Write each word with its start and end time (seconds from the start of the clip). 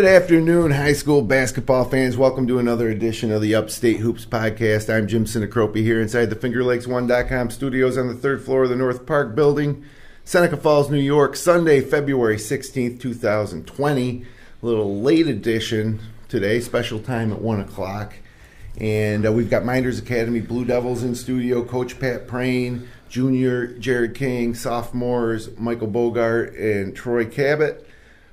Good 0.00 0.22
afternoon, 0.22 0.70
high 0.70 0.94
school 0.94 1.20
basketball 1.20 1.84
fans. 1.84 2.16
Welcome 2.16 2.46
to 2.46 2.58
another 2.58 2.88
edition 2.88 3.30
of 3.30 3.42
the 3.42 3.54
Upstate 3.54 3.98
Hoops 3.98 4.24
Podcast. 4.24 4.88
I'm 4.88 5.06
Jim 5.06 5.26
Sinacropi 5.26 5.82
here 5.82 6.00
inside 6.00 6.30
the 6.30 6.36
Finger 6.36 6.62
FingerLakes1.com 6.62 7.50
studios 7.50 7.98
on 7.98 8.08
the 8.08 8.14
third 8.14 8.42
floor 8.42 8.62
of 8.62 8.70
the 8.70 8.76
North 8.76 9.04
Park 9.04 9.34
building, 9.34 9.84
Seneca 10.24 10.56
Falls, 10.56 10.88
New 10.88 10.96
York, 10.96 11.36
Sunday, 11.36 11.82
February 11.82 12.38
16th, 12.38 12.98
2020. 12.98 14.24
A 14.62 14.66
little 14.66 15.02
late 15.02 15.26
edition 15.26 16.00
today, 16.28 16.60
special 16.60 16.98
time 16.98 17.30
at 17.30 17.42
1 17.42 17.60
o'clock. 17.60 18.14
And 18.78 19.26
uh, 19.26 19.32
we've 19.32 19.50
got 19.50 19.64
Mynderse 19.64 20.00
Academy 20.00 20.40
Blue 20.40 20.64
Devils 20.64 21.02
in 21.02 21.14
studio, 21.14 21.62
Coach 21.62 22.00
Pat 22.00 22.26
Prayne, 22.26 22.88
Junior 23.10 23.66
Jared 23.76 24.14
King, 24.14 24.54
sophomores 24.54 25.58
Michael 25.58 25.88
Bogart 25.88 26.54
and 26.54 26.96
Troy 26.96 27.26
Kabat 27.26 27.84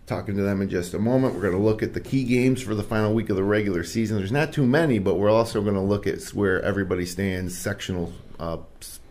talking 0.08 0.38
to 0.38 0.42
them 0.42 0.62
in 0.62 0.70
just 0.70 0.94
a 0.94 1.00
moment. 1.00 1.36
We're 1.36 1.42
going 1.42 1.54
to 1.54 1.60
look 1.60 1.84
at 1.84 1.94
the 1.94 2.00
key 2.00 2.24
games 2.24 2.62
for 2.62 2.74
the 2.74 2.82
final 2.82 3.14
week 3.14 3.30
of 3.30 3.36
the 3.36 3.44
regular 3.44 3.84
season. 3.84 4.18
There's 4.18 4.32
not 4.32 4.54
too 4.54 4.66
many, 4.66 5.00
but 5.00 5.16
we're 5.16 5.30
also 5.30 5.62
going 5.62 5.76
to 5.76 5.82
look 5.82 6.08
at 6.08 6.24
where 6.30 6.62
everybody 6.64 7.06
stands 7.06 7.58
sectional 7.58 8.14
uh, 8.40 8.58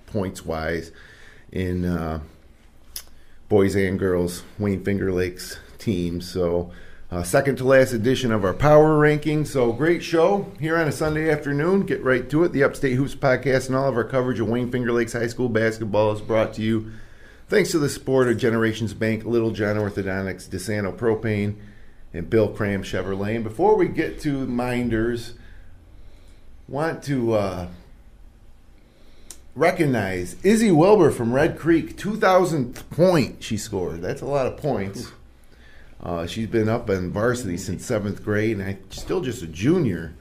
points 0.07 0.45
wise 0.45 0.91
in 1.53 1.85
uh, 1.85 2.21
boys 3.51 3.77
and 3.77 3.99
girls 3.99 4.43
Wayne 4.59 4.83
Finger 4.83 5.13
Lakes 5.13 5.59
teams. 5.79 6.29
So. 6.29 6.73
Uh, 7.09 7.23
second 7.23 7.55
to 7.55 7.63
last 7.63 7.93
edition 7.93 8.33
of 8.33 8.45
our 8.45 8.53
power 8.53 8.99
ranking. 8.99 9.45
So 9.45 9.73
great 9.73 10.03
show 10.03 10.53
here 10.59 10.77
on 10.77 10.89
a 10.89 10.93
Sunday 10.93 11.31
afternoon. 11.31 11.87
Get 11.87 12.03
right 12.03 12.29
to 12.31 12.43
it. 12.43 12.51
The 12.51 12.65
Upstate 12.65 12.97
Hoops 12.97 13.15
podcast 13.15 13.69
and 13.69 13.77
all 13.77 13.89
of 13.89 13.97
our 13.97 14.03
coverage 14.03 14.41
of 14.41 14.49
Wayne 14.49 14.73
Finger 14.73 14.91
Lakes 14.91 15.13
High 15.13 15.29
School 15.29 15.49
basketball 15.49 16.11
is 16.11 16.21
brought 16.21 16.53
to 16.55 16.63
you 16.63 16.91
Thanks 17.49 17.71
to 17.71 17.79
the 17.79 17.89
support 17.89 18.27
of 18.27 18.39
Generations 18.39 18.93
Bank, 18.93 19.25
Little 19.25 19.53
John 19.53 19.77
Orthodontics, 19.77 20.49
DeSanto 20.49 20.93
Propane, 20.93 21.55
and 22.13 22.29
Bill 22.29 22.49
Cram 22.49 22.83
Chevrolet. 22.83 23.37
And 23.37 23.45
before 23.45 23.77
we 23.77 23.87
get 23.87 24.19
to 24.23 24.45
Mynderse, 24.49 25.35
want 26.67 27.05
to 27.05 27.35
uh, 27.35 27.69
recognize 29.55 30.35
Izzy 30.43 30.73
Wilbur 30.73 31.13
from 31.13 31.33
Red 31.33 31.57
Creek, 31.57 31.97
2,000th 31.97 32.91
point 32.91 33.45
she 33.45 33.57
scored. 33.57 34.03
That's 34.03 34.23
a 34.23 34.27
lot 34.27 34.49
of 34.49 34.57
points. 34.57 35.13
Uh, 36.03 36.27
she's 36.27 36.49
been 36.49 36.69
up 36.69 36.91
in 36.91 37.13
varsity 37.13 37.57
since 37.57 37.87
seventh 37.87 38.25
grade, 38.25 38.59
and 38.59 38.69
I, 38.69 38.79
still 38.91 39.21
just 39.21 39.43
a 39.43 39.47
junior. 39.47 40.15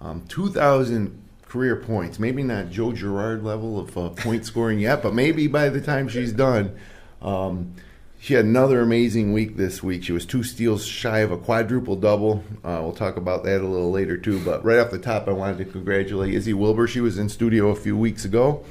Um, 0.00 0.24
2,000 0.28 1.22
career 1.50 1.74
points. 1.74 2.20
Maybe 2.20 2.44
not 2.44 2.70
Joe 2.70 2.92
Girard 2.92 3.42
level 3.42 3.78
of 3.78 3.98
uh, 3.98 4.10
point 4.10 4.46
scoring 4.46 4.78
yet, 4.78 5.02
but 5.02 5.12
maybe 5.12 5.48
by 5.48 5.68
the 5.68 5.80
time 5.80 6.08
she's 6.08 6.32
done. 6.32 6.76
Um, 7.20 7.74
she 8.20 8.34
had 8.34 8.44
another 8.44 8.80
amazing 8.82 9.32
week 9.32 9.56
this 9.56 9.82
week. 9.82 10.04
She 10.04 10.12
was 10.12 10.24
two 10.24 10.44
steals 10.44 10.84
shy 10.84 11.18
of 11.20 11.32
a 11.32 11.36
quadruple 11.36 11.96
double. 11.96 12.44
Uh, 12.62 12.78
we'll 12.82 12.92
talk 12.92 13.16
about 13.16 13.42
that 13.44 13.62
a 13.62 13.66
little 13.66 13.90
later 13.90 14.16
too. 14.16 14.38
But 14.44 14.64
right 14.64 14.78
off 14.78 14.90
the 14.90 14.98
top, 14.98 15.26
I 15.26 15.32
wanted 15.32 15.58
to 15.58 15.64
congratulate 15.64 16.34
Izzy 16.34 16.52
Wilbur. 16.52 16.86
She 16.86 17.00
was 17.00 17.18
in 17.18 17.28
studio 17.28 17.70
a 17.70 17.76
few 17.76 17.96
weeks 17.96 18.24
ago 18.24 18.64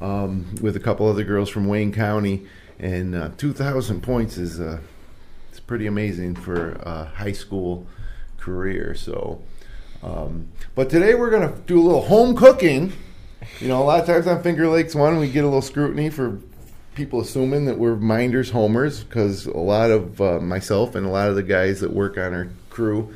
um, 0.00 0.54
with 0.62 0.76
a 0.76 0.80
couple 0.80 1.06
other 1.08 1.24
girls 1.24 1.50
from 1.50 1.66
Wayne 1.66 1.92
County, 1.92 2.46
and 2.78 3.14
uh, 3.14 3.30
2,000 3.36 4.00
points 4.00 4.38
is 4.38 4.60
uh, 4.60 4.78
it's 5.50 5.60
pretty 5.60 5.86
amazing 5.86 6.36
for 6.36 6.72
a 6.82 7.04
high 7.04 7.32
school 7.32 7.86
career. 8.38 8.94
So. 8.94 9.42
Um, 10.02 10.48
but 10.74 10.90
today 10.90 11.14
we're 11.14 11.30
going 11.30 11.52
to 11.52 11.58
do 11.62 11.80
a 11.80 11.82
little 11.82 12.02
home 12.02 12.36
cooking. 12.36 12.92
You 13.60 13.68
know, 13.68 13.82
a 13.82 13.84
lot 13.84 14.00
of 14.00 14.06
times 14.06 14.26
on 14.26 14.42
Finger 14.42 14.68
Lakes 14.68 14.94
One, 14.94 15.18
we 15.18 15.30
get 15.30 15.44
a 15.44 15.46
little 15.46 15.62
scrutiny 15.62 16.10
for 16.10 16.38
people 16.94 17.20
assuming 17.20 17.64
that 17.66 17.78
we're 17.78 17.96
Mynderse 17.96 18.50
homers 18.50 19.04
because 19.04 19.46
a 19.46 19.56
lot 19.56 19.90
of 19.90 20.20
uh, 20.20 20.40
myself 20.40 20.94
and 20.94 21.06
a 21.06 21.08
lot 21.08 21.28
of 21.28 21.36
the 21.36 21.42
guys 21.42 21.80
that 21.80 21.92
work 21.92 22.18
on 22.18 22.34
our 22.34 22.48
crew 22.70 23.14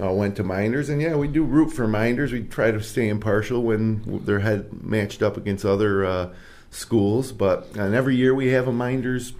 uh, 0.00 0.12
went 0.12 0.36
to 0.36 0.44
Mynderse. 0.44 0.88
And 0.88 1.00
yeah, 1.00 1.16
we 1.16 1.28
do 1.28 1.42
root 1.42 1.70
for 1.70 1.86
Mynderse. 1.86 2.32
We 2.32 2.42
try 2.44 2.70
to 2.70 2.82
stay 2.82 3.08
impartial 3.08 3.62
when 3.62 4.24
they're 4.24 4.40
head 4.40 4.84
matched 4.84 5.22
up 5.22 5.36
against 5.36 5.64
other 5.64 6.04
uh, 6.04 6.34
schools. 6.70 7.32
But 7.32 7.74
and 7.76 7.94
every 7.94 8.16
year 8.16 8.34
we 8.34 8.48
have 8.48 8.68
a 8.68 8.72
Mynderse 8.72 9.32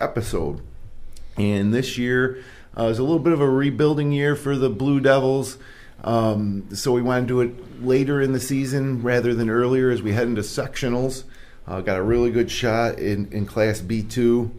episode. 0.00 0.60
And 1.36 1.72
this 1.72 1.96
year 1.96 2.42
uh, 2.76 2.84
is 2.84 2.98
a 2.98 3.02
little 3.02 3.18
bit 3.18 3.32
of 3.32 3.40
a 3.40 3.48
rebuilding 3.48 4.12
year 4.12 4.36
for 4.36 4.56
the 4.56 4.70
Blue 4.70 5.00
Devils. 5.00 5.58
Um, 6.02 6.74
so 6.74 6.92
we 6.92 7.02
want 7.02 7.26
to 7.26 7.28
do 7.28 7.40
it 7.40 7.82
later 7.82 8.20
in 8.20 8.32
the 8.32 8.40
season 8.40 9.02
rather 9.02 9.34
than 9.34 9.48
earlier 9.48 9.90
as 9.90 10.02
we 10.02 10.12
head 10.12 10.26
into 10.26 10.42
sectionals. 10.42 11.24
Uh, 11.66 11.80
got 11.80 11.96
a 11.96 12.02
really 12.02 12.30
good 12.30 12.50
shot 12.50 12.98
in, 12.98 13.32
in 13.32 13.46
Class 13.46 13.80
B2. 13.80 14.50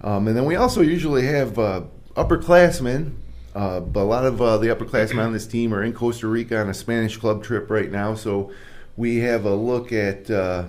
Um, 0.00 0.28
and 0.28 0.36
then 0.36 0.44
we 0.44 0.56
also 0.56 0.80
usually 0.80 1.26
have 1.26 1.58
uh, 1.58 1.82
upperclassmen. 2.16 3.14
Uh, 3.54 3.80
but 3.80 4.00
a 4.00 4.04
lot 4.04 4.24
of 4.24 4.40
uh, 4.42 4.58
the 4.58 4.68
upperclassmen 4.68 5.24
on 5.24 5.32
this 5.32 5.46
team 5.46 5.72
are 5.72 5.82
in 5.82 5.92
Costa 5.92 6.26
Rica 6.26 6.60
on 6.60 6.68
a 6.68 6.74
Spanish 6.74 7.16
club 7.16 7.42
trip 7.42 7.70
right 7.70 7.90
now. 7.90 8.14
So 8.14 8.52
we 8.96 9.18
have 9.18 9.44
a 9.44 9.54
look 9.54 9.92
at 9.92 10.30
uh, 10.30 10.64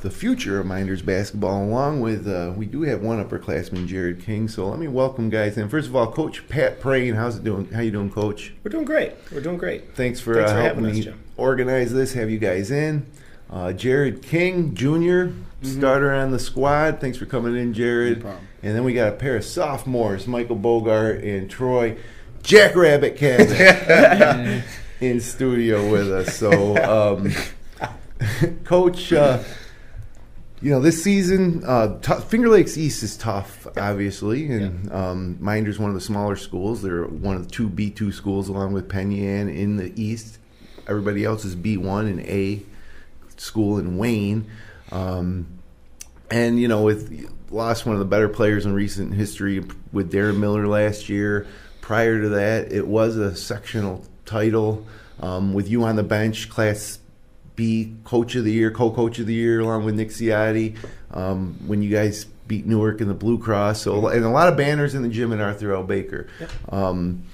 the 0.00 0.10
future 0.10 0.60
of 0.60 0.66
Mynderse 0.66 1.04
basketball, 1.04 1.64
along 1.64 2.00
with 2.00 2.28
uh, 2.28 2.52
we 2.56 2.66
do 2.66 2.82
have 2.82 3.02
one 3.02 3.22
upperclassman, 3.22 3.86
Jared 3.86 4.22
King. 4.22 4.46
So 4.48 4.68
let 4.68 4.78
me 4.78 4.86
welcome 4.86 5.28
guys 5.28 5.58
in. 5.58 5.68
First 5.68 5.88
of 5.88 5.96
all, 5.96 6.10
Coach 6.12 6.48
Pat 6.48 6.80
Prayne, 6.80 7.14
how's 7.14 7.36
it 7.36 7.44
doing? 7.44 7.70
How 7.72 7.80
you 7.80 7.90
doing, 7.90 8.10
Coach? 8.10 8.52
We're 8.62 8.70
doing 8.70 8.84
great. 8.84 9.14
We're 9.32 9.40
doing 9.40 9.58
great. 9.58 9.96
Thanks 9.96 10.20
for, 10.20 10.34
Thanks 10.34 10.50
uh, 10.50 10.54
for 10.54 10.60
helping 10.60 10.84
having 10.84 10.94
me 10.94 11.00
us, 11.00 11.04
Jim. 11.06 11.22
organize 11.36 11.92
this. 11.92 12.12
Have 12.12 12.30
you 12.30 12.38
guys 12.38 12.70
in? 12.70 13.06
Uh, 13.50 13.72
Jared 13.72 14.22
King 14.22 14.74
Jr. 14.74 14.86
Mm-hmm. 14.88 15.78
starter 15.78 16.12
on 16.12 16.30
the 16.30 16.38
squad. 16.38 17.00
Thanks 17.00 17.18
for 17.18 17.26
coming 17.26 17.56
in, 17.56 17.74
Jared. 17.74 18.22
No 18.22 18.36
and 18.62 18.76
then 18.76 18.84
we 18.84 18.92
got 18.92 19.08
a 19.08 19.16
pair 19.16 19.36
of 19.36 19.44
sophomores, 19.44 20.26
Michael 20.26 20.56
Bogart 20.56 21.22
and 21.22 21.50
Troy 21.50 21.96
Jackrabbit 22.42 23.16
Kabat, 23.16 24.62
in 25.00 25.20
studio 25.20 25.90
with 25.90 26.10
us. 26.10 26.36
So, 26.36 26.76
um, 26.76 27.32
Coach. 28.64 29.12
Uh, 29.12 29.42
you 30.60 30.70
know, 30.70 30.80
this 30.80 31.02
season, 31.02 31.62
uh, 31.64 31.98
t- 32.00 32.20
Finger 32.22 32.48
Lakes 32.48 32.76
East 32.76 33.02
is 33.02 33.16
tough, 33.16 33.66
obviously, 33.76 34.50
and 34.50 34.92
um, 34.92 35.36
Minder's 35.40 35.78
one 35.78 35.90
of 35.90 35.94
the 35.94 36.00
smaller 36.00 36.36
schools. 36.36 36.82
They're 36.82 37.04
one 37.04 37.36
of 37.36 37.44
the 37.44 37.50
two 37.50 37.68
B 37.68 37.90
two 37.90 38.10
schools, 38.10 38.48
along 38.48 38.72
with 38.72 38.88
Penn 38.88 39.12
Yan 39.12 39.48
in 39.48 39.76
the 39.76 39.92
East. 40.00 40.38
Everybody 40.88 41.24
else 41.24 41.44
is 41.44 41.54
B 41.54 41.76
one 41.76 42.06
and 42.06 42.20
A 42.20 42.62
school 43.36 43.78
in 43.78 43.98
Wayne. 43.98 44.50
Um, 44.90 45.46
and 46.30 46.60
you 46.60 46.66
know, 46.66 46.82
with 46.82 47.30
lost 47.50 47.86
one 47.86 47.94
of 47.94 48.00
the 48.00 48.04
better 48.04 48.28
players 48.28 48.66
in 48.66 48.72
recent 48.72 49.14
history 49.14 49.64
with 49.92 50.12
Darren 50.12 50.38
Miller 50.38 50.66
last 50.66 51.08
year. 51.08 51.46
Prior 51.80 52.20
to 52.20 52.28
that, 52.30 52.72
it 52.72 52.86
was 52.86 53.16
a 53.16 53.34
sectional 53.34 54.04
title 54.26 54.86
um, 55.20 55.54
with 55.54 55.68
you 55.68 55.84
on 55.84 55.96
the 55.96 56.02
bench, 56.02 56.50
Class 56.50 56.97
B 57.58 57.92
Coach 58.04 58.36
of 58.36 58.44
the 58.44 58.52
Year, 58.52 58.70
Co-Coach 58.70 59.18
of 59.18 59.26
the 59.26 59.34
Year, 59.34 59.58
along 59.58 59.84
with 59.84 59.96
Nick 59.96 60.10
Ciotti. 60.10 60.76
Um, 61.10 61.58
when 61.66 61.82
you 61.82 61.90
guys 61.90 62.24
beat 62.46 62.64
Newark 62.64 63.00
in 63.00 63.08
the 63.08 63.14
Blue 63.14 63.36
Cross, 63.36 63.82
so 63.82 64.06
and 64.06 64.24
a 64.24 64.28
lot 64.28 64.48
of 64.48 64.56
banners 64.56 64.94
in 64.94 65.02
the 65.02 65.08
gym 65.08 65.32
at 65.32 65.40
Arthur 65.40 65.74
L. 65.74 65.82
Baker. 65.82 66.28
Um, 66.68 67.24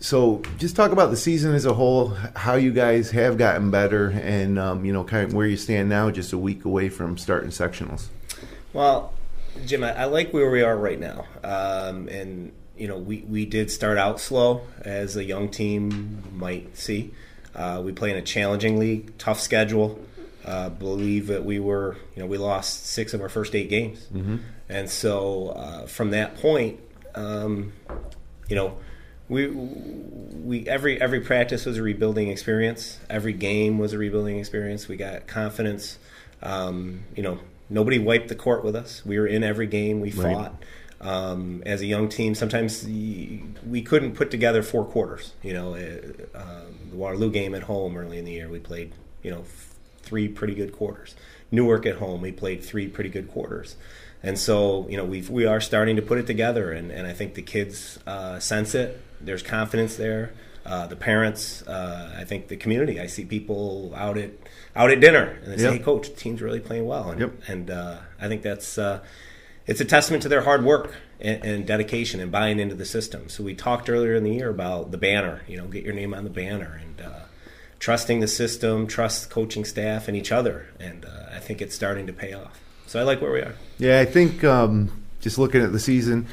so 0.00 0.42
just 0.58 0.74
talk 0.74 0.90
about 0.90 1.10
the 1.10 1.16
season 1.16 1.54
as 1.54 1.64
a 1.64 1.74
whole, 1.74 2.08
how 2.34 2.56
you 2.56 2.72
guys 2.72 3.12
have 3.12 3.38
gotten 3.38 3.70
better, 3.70 4.08
and 4.10 4.58
um, 4.58 4.84
you 4.84 4.92
know, 4.92 5.04
kind 5.04 5.28
of 5.28 5.32
where 5.32 5.46
you 5.46 5.56
stand 5.56 5.88
now, 5.88 6.10
just 6.10 6.32
a 6.32 6.38
week 6.38 6.64
away 6.64 6.88
from 6.88 7.16
starting 7.16 7.50
sectionals. 7.50 8.06
Well, 8.72 9.14
Jim, 9.64 9.84
I, 9.84 9.92
I 9.92 10.04
like 10.06 10.32
where 10.32 10.50
we 10.50 10.62
are 10.62 10.76
right 10.76 10.98
now, 10.98 11.24
um, 11.44 12.08
and 12.08 12.50
you 12.76 12.88
know, 12.88 12.98
we 12.98 13.18
we 13.18 13.46
did 13.46 13.70
start 13.70 13.96
out 13.96 14.18
slow 14.18 14.62
as 14.82 15.16
a 15.16 15.22
young 15.22 15.50
team 15.50 16.24
might 16.34 16.76
see. 16.76 17.14
Uh, 17.56 17.80
we 17.82 17.90
play 17.90 18.10
in 18.10 18.16
a 18.16 18.22
challenging 18.22 18.78
league, 18.78 19.16
tough 19.18 19.40
schedule. 19.40 19.98
Uh, 20.44 20.68
believe 20.68 21.26
that 21.26 21.44
we 21.44 21.58
were, 21.58 21.96
you 22.14 22.22
know, 22.22 22.26
we 22.26 22.38
lost 22.38 22.86
six 22.86 23.12
of 23.14 23.20
our 23.20 23.28
first 23.28 23.54
eight 23.56 23.68
games, 23.68 24.06
and 24.68 24.88
so 24.88 25.48
uh, 25.48 25.86
from 25.86 26.10
that 26.10 26.36
point, 26.36 26.78
um, 27.16 27.72
you 28.48 28.54
know, 28.54 28.76
we 29.28 29.48
we 29.48 30.68
every 30.68 31.00
every 31.00 31.20
practice 31.20 31.64
was 31.66 31.78
a 31.78 31.82
rebuilding 31.82 32.28
experience. 32.28 33.00
Every 33.10 33.32
game 33.32 33.78
was 33.78 33.92
a 33.92 33.98
rebuilding 33.98 34.38
experience. 34.38 34.86
We 34.86 34.96
got 34.96 35.26
confidence. 35.26 35.98
Um, 36.42 37.02
you 37.16 37.24
know, 37.24 37.40
nobody 37.68 37.98
wiped 37.98 38.28
the 38.28 38.36
court 38.36 38.62
with 38.64 38.76
us. 38.76 39.04
We 39.04 39.18
were 39.18 39.26
in 39.26 39.42
every 39.42 39.66
game. 39.66 40.00
We 40.00 40.12
Right. 40.12 40.32
fought. 40.32 40.62
Um, 41.00 41.62
as 41.66 41.82
a 41.82 41.86
young 41.86 42.08
team, 42.08 42.34
sometimes 42.34 42.84
we 42.84 43.82
couldn't 43.84 44.14
put 44.14 44.30
together 44.30 44.62
four 44.62 44.84
quarters. 44.84 45.32
You 45.42 45.52
know, 45.52 45.74
uh, 45.74 46.60
the 46.90 46.96
Waterloo 46.96 47.30
game 47.30 47.54
at 47.54 47.64
home 47.64 47.96
early 47.96 48.18
in 48.18 48.24
the 48.24 48.32
year, 48.32 48.48
we 48.48 48.58
played 48.58 48.92
you 49.22 49.30
know 49.30 49.40
f- 49.40 49.74
three 50.02 50.28
pretty 50.28 50.54
good 50.54 50.72
quarters. 50.72 51.14
Newark 51.50 51.86
at 51.86 51.96
home. 51.96 52.22
We 52.22 52.32
played 52.32 52.64
three 52.64 52.88
pretty 52.88 53.10
good 53.10 53.30
quarters. 53.30 53.76
And 54.22 54.38
so, 54.38 54.86
you 54.88 54.96
know, 54.96 55.04
we 55.04 55.20
we 55.22 55.44
are 55.44 55.60
starting 55.60 55.96
to 55.96 56.02
put 56.02 56.18
it 56.18 56.26
together, 56.26 56.72
and, 56.72 56.90
and 56.90 57.06
I 57.06 57.12
think 57.12 57.34
the 57.34 57.42
kids 57.42 57.98
uh, 58.06 58.40
sense 58.40 58.74
it. 58.74 59.00
There's 59.20 59.42
confidence 59.42 59.96
there. 59.96 60.32
Uh, 60.64 60.86
the 60.88 60.96
parents, 60.96 61.62
uh, 61.68 62.12
I 62.18 62.24
think 62.24 62.48
the 62.48 62.56
community. 62.56 62.98
I 62.98 63.06
see 63.06 63.24
people 63.24 63.92
out 63.94 64.18
at 64.18 64.30
out 64.74 64.90
at 64.90 64.98
dinner, 65.00 65.38
and 65.44 65.52
they 65.52 65.58
say, 65.58 65.72
"Hey, 65.72 65.78
coach, 65.78 66.08
the 66.08 66.16
team's 66.16 66.42
really 66.42 66.58
playing 66.58 66.86
well." 66.86 67.10
And, 67.10 67.20
Yep. 67.20 67.32
and 67.46 67.70
uh, 67.70 67.98
I 68.20 68.26
think 68.26 68.42
that's 68.42 68.78
uh, 68.78 69.00
it's 69.66 69.80
a 69.80 69.84
testament 69.84 70.22
to 70.22 70.28
their 70.28 70.42
hard 70.42 70.64
work 70.64 70.94
and, 71.20 71.44
and 71.44 71.66
dedication 71.66 72.20
and 72.20 72.30
buying 72.30 72.58
into 72.58 72.74
the 72.74 72.84
system. 72.84 73.28
So 73.28 73.42
we 73.42 73.54
talked 73.54 73.90
earlier 73.90 74.14
in 74.14 74.24
the 74.24 74.32
year 74.32 74.48
about 74.48 74.90
the 74.90 74.98
banner. 74.98 75.42
You 75.48 75.56
know, 75.56 75.66
get 75.66 75.84
your 75.84 75.94
name 75.94 76.14
on 76.14 76.24
the 76.24 76.30
banner 76.30 76.80
and 76.80 77.00
uh, 77.00 77.20
trusting 77.78 78.20
the 78.20 78.28
system, 78.28 78.86
trust 78.86 79.30
coaching 79.30 79.64
staff 79.64 80.08
and 80.08 80.16
each 80.16 80.30
other. 80.30 80.68
And 80.78 81.04
uh, 81.04 81.34
I 81.34 81.40
think 81.40 81.60
it's 81.60 81.74
starting 81.74 82.06
to 82.06 82.12
pay 82.12 82.32
off. 82.32 82.60
So 82.86 83.00
I 83.00 83.02
like 83.02 83.20
where 83.20 83.32
we 83.32 83.40
are. 83.40 83.54
Yeah, 83.78 83.98
I 83.98 84.04
think 84.04 84.44
um, 84.44 85.04
just 85.20 85.38
looking 85.38 85.60
at 85.62 85.72
the 85.72 85.80
season, 85.80 86.28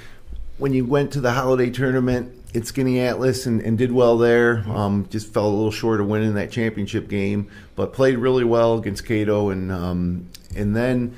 when 0.60 0.74
you 0.74 0.86
went 0.86 1.12
to 1.14 1.22
the 1.22 1.32
holiday 1.32 1.72
tournament 1.72 2.32
at 2.54 2.62
Skaneateles 2.64 3.48
and, 3.48 3.60
and 3.62 3.76
did 3.76 3.92
well 3.92 4.20
there, 4.20 4.64
um, 4.70 5.08
just 5.10 5.34
fell 5.34 5.48
a 5.48 5.50
little 5.50 5.72
short 5.72 6.00
of 6.00 6.08
winning 6.08 6.36
that 6.36 6.52
championship 6.52 7.10
game, 7.10 7.50
but 7.76 7.92
played 7.92 8.20
really 8.20 8.44
well 8.44 8.78
against 8.78 9.04
Cato, 9.08 9.50
and 9.50 9.72
um, 9.72 10.30
and 10.56 10.76
then. 10.76 11.16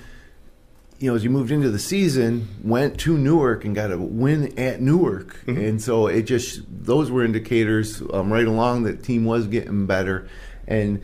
You 0.99 1.09
know, 1.09 1.15
as 1.15 1.23
you 1.25 1.29
moved 1.29 1.51
into 1.51 1.69
the 1.69 1.79
season, 1.79 2.47
went 2.63 2.97
to 3.01 3.17
Newark 3.17 3.65
and 3.65 3.75
got 3.75 3.91
a 3.91 3.97
win 3.97 4.57
at 4.57 4.79
Newark, 4.81 5.37
and 5.45 5.81
so 5.81 6.07
it 6.07 6.23
just 6.23 6.61
those 6.69 7.11
were 7.11 7.25
indicators 7.25 8.01
um, 8.13 8.31
right 8.31 8.47
along 8.47 8.83
that 8.83 9.03
team 9.03 9.25
was 9.25 9.45
getting 9.47 9.85
better, 9.87 10.27
and 10.67 11.01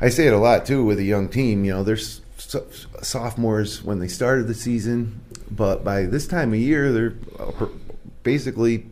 I 0.00 0.08
say 0.08 0.26
it 0.26 0.32
a 0.32 0.38
lot 0.38 0.66
too 0.66 0.84
with 0.84 0.98
a 0.98 1.04
young 1.04 1.28
team. 1.28 1.64
You 1.64 1.74
know, 1.74 1.84
there's 1.84 2.22
so- 2.38 2.66
sophomores 3.02 3.84
when 3.84 4.00
they 4.00 4.08
started 4.08 4.48
the 4.48 4.54
season, 4.54 5.20
but 5.48 5.84
by 5.84 6.02
this 6.06 6.26
time 6.26 6.52
of 6.52 6.58
year, 6.58 6.90
they're 6.92 7.14
uh, 7.38 7.66
basically 8.24 8.86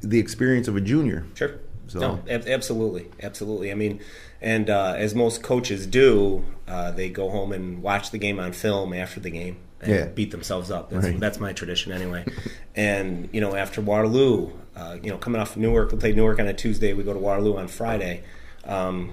the 0.00 0.18
experience 0.18 0.66
of 0.66 0.76
a 0.76 0.80
junior. 0.80 1.26
Sure. 1.34 1.56
So- 1.88 2.00
No, 2.00 2.20
ab- 2.28 2.46
absolutely, 2.48 3.06
absolutely. 3.22 3.70
I 3.70 3.74
mean, 3.74 4.00
and 4.40 4.70
uh, 4.70 4.94
as 4.96 5.14
most 5.14 5.42
coaches 5.42 5.86
do, 5.86 6.44
uh, 6.66 6.90
they 6.92 7.08
go 7.08 7.30
home 7.30 7.52
and 7.52 7.82
watch 7.82 8.10
the 8.10 8.18
game 8.18 8.38
on 8.38 8.52
film 8.52 8.92
after 8.92 9.20
the 9.20 9.30
game 9.30 9.56
and 9.80 9.92
Yeah. 9.92 10.04
beat 10.06 10.30
themselves 10.30 10.70
up. 10.70 10.90
That's, 10.90 11.06
Right. 11.06 11.20
that's 11.20 11.40
my 11.40 11.52
tradition 11.52 11.92
anyway. 11.92 12.24
and 12.76 13.28
you 13.32 13.40
know, 13.40 13.54
after 13.56 13.80
Waterloo, 13.80 14.50
uh, 14.76 14.96
you 15.02 15.10
know, 15.10 15.18
coming 15.18 15.40
off 15.40 15.56
Newark, 15.56 15.92
we 15.92 15.98
played 15.98 16.16
Newark 16.16 16.38
on 16.40 16.46
a 16.46 16.54
Tuesday. 16.54 16.92
We 16.92 17.02
go 17.04 17.12
to 17.12 17.18
Waterloo 17.18 17.56
on 17.56 17.68
Friday. 17.68 18.22
Um, 18.64 19.12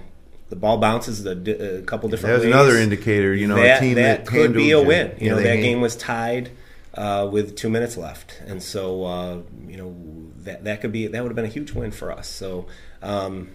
the 0.50 0.56
ball 0.56 0.78
bounces 0.78 1.26
a, 1.26 1.32
a 1.80 1.82
couple 1.82 2.08
different. 2.10 2.32
That 2.32 2.36
was 2.38 2.46
ways. 2.46 2.54
another 2.54 2.78
indicator, 2.78 3.34
you 3.34 3.48
know, 3.48 3.58
a 3.58 3.62
that, 3.64 3.80
team 3.80 3.96
that 3.96 4.26
that 4.26 4.28
could 4.28 4.54
be 4.54 4.72
a 4.72 4.80
you. 4.80 4.86
win. 4.86 5.16
You 5.20 5.32
know, 5.32 5.42
that 5.42 5.56
game 5.56 5.82
was 5.82 5.96
tied 5.96 6.52
uh, 6.94 7.28
with 7.32 7.56
two 7.56 7.70
minutes 7.70 7.98
left, 7.98 8.40
and 8.46 8.62
so 8.62 9.04
uh, 9.06 9.38
you 9.68 9.76
know 9.78 9.96
that 10.44 10.64
that 10.66 10.82
could 10.82 10.92
be 10.92 11.08
that 11.08 11.24
would 11.24 11.30
have 11.30 11.36
been 11.36 11.46
a 11.46 11.50
huge 11.50 11.72
win 11.72 11.90
for 11.90 12.12
us. 12.12 12.28
So, 12.30 12.68
um, 13.02 13.50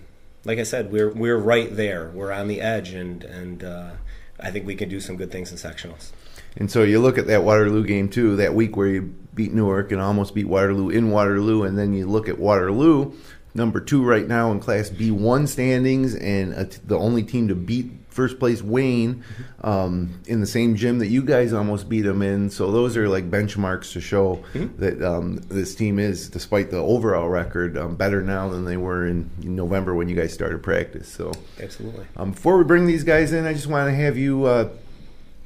like 0.44 0.58
I 0.58 0.62
said, 0.64 0.90
we're 0.90 1.10
we're 1.10 1.38
right 1.38 1.74
there. 1.74 2.10
We're 2.14 2.32
on 2.32 2.48
the 2.48 2.60
edge, 2.60 2.92
and 2.92 3.24
and 3.24 3.64
uh, 3.64 3.90
I 4.38 4.50
think 4.50 4.66
we 4.66 4.74
can 4.74 4.88
do 4.88 5.00
some 5.00 5.16
good 5.16 5.30
things 5.30 5.50
in 5.50 5.58
sectionals. 5.58 6.12
And 6.56 6.70
so 6.70 6.82
you 6.82 7.00
look 7.00 7.18
at 7.18 7.26
that 7.28 7.44
Waterloo 7.44 7.84
game 7.86 8.08
too, 8.08 8.36
that 8.36 8.54
week 8.54 8.76
where 8.76 8.88
you 8.88 9.02
beat 9.34 9.52
Newark 9.52 9.92
and 9.92 10.00
almost 10.00 10.34
beat 10.34 10.48
Waterloo 10.48 10.88
in 10.90 11.10
Waterloo, 11.10 11.62
and 11.62 11.78
then 11.78 11.92
you 11.92 12.06
look 12.06 12.28
at 12.28 12.38
Waterloo, 12.38 13.12
number 13.54 13.80
two 13.80 14.04
right 14.04 14.26
now 14.26 14.50
in 14.50 14.58
Class 14.58 14.90
B1 14.90 15.46
standings, 15.46 16.14
and 16.14 16.52
the 16.84 16.98
only 16.98 17.22
team 17.22 17.46
to 17.48 17.54
beat 17.54 18.09
first 18.20 18.38
place 18.38 18.60
Wayne 18.60 19.24
um, 19.62 20.20
in 20.26 20.42
the 20.42 20.46
same 20.46 20.76
gym 20.76 20.98
that 20.98 21.06
you 21.06 21.22
guys 21.22 21.54
almost 21.54 21.88
beat 21.88 22.02
them 22.02 22.20
in. 22.20 22.50
So 22.50 22.70
those 22.70 22.98
are 22.98 23.08
like 23.08 23.30
benchmarks 23.30 23.94
to 23.94 24.00
show 24.02 24.44
that 24.76 25.00
um, 25.00 25.36
this 25.48 25.74
team 25.74 25.98
is, 25.98 26.28
despite 26.28 26.70
the 26.70 26.76
overall 26.76 27.30
record, 27.30 27.78
um, 27.78 27.96
better 27.96 28.20
now 28.20 28.50
than 28.50 28.66
they 28.66 28.76
were 28.76 29.06
in, 29.06 29.30
in 29.40 29.56
November 29.56 29.94
when 29.94 30.06
you 30.06 30.14
guys 30.14 30.34
started 30.34 30.62
practice. 30.62 31.08
So. 31.08 31.32
Absolutely. 31.58 32.04
Um, 32.14 32.32
before 32.32 32.58
we 32.58 32.64
bring 32.64 32.84
these 32.84 33.04
guys 33.04 33.32
in, 33.32 33.46
I 33.46 33.54
just 33.54 33.68
want 33.68 33.88
to 33.88 33.94
have 33.94 34.18
you 34.18 34.44
uh, 34.44 34.68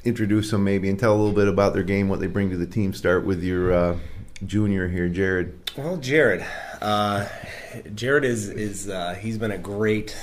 introduce 0.02 0.50
them 0.50 0.64
maybe 0.64 0.88
and 0.88 0.98
tell 0.98 1.14
a 1.14 1.18
little 1.18 1.32
bit 1.32 1.46
about 1.46 1.74
their 1.74 1.84
game, 1.84 2.08
what 2.08 2.18
they 2.18 2.26
bring 2.26 2.50
to 2.50 2.56
the 2.56 2.66
team. 2.66 2.92
Start 2.92 3.24
with 3.24 3.40
your 3.44 3.72
uh, 3.72 3.98
junior 4.44 4.88
here, 4.88 5.08
Jared. 5.08 5.70
Well, 5.76 5.96
Jared, 5.98 6.44
uh, 6.82 7.28
Jared 7.94 8.24
is 8.24 8.48
is 8.48 8.88
uh, 8.88 9.14
he's 9.14 9.38
been 9.38 9.52
a 9.52 9.58
great 9.58 10.16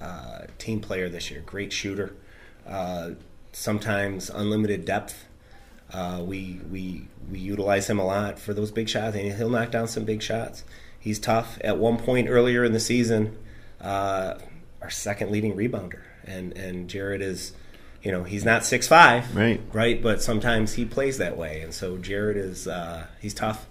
uh, 0.00 0.42
team 0.58 0.80
player 0.80 1.08
this 1.08 1.30
year. 1.30 1.42
Great 1.44 1.72
shooter. 1.72 2.14
Uh, 2.66 3.10
sometimes 3.52 4.30
unlimited 4.30 4.84
depth. 4.84 5.26
Uh, 5.92 6.20
we 6.24 6.60
we 6.70 7.06
we 7.30 7.38
utilize 7.38 7.88
him 7.88 7.98
a 7.98 8.04
lot 8.04 8.38
for 8.38 8.52
those 8.54 8.70
big 8.70 8.88
shots, 8.88 9.14
and 9.16 9.32
he'll 9.34 9.50
knock 9.50 9.70
down 9.70 9.86
some 9.86 10.04
big 10.04 10.22
shots. 10.22 10.64
He's 10.98 11.18
tough. 11.18 11.58
At 11.62 11.78
one 11.78 11.98
point 11.98 12.28
earlier 12.28 12.64
in 12.64 12.72
the 12.72 12.80
season, 12.80 13.36
uh, 13.80 14.34
our 14.82 14.90
second 14.90 15.30
leading 15.30 15.54
rebounder, 15.54 16.00
and 16.24 16.56
and 16.56 16.88
Jared 16.88 17.20
is, 17.20 17.52
you 18.02 18.10
know, 18.10 18.24
he's 18.24 18.44
not 18.44 18.64
six 18.64 18.88
five, 18.88 19.36
Right. 19.36 19.60
right, 19.72 20.02
but 20.02 20.22
sometimes 20.22 20.72
he 20.74 20.84
plays 20.84 21.18
that 21.18 21.36
way, 21.36 21.60
and 21.60 21.72
so 21.74 21.96
Jared 21.98 22.36
is 22.38 22.66
uh, 22.66 23.06
he's 23.20 23.34
tough. 23.34 23.66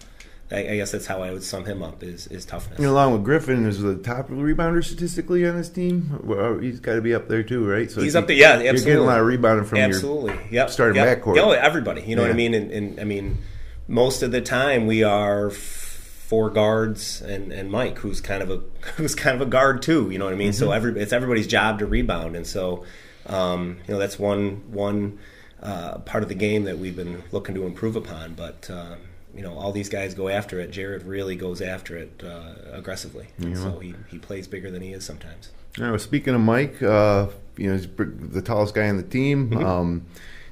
I, 0.54 0.60
I 0.60 0.76
guess 0.78 0.92
that's 0.92 1.06
how 1.08 1.22
I 1.24 1.32
would 1.32 1.44
sum 1.44 1.66
him 1.66 1.82
up 1.82 2.04
is 2.04 2.28
is 2.28 2.46
toughness. 2.46 2.78
And 2.78 2.88
along 2.88 3.14
with 3.14 3.24
Griffin, 3.24 3.66
is 3.66 3.82
the 3.82 3.96
top 3.96 4.30
rebounder 4.30 4.84
statistically 4.84 5.48
on 5.48 5.58
this 5.58 5.70
team. 5.70 6.20
Well, 6.24 6.60
he's 6.60 6.80
got 6.80 6.96
to 6.96 7.02
be 7.02 7.14
up 7.14 7.28
there 7.28 7.44
too, 7.44 7.66
right? 7.68 7.90
So 7.90 8.02
He's 8.02 8.16
up 8.16 8.28
there, 8.28 8.36
yeah, 8.36 8.52
absolutely. 8.54 8.78
You're 8.80 8.86
getting 8.86 9.04
a 9.04 9.08
lot 9.08 9.20
of 9.20 9.26
rebounding 9.26 9.66
from 9.66 9.80
Absolutely. 9.80 10.38
Yep. 10.52 10.70
starting 10.70 10.96
yep. 11.04 11.22
backcourt. 11.22 11.38
Oh, 11.40 11.52
everybody. 11.52 12.02
You 12.04 12.16
know 12.16 12.22
what 12.22 12.32
I 12.32 12.36
mean? 12.36 12.54
And, 12.54 12.72
and 12.72 13.00
I 13.00 13.04
mean, 13.04 13.40
most 13.88 14.22
of 14.24 14.32
the 14.32 14.42
time 14.42 14.86
we 14.88 15.04
are 15.04 15.50
four 15.50 16.50
guards 16.50 17.22
and, 17.22 17.52
and 17.52 17.70
Mike, 17.72 17.98
who's 18.00 18.22
kind 18.22 18.42
of 18.42 18.50
a 18.50 18.62
who's 18.96 19.16
kind 19.16 19.36
of 19.36 19.46
a 19.48 19.50
guard 19.50 19.82
too. 19.82 20.10
You 20.10 20.20
know 20.20 20.26
what 20.26 20.34
I 20.34 20.38
mean? 20.38 20.54
So 20.54 20.68
Mm-hmm. 20.68 20.76
every 20.76 21.02
it's 21.02 21.14
everybody's 21.14 21.48
job 21.48 21.80
to 21.80 21.86
rebound, 21.86 22.36
and 22.36 22.46
so 22.48 22.86
um, 23.28 23.78
you 23.88 23.94
know 23.94 24.00
that's 24.00 24.18
one 24.20 24.64
one 24.72 25.20
uh, 25.62 26.00
part 26.00 26.24
of 26.24 26.30
the 26.30 26.36
game 26.36 26.64
that 26.66 26.78
we've 26.78 26.96
been 26.96 27.24
looking 27.32 27.56
to 27.56 27.66
improve 27.66 27.96
upon. 27.96 28.34
But 28.34 28.70
um, 28.70 28.98
you 29.36 29.42
know, 29.42 29.58
all 29.58 29.72
these 29.72 29.90
guys 29.90 30.14
go 30.14 30.30
after 30.30 30.60
it. 30.60 30.72
Jared 30.72 31.04
really 31.04 31.36
goes 31.36 31.62
after 31.62 31.98
it 31.98 32.24
uh, 32.24 32.54
aggressively, 32.72 33.28
and 33.38 33.58
so 33.58 33.80
he, 33.80 33.96
he 34.10 34.20
plays 34.20 34.48
bigger 34.48 34.70
than 34.72 34.82
he 34.82 34.94
is 34.94 35.06
sometimes. 35.06 35.52
Well, 35.78 35.98
speaking 35.98 36.36
of 36.36 36.42
Mike, 36.42 36.82
uh, 36.84 37.28
you 37.58 37.70
know, 37.70 37.78
he's 37.78 37.88
the 37.88 38.42
tallest 38.42 38.76
guy 38.76 38.90
on 38.90 38.98
the 38.98 39.04
team. 39.04 39.50
Mm-hmm. 39.50 39.66
Um, 39.66 40.06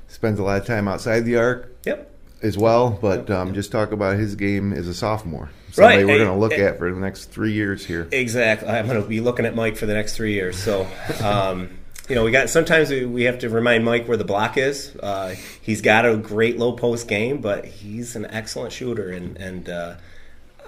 spends 0.08 0.40
a 0.40 0.44
lot 0.44 0.60
of 0.60 0.68
time 0.68 0.88
outside 0.88 1.22
the 1.22 1.38
arc 1.38 1.74
Yep. 1.86 2.12
as 2.42 2.58
well, 2.58 2.90
but 3.02 3.30
um, 3.30 3.54
just 3.54 3.72
talk 3.72 3.92
about 3.92 4.18
his 4.18 4.36
game 4.36 4.74
as 4.74 4.88
a 4.88 4.94
sophomore. 4.94 5.50
Somebody 5.72 5.98
Right, 5.98 6.06
we're 6.06 6.18
going 6.18 6.30
to 6.30 6.38
look 6.38 6.52
at 6.52 6.78
for 6.80 6.94
the 6.94 7.00
next 7.00 7.26
three 7.26 7.54
years 7.54 7.86
here. 7.86 8.08
Exactly. 8.12 8.68
I'm 8.68 8.88
going 8.88 9.02
to 9.02 9.08
be 9.08 9.22
looking 9.22 9.46
at 9.46 9.56
Mike 9.56 9.78
for 9.78 9.86
the 9.86 9.94
next 9.94 10.16
three 10.18 10.34
years. 10.34 10.58
So, 10.58 10.86
um, 11.22 11.78
you 12.12 12.16
know, 12.16 12.26
we 12.26 12.32
got 12.32 12.50
sometimes 12.50 12.90
we, 12.90 13.06
we 13.06 13.24
have 13.24 13.40
to 13.40 13.48
remind 13.48 13.86
Mike 13.86 14.06
where 14.06 14.18
the 14.18 14.26
block 14.26 14.58
is. 14.58 14.94
Uh, 14.98 15.34
he's 15.62 15.80
got 15.80 16.06
a 16.06 16.18
great 16.18 16.60
low 16.60 16.74
post 16.74 17.08
game, 17.08 17.40
but 17.40 17.64
he's 17.64 18.18
an 18.18 18.26
excellent 18.26 18.74
shooter, 18.74 19.12
and 19.12 19.38
and 19.38 19.70
uh, 19.70 19.96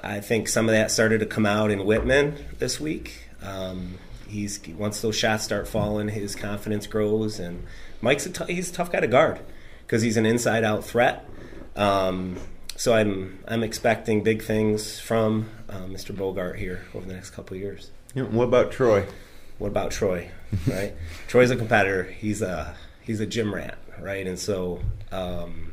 I 0.02 0.22
think 0.22 0.48
some 0.48 0.70
of 0.70 0.72
that 0.74 0.90
started 0.90 1.20
to 1.20 1.26
come 1.26 1.46
out 1.46 1.70
in 1.70 1.84
Whitman 1.84 2.38
this 2.60 2.80
week. 2.80 3.28
Um, 3.42 3.98
he's 4.26 4.58
once 4.70 5.02
those 5.02 5.18
shots 5.18 5.44
start 5.44 5.68
falling, 5.68 6.08
his 6.08 6.34
confidence 6.34 6.88
grows, 6.88 7.42
and 7.42 7.66
Mike's 8.00 8.26
a 8.26 8.30
t- 8.30 8.54
he's 8.54 8.70
a 8.70 8.74
tough 8.74 8.90
guy 8.90 9.02
to 9.02 9.08
guard 9.08 9.42
because 9.86 10.02
he's 10.02 10.16
an 10.16 10.26
inside 10.26 10.64
out 10.64 10.86
threat. 10.86 11.28
Um, 11.76 12.38
so 12.78 12.94
I'm 12.94 13.44
I'm 13.50 13.64
expecting 13.64 14.24
big 14.24 14.44
things 14.44 14.98
from 14.98 15.50
uh, 15.68 15.88
Mr. 15.88 16.16
Bogart 16.16 16.58
here 16.58 16.86
over 16.96 17.06
the 17.06 17.14
next 17.14 17.32
couple 17.32 17.58
of 17.58 17.62
years. 17.62 17.92
Know, 18.16 18.24
what 18.28 18.46
about 18.46 18.72
Troy? 18.72 19.06
What 19.64 19.70
about 19.70 19.92
Troy? 19.92 20.30
Right, 20.68 20.94
Troy's 21.30 21.50
a 21.50 21.56
competitor. 21.56 22.04
He's 22.04 22.42
a 22.42 22.76
he's 23.00 23.22
a 23.22 23.26
gym 23.26 23.56
rat, 23.56 23.78
right? 23.98 24.28
And 24.28 24.38
so, 24.38 24.82
um, 25.10 25.72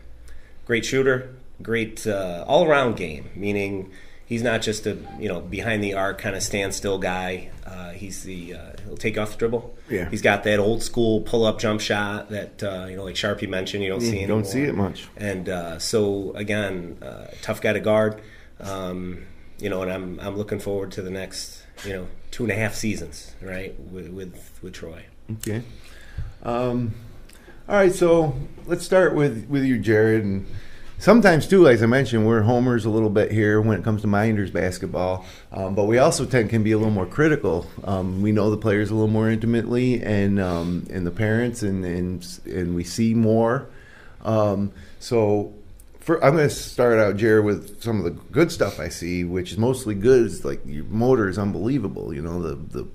great 0.64 0.84
shooter, 0.84 1.34
great 1.60 2.06
uh, 2.06 2.44
all 2.46 2.68
around 2.68 2.94
game. 2.94 3.30
Meaning, 3.34 3.90
he's 4.24 4.44
not 4.44 4.62
just 4.62 4.86
a 4.86 4.96
you 5.18 5.26
know 5.26 5.40
behind 5.40 5.82
the 5.82 5.94
arc 5.94 6.18
kind 6.18 6.36
of 6.36 6.42
standstill 6.44 6.98
guy. 6.98 7.50
Uh, 7.66 7.90
he's 7.90 8.22
the 8.22 8.54
uh, 8.54 8.72
he'll 8.84 8.96
take 8.96 9.18
off 9.18 9.32
the 9.32 9.38
dribble. 9.38 9.76
Yeah. 9.88 10.08
he's 10.08 10.22
got 10.22 10.44
that 10.44 10.60
old 10.60 10.84
school 10.84 11.22
pull 11.22 11.44
up 11.44 11.58
jump 11.58 11.80
shot 11.80 12.30
that 12.30 12.62
uh, 12.62 12.86
you 12.88 12.94
know 12.94 13.02
like 13.02 13.16
Sharpie 13.16 13.48
mentioned. 13.48 13.82
You 13.82 13.90
don't 13.90 14.02
see 14.02 14.20
You 14.20 14.28
don't 14.28 14.46
see 14.46 14.62
it 14.62 14.76
much. 14.76 15.08
And 15.16 15.48
uh, 15.48 15.80
so 15.80 16.30
again, 16.36 16.96
uh, 17.02 17.26
tough 17.42 17.60
guy 17.60 17.72
to 17.72 17.80
guard. 17.80 18.22
Um, 18.60 19.26
you 19.58 19.68
know, 19.68 19.82
and 19.82 19.92
I'm 19.92 20.20
I'm 20.20 20.36
looking 20.36 20.60
forward 20.60 20.92
to 20.92 21.02
the 21.02 21.10
next 21.10 21.64
you 21.84 21.92
know 21.92 22.08
two 22.30 22.44
and 22.44 22.52
a 22.52 22.56
half 22.56 22.74
seasons, 22.74 23.34
right, 23.40 23.78
with 23.78 24.08
with, 24.08 24.58
with 24.62 24.72
Troy. 24.72 25.04
Okay. 25.32 25.62
Um, 26.42 26.94
all 27.68 27.76
right, 27.76 27.92
so 27.92 28.36
let's 28.66 28.84
start 28.84 29.14
with 29.14 29.46
with 29.48 29.64
you, 29.64 29.78
Jared, 29.78 30.24
and 30.24 30.46
sometimes 30.98 31.46
too, 31.46 31.68
as 31.68 31.82
I 31.82 31.86
mentioned, 31.86 32.26
we're 32.26 32.42
homers 32.42 32.84
a 32.84 32.90
little 32.90 33.10
bit 33.10 33.30
here 33.30 33.60
when 33.60 33.78
it 33.78 33.84
comes 33.84 34.02
to 34.02 34.08
Mynderse 34.08 34.52
basketball, 34.52 35.24
um, 35.52 35.74
but 35.74 35.84
we 35.84 35.98
also 35.98 36.24
tend 36.24 36.50
can 36.50 36.62
be 36.62 36.72
a 36.72 36.78
little 36.78 36.92
more 36.92 37.06
critical. 37.06 37.66
Um, 37.84 38.22
we 38.22 38.32
know 38.32 38.50
the 38.50 38.56
players 38.56 38.90
a 38.90 38.94
little 38.94 39.08
more 39.08 39.30
intimately, 39.30 40.02
and 40.02 40.40
um, 40.40 40.86
and 40.90 41.06
the 41.06 41.10
parents, 41.10 41.62
and 41.62 41.84
and 41.84 42.40
and 42.46 42.74
we 42.74 42.84
see 42.84 43.14
more. 43.14 43.68
Um, 44.22 44.72
so. 44.98 45.54
For, 46.00 46.22
I'm 46.24 46.34
going 46.34 46.48
to 46.48 46.54
start 46.54 46.98
out, 46.98 47.16
Jared, 47.16 47.44
with 47.44 47.82
some 47.82 47.98
of 47.98 48.04
the 48.04 48.10
good 48.10 48.50
stuff 48.50 48.80
I 48.80 48.88
see, 48.88 49.22
which 49.22 49.52
is 49.52 49.58
mostly 49.58 49.94
good. 49.94 50.26
Is 50.26 50.44
like 50.44 50.60
your 50.64 50.84
motor 50.84 51.28
is 51.28 51.38
unbelievable. 51.38 52.14
You 52.14 52.22
know 52.22 52.40
the 52.40 52.54
the 52.54 52.88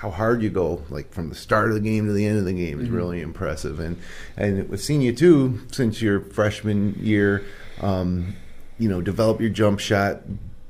how 0.00 0.10
hard 0.10 0.42
you 0.42 0.50
go, 0.50 0.82
like 0.90 1.12
from 1.12 1.28
the 1.28 1.34
start 1.34 1.68
of 1.68 1.74
the 1.74 1.80
game 1.80 2.06
to 2.06 2.12
the 2.12 2.26
end 2.26 2.38
of 2.38 2.44
the 2.44 2.52
game, 2.52 2.80
is 2.80 2.90
really 2.90 3.20
impressive. 3.20 3.78
And 3.78 3.98
and 4.36 4.68
with 4.68 4.82
senior 4.82 5.12
too, 5.12 5.60
since 5.70 6.02
your 6.02 6.20
freshman 6.20 6.96
year, 7.00 7.44
um, 7.80 8.34
you 8.78 8.88
know, 8.88 9.00
develop 9.00 9.40
your 9.40 9.50
jump 9.50 9.78
shot, 9.78 10.22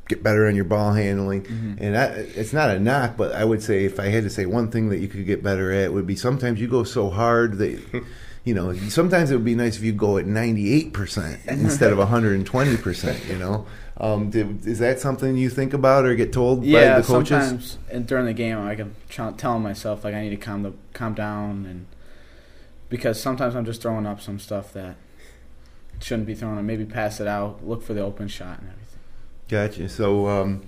get 0.09 0.23
better 0.23 0.47
on 0.47 0.55
your 0.55 0.65
ball 0.67 0.93
handling. 0.93 1.47
And 1.81 1.97
I, 1.97 2.05
it's 2.05 2.53
not 2.53 2.71
a 2.71 2.79
knock, 2.79 3.17
but 3.17 3.33
I 3.33 3.45
would 3.45 3.63
say 3.63 3.87
if 3.87 3.99
I 3.99 4.07
had 4.07 4.25
to 4.25 4.31
say 4.31 4.45
one 4.45 4.71
thing 4.71 4.91
that 4.91 4.99
you 4.99 5.09
could 5.09 5.25
get 5.25 5.43
better 5.43 5.73
at, 5.73 5.93
would 5.93 6.07
be 6.07 6.17
sometimes 6.17 6.61
you 6.61 6.69
go 6.69 6.85
so 6.85 7.09
hard 7.09 7.59
that. 7.59 8.05
You 8.47 8.55
know, 8.55 8.73
sometimes 8.89 9.33
it 9.33 9.35
would 9.35 9.45
be 9.45 9.57
nice 9.57 9.77
if 9.77 9.83
you 9.83 9.93
go 9.93 10.19
at 10.19 10.25
ninety 10.27 10.73
eight 10.73 10.93
percent 10.93 11.41
instead 11.49 11.91
of 11.91 11.99
one 11.99 12.07
hundred 12.07 12.37
and 12.37 12.47
twenty 12.47 12.77
percent. 12.77 13.21
You 13.27 13.39
know, 13.39 13.67
um, 13.97 14.31
did, 14.31 14.65
is 14.65 14.79
that 14.79 15.01
something 15.01 15.37
you 15.37 15.51
think 15.51 15.75
about 15.75 16.07
or 16.07 16.15
get 16.15 16.33
told 16.33 16.65
Yeah, 16.65 16.95
by 16.95 17.01
the 17.01 17.07
coaches? 17.09 17.29
sometimes 17.29 17.79
and 17.91 18.07
during 18.07 18.25
the 18.25 18.33
game, 18.33 18.59
I 18.65 18.77
can 18.77 18.95
tell 19.09 19.59
myself 19.59 20.05
like 20.05 20.15
I 20.15 20.23
need 20.23 20.31
to 20.31 20.37
calm 20.37 20.63
the 20.63 20.75
calm 20.93 21.13
down, 21.15 21.67
and 21.69 21.87
because 22.89 23.21
sometimes 23.21 23.57
I'm 23.57 23.65
just 23.65 23.83
throwing 23.83 24.07
up 24.07 24.21
some 24.21 24.39
stuff 24.39 24.73
that 24.75 24.95
shouldn't 26.01 26.29
be 26.29 26.37
thrown. 26.37 26.57
And 26.57 26.67
maybe 26.69 26.85
pass 26.85 27.19
it 27.19 27.27
out, 27.27 27.67
look 27.67 27.83
for 27.83 27.95
the 27.95 28.01
open 28.01 28.29
shot 28.29 28.61
and 28.61 28.69
everything. 28.71 29.01
Gotcha. 29.49 29.89
So, 29.89 30.29
um, 30.29 30.63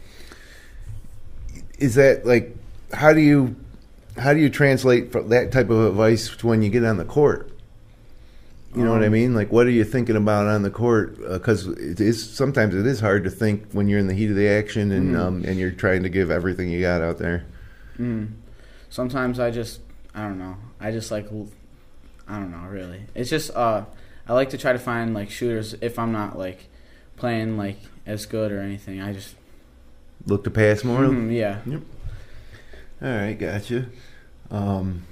is 1.79 1.95
that 1.95 2.27
like 2.27 2.57
how 2.93 3.13
do 3.13 3.21
you 3.21 3.55
how 4.17 4.35
do 4.35 4.41
you 4.41 4.51
translate 4.51 5.13
that 5.13 5.53
type 5.53 5.71
of 5.71 5.79
advice 5.87 6.37
to 6.39 6.47
when 6.49 6.61
you 6.63 6.71
get 6.71 6.83
on 6.85 6.97
the 6.97 7.05
court? 7.05 7.53
You 8.77 8.85
know 8.85 8.93
what 8.93 9.03
I 9.03 9.07
Um, 9.07 9.13
mean? 9.13 9.35
Like, 9.35 9.51
what 9.51 9.67
are 9.67 9.71
you 9.71 9.83
thinking 9.83 10.15
about 10.15 10.47
on 10.47 10.63
the 10.63 10.71
court? 10.71 11.17
Because 11.27 11.67
it 11.67 12.01
is 12.01 12.23
sometimes 12.23 12.75
it 12.75 12.87
is 12.87 13.01
hard 13.01 13.25
to 13.25 13.31
think 13.31 13.65
when 13.73 13.89
you're 13.89 13.99
in 13.99 14.07
the 14.09 14.15
heat 14.15 14.29
of 14.31 14.37
the 14.37 14.47
action 14.49 14.93
and 14.93 15.15
Mhm. 15.17 15.19
um, 15.19 15.45
and 15.47 15.59
you're 15.59 15.71
trying 15.71 16.03
to 16.03 16.09
give 16.11 16.31
everything 16.31 16.69
you 16.69 16.81
got 16.81 17.01
out 17.01 17.19
there. 17.19 17.45
Mm. 17.99 18.29
Sometimes 18.91 19.41
I 19.41 19.51
just 19.51 19.81
I 20.15 20.23
don't 20.23 20.39
know. 20.39 20.57
I 20.81 20.91
just 20.91 21.11
like 21.11 21.29
I 22.29 22.39
don't 22.39 22.51
know 22.51 22.69
really. 22.69 23.03
It's 23.15 23.31
just 23.31 23.51
uh 23.57 23.85
I 24.29 24.35
like 24.35 24.51
to 24.51 24.59
try 24.59 24.73
to 24.75 24.79
find 24.79 25.15
like 25.15 25.31
shooters 25.31 25.75
if 25.81 25.99
I'm 25.99 26.13
not 26.13 26.39
like 26.39 26.69
playing 27.17 27.57
like 27.57 27.79
as 28.07 28.27
good 28.27 28.53
or 28.53 28.61
anything. 28.61 29.01
I 29.01 29.13
just 29.15 29.35
Look 30.27 30.45
to 30.45 30.51
pass 30.51 30.85
more. 30.85 31.03
Mhm, 31.05 31.33
yeah. 31.35 31.61
Yep. 31.65 31.81
All 33.01 33.09
right, 33.09 33.33
gotcha. 33.39 33.87
Um, 34.51 35.05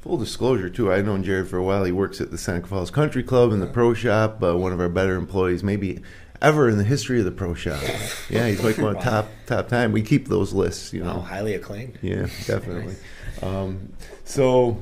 full 0.00 0.16
disclosure, 0.18 0.68
too, 0.70 0.92
I've 0.92 1.04
known 1.06 1.22
Jared 1.22 1.48
for 1.48 1.56
a 1.58 1.62
while. 1.64 1.84
He 1.84 1.92
works 1.92 2.20
at 2.20 2.30
the 2.30 2.38
Seneca 2.38 2.66
Falls 2.68 2.90
Country 2.90 3.22
Club 3.22 3.52
in 3.52 3.60
the 3.60 3.66
pro 3.66 3.94
shop. 3.94 4.42
Uh, 4.42 4.56
one 4.56 4.72
of 4.72 4.80
our 4.80 4.88
better 4.88 5.16
employees, 5.16 5.62
maybe 5.62 6.00
ever 6.40 6.68
in 6.68 6.78
the 6.78 6.84
history 6.84 7.18
of 7.18 7.24
the 7.24 7.30
pro 7.32 7.54
shop. 7.54 7.82
Yeah, 8.30 8.46
he's 8.46 8.62
like 8.62 8.76
one 8.78 8.94
of 8.96 9.02
top 9.02 9.26
top 9.46 9.68
time. 9.68 9.90
We 9.92 10.02
keep 10.02 10.28
those 10.28 10.52
lists, 10.52 10.92
you 10.92 11.02
Oh, 11.02 11.14
know. 11.14 11.20
highly 11.20 11.54
acclaimed. 11.54 11.98
Yeah, 12.02 12.26
definitely. 12.46 12.94
Um, 13.42 13.92
so, 14.24 14.78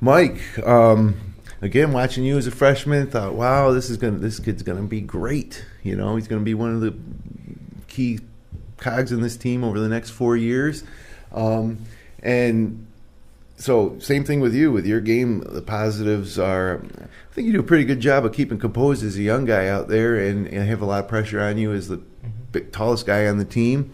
Mike, 0.00 0.40
um, 0.66 1.16
again, 1.62 1.92
watching 1.92 2.24
you 2.24 2.36
as 2.36 2.46
a 2.46 2.50
freshman, 2.50 3.06
thought, 3.08 3.34
wow, 3.34 3.72
this 3.72 3.88
is 3.90 3.96
gonna, 3.96 4.18
this 4.18 4.38
kid's 4.38 4.62
gonna 4.62 4.82
be 4.82 5.00
great. 5.00 5.64
You 5.82 5.96
know, 5.96 6.16
he's 6.16 6.28
gonna 6.28 6.42
be 6.42 6.54
one 6.54 6.74
of 6.74 6.80
the 6.82 6.94
key 7.88 8.20
cogs 8.76 9.10
in 9.12 9.20
this 9.22 9.36
team 9.36 9.64
over 9.64 9.80
the 9.80 9.88
next 9.88 10.10
four 10.10 10.36
years. 10.36 10.84
Um, 11.32 11.78
and 12.22 12.86
so, 13.58 13.98
same 13.98 14.22
thing 14.22 14.38
with 14.38 14.54
you. 14.54 14.70
With 14.70 14.86
your 14.86 15.00
game, 15.00 15.40
the 15.40 15.60
positives 15.60 16.38
are. 16.38 16.80
I 16.80 17.34
think 17.34 17.46
you 17.46 17.52
do 17.52 17.60
a 17.60 17.64
pretty 17.64 17.84
good 17.84 17.98
job 17.98 18.24
of 18.24 18.32
keeping 18.32 18.58
composed 18.58 19.02
as 19.02 19.16
a 19.16 19.22
young 19.22 19.44
guy 19.44 19.66
out 19.66 19.88
there, 19.88 20.16
and, 20.16 20.46
and 20.46 20.68
have 20.68 20.80
a 20.80 20.86
lot 20.86 21.02
of 21.02 21.08
pressure 21.08 21.40
on 21.40 21.58
you 21.58 21.72
as 21.72 21.88
the 21.88 21.96
big, 22.52 22.70
tallest 22.70 23.04
guy 23.04 23.26
on 23.26 23.38
the 23.38 23.44
team. 23.44 23.92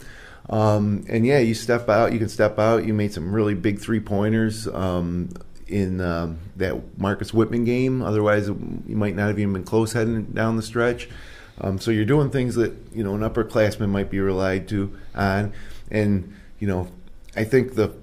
Um, 0.50 1.06
and 1.08 1.24
yeah, 1.24 1.38
you 1.38 1.54
step 1.54 1.88
out. 1.88 2.12
You 2.12 2.18
can 2.18 2.28
step 2.28 2.58
out. 2.58 2.84
You 2.84 2.92
made 2.92 3.14
some 3.14 3.32
really 3.32 3.54
big 3.54 3.78
three 3.78 4.00
pointers 4.00 4.68
um, 4.68 5.30
in 5.66 6.02
um, 6.02 6.38
that 6.56 6.98
Marcus 6.98 7.32
Whitman 7.32 7.64
game. 7.64 8.02
Otherwise, 8.02 8.48
you 8.48 8.96
might 8.96 9.16
not 9.16 9.28
have 9.28 9.38
even 9.38 9.54
been 9.54 9.64
close 9.64 9.94
heading 9.94 10.24
down 10.24 10.56
the 10.56 10.62
stretch. 10.62 11.08
Um, 11.62 11.78
so 11.78 11.90
you're 11.90 12.04
doing 12.04 12.28
things 12.28 12.54
that 12.56 12.74
you 12.92 13.02
know 13.02 13.14
an 13.14 13.22
upperclassman 13.22 13.88
might 13.88 14.10
be 14.10 14.20
relied 14.20 14.68
to 14.68 14.94
on, 15.14 15.54
and 15.90 16.34
you 16.58 16.66
know, 16.66 16.88
I 17.34 17.44
think 17.44 17.76
the 17.76 17.94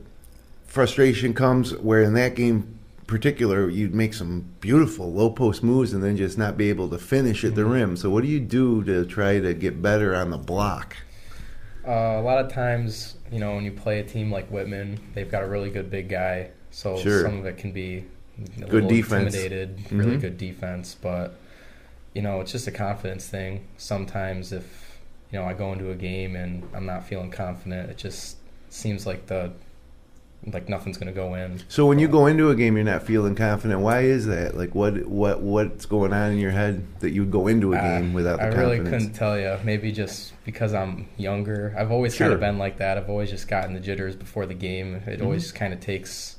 frustration 0.71 1.33
comes 1.33 1.75
where 1.79 2.01
in 2.01 2.13
that 2.13 2.33
game 2.33 2.79
particular 3.05 3.69
you'd 3.69 3.93
make 3.93 4.13
some 4.13 4.45
beautiful 4.61 5.11
low 5.11 5.29
post 5.29 5.61
moves 5.63 5.91
and 5.91 6.01
then 6.01 6.15
just 6.15 6.37
not 6.37 6.55
be 6.55 6.69
able 6.69 6.87
to 6.87 6.97
finish 6.97 7.43
at 7.43 7.55
the 7.55 7.65
rim. 7.65 7.97
So 7.97 8.09
what 8.09 8.23
do 8.23 8.29
you 8.29 8.39
do 8.39 8.81
to 8.85 9.05
try 9.05 9.41
to 9.41 9.53
get 9.53 9.81
better 9.81 10.15
on 10.15 10.29
the 10.29 10.37
block? 10.37 10.95
Uh, 11.85 11.91
a 11.91 12.21
lot 12.21 12.37
of 12.37 12.49
times, 12.53 13.15
you 13.29 13.39
know, 13.39 13.55
when 13.55 13.65
you 13.65 13.71
play 13.71 13.99
a 13.99 14.03
team 14.03 14.31
like 14.31 14.47
Whitman, 14.49 14.97
they've 15.13 15.29
got 15.29 15.43
a 15.43 15.47
really 15.47 15.69
good 15.69 15.89
big 15.89 16.07
guy, 16.07 16.51
so 16.69 16.95
Sure. 16.95 17.23
some 17.23 17.39
of 17.39 17.45
it 17.45 17.57
can 17.57 17.73
be 17.73 18.05
a 18.57 18.59
Good 18.61 18.71
little 18.85 18.89
defense. 18.89 19.35
intimidated, 19.35 19.79
really 19.91 20.15
Mhm. 20.15 20.21
good 20.21 20.37
defense. 20.37 20.95
But 20.99 21.35
you 22.13 22.21
know, 22.21 22.39
it's 22.39 22.51
just 22.53 22.67
a 22.67 22.71
confidence 22.71 23.27
thing. 23.27 23.61
Sometimes, 23.77 24.53
if 24.53 24.99
you 25.33 25.39
know, 25.39 25.45
I 25.45 25.53
go 25.53 25.73
into 25.73 25.91
a 25.91 25.95
game 25.95 26.35
and 26.37 26.63
I'm 26.73 26.85
not 26.85 27.05
feeling 27.05 27.29
confident, 27.31 27.89
it 27.89 27.97
just 27.97 28.37
seems 28.69 29.05
like 29.05 29.25
the 29.27 29.51
like 30.45 30.67
nothing's 30.67 30.97
gonna 30.97 31.11
go 31.11 31.35
in. 31.35 31.61
So 31.67 31.85
when 31.85 31.99
you 31.99 32.07
go 32.07 32.25
into 32.25 32.49
a 32.49 32.55
game 32.55 32.75
you're 32.75 32.83
not 32.83 33.03
feeling 33.03 33.35
confident, 33.35 33.79
why 33.81 34.01
is 34.01 34.25
that? 34.25 34.57
Like 34.57 34.73
what 34.73 35.05
what 35.05 35.41
what's 35.41 35.85
going 35.85 36.13
on 36.13 36.31
in 36.31 36.39
your 36.39 36.51
head 36.51 36.83
that 36.99 37.11
you 37.11 37.21
would 37.21 37.31
go 37.31 37.47
into 37.47 37.73
a 37.73 37.77
Uh, 37.77 37.81
game 37.99 38.13
without 38.13 38.37
the 38.39 38.45
I 38.45 38.47
really 38.47 38.79
couldn't 38.79 39.13
tell 39.13 39.39
you. 39.39 39.57
Maybe 39.63 39.91
just 39.91 40.33
because 40.43 40.73
I'm 40.73 41.07
younger. 41.17 41.75
I've 41.77 41.91
always 41.91 42.17
kind 42.17 42.33
of 42.33 42.39
been 42.39 42.57
like 42.57 42.77
that. 42.77 42.97
I've 42.97 43.09
always 43.09 43.29
just 43.29 43.47
gotten 43.47 43.73
the 43.73 43.79
jitters 43.79 44.15
before 44.15 44.45
the 44.47 44.53
game. 44.55 44.95
It 45.05 45.19
Mhm. 45.19 45.23
always 45.23 45.51
kind 45.51 45.73
of 45.73 45.79
takes 45.79 46.37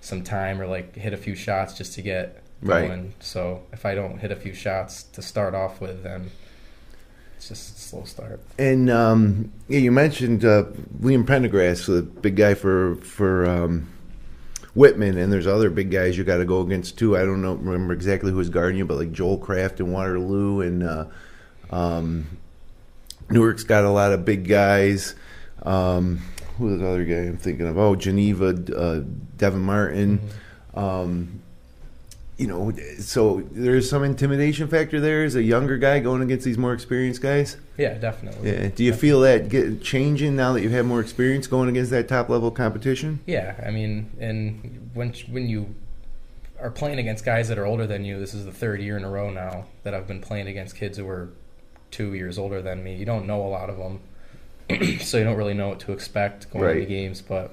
some 0.00 0.22
time 0.22 0.60
or 0.60 0.66
like 0.66 0.94
hit 0.94 1.12
a 1.12 1.16
few 1.16 1.34
shots 1.34 1.76
just 1.76 1.92
to 1.94 2.02
get 2.02 2.42
Right. 2.62 2.86
going. 2.88 3.14
So 3.20 3.62
if 3.72 3.84
I 3.86 3.94
don't 3.94 4.18
hit 4.18 4.30
a 4.30 4.36
few 4.36 4.52
shots 4.54 5.02
to 5.02 5.22
start 5.22 5.54
off 5.54 5.80
with, 5.80 6.02
then 6.04 6.30
it's 7.40 7.48
just 7.48 7.74
a 7.74 7.80
slow 7.80 8.04
start. 8.04 8.38
And 8.58 8.90
um, 8.90 9.50
yeah, 9.66 9.78
you 9.78 9.90
mentioned 9.90 10.44
uh, 10.44 10.64
Liam 11.00 11.24
Pendergrass, 11.24 11.86
the 11.86 12.02
big 12.02 12.36
guy 12.36 12.52
for 12.52 12.96
for 12.96 13.46
um, 13.46 13.88
Whitman, 14.74 15.16
and 15.16 15.32
there's 15.32 15.46
other 15.46 15.70
big 15.70 15.90
guys 15.90 16.18
you 16.18 16.24
got 16.24 16.36
to 16.36 16.44
go 16.44 16.60
against 16.60 16.98
too. 16.98 17.16
I 17.16 17.20
don't 17.20 17.40
know, 17.40 17.54
remember 17.54 17.94
exactly 17.94 18.30
who 18.30 18.36
was 18.36 18.50
guarding 18.50 18.76
you, 18.76 18.84
but 18.84 18.98
like 18.98 19.12
Joel 19.12 19.38
Kraft 19.38 19.80
and 19.80 19.90
Waterloo, 19.90 20.60
and 20.60 20.82
uh, 20.82 21.06
um, 21.70 22.26
Newark's 23.30 23.64
got 23.64 23.84
a 23.84 23.90
lot 23.90 24.12
of 24.12 24.26
big 24.26 24.46
guys. 24.46 25.14
Um, 25.62 26.20
who 26.58 26.66
was 26.66 26.80
the 26.80 26.86
other 26.86 27.06
guy 27.06 27.20
I'm 27.20 27.38
thinking 27.38 27.66
of? 27.66 27.78
Oh, 27.78 27.96
Geneva, 27.96 28.48
uh, 28.76 29.00
Devin 29.38 29.62
Martin. 29.62 30.20
Um, 30.74 31.39
you 32.40 32.46
know, 32.46 32.72
so 32.98 33.42
there's 33.52 33.88
some 33.90 34.02
intimidation 34.02 34.66
factor 34.66 34.98
there 34.98 35.24
as 35.24 35.34
a 35.36 35.42
younger 35.42 35.76
guy 35.76 35.98
going 36.00 36.22
against 36.22 36.46
these 36.46 36.56
more 36.56 36.72
experienced 36.72 37.20
guys. 37.20 37.58
Yeah, 37.76 37.94
definitely. 37.98 38.50
Yeah. 38.50 38.68
Do 38.68 38.82
you 38.82 38.94
feel 38.94 39.20
that 39.20 39.50
get 39.50 39.82
changing 39.82 40.36
now 40.36 40.54
that 40.54 40.62
you 40.62 40.70
have 40.70 40.86
more 40.86 41.00
experience 41.00 41.46
going 41.46 41.68
against 41.68 41.90
that 41.90 42.08
top 42.08 42.30
level 42.30 42.50
competition? 42.50 43.20
Yeah, 43.26 43.54
I 43.64 43.70
mean, 43.70 44.10
and 44.18 44.90
when 44.94 45.12
when 45.30 45.48
you 45.50 45.74
are 46.58 46.70
playing 46.70 46.98
against 46.98 47.26
guys 47.26 47.48
that 47.48 47.58
are 47.58 47.66
older 47.66 47.86
than 47.86 48.06
you, 48.06 48.18
this 48.18 48.32
is 48.32 48.46
the 48.46 48.52
third 48.52 48.80
year 48.80 48.96
in 48.96 49.04
a 49.04 49.10
row 49.10 49.30
now 49.30 49.66
that 49.82 49.92
I've 49.92 50.06
been 50.06 50.20
playing 50.22 50.46
against 50.48 50.76
kids 50.76 50.96
who 50.96 51.06
are 51.08 51.28
two 51.90 52.14
years 52.14 52.38
older 52.38 52.62
than 52.62 52.82
me. 52.82 52.94
You 52.96 53.04
don't 53.04 53.26
know 53.26 53.42
a 53.42 53.48
lot 53.48 53.68
of 53.68 53.76
them, 53.76 54.00
so 55.00 55.18
you 55.18 55.24
don't 55.24 55.36
really 55.36 55.54
know 55.54 55.68
what 55.68 55.80
to 55.80 55.92
expect 55.92 56.50
going 56.50 56.64
Right. 56.64 56.76
into 56.76 56.88
games. 56.88 57.20
But 57.20 57.50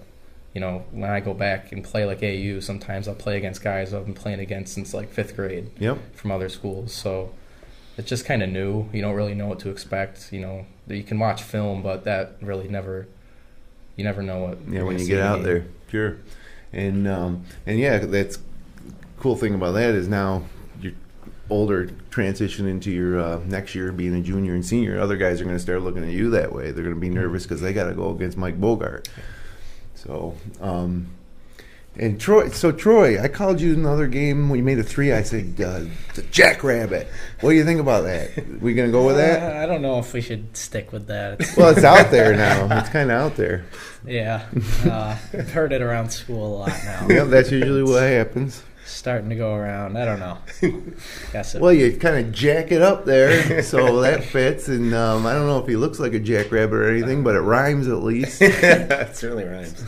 you 0.57 0.61
know, 0.61 0.83
when 0.89 1.11
I 1.11 1.19
go 1.19 1.35
back 1.35 1.71
and 1.71 1.83
play 1.83 2.03
like 2.05 2.23
AU, 2.23 2.61
sometimes 2.61 3.07
I'll 3.07 3.13
play 3.13 3.37
against 3.37 3.61
guys 3.61 3.93
I've 3.93 4.05
been 4.05 4.15
playing 4.15 4.39
against 4.39 4.73
since 4.73 4.91
like 4.91 5.07
fifth 5.11 5.35
grade 5.35 5.69
Yep. 5.77 6.15
from 6.15 6.31
other 6.31 6.49
schools. 6.49 6.91
So 6.93 7.31
it's 7.95 8.09
just 8.09 8.25
kind 8.25 8.41
of 8.41 8.49
new. 8.49 8.89
You 8.91 9.03
don't 9.03 9.13
really 9.13 9.35
know 9.35 9.45
what 9.45 9.59
to 9.59 9.69
expect. 9.69 10.33
You 10.33 10.39
know, 10.39 10.65
you 10.87 11.03
can 11.03 11.19
watch 11.19 11.43
film, 11.43 11.83
but 11.83 12.05
that 12.05 12.37
really 12.41 12.67
never. 12.67 13.07
You 13.97 14.03
never 14.03 14.23
know 14.23 14.39
what. 14.39 14.57
Yeah, 14.67 14.81
when 14.81 14.97
you 14.97 15.05
get 15.05 15.19
out 15.21 15.35
game. 15.35 15.43
there, 15.43 15.65
sure. 15.91 16.17
And 16.73 17.07
um, 17.07 17.45
and 17.67 17.77
yeah, 17.77 17.99
that's 17.99 18.39
cool 19.19 19.35
thing 19.35 19.53
about 19.53 19.73
that 19.73 19.93
is 19.93 20.07
now 20.07 20.41
you're 20.81 20.93
older, 21.51 21.91
transition 22.09 22.67
into 22.67 22.89
your 22.89 23.19
uh, 23.19 23.39
next 23.45 23.75
year 23.75 23.91
being 23.91 24.15
a 24.15 24.21
junior 24.23 24.55
and 24.55 24.65
senior. 24.65 24.99
Other 24.99 25.17
guys 25.17 25.39
are 25.39 25.43
going 25.43 25.55
to 25.55 25.61
start 25.61 25.83
looking 25.83 26.03
at 26.03 26.09
you 26.09 26.31
that 26.31 26.51
way. 26.51 26.71
They're 26.71 26.83
going 26.83 26.95
to 26.95 26.99
be 27.01 27.09
nervous 27.09 27.43
because 27.43 27.61
they 27.61 27.73
got 27.73 27.89
to 27.89 27.93
go 27.93 28.09
against 28.09 28.37
Mike 28.37 28.59
Bogart. 28.59 29.07
So, 29.97 30.35
um, 30.61 31.07
And 31.99 32.21
Troy, 32.21 32.49
so 32.49 32.71
Troy, 32.71 33.19
I 33.19 33.27
called 33.27 33.59
you 33.59 33.73
another 33.73 34.05
game. 34.05 34.51
We 34.51 34.61
made 34.61 34.77
a 34.77 34.83
three. 34.83 35.11
I 35.11 35.23
said, 35.23 35.59
uh, 35.59 35.79
the 36.13 36.21
Jackrabbit. 36.29 37.07
What 37.41 37.49
do 37.49 37.55
you 37.55 37.65
think 37.65 37.79
about 37.79 38.03
that? 38.03 38.61
We 38.61 38.75
gonna 38.75 38.91
go 38.91 39.03
with 39.07 39.15
that? 39.15 39.41
Uh, 39.55 39.63
I 39.63 39.65
don't 39.65 39.81
know 39.81 39.97
if 39.97 40.13
we 40.13 40.21
should 40.21 40.55
stick 40.55 40.91
with 40.91 41.07
that. 41.07 41.41
It's- 41.41 41.57
Well, 41.57 41.69
it's 41.69 41.83
out 41.83 42.11
there 42.11 42.35
now. 42.35 42.67
It's 42.79 42.89
kind 42.89 43.09
of 43.09 43.19
out 43.19 43.35
there. 43.35 43.65
yeah, 44.05 44.45
uh, 44.85 45.17
I've 45.33 45.49
heard 45.51 45.73
it 45.73 45.81
around 45.81 46.11
school 46.11 46.45
a 46.45 46.51
lot 46.59 46.73
now. 46.85 47.07
Yeah, 47.09 47.23
that's 47.23 47.49
usually 47.51 47.81
what 47.83 48.03
happens. 48.03 48.61
Starting 48.97 49.29
to 49.29 49.35
go 49.35 49.53
around. 49.53 49.95
I 49.95 50.05
don't 50.05 50.19
know. 50.19 50.39
Guess 51.31 51.53
it, 51.53 51.61
Well, 51.61 51.71
you 51.71 51.95
kind 51.97 52.17
of 52.17 52.33
jack 52.33 52.71
it 52.71 52.81
up 52.81 53.05
there, 53.05 53.61
so 53.61 54.01
that 54.01 54.23
fits. 54.23 54.69
And 54.69 54.91
um, 54.95 55.27
I 55.27 55.33
don't 55.33 55.45
know 55.45 55.59
if 55.59 55.67
he 55.67 55.75
looks 55.75 55.99
like 55.99 56.15
a 56.15 56.19
jackrabbit 56.19 56.73
or 56.73 56.89
anything, 56.89 57.23
but 57.23 57.35
it 57.35 57.41
rhymes 57.41 57.87
at 57.87 58.01
least. 58.01 58.41
it 58.41 59.15
certainly 59.15 59.43
rhymes. 59.43 59.85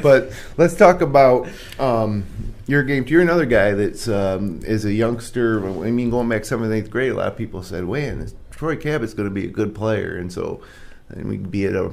but 0.00 0.32
let's 0.56 0.76
talk 0.76 1.00
about 1.00 1.48
um, 1.80 2.24
your 2.68 2.84
game. 2.84 3.04
You're 3.08 3.22
another 3.22 3.46
guy 3.46 3.72
that's 3.72 4.06
um, 4.06 4.60
is 4.62 4.84
a 4.84 4.92
youngster. 4.92 5.66
I 5.66 5.90
mean, 5.90 6.10
going 6.10 6.28
back 6.28 6.44
seventh, 6.44 6.72
eighth 6.72 6.88
grade, 6.88 7.10
a 7.10 7.16
lot 7.16 7.26
of 7.26 7.36
people 7.36 7.64
said, 7.64 7.82
"Man, 7.82 8.20
this 8.20 8.36
Troy 8.52 8.76
Kabat's 8.76 9.12
going 9.12 9.28
to 9.28 9.34
be 9.34 9.46
a 9.46 9.50
good 9.50 9.74
player," 9.74 10.16
and 10.16 10.32
so 10.32 10.62
and 11.08 11.28
we'd 11.28 11.50
be 11.50 11.66
at 11.66 11.74
a 11.74 11.90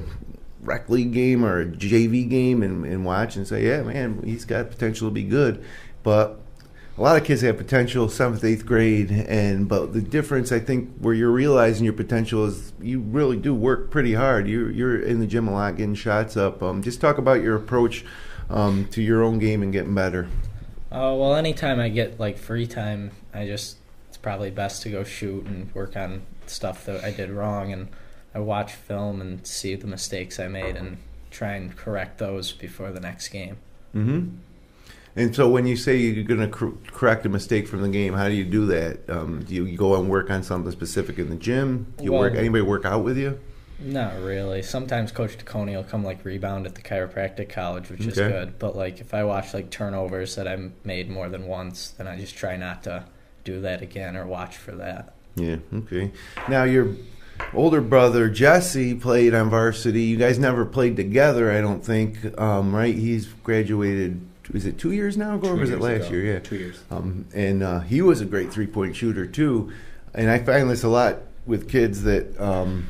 rec 0.62 0.88
league 0.88 1.12
game 1.12 1.44
or 1.44 1.60
a 1.60 1.66
JV 1.66 2.28
game 2.28 2.62
and, 2.62 2.84
and 2.84 3.04
watch 3.04 3.36
and 3.36 3.46
say, 3.46 3.66
"Yeah, 3.66 3.82
man, 3.82 4.22
he's 4.24 4.44
got 4.44 4.70
potential 4.70 5.08
to 5.08 5.12
be 5.12 5.24
good," 5.24 5.64
but 6.02 6.40
a 6.96 7.00
lot 7.00 7.16
of 7.16 7.24
kids 7.24 7.40
have 7.40 7.56
potential 7.56 8.08
seventh, 8.08 8.44
eighth 8.44 8.66
grade, 8.66 9.10
and 9.10 9.68
but 9.68 9.92
the 9.92 10.00
difference 10.00 10.52
I 10.52 10.60
think 10.60 10.90
where 10.98 11.14
you're 11.14 11.30
realizing 11.30 11.84
your 11.84 11.94
potential 11.94 12.44
is 12.44 12.72
you 12.80 13.00
really 13.00 13.36
do 13.36 13.54
work 13.54 13.90
pretty 13.90 14.14
hard. 14.14 14.46
You're 14.46 14.70
you're 14.70 15.00
in 15.00 15.20
the 15.20 15.26
gym 15.26 15.48
a 15.48 15.52
lot, 15.52 15.76
getting 15.76 15.94
shots 15.94 16.36
up. 16.36 16.62
Um, 16.62 16.82
just 16.82 17.00
talk 17.00 17.18
about 17.18 17.42
your 17.42 17.56
approach 17.56 18.04
um, 18.50 18.86
to 18.90 19.02
your 19.02 19.22
own 19.22 19.38
game 19.38 19.62
and 19.62 19.72
getting 19.72 19.94
better. 19.94 20.28
Uh, 20.90 21.16
well, 21.16 21.34
anytime 21.34 21.80
I 21.80 21.88
get 21.88 22.20
like 22.20 22.36
free 22.36 22.66
time, 22.66 23.12
I 23.32 23.46
just 23.46 23.78
it's 24.08 24.18
probably 24.18 24.50
best 24.50 24.82
to 24.82 24.90
go 24.90 25.02
shoot 25.02 25.46
and 25.46 25.74
work 25.74 25.96
on 25.96 26.22
stuff 26.46 26.84
that 26.84 27.02
I 27.02 27.10
did 27.10 27.30
wrong, 27.30 27.72
and 27.72 27.88
I 28.34 28.38
watch 28.40 28.72
film 28.72 29.20
and 29.20 29.46
see 29.46 29.74
the 29.74 29.86
mistakes 29.86 30.40
I 30.40 30.48
made 30.48 30.76
and 30.76 30.98
try 31.30 31.52
and 31.52 31.76
correct 31.76 32.18
those 32.18 32.52
before 32.52 32.90
the 32.90 33.00
next 33.00 33.28
game. 33.28 33.58
Mm-hmm. 33.94 34.36
And 35.14 35.36
so 35.36 35.48
when 35.48 35.66
you 35.66 35.76
say 35.76 35.96
you're 35.96 36.24
going 36.24 36.40
to 36.40 36.48
cor- 36.48 36.72
correct 36.86 37.26
a 37.26 37.28
mistake 37.28 37.68
from 37.68 37.82
the 37.82 37.88
game, 37.88 38.14
how 38.14 38.28
do 38.28 38.34
you 38.34 38.44
do 38.44 38.66
that? 38.66 39.10
Um, 39.10 39.44
do 39.44 39.54
you 39.54 39.76
go 39.76 39.96
and 39.96 40.08
work 40.08 40.30
on 40.30 40.42
something 40.42 40.72
specific 40.72 41.18
in 41.18 41.28
the 41.28 41.36
gym? 41.36 41.92
Do 41.98 42.04
you 42.04 42.12
work? 42.12 42.34
Anybody 42.34 42.62
work 42.62 42.86
out 42.86 43.04
with 43.04 43.18
you? 43.18 43.38
Not 43.78 44.18
really. 44.20 44.62
Sometimes 44.62 45.10
Coach 45.10 45.36
DeConey 45.36 45.74
will 45.74 45.84
come 45.84 46.04
like 46.04 46.24
rebound 46.24 46.66
at 46.66 46.76
the 46.76 46.82
chiropractic 46.82 47.50
college, 47.50 47.90
which 47.90 48.06
is 48.06 48.14
good. 48.14 48.58
But 48.58 48.76
like 48.76 49.00
if 49.00 49.12
I 49.12 49.24
watch 49.24 49.52
like 49.52 49.70
turnovers 49.70 50.36
that 50.36 50.46
I 50.46 50.70
made 50.84 51.10
more 51.10 51.28
than 51.28 51.46
once, 51.46 51.90
then 51.90 52.06
I 52.06 52.16
just 52.16 52.36
try 52.36 52.56
not 52.56 52.84
to 52.84 53.04
do 53.44 53.60
that 53.62 53.82
again 53.82 54.16
or 54.16 54.24
watch 54.24 54.56
for 54.56 54.72
that. 54.72 55.14
Yeah. 55.34 55.56
Okay. 55.74 56.12
Now 56.48 56.64
your 56.64 56.94
older 57.54 57.80
brother 57.80 58.28
Jesse 58.28 58.94
played 58.94 59.34
on 59.34 59.50
varsity. 59.50 60.02
You 60.02 60.16
guys 60.16 60.38
never 60.38 60.64
played 60.64 60.96
together, 60.96 61.50
I 61.50 61.60
don't 61.60 61.84
think. 61.84 62.38
Um, 62.38 62.74
right? 62.74 62.94
He's 62.94 63.26
graduated. 63.26 64.20
Is 64.52 64.66
it 64.66 64.78
two 64.78 64.92
years 64.92 65.16
now 65.16 65.36
ago, 65.36 65.50
or 65.50 65.56
was 65.56 65.70
it 65.70 65.80
last 65.80 66.06
ago. 66.06 66.16
year? 66.16 66.34
Yeah, 66.34 66.38
Two 66.40 66.56
years. 66.56 66.82
Um, 66.90 67.26
and 67.34 67.62
uh, 67.62 67.80
he 67.80 68.02
was 68.02 68.20
a 68.20 68.24
great 68.24 68.52
three 68.52 68.66
point 68.66 68.96
shooter 68.96 69.26
too. 69.26 69.72
And 70.14 70.30
I 70.30 70.38
find 70.38 70.68
this 70.68 70.82
a 70.82 70.88
lot 70.88 71.18
with 71.46 71.68
kids 71.68 72.02
that 72.02 72.38
um, 72.40 72.86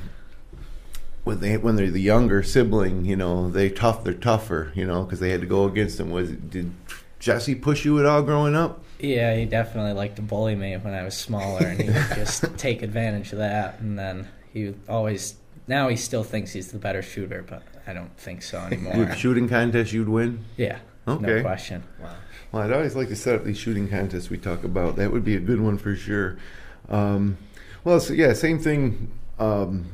when 1.24 1.40
they 1.40 1.56
when 1.56 1.76
they're 1.76 1.90
the 1.90 2.00
younger 2.00 2.42
sibling, 2.42 3.04
you 3.04 3.16
know, 3.16 3.48
they 3.50 3.68
tough. 3.68 4.02
They're 4.04 4.14
tougher, 4.14 4.72
you 4.74 4.86
know, 4.86 5.04
because 5.04 5.20
they 5.20 5.30
had 5.30 5.40
to 5.40 5.46
go 5.46 5.66
against 5.66 6.00
him. 6.00 6.10
Was 6.10 6.30
did 6.32 6.72
Jesse 7.20 7.54
push 7.54 7.84
you 7.84 7.98
at 8.00 8.06
all 8.06 8.22
growing 8.22 8.56
up? 8.56 8.82
Yeah, 8.98 9.36
he 9.36 9.46
definitely 9.46 9.92
liked 9.92 10.16
to 10.16 10.22
bully 10.22 10.54
me 10.54 10.76
when 10.76 10.94
I 10.94 11.02
was 11.02 11.16
smaller, 11.16 11.66
and 11.66 11.80
he 11.80 11.88
would 11.90 12.06
just 12.14 12.44
take 12.56 12.82
advantage 12.82 13.32
of 13.32 13.38
that. 13.38 13.80
And 13.80 13.98
then 13.98 14.28
he 14.52 14.74
always 14.88 15.36
now 15.66 15.88
he 15.88 15.96
still 15.96 16.24
thinks 16.24 16.52
he's 16.52 16.72
the 16.72 16.78
better 16.78 17.02
shooter, 17.02 17.44
but 17.48 17.62
I 17.86 17.92
don't 17.92 18.14
think 18.16 18.42
so 18.42 18.58
anymore. 18.70 19.12
Shooting 19.14 19.48
contest, 19.48 19.92
you'd 19.92 20.08
win. 20.08 20.44
yeah, 20.56 20.78
Okay. 21.08 21.24
no 21.36 21.42
question. 21.42 21.82
Wow. 22.00 22.10
Well, 22.50 22.62
I'd 22.62 22.72
always 22.72 22.94
like 22.94 23.08
to 23.08 23.16
set 23.16 23.34
up 23.34 23.44
these 23.44 23.56
shooting 23.58 23.88
contests 23.88 24.28
we 24.28 24.36
talk 24.38 24.62
about. 24.64 24.96
That 24.96 25.10
would 25.12 25.24
be 25.24 25.36
a 25.36 25.40
good 25.40 25.60
one 25.60 25.78
for 25.78 25.94
sure. 25.96 26.36
Um, 26.88 27.38
well, 27.84 27.98
so 28.00 28.12
yeah, 28.12 28.32
same 28.34 28.58
thing. 28.58 29.10
Um, 29.38 29.86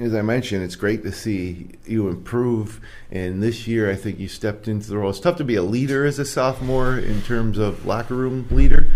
as 0.00 0.14
I 0.14 0.22
mentioned, 0.22 0.64
it's 0.64 0.74
great 0.76 1.02
to 1.02 1.12
see 1.12 1.68
you 1.84 2.08
improve. 2.08 2.80
And 3.10 3.42
this 3.42 3.68
year, 3.68 3.90
I 3.90 3.94
think 3.94 4.18
you 4.18 4.26
stepped 4.26 4.66
into 4.66 4.88
the 4.88 4.96
role. 4.96 5.10
It's 5.10 5.20
tough 5.20 5.36
to 5.36 5.44
be 5.44 5.54
a 5.56 5.62
leader 5.62 6.06
as 6.06 6.18
a 6.18 6.24
sophomore 6.24 6.96
in 6.96 7.20
terms 7.22 7.58
of 7.58 7.84
locker 7.84 8.14
room 8.14 8.48
leader, 8.50 8.90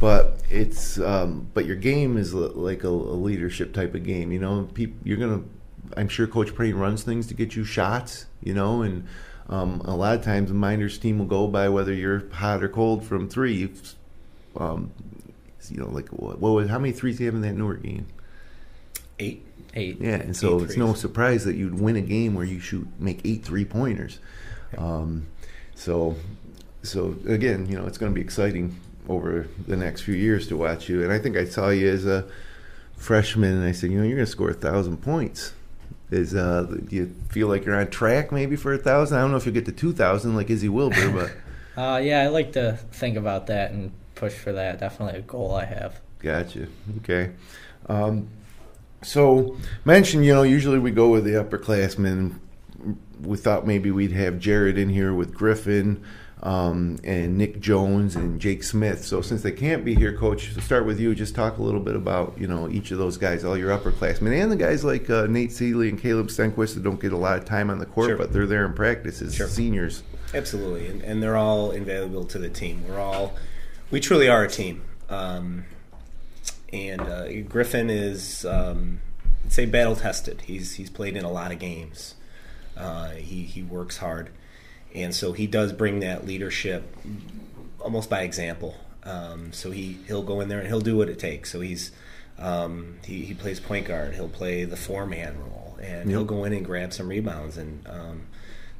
but 0.00 0.40
it's 0.50 0.98
um, 0.98 1.48
but 1.54 1.66
your 1.66 1.76
game 1.76 2.16
is 2.16 2.34
like 2.34 2.84
a, 2.84 2.88
a 2.88 3.18
leadership 3.18 3.72
type 3.72 3.94
of 3.94 4.04
game. 4.04 4.32
You 4.32 4.38
know, 4.38 4.68
Peop 4.72 4.94
you're 5.04 5.16
gonna. 5.16 5.42
I'm 5.96 6.08
sure 6.08 6.26
Coach 6.26 6.54
Prayne 6.54 6.74
runs 6.74 7.02
things 7.02 7.26
to 7.28 7.34
get 7.34 7.56
you 7.56 7.64
shots. 7.64 8.26
You 8.42 8.54
know, 8.54 8.82
and 8.82 9.06
um, 9.48 9.80
a 9.84 9.96
lot 9.96 10.16
of 10.16 10.24
times 10.24 10.50
the 10.50 10.54
Mynderse 10.54 11.00
team 11.00 11.18
will 11.18 11.26
go 11.26 11.46
by 11.46 11.68
whether 11.68 11.92
you're 11.92 12.28
hot 12.32 12.62
or 12.62 12.68
cold 12.68 13.04
from 13.04 13.28
three. 13.28 13.72
Um, 14.56 14.92
you 15.70 15.78
know, 15.78 15.88
like 15.88 16.08
what, 16.08 16.38
what 16.38 16.50
was 16.50 16.68
how 16.68 16.78
many 16.78 16.92
threes 16.92 17.18
do 17.18 17.24
you 17.24 17.26
have 17.26 17.34
in 17.34 17.42
that 17.42 17.54
Newark 17.54 17.82
game? 17.82 18.06
Eight. 19.18 19.44
Eight. 19.74 20.00
Yeah, 20.00 20.14
and 20.14 20.36
so 20.36 20.60
Eight 20.60 20.64
it's 20.64 20.76
no 20.76 20.94
surprise 20.94 21.44
that 21.44 21.56
you'd 21.56 21.78
win 21.78 21.96
a 21.96 22.00
game 22.00 22.34
where 22.34 22.44
you 22.44 22.60
shoot 22.60 22.86
make 22.98 23.20
eight 23.24 23.44
three 23.44 23.64
pointers. 23.64 24.18
Um, 24.76 25.26
so, 25.74 26.16
so 26.82 27.16
again, 27.26 27.66
you 27.66 27.76
know, 27.76 27.86
it's 27.86 27.98
going 27.98 28.12
to 28.12 28.14
be 28.14 28.20
exciting 28.20 28.78
over 29.08 29.48
the 29.66 29.76
next 29.76 30.02
few 30.02 30.14
years 30.14 30.48
to 30.48 30.56
watch 30.56 30.88
you. 30.88 31.02
And 31.02 31.12
I 31.12 31.18
think 31.18 31.36
I 31.36 31.44
saw 31.44 31.70
you 31.70 31.88
as 31.88 32.06
a 32.06 32.28
freshman, 32.96 33.54
and 33.54 33.64
I 33.64 33.72
said, 33.72 33.90
you 33.90 33.98
know, 33.98 34.04
you're 34.04 34.16
going 34.16 34.26
to 34.26 34.30
score 34.30 34.50
a 34.50 34.54
thousand 34.54 34.98
points. 34.98 35.54
Is 36.10 36.34
uh, 36.34 36.62
do 36.62 36.96
you 36.96 37.14
feel 37.28 37.48
like 37.48 37.66
you're 37.66 37.78
on 37.78 37.88
track 37.88 38.32
maybe 38.32 38.56
for 38.56 38.72
a 38.72 38.78
thousand? 38.78 39.18
I 39.18 39.20
don't 39.20 39.30
know 39.30 39.36
if 39.36 39.44
you'll 39.44 39.54
get 39.54 39.66
to 39.66 39.72
two 39.72 39.92
thousand 39.92 40.36
like 40.36 40.48
Izzy 40.48 40.70
Wilbur, 40.70 41.10
but 41.10 41.30
Uh, 41.78 41.98
yeah, 41.98 42.22
I 42.22 42.26
like 42.26 42.54
to 42.54 42.76
think 42.90 43.16
about 43.16 43.46
that 43.46 43.70
and 43.70 43.92
push 44.16 44.32
for 44.32 44.52
that. 44.52 44.80
Definitely 44.80 45.20
a 45.20 45.22
goal 45.22 45.54
I 45.54 45.64
have. 45.64 46.00
Gotcha. 46.18 46.66
Okay. 46.98 47.30
Um, 47.88 48.30
so, 49.02 49.56
mention, 49.84 50.24
you 50.24 50.34
know, 50.34 50.42
usually 50.42 50.80
we 50.80 50.90
go 50.90 51.08
with 51.08 51.22
the 51.22 51.34
upperclassmen. 51.34 52.40
We 53.22 53.36
thought 53.36 53.64
maybe 53.64 53.92
we'd 53.92 54.10
have 54.10 54.40
Jared 54.40 54.76
in 54.76 54.88
here 54.88 55.14
with 55.14 55.32
Griffin 55.32 56.02
um, 56.42 56.98
and 57.04 57.36
Nick 57.36 57.60
Jones 57.60 58.14
and 58.16 58.40
Jake 58.40 58.62
Smith. 58.62 59.04
So, 59.04 59.20
since 59.20 59.42
they 59.42 59.52
can't 59.52 59.84
be 59.84 59.94
here, 59.94 60.16
Coach, 60.16 60.54
to 60.54 60.60
start 60.60 60.86
with 60.86 61.00
you, 61.00 61.14
just 61.14 61.34
talk 61.34 61.58
a 61.58 61.62
little 61.62 61.80
bit 61.80 61.96
about, 61.96 62.34
you 62.38 62.46
know, 62.46 62.68
each 62.68 62.90
of 62.90 62.98
those 62.98 63.16
guys, 63.16 63.44
all 63.44 63.56
your 63.56 63.76
upperclassmen, 63.76 64.40
and 64.40 64.50
the 64.52 64.56
guys 64.56 64.84
like 64.84 65.08
uh, 65.10 65.26
Nate 65.26 65.52
Seeley 65.52 65.88
and 65.88 66.00
Caleb 66.00 66.28
Stenquist 66.28 66.74
that 66.74 66.82
don't 66.84 67.00
get 67.00 67.12
a 67.12 67.16
lot 67.16 67.38
of 67.38 67.44
time 67.44 67.70
on 67.70 67.78
the 67.78 67.86
court, 67.86 68.08
Sure. 68.08 68.16
but 68.16 68.32
they're 68.32 68.46
there 68.46 68.64
in 68.66 68.72
practice 68.72 69.20
as 69.20 69.34
Sure. 69.34 69.48
seniors. 69.48 70.02
Absolutely, 70.34 70.86
and, 70.86 71.02
and 71.02 71.22
they're 71.22 71.36
all 71.36 71.70
invaluable 71.70 72.24
to 72.26 72.38
the 72.38 72.48
team. 72.50 72.84
We're 72.88 73.00
all, 73.00 73.34
we 73.90 73.98
truly 74.00 74.28
are 74.28 74.44
a 74.44 74.48
team. 74.48 74.82
Um, 75.08 75.64
and 76.72 77.00
uh, 77.00 77.32
Griffin 77.48 77.88
is, 77.90 78.44
um, 78.44 79.00
I'd 79.44 79.52
say, 79.52 79.64
battle 79.66 79.96
tested. 79.96 80.42
He's 80.42 80.74
he's 80.74 80.90
played 80.90 81.16
in 81.16 81.24
a 81.24 81.30
lot 81.32 81.50
of 81.50 81.58
games. 81.58 82.14
Uh, 82.76 83.10
he 83.12 83.42
he 83.44 83.62
works 83.62 83.96
hard, 83.96 84.28
and 85.02 85.14
so 85.14 85.32
he 85.32 85.46
does 85.46 85.72
bring 85.72 86.00
that 86.00 86.26
leadership 86.26 86.94
almost 87.80 88.10
by 88.10 88.22
example. 88.22 88.76
Um, 89.04 89.52
so 89.52 89.70
he 89.70 89.98
he'll 90.06 90.22
go 90.22 90.40
in 90.40 90.48
there 90.48 90.58
and 90.58 90.68
he'll 90.68 90.80
do 90.80 90.96
what 90.96 91.08
it 91.08 91.18
takes. 91.18 91.50
So 91.50 91.60
he's 91.60 91.92
um, 92.38 92.98
he 93.04 93.24
he 93.24 93.34
plays 93.34 93.60
point 93.60 93.86
guard. 93.86 94.14
He'll 94.14 94.28
play 94.28 94.64
the 94.64 94.76
four 94.76 95.06
man 95.06 95.38
role, 95.38 95.78
and 95.82 96.10
he'll 96.10 96.24
go 96.24 96.44
in 96.44 96.52
and 96.52 96.64
grab 96.64 96.92
some 96.92 97.08
rebounds 97.08 97.56
and. 97.56 97.86
Um, 97.86 98.26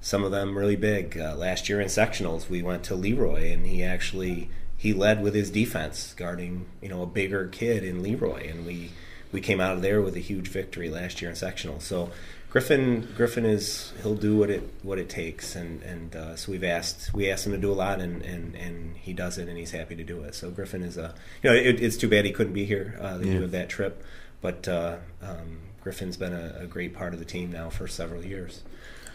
some 0.01 0.23
of 0.23 0.31
them 0.31 0.57
really 0.57 0.77
big. 0.77 1.19
Uh, 1.19 1.35
last 1.35 1.69
year 1.69 1.81
in 1.81 1.89
sectionals, 1.89 2.49
we 2.49 2.63
went 2.63 2.85
to 2.85 2.95
Leroy, 2.95 3.53
and 3.53 3.67
he 3.67 3.83
actually 3.83 4.49
he 4.77 4.93
led 4.93 5.21
with 5.21 5.35
his 5.35 5.51
defense, 5.51 6.15
guarding 6.17 6.67
you 6.81 6.89
know 6.89 7.03
a 7.03 7.07
bigger 7.07 7.49
kid 7.49 7.83
in 7.83 8.03
Leroy, 8.03 8.49
and 8.49 8.65
we 8.65 8.91
we 9.33 9.41
came 9.41 9.61
out 9.61 9.75
of 9.75 9.83
there 9.83 10.01
with 10.01 10.17
a 10.17 10.21
huge 10.21 10.49
victory 10.49 10.89
last 10.89 11.21
year 11.21 11.31
in 11.31 11.37
sectionals. 11.37 11.83
So 11.83 12.11
Griffin 12.51 13.07
Griffin 13.15 13.45
is 13.45 13.93
he'll 14.03 14.15
do 14.15 14.37
what 14.39 14.49
it 14.49 14.63
what 14.83 14.99
it 14.99 15.09
takes, 15.11 15.55
and 15.55 15.83
and 15.83 16.17
uh, 16.17 16.35
so 16.37 16.51
we've 16.51 16.65
asked 16.65 17.13
we 17.13 17.31
asked 17.31 17.45
him 17.47 17.53
to 17.53 17.59
do 17.59 17.71
a 17.71 17.75
lot, 17.75 18.01
and, 18.01 18.23
and 18.23 18.55
and 18.55 18.97
he 18.97 19.13
does 19.13 19.37
it, 19.37 19.49
and 19.49 19.59
he's 19.59 19.73
happy 19.73 19.95
to 19.97 20.05
do 20.05 20.23
it. 20.23 20.35
So 20.35 20.51
Griffin 20.51 20.83
is 20.83 20.97
a 20.97 21.15
you 21.43 21.51
know 21.51 21.57
it, 21.57 21.79
it's 21.81 21.97
too 21.99 22.09
bad 22.09 22.25
he 22.25 22.33
couldn't 22.33 22.55
be 22.55 22.65
here. 22.65 22.97
Uh, 23.01 23.19
they 23.19 23.27
Yeah. 23.33 23.41
have 23.41 23.51
that 23.51 23.69
trip, 23.69 24.03
but 24.41 24.67
uh, 24.67 24.97
um, 25.23 25.59
Griffin's 25.83 26.17
been 26.17 26.33
a, 26.33 26.61
a 26.63 26.67
great 26.67 26.95
part 26.95 27.13
of 27.13 27.19
the 27.19 27.27
team 27.27 27.53
now 27.53 27.69
for 27.69 27.87
several 27.87 28.25
years. 28.25 28.63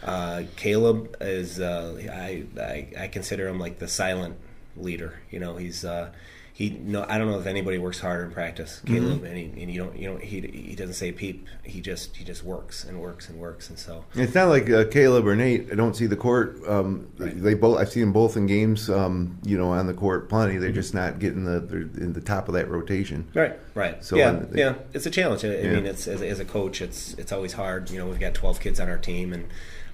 Uh, 0.03 0.43
Caleb 0.55 1.15
is 1.19 1.59
uh, 1.59 1.97
I, 2.11 2.43
I 2.61 3.03
I 3.05 3.07
consider 3.07 3.47
him 3.47 3.59
like 3.59 3.79
the 3.79 3.87
silent 3.87 4.37
leader. 4.77 5.21
You 5.31 5.39
know, 5.39 5.55
he's 5.57 5.83
uh, 5.83 6.11
he 6.55 6.69
no, 6.69 7.03
I 7.09 7.17
don't 7.17 7.31
know 7.31 7.39
if 7.39 7.47
anybody 7.47 7.79
works 7.79 7.99
harder 7.99 8.25
in 8.25 8.31
practice, 8.31 8.79
Caleb, 8.85 9.23
and, 9.23 9.35
he, 9.35 9.45
and 9.63 9.71
you 9.71 9.79
don't, 9.83 9.97
you 9.97 10.07
know, 10.07 10.17
he 10.17 10.39
he 10.41 10.75
doesn't 10.75 10.93
say 10.93 11.11
peep. 11.11 11.47
He 11.63 11.81
just 11.81 12.15
he 12.15 12.23
just 12.23 12.43
works 12.43 12.83
and 12.83 13.01
works 13.01 13.27
and 13.27 13.39
works, 13.39 13.69
and 13.69 13.79
so 13.79 14.05
It's 14.13 14.35
not 14.35 14.49
like 14.49 14.69
uh, 14.69 14.85
Caleb 14.85 15.25
or 15.25 15.35
Nate. 15.35 15.69
I 15.71 15.75
don't 15.75 15.95
see 15.95 16.05
the 16.05 16.15
court. 16.15 16.57
Um, 16.67 17.07
They 17.17 17.55
both. 17.55 17.79
I've 17.79 17.89
seen 17.89 18.01
them 18.03 18.13
both 18.13 18.37
in 18.37 18.45
games. 18.45 18.87
Um, 18.87 19.39
you 19.43 19.57
know, 19.57 19.69
on 19.71 19.87
the 19.87 19.95
court 19.95 20.29
plenty. 20.29 20.57
They're 20.57 20.71
just 20.71 20.93
not 20.93 21.17
getting 21.17 21.43
the. 21.43 21.59
They're 21.59 21.81
in 21.81 22.13
the 22.13 22.21
top 22.21 22.47
of 22.47 22.53
that 22.53 22.69
rotation. 22.69 23.27
right, 23.33 23.57
right, 23.73 24.05
So, 24.05 24.15
yeah, 24.15 24.31
they- 24.33 24.59
yeah, 24.59 24.75
it's 24.93 25.07
a 25.07 25.11
challenge. 25.11 25.43
I, 25.43 25.47
I 25.47 25.51
Yeah. 25.61 25.73
mean, 25.73 25.85
it's 25.87 26.07
as, 26.07 26.21
as 26.21 26.39
a 26.39 26.45
coach, 26.45 26.81
it's 26.83 27.15
it's 27.15 27.31
always 27.31 27.53
hard. 27.53 27.89
You 27.89 27.97
know, 27.97 28.05
we've 28.07 28.19
got 28.19 28.35
twelve 28.35 28.59
kids 28.59 28.79
on 28.79 28.89
our 28.89 28.97
team, 28.99 29.33
and 29.33 29.47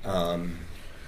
um, 0.04 0.58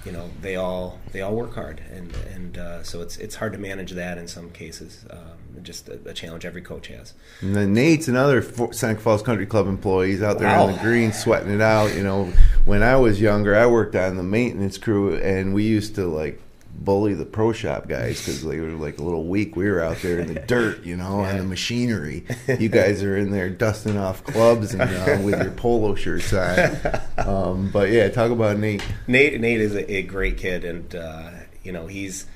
you 0.04 0.12
know 0.12 0.30
they 0.40 0.56
all 0.56 0.98
they 1.12 1.20
all 1.20 1.34
work 1.34 1.54
hard, 1.54 1.80
and 1.92 2.14
and 2.34 2.58
uh, 2.58 2.82
so 2.82 3.00
it's 3.00 3.16
it's 3.18 3.36
hard 3.36 3.52
to 3.52 3.58
manage 3.58 3.92
that 3.92 4.18
in 4.18 4.26
some 4.28 4.50
cases. 4.50 5.04
Um, 5.10 5.18
just 5.62 5.88
a, 5.88 5.98
a 6.06 6.14
challenge 6.14 6.44
every 6.44 6.62
coach 6.62 6.88
has. 6.88 7.12
And 7.40 7.54
then 7.54 7.72
Nate's 7.74 8.08
and 8.08 8.16
other 8.16 8.42
Seneca 8.72 9.00
Falls 9.00 9.22
Country 9.22 9.46
Club 9.46 9.66
employees 9.68 10.22
out 10.22 10.38
there 10.38 10.48
Wow. 10.48 10.64
on 10.66 10.72
the 10.72 10.78
green 10.78 11.12
sweating 11.12 11.52
it 11.54 11.60
out. 11.60 11.94
You 11.94 12.02
know, 12.02 12.32
when 12.64 12.82
I 12.82 12.96
was 12.96 13.20
younger, 13.20 13.54
I 13.54 13.66
worked 13.66 13.94
on 13.94 14.16
the 14.16 14.22
maintenance 14.24 14.78
crew, 14.78 15.14
and 15.16 15.54
we 15.54 15.64
used 15.64 15.94
to 15.96 16.06
like 16.06 16.40
bully 16.74 17.14
the 17.14 17.24
pro 17.24 17.52
shop 17.52 17.86
guys 17.88 18.18
because 18.18 18.42
they 18.42 18.58
were 18.58 18.70
like 18.70 18.98
a 18.98 19.02
little 19.02 19.24
weak. 19.24 19.56
We 19.56 19.70
were 19.70 19.82
out 19.82 19.98
there 19.98 20.18
in 20.18 20.32
the 20.32 20.40
dirt, 20.46 20.82
you 20.84 20.96
know, 20.96 21.20
on 21.20 21.36
the 21.38 21.44
machinery. 21.44 22.24
You 22.58 22.68
guys 22.68 23.02
are 23.02 23.16
in 23.16 23.30
there 23.30 23.48
dusting 23.50 23.96
off 23.96 24.24
clubs 24.24 24.74
and 24.74 24.82
uh, 24.82 25.18
with 25.24 25.40
your 25.40 25.52
polo 25.52 25.94
shirts 25.94 26.32
on. 26.32 26.76
Um, 27.18 27.70
but 27.70 27.90
yeah, 27.90 28.08
talk 28.08 28.30
about 28.30 28.58
Nate. 28.58 28.84
Nate 29.06 29.40
Nate 29.40 29.60
is 29.60 29.74
a, 29.74 29.94
a 29.96 30.02
great 30.02 30.38
kid, 30.38 30.64
and 30.64 30.94
uh, 30.94 31.30
you 31.62 31.70
know 31.70 31.86
he's 31.86 32.26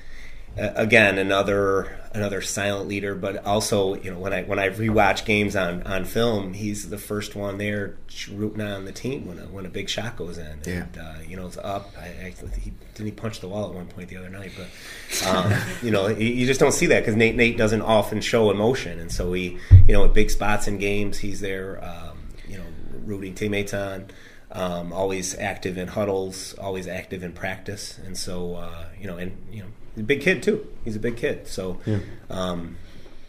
again 0.57 1.17
another 1.17 1.97
another 2.13 2.41
silent 2.41 2.87
leader. 2.87 3.15
But 3.15 3.45
also, 3.45 3.95
you 3.95 4.11
know 4.11 4.19
when 4.19 4.33
I 4.33 4.43
when 4.43 4.59
I 4.59 4.69
rewatch 4.69 5.25
games 5.25 5.55
on, 5.55 5.83
on 5.83 6.05
film, 6.05 6.53
he's 6.53 6.89
the 6.89 6.97
first 6.97 7.35
one 7.35 7.57
there 7.57 7.97
rooting 8.31 8.61
on 8.61 8.85
the 8.85 8.91
team 8.91 9.27
when 9.27 9.39
a, 9.39 9.43
when 9.43 9.65
a 9.65 9.69
big 9.69 9.89
shot 9.89 10.15
goes 10.17 10.37
in. 10.37 10.59
Yeah. 10.65 10.73
And, 10.73 10.97
uh, 10.97 11.13
you 11.27 11.37
know 11.37 11.47
it's 11.47 11.57
up. 11.57 11.93
I, 11.97 12.05
I 12.05 12.33
he 12.59 12.73
didn't 12.95 13.05
he 13.05 13.11
punch 13.11 13.39
the 13.39 13.47
wall 13.47 13.69
at 13.69 13.73
one 13.73 13.87
point 13.87 14.09
the 14.09 14.17
other 14.17 14.29
night, 14.29 14.51
but 14.57 15.27
um, 15.27 15.53
you 15.81 15.91
know 15.91 16.07
you, 16.07 16.27
you 16.27 16.45
just 16.45 16.59
don't 16.59 16.73
see 16.73 16.87
that 16.87 17.01
because 17.01 17.15
Nate 17.15 17.35
Nate 17.35 17.57
doesn't 17.57 17.81
often 17.81 18.21
show 18.21 18.51
emotion, 18.51 18.99
and 18.99 19.11
so 19.11 19.33
he 19.33 19.57
you 19.87 19.93
know 19.93 20.05
at 20.05 20.13
big 20.13 20.31
spots 20.31 20.67
in 20.67 20.77
games 20.77 21.19
he's 21.19 21.39
there. 21.39 21.83
Um, 21.83 22.17
you 22.47 22.57
know 22.57 22.65
rooting 23.05 23.35
teammates 23.35 23.73
on 23.73 24.07
um, 24.51 24.93
always 24.93 25.37
active 25.37 25.77
in 25.77 25.87
huddles, 25.89 26.53
always 26.55 26.87
active 26.87 27.23
in 27.23 27.33
practice, 27.33 27.97
and 28.05 28.17
so 28.17 28.55
uh, 28.55 28.85
you 28.99 29.07
know, 29.07 29.17
and 29.17 29.37
you 29.51 29.61
know, 29.61 29.69
he's 29.97 30.03
a 30.03 30.05
big 30.05 30.21
kid 30.21 30.43
too. 30.43 30.65
He's 30.85 30.95
a 30.95 30.99
big 30.99 31.17
kid, 31.17 31.47
so 31.47 31.79
yeah, 31.85 31.99
um, 32.29 32.77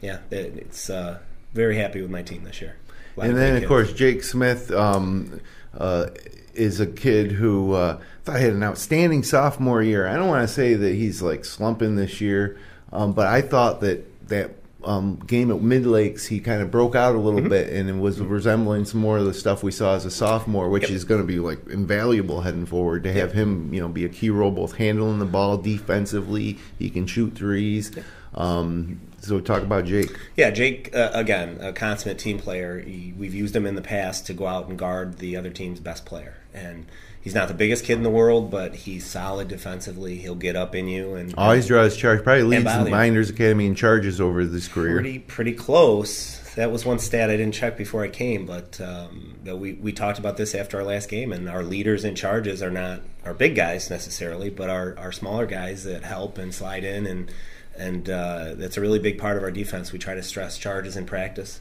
yeah 0.02 0.18
it, 0.31 0.54
it's 0.57 0.90
uh, 0.90 1.18
very 1.54 1.76
happy 1.76 2.02
with 2.02 2.11
my 2.11 2.22
team 2.22 2.44
this 2.44 2.61
year. 2.61 2.76
And 3.16 3.37
then, 3.37 3.54
of 3.54 3.61
kids. 3.61 3.68
course, 3.68 3.92
Jake 3.94 4.22
Smith 4.22 4.70
um, 4.70 5.40
uh, 5.76 6.11
is 6.54 6.78
a 6.78 6.87
kid 6.87 7.33
who 7.33 7.72
uh, 7.72 7.98
thought 8.24 8.37
he 8.37 8.44
had 8.44 8.52
an 8.52 8.62
outstanding 8.62 9.22
sophomore 9.22 9.83
year. 9.83 10.07
I 10.07 10.14
don't 10.14 10.28
want 10.28 10.46
to 10.46 10.54
say 10.54 10.74
that 10.74 10.94
he's 10.94 11.22
like 11.22 11.44
slumping 11.44 11.96
this 11.96 12.20
year, 12.20 12.59
um, 12.92 13.12
but 13.12 13.26
I 13.26 13.40
thought 13.40 13.81
that 13.81 14.28
that 14.28 14.50
um, 14.84 15.16
game 15.26 15.50
at 15.50 15.60
Mid 15.60 15.84
Lakes 15.86 16.26
he 16.26 16.38
kind 16.40 16.62
of 16.62 16.70
broke 16.70 16.94
out 16.94 17.14
a 17.14 17.18
little 17.18 17.40
Mm-hmm. 17.40 17.48
bit 17.48 17.72
and 17.72 17.88
it 17.90 17.96
was 17.96 18.20
resembling 18.20 18.84
some 18.84 19.00
more 19.00 19.18
of 19.18 19.24
the 19.24 19.34
stuff 19.34 19.62
we 19.62 19.72
saw 19.72 19.94
as 19.96 20.04
a 20.04 20.10
sophomore, 20.10 20.68
which 20.68 20.84
Yep. 20.84 20.90
is 20.92 21.04
going 21.04 21.20
to 21.20 21.26
be 21.26 21.38
like 21.40 21.66
invaluable 21.68 22.42
heading 22.42 22.64
forward 22.66 23.02
to 23.04 23.12
have 23.12 23.32
him, 23.32 23.72
you 23.74 23.80
know, 23.80 23.88
be 23.88 24.04
a 24.04 24.08
key 24.08 24.30
role 24.30 24.50
both 24.52 24.76
handling 24.76 25.18
the 25.18 25.24
ball 25.24 25.56
defensively. 25.58 26.58
He 26.78 26.90
can 26.90 27.06
shoot 27.06 27.34
threes. 27.34 27.90
Um, 28.34 29.00
so 29.20 29.40
talk 29.40 29.62
about 29.62 29.84
Jake. 29.84 30.16
Yeah, 30.36 30.50
Jake 30.50 30.94
uh, 30.94 31.10
again, 31.12 31.58
a 31.60 31.72
consummate 31.72 32.18
team 32.18 32.38
player. 32.38 32.78
He, 32.78 33.12
we've 33.18 33.34
used 33.34 33.56
him 33.56 33.66
in 33.66 33.74
the 33.74 33.82
past 33.82 34.26
to 34.26 34.32
go 34.32 34.46
out 34.46 34.68
and 34.68 34.78
guard 34.78 35.18
the 35.18 35.36
other 35.36 35.50
team's 35.50 35.80
best 35.80 36.06
player, 36.06 36.36
and 36.54 36.86
he's 37.20 37.35
not 37.35 37.48
the 37.48 37.54
biggest 37.54 37.85
kid 37.85 37.94
in 37.94 38.02
the 38.02 38.11
world, 38.11 38.50
but 38.50 38.74
he's 38.74 39.07
solid 39.07 39.48
defensively. 39.48 40.16
He'll 40.16 40.35
get 40.35 40.57
up 40.57 40.74
in 40.74 40.88
you 40.88 41.14
and 41.14 41.35
Always 41.37 41.66
draws 41.66 41.96
charge. 41.96 42.22
Probably 42.22 42.42
leads 42.42 42.64
the. 42.64 42.70
Mynderse 42.70 43.31
Academy 43.31 43.66
in 43.66 43.74
charges 43.74 44.20
over 44.20 44.44
this 44.44 44.68
career. 44.68 44.94
pretty 44.94 45.18
pretty 45.18 45.52
close. 45.52 46.38
That 46.54 46.72
was 46.72 46.85
one 46.85 46.98
stat 46.98 47.31
I 47.31 47.37
didn't 47.37 47.54
check 47.54 47.76
before 47.76 48.02
I 48.02 48.09
came, 48.09 48.44
but 48.44 48.81
um, 48.81 49.37
we 49.44 49.74
we 49.74 49.92
talked 49.92 50.18
about 50.18 50.37
this 50.37 50.54
after 50.54 50.78
our 50.78 50.85
last 50.85 51.09
game, 51.09 51.33
and 51.33 51.48
our 51.48 51.62
leaders 51.62 52.04
in 52.04 52.14
charges 52.16 52.62
are 52.62 52.70
not 52.70 53.00
our 53.24 53.35
big 53.35 53.54
guys 53.54 53.90
necessarily, 53.90 54.50
but 54.50 54.68
our 54.68 54.98
our 54.98 55.12
smaller 55.12 55.46
guys 55.46 55.85
that 55.85 56.02
help 56.02 56.37
and 56.38 56.52
slide 56.52 56.83
in, 56.83 57.07
and 57.07 57.31
and 57.76 58.11
uh, 58.11 58.54
that's 58.57 58.76
a 58.76 58.81
really 58.81 58.98
big 58.98 59.18
part 59.18 59.37
of 59.37 59.42
our 59.44 59.52
defense. 59.52 59.92
We 59.92 59.98
try 60.00 60.14
to 60.14 60.22
stress 60.22 60.59
charges 60.59 60.96
in 60.96 61.07
practice. 61.07 61.61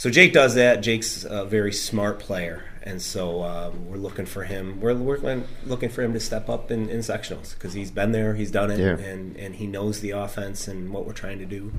So 0.00 0.08
Jake 0.08 0.32
does 0.32 0.54
that. 0.54 0.80
Jake's 0.80 1.26
a 1.28 1.44
very 1.44 1.74
smart 1.74 2.20
player, 2.20 2.64
and 2.82 3.02
so 3.02 3.42
um, 3.42 3.86
we're 3.90 3.98
looking 3.98 4.24
for 4.24 4.44
him. 4.44 4.80
We're, 4.80 4.94
we're 4.94 5.42
looking 5.66 5.90
for 5.90 6.00
him 6.00 6.14
to 6.14 6.20
step 6.20 6.48
up 6.48 6.70
in, 6.70 6.88
in 6.88 7.00
sectionals 7.00 7.52
because 7.52 7.74
he's 7.74 7.90
been 7.90 8.10
there, 8.12 8.34
he's 8.34 8.50
done 8.50 8.70
it, 8.70 8.78
Yeah. 8.78 8.96
and 8.96 9.36
and 9.36 9.56
he 9.56 9.66
knows 9.66 10.00
the 10.00 10.12
offense 10.12 10.66
and 10.68 10.90
what 10.90 11.04
we're 11.04 11.12
trying 11.12 11.38
to 11.40 11.44
do. 11.44 11.74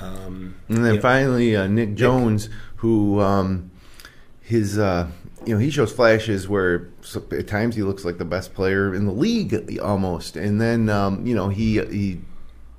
Um, 0.00 0.54
And 0.70 0.82
then 0.82 0.98
finally, 0.98 1.54
uh, 1.54 1.66
Nick 1.66 1.94
Jones, 1.94 2.48
who 2.76 3.20
um, 3.20 3.70
his 4.40 4.78
uh, 4.78 5.06
you 5.44 5.52
know 5.52 5.60
he 5.60 5.68
shows 5.68 5.92
flashes 5.92 6.48
where 6.48 6.88
at 7.32 7.46
times 7.46 7.76
he 7.76 7.82
looks 7.82 8.02
like 8.02 8.16
the 8.16 8.24
best 8.24 8.54
player 8.54 8.94
in 8.94 9.04
the 9.04 9.12
league 9.12 9.78
almost, 9.80 10.36
and 10.38 10.58
then 10.58 10.88
um, 10.88 11.26
you 11.26 11.34
know 11.34 11.50
he 11.50 11.84
he 11.84 12.18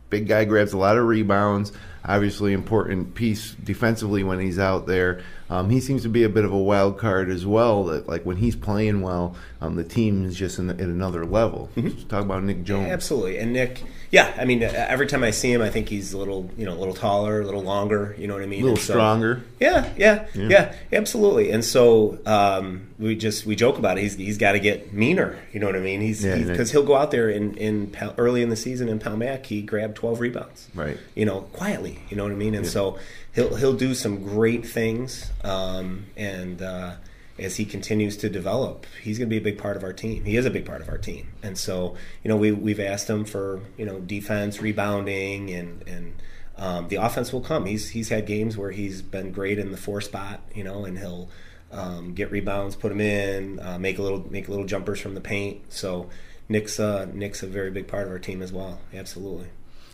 big 0.10 0.28
guy 0.28 0.46
grabs 0.46 0.74
a 0.74 0.78
lot 0.80 0.98
of 0.98 1.06
rebounds. 1.06 1.72
Obviously, 2.08 2.54
important 2.54 3.16
piece 3.16 3.52
defensively 3.52 4.24
when 4.24 4.40
he's 4.40 4.60
out 4.60 4.88
there. 4.88 5.22
Um, 5.50 5.70
he 5.70 5.80
seems 5.80 6.04
to 6.04 6.10
be 6.10 6.24
a 6.24 6.30
bit 6.30 6.44
of 6.46 6.52
a 6.52 6.58
wild 6.58 6.98
card 6.98 7.30
as 7.30 7.46
well. 7.46 7.86
That 7.86 8.08
like 8.08 8.26
when 8.26 8.38
he's 8.38 8.56
playing 8.56 9.02
well, 9.02 9.36
um, 9.62 9.76
the 9.76 9.84
team 9.84 10.26
is 10.26 10.36
just 10.36 10.60
in, 10.60 10.70
at 10.70 10.80
another 10.80 11.26
level. 11.26 11.70
Talk 12.10 12.24
about 12.24 12.44
Nick 12.44 12.64
Jones. 12.64 12.90
Absolutely, 12.90 13.38
and 13.38 13.54
Nick, 13.54 13.82
yeah, 14.12 14.34
I 14.38 14.46
mean, 14.46 14.64
uh, 14.64 14.72
every 14.74 15.08
time 15.08 15.24
I 15.24 15.32
see 15.32 15.52
him, 15.52 15.62
I 15.62 15.70
think 15.70 15.90
he's 15.90 16.14
a 16.14 16.18
little, 16.18 16.50
you 16.58 16.66
know, 16.66 16.74
a 16.74 16.80
little 16.80 16.94
taller, 16.94 17.42
a 17.42 17.46
little 17.46 17.64
longer. 17.64 18.16
You 18.18 18.28
know 18.28 18.34
what 18.34 18.44
I 18.44 18.46
mean? 18.46 18.62
A 18.62 18.66
little 18.66 18.78
so- 18.78 18.94
stronger. 18.94 19.44
Yeah, 19.60 19.92
yeah, 19.98 20.28
Yeah. 20.36 20.48
yeah, 20.50 20.76
absolutely. 20.94 21.52
And 21.52 21.64
so 21.64 22.20
um, 22.26 22.88
we 23.00 23.16
just 23.16 23.46
we 23.46 23.56
joke 23.56 23.78
about 23.78 23.98
it. 23.98 24.02
He's 24.02 24.16
he's 24.16 24.38
got 24.38 24.52
to 24.54 24.60
get 24.60 24.94
meaner. 24.94 25.38
You 25.54 25.60
know 25.60 25.66
what 25.68 25.76
I 25.76 25.80
mean? 25.80 26.02
He's 26.02 26.24
because 26.24 26.70
yeah. 26.70 26.74
he'll 26.74 26.86
go 26.88 26.96
out 26.96 27.12
there 27.12 27.30
in 27.30 27.56
in 27.56 27.88
Pal- 27.88 28.16
early 28.18 28.42
in 28.42 28.50
the 28.50 28.56
season 28.56 28.90
in 28.90 29.00
Palmac, 29.00 29.46
he 29.46 29.62
grabbed 29.62 29.96
twelve 29.96 30.20
rebounds. 30.20 30.68
Right. 30.76 30.98
You 31.16 31.26
know, 31.26 31.42
quietly. 31.54 32.00
You 32.10 32.18
know 32.18 32.24
what 32.24 32.32
I 32.34 32.36
mean? 32.36 32.54
And 32.54 32.68
so 32.68 33.00
he'll 33.38 33.56
he'll 33.56 33.74
do 33.74 33.94
some 33.94 34.24
great 34.24 34.68
things. 34.68 35.32
Um, 35.44 36.08
and 36.18 36.62
uh, 36.62 36.96
as 37.40 37.56
he 37.56 37.66
continues 37.66 38.18
to 38.18 38.30
develop, 38.30 38.88
he's 39.02 39.20
going 39.20 39.30
to 39.30 39.34
be 39.34 39.38
a 39.38 39.44
big 39.44 39.60
part 39.60 39.78
of 39.78 39.84
our 39.84 39.94
team. 39.94 40.26
He 40.26 40.36
is 40.36 40.46
a 40.46 40.50
big 40.50 40.66
part 40.66 40.82
of 40.82 40.90
our 40.90 40.98
team. 40.98 41.30
And 41.44 41.58
so 41.58 41.96
you 42.24 42.30
know 42.30 42.36
we 42.36 42.52
we've 42.52 42.80
asked 42.80 43.10
him 43.10 43.24
for 43.24 43.62
you 43.78 43.86
know 43.86 44.00
defense, 44.00 44.60
rebounding, 44.60 45.52
and 45.52 45.88
and 45.88 46.16
um, 46.58 46.88
the 46.90 46.98
offense 46.98 47.32
will 47.32 47.42
come. 47.42 47.68
He's 47.68 47.90
he's 47.90 48.10
had 48.10 48.26
games 48.26 48.58
where 48.58 48.72
he's 48.72 49.02
been 49.02 49.32
great 49.32 49.60
in 49.60 49.72
the 49.72 49.78
four 49.78 50.02
spot, 50.02 50.42
you 50.54 50.64
know, 50.64 50.84
and 50.84 50.98
he'll 50.98 51.30
um, 51.72 52.14
get 52.16 52.32
rebounds, 52.32 52.76
put 52.76 52.90
them 52.90 53.02
in, 53.02 53.60
uh, 53.60 53.78
make 53.78 54.00
a 54.00 54.02
little 54.02 54.26
make 54.32 54.50
little 54.50 54.66
jumpers 54.66 55.00
from 55.00 55.14
the 55.14 55.22
paint. 55.22 55.72
So 55.72 56.10
Nick's 56.50 56.80
uh, 56.80 57.06
Nick's 57.14 57.44
a 57.44 57.48
very 57.48 57.70
big 57.70 57.88
part 57.88 58.08
of 58.08 58.12
our 58.12 58.20
team 58.20 58.42
as 58.42 58.52
well. 58.52 58.80
Absolutely. 58.92 59.50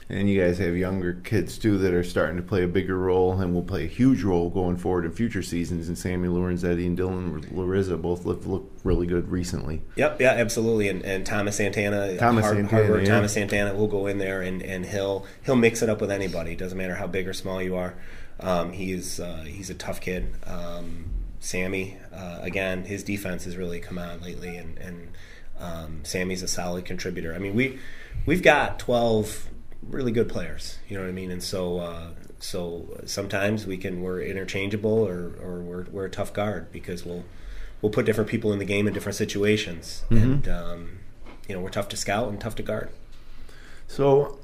And 0.10 0.30
you 0.30 0.42
guys 0.42 0.58
have 0.58 0.76
younger 0.76 1.14
kids 1.14 1.58
too 1.58 1.78
that 1.80 1.94
are 1.94 2.04
starting 2.04 2.38
to 2.38 2.44
play 2.44 2.64
a 2.64 2.68
bigger 2.68 2.98
role 2.98 3.40
and 3.40 3.54
will 3.54 3.64
play 3.64 3.86
a 3.86 3.88
huge 3.88 4.24
role 4.24 4.50
going 4.50 4.78
forward 4.78 5.06
in 5.06 5.12
future 5.12 5.42
seasons. 5.42 5.88
And 5.88 5.98
Sammy 5.98 6.28
Lorenzetti 6.28 6.86
and 6.86 6.98
Dylan 6.98 7.46
Larizza 7.54 8.02
both 8.02 8.26
look, 8.26 8.46
look 8.46 8.70
really 8.84 9.08
good 9.08 9.30
recently. 9.30 9.82
Yep, 9.96 10.22
yeah, 10.22 10.32
absolutely. 10.32 10.90
And, 10.90 11.04
and 11.04 11.26
Thomas 11.26 11.58
Santana, 11.58 12.18
Thomas 12.18 12.44
hard, 12.44 12.58
Santana, 12.58 12.84
hard 12.84 12.90
work, 12.90 13.08
yeah. 13.08 13.16
Thomas 13.16 13.34
Santana 13.34 13.74
will 13.74 13.88
go 13.88 14.08
in 14.08 14.18
there 14.18 14.42
and, 14.42 14.62
and 14.62 14.86
he'll 14.86 15.26
he'll 15.46 15.56
mix 15.56 15.82
it 15.82 15.90
up 15.90 16.02
with 16.02 16.12
anybody. 16.12 16.52
It 16.52 16.60
doesn't 16.60 16.78
matter 16.78 16.96
how 16.96 17.08
big 17.08 17.28
or 17.28 17.34
small 17.34 17.62
you 17.62 17.76
are. 17.76 17.96
Um, 18.40 18.74
he's 18.74 19.20
uh, 19.20 19.46
he's 19.48 19.70
a 19.70 19.76
tough 19.76 20.02
kid. 20.02 20.34
Um, 20.46 21.06
Sammy, 21.40 21.98
uh, 22.14 22.40
again, 22.42 22.86
his 22.86 23.04
defense 23.04 23.46
has 23.46 23.58
really 23.58 23.80
come 23.80 23.98
on 23.98 24.22
lately, 24.22 24.56
and, 24.56 24.78
and 24.78 25.10
um, 25.60 26.00
Sammy's 26.04 26.42
a 26.42 26.48
solid 26.48 26.86
contributor. 26.86 27.36
I 27.36 27.40
mean, 27.40 27.54
we 27.54 27.80
we've 28.26 28.42
got 28.42 28.80
twelve 28.80 29.50
really 29.90 30.12
good 30.12 30.30
players. 30.30 30.78
You 30.88 30.98
know 30.98 31.04
what 31.04 31.10
I 31.10 31.14
mean? 31.14 31.32
And 31.32 31.42
so 31.42 31.80
uh, 31.80 32.10
so 32.40 33.02
sometimes 33.06 33.66
we 33.66 33.78
can 33.78 34.02
we're 34.02 34.22
interchangeable 34.22 35.08
or, 35.08 35.34
or 35.42 35.62
we're 35.62 35.84
we're 35.92 36.06
a 36.06 36.10
tough 36.10 36.34
guard 36.34 36.72
because 36.72 37.06
we'll 37.06 37.24
we'll 37.82 37.92
put 37.92 38.06
different 38.06 38.30
people 38.30 38.52
in 38.52 38.60
the 38.60 38.66
game 38.66 38.88
in 38.88 38.94
different 38.94 39.16
situations, 39.16 40.04
and 40.10 40.48
um, 40.48 41.00
you 41.48 41.56
know 41.56 41.62
we're 41.62 41.70
tough 41.70 41.90
to 41.90 41.98
scout 41.98 42.30
and 42.30 42.42
tough 42.42 42.56
to 42.56 42.64
guard. 42.64 42.90
So, 43.88 44.40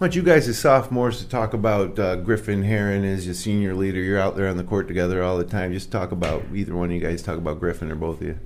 I 0.00 0.04
want 0.04 0.14
you 0.14 0.22
guys 0.22 0.46
as 0.46 0.58
sophomores 0.58 1.20
to 1.20 1.28
talk 1.28 1.54
about 1.54 1.98
uh, 1.98 2.16
Griffin 2.16 2.62
Heron 2.62 3.04
as 3.04 3.24
your 3.24 3.34
senior 3.34 3.74
leader. 3.74 4.00
You're 4.00 4.18
out 4.18 4.36
there 4.36 4.48
on 4.48 4.56
the 4.56 4.64
court 4.64 4.88
together 4.88 5.22
all 5.22 5.38
the 5.38 5.44
time. 5.44 5.72
Just 5.72 5.90
talk 5.90 6.12
about 6.12 6.44
either 6.54 6.74
one 6.74 6.90
of 6.90 6.92
you 6.92 7.00
guys. 7.00 7.22
Talk 7.22 7.38
about 7.38 7.60
Griffin 7.60 7.90
or 7.90 7.94
both 7.94 8.20
of 8.20 8.26
you. 8.26 8.38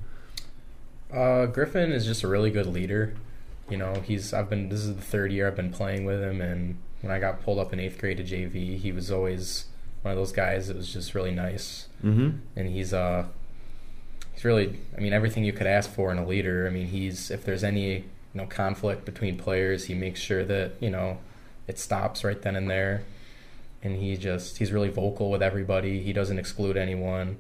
Uh, 1.12 1.46
Griffin 1.46 1.92
is 1.92 2.06
just 2.06 2.22
a 2.22 2.28
really 2.28 2.50
good 2.50 2.66
leader. 2.66 3.14
You 3.72 3.78
know, 3.78 3.94
he's 4.04 4.34
I've 4.34 4.50
been 4.50 4.68
this 4.68 4.80
is 4.80 4.94
the 4.94 5.00
third 5.02 5.32
year 5.32 5.46
I've 5.48 5.56
been 5.56 5.70
playing 5.72 6.04
with 6.04 6.20
him, 6.22 6.40
and 6.42 6.76
when 7.00 7.10
I 7.10 7.18
got 7.18 7.42
pulled 7.42 7.58
up 7.58 7.72
in 7.72 7.80
eighth 7.80 7.98
grade 7.98 8.18
to 8.18 8.22
JV, 8.22 8.76
he 8.78 8.92
was 8.92 9.10
always 9.10 9.64
one 10.02 10.12
of 10.12 10.18
those 10.18 10.32
guys 10.32 10.68
that 10.68 10.76
was 10.76 10.92
just 10.92 11.14
really 11.14 11.30
nice, 11.30 11.86
Mm-hmm. 12.04 12.30
and 12.56 12.68
he's 12.68 12.92
uh 12.92 13.24
he's 14.34 14.44
really 14.44 14.78
I 14.96 15.00
mean 15.00 15.12
everything 15.14 15.44
you 15.44 15.52
could 15.54 15.66
ask 15.66 15.90
for 15.90 16.12
in 16.12 16.18
a 16.18 16.26
leader. 16.26 16.66
I 16.66 16.70
mean 16.70 16.86
he's 16.88 17.30
if 17.30 17.44
there's 17.46 17.64
any 17.64 17.94
you 17.94 18.04
know 18.34 18.46
conflict 18.46 19.04
between 19.06 19.38
players, 19.38 19.86
he 19.86 19.94
makes 19.94 20.20
sure 20.20 20.44
that 20.44 20.72
you 20.80 20.90
know 20.90 21.18
it 21.66 21.78
stops 21.78 22.24
right 22.24 22.40
then 22.42 22.56
and 22.56 22.68
there, 22.68 23.04
and 23.82 23.96
he 23.96 24.16
just 24.18 24.58
he's 24.58 24.70
really 24.70 24.90
vocal 24.90 25.30
with 25.30 25.42
everybody. 25.42 26.02
He 26.02 26.12
doesn't 26.12 26.38
exclude 26.38 26.76
anyone. 26.76 27.38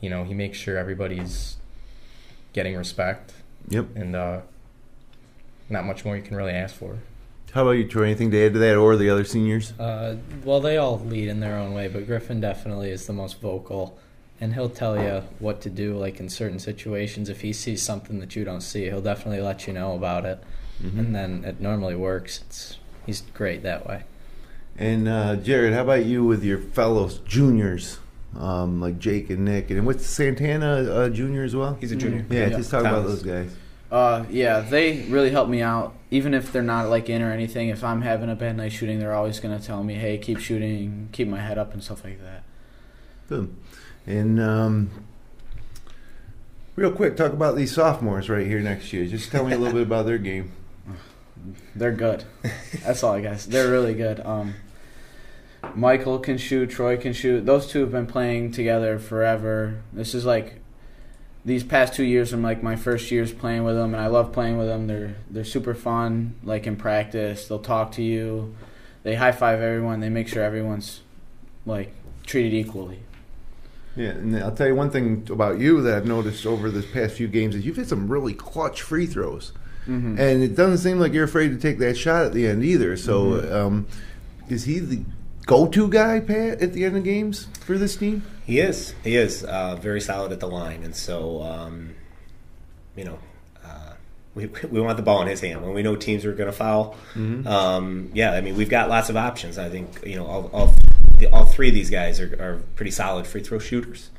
You 0.00 0.08
know 0.08 0.24
he 0.24 0.32
makes 0.32 0.56
sure 0.56 0.78
everybody's 0.78 1.56
getting 2.54 2.74
respect, 2.76 3.34
Yep. 3.68 3.86
and 3.96 4.16
uh, 4.16 4.40
not 5.68 5.84
much 5.84 6.04
more 6.04 6.16
you 6.16 6.22
can 6.22 6.36
really 6.36 6.52
ask 6.52 6.74
for. 6.74 6.98
How 7.52 7.62
about 7.62 7.72
you, 7.72 7.86
Troy? 7.88 8.04
Anything 8.04 8.30
to 8.32 8.46
add 8.46 8.52
to 8.52 8.58
that, 8.58 8.76
or 8.76 8.96
the 8.96 9.08
other 9.08 9.24
seniors? 9.24 9.72
Uh, 9.78 10.16
well, 10.44 10.60
they 10.60 10.76
all 10.76 10.98
lead 10.98 11.28
in 11.28 11.40
their 11.40 11.56
own 11.56 11.72
way, 11.72 11.88
but 11.88 12.06
Griffin 12.06 12.40
definitely 12.40 12.90
is 12.90 13.06
the 13.06 13.12
most 13.14 13.40
vocal, 13.40 13.98
and 14.40 14.52
he'll 14.54 14.68
tell 14.68 15.00
you 15.02 15.22
what 15.38 15.60
to 15.62 15.70
do. 15.70 15.96
Like 15.96 16.20
in 16.20 16.28
certain 16.28 16.58
situations, 16.58 17.28
if 17.30 17.40
he 17.40 17.52
sees 17.54 17.82
something 17.82 18.20
that 18.20 18.36
you 18.36 18.44
don't 18.44 18.60
see, 18.60 18.84
he'll 18.84 19.00
definitely 19.00 19.40
let 19.40 19.66
you 19.66 19.72
know 19.72 19.94
about 19.94 20.24
it, 20.24 20.42
Mm-hmm. 20.82 20.98
and 21.00 21.14
then 21.14 21.44
it 21.44 21.58
normally 21.58 21.94
works. 21.96 22.40
It's 22.46 22.76
he's 23.06 23.22
great 23.22 23.62
that 23.62 23.86
way. 23.86 24.02
And 24.76 25.08
uh, 25.08 25.36
Jared, 25.36 25.72
how 25.72 25.80
about 25.82 26.04
you 26.04 26.22
with 26.22 26.44
your 26.44 26.58
fellows 26.58 27.20
juniors, 27.20 27.98
um, 28.38 28.78
like 28.82 28.98
Jake 28.98 29.30
and 29.30 29.46
Nick, 29.46 29.70
and 29.70 29.86
what's 29.86 30.04
Santana 30.04 30.82
uh, 30.92 31.08
Junior 31.08 31.44
as 31.44 31.56
well? 31.56 31.78
He's 31.80 31.92
a 31.92 31.96
junior. 31.96 32.26
Yeah, 32.28 32.48
Yeah. 32.48 32.56
just 32.58 32.70
talk 32.70 32.82
about 32.82 33.06
those 33.06 33.22
guys. 33.22 33.56
Uh, 33.90 34.24
yeah, 34.30 34.60
they 34.60 35.02
really 35.08 35.30
help 35.30 35.48
me 35.48 35.62
out. 35.62 35.94
Even 36.10 36.34
if 36.34 36.52
they're 36.52 36.62
not 36.62 36.88
like 36.88 37.08
in 37.08 37.22
or 37.22 37.32
anything, 37.32 37.68
if 37.68 37.84
I'm 37.84 38.02
having 38.02 38.28
a 38.30 38.34
bad 38.34 38.56
night 38.56 38.72
shooting, 38.72 38.98
they're 38.98 39.14
always 39.14 39.40
gonna 39.40 39.60
tell 39.60 39.82
me, 39.82 39.94
"Hey, 39.94 40.18
keep 40.18 40.38
shooting, 40.38 41.08
keep 41.12 41.28
my 41.28 41.40
head 41.40 41.58
up," 41.58 41.72
and 41.72 41.82
stuff 41.82 42.04
like 42.04 42.20
that. 42.22 42.42
Good. 43.28 43.54
And 44.06 44.40
um, 44.40 44.90
real 46.76 46.92
quick, 46.92 47.16
talk 47.16 47.32
about 47.32 47.56
these 47.56 47.72
sophomores 47.72 48.28
right 48.28 48.46
here 48.46 48.60
next 48.60 48.92
year. 48.92 49.06
Just 49.06 49.30
tell 49.30 49.44
me 49.44 49.52
a 49.52 49.58
little 49.58 49.74
bit 49.74 49.82
about 49.82 50.06
their 50.06 50.18
game. 50.18 50.52
They're 51.74 51.92
good. 51.92 52.24
That's 52.84 53.02
all 53.02 53.14
I 53.14 53.20
got. 53.20 53.38
They're 53.38 53.70
really 53.70 53.94
good. 53.94 54.20
Um, 54.20 54.54
Michael 55.74 56.18
can 56.18 56.38
shoot. 56.38 56.70
Troy 56.70 56.96
can 56.96 57.12
shoot. 57.12 57.46
Those 57.46 57.66
two 57.66 57.80
have 57.80 57.90
been 57.90 58.06
playing 58.06 58.52
together 58.52 58.98
forever. 58.98 59.82
This 59.92 60.14
is 60.14 60.24
like 60.24 60.60
these 61.46 61.62
past 61.64 61.94
two 61.94 62.04
years. 62.04 62.32
I'm 62.34 62.42
like 62.42 62.62
my 62.62 62.76
first 62.76 63.10
years 63.10 63.32
playing 63.32 63.64
with 63.64 63.76
them, 63.76 63.94
and 63.94 64.02
I 64.02 64.08
love 64.08 64.32
playing 64.32 64.58
with 64.58 64.66
them. 64.66 64.86
They're 64.88 65.14
they're 65.30 65.44
super 65.44 65.74
fun. 65.74 66.34
Like 66.42 66.66
in 66.66 66.76
practice, 66.76 67.48
they'll 67.48 67.60
talk 67.60 67.92
to 67.92 68.02
you. 68.02 68.54
They 69.04 69.14
high 69.14 69.32
five 69.32 69.60
everyone. 69.60 70.00
They 70.00 70.10
make 70.10 70.28
sure 70.28 70.42
everyone's 70.42 71.00
like 71.64 71.94
treated 72.26 72.52
equally. 72.52 72.98
Yeah, 73.94 74.10
and 74.10 74.36
I'll 74.36 74.52
tell 74.54 74.66
you 74.66 74.74
one 74.74 74.90
thing 74.90 75.26
about 75.30 75.58
you 75.58 75.80
that 75.82 75.96
I've 75.96 76.06
noticed 76.06 76.44
over 76.44 76.70
this 76.70 76.84
past 76.90 77.14
few 77.14 77.28
games 77.28 77.54
is 77.54 77.64
you've 77.64 77.76
hit 77.76 77.88
some 77.88 78.08
really 78.08 78.34
clutch 78.34 78.82
free 78.82 79.06
throws, 79.06 79.52
Mm-hmm. 79.88 80.18
and 80.18 80.42
it 80.42 80.54
doesn't 80.56 80.78
seem 80.78 80.98
like 80.98 81.12
you're 81.14 81.24
afraid 81.24 81.48
to 81.50 81.56
take 81.56 81.78
that 81.78 81.96
shot 81.96 82.26
at 82.26 82.32
the 82.34 82.46
end 82.48 82.64
either. 82.64 82.96
So, 82.96 83.40
Mhm. 83.40 83.52
um, 83.52 83.86
is 84.50 84.64
he 84.64 84.80
the 84.80 85.00
go-to 85.46 85.88
guy, 85.88 86.20
Pat, 86.20 86.60
at 86.60 86.72
the 86.72 86.84
end 86.84 86.96
of 86.96 87.04
games 87.04 87.46
for 87.60 87.78
this 87.78 87.96
team? 87.96 88.22
He 88.44 88.60
is. 88.60 88.94
He 89.02 89.16
is 89.16 89.42
uh, 89.44 89.76
very 89.76 90.00
solid 90.00 90.32
at 90.32 90.40
the 90.40 90.46
line, 90.46 90.82
and 90.82 90.94
so 90.94 91.42
um, 91.42 91.94
you 92.96 93.04
know, 93.04 93.18
uh, 93.64 93.92
we 94.34 94.46
we 94.70 94.80
want 94.80 94.96
the 94.96 95.02
ball 95.02 95.22
in 95.22 95.28
his 95.28 95.40
hand 95.40 95.62
when 95.62 95.74
we 95.74 95.82
know 95.82 95.96
teams 95.96 96.24
are 96.24 96.32
going 96.32 96.50
to 96.50 96.56
foul. 96.56 96.96
Um, 97.46 98.10
yeah, 98.14 98.32
I 98.32 98.40
mean 98.40 98.56
we've 98.56 98.70
got 98.70 98.88
lots 98.88 99.08
of 99.08 99.16
options. 99.16 99.58
I 99.58 99.68
think 99.68 100.04
you 100.04 100.16
know 100.16 100.26
all 100.26 100.50
all, 100.52 100.74
the, 101.18 101.26
all 101.28 101.44
three 101.44 101.68
of 101.68 101.74
these 101.74 101.90
guys 101.90 102.20
are, 102.20 102.34
are 102.40 102.62
pretty 102.74 102.90
solid 102.90 103.26
free 103.26 103.42
throw 103.42 103.58
shooters. 103.58 104.10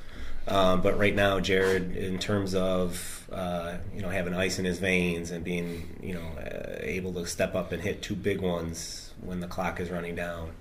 Um, 0.48 0.82
but 0.82 0.98
right 0.98 1.14
now, 1.14 1.42
Jared, 1.42 1.98
in 1.98 2.20
terms 2.20 2.56
of 2.56 3.28
uh, 3.32 3.78
you 3.94 4.02
know 4.02 4.10
having 4.10 4.34
ice 4.34 4.60
in 4.60 4.66
his 4.66 4.80
veins 4.80 5.32
and 5.32 5.44
being 5.44 5.98
you 6.02 6.14
know 6.14 6.28
uh, 6.40 6.78
able 6.80 7.14
to 7.14 7.26
step 7.26 7.56
up 7.56 7.72
and 7.72 7.82
hit 7.82 8.02
two 8.02 8.16
big 8.16 8.40
ones 8.42 9.14
when 9.22 9.40
the 9.40 9.48
clock 9.48 9.80
is 9.80 9.90
running 9.90 10.16
down, 10.16 10.52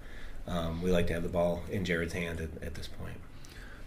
um, 0.48 0.80
we 0.82 0.90
like 0.90 1.06
to 1.08 1.12
have 1.14 1.22
the 1.22 1.28
ball 1.28 1.62
in 1.70 1.84
Jared's 1.84 2.12
hand 2.12 2.40
at, 2.40 2.62
at 2.62 2.74
this 2.74 2.88
point. 2.88 3.14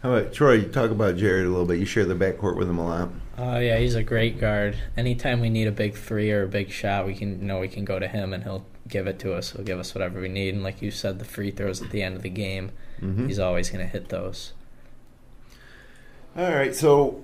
How 0.03 0.13
about 0.13 0.31
Troy? 0.33 0.53
You 0.53 0.67
talk 0.69 0.91
about 0.91 1.17
Jared 1.17 1.45
a 1.45 1.49
little 1.49 1.65
bit. 1.65 1.77
You 1.79 1.85
share 1.85 2.05
the 2.05 2.15
backcourt 2.15 2.55
with 2.55 2.69
him 2.69 2.77
a 2.77 2.85
lot. 2.85 3.09
Oh 3.37 3.59
yeah, 3.59 3.77
he's 3.77 3.95
a 3.95 4.03
great 4.03 4.39
guard. 4.39 4.77
Anytime 4.95 5.41
we 5.41 5.49
need 5.49 5.67
a 5.67 5.71
big 5.73 5.95
three 5.95 6.31
or 6.31 6.43
a 6.43 6.47
big 6.47 6.69
shot, 6.71 7.05
we 7.05 7.15
can 7.15 7.39
you 7.41 7.45
know 7.45 7.59
we 7.59 7.67
can 7.67 7.83
go 7.83 7.99
to 7.99 8.07
him 8.07 8.33
and 8.33 8.43
he'll 8.43 8.65
give 8.87 9.07
it 9.07 9.19
to 9.19 9.33
us. 9.33 9.51
He'll 9.51 9.65
give 9.65 9.77
us 9.79 9.93
whatever 9.93 10.21
we 10.21 10.29
need. 10.29 10.53
And 10.53 10.63
like 10.63 10.81
you 10.81 10.89
said, 10.89 11.19
the 11.19 11.25
free 11.25 11.51
throws 11.51 11.81
at 11.81 11.91
the 11.91 12.01
end 12.01 12.15
of 12.15 12.21
the 12.23 12.29
game, 12.29 12.71
Mhm. 13.01 13.27
he's 13.27 13.39
always 13.39 13.69
going 13.69 13.83
to 13.85 13.91
hit 13.91 14.07
those. 14.09 14.53
All 16.37 16.49
right, 16.49 16.73
so 16.75 17.23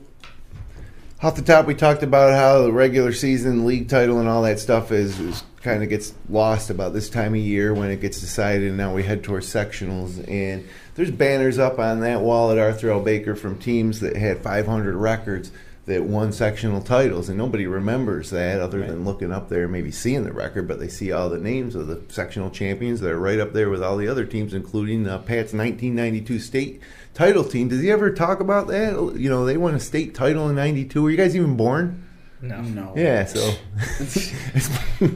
off 1.23 1.35
the 1.35 1.41
top, 1.41 1.65
we 1.65 1.75
talked 1.75 2.03
about 2.03 2.33
how 2.33 2.61
the 2.63 2.71
regular 2.71 3.13
season 3.13 3.65
league 3.65 3.87
title 3.87 4.19
and 4.19 4.27
all 4.27 4.41
that 4.43 4.59
stuff 4.59 4.91
is, 4.91 5.19
is 5.19 5.43
kind 5.65 5.83
of 5.83 5.89
gets 5.89 6.13
lost 6.29 6.69
about 6.69 6.93
this 6.93 7.09
time 7.09 7.33
of 7.33 7.39
year 7.41 7.73
when 7.73 7.89
it 7.89 7.99
gets 7.99 8.21
decided, 8.21 8.67
and 8.69 8.77
now 8.77 8.93
we 8.93 9.03
head 9.03 9.23
towards 9.23 9.51
sectionals. 9.51 10.25
And 10.29 10.63
there's 10.93 11.11
banners 11.11 11.57
up 11.59 11.79
on 11.79 11.99
that 12.01 12.21
wall 12.21 12.51
at 12.51 12.57
Arthur 12.57 12.91
L. 12.91 13.01
Baker 13.01 13.35
from 13.35 13.57
teams 13.57 13.99
that 13.99 14.15
had 14.15 14.37
500 14.43 14.95
records 14.95 15.51
that 15.87 16.03
won 16.03 16.31
sectional 16.31 16.81
titles, 16.81 17.29
and 17.29 17.37
nobody 17.37 17.67
remembers 17.67 18.29
that 18.31 18.59
other 18.61 18.79
Right. 18.79 18.89
than 18.89 19.05
looking 19.05 19.31
up 19.31 19.49
there, 19.49 19.67
maybe 19.67 19.91
seeing 19.91 20.23
the 20.23 20.31
record, 20.31 20.67
but 20.67 20.79
they 20.79 20.87
see 20.87 21.11
all 21.11 21.29
the 21.29 21.37
names 21.37 21.75
of 21.75 21.87
the 21.87 21.99
sectional 22.09 22.49
champions 22.49 23.01
that 23.01 23.11
are 23.11 23.19
right 23.19 23.39
up 23.39 23.53
there 23.53 23.69
with 23.69 23.83
all 23.83 23.97
the 23.97 24.07
other 24.07 24.25
teams, 24.25 24.53
including 24.53 25.07
uh, 25.07 25.17
Pat's 25.19 25.53
1992 25.53 26.39
state 26.39 26.79
title 27.13 27.43
team. 27.43 27.67
Does 27.69 27.81
he 27.81 27.91
ever 27.91 28.09
talk 28.11 28.39
about 28.39 28.67
that? 28.67 28.93
You 29.15 29.29
know, 29.29 29.45
they 29.45 29.57
won 29.57 29.75
a 29.75 29.79
state 29.79 30.15
title 30.15 30.49
in 30.49 30.55
'92. 30.55 31.01
Were 31.03 31.11
you 31.11 31.17
guys 31.17 31.35
even 31.35 31.55
born? 31.55 32.03
No. 32.47 32.61
No. 32.61 32.93
Yeah, 32.95 33.25
so. 33.25 33.53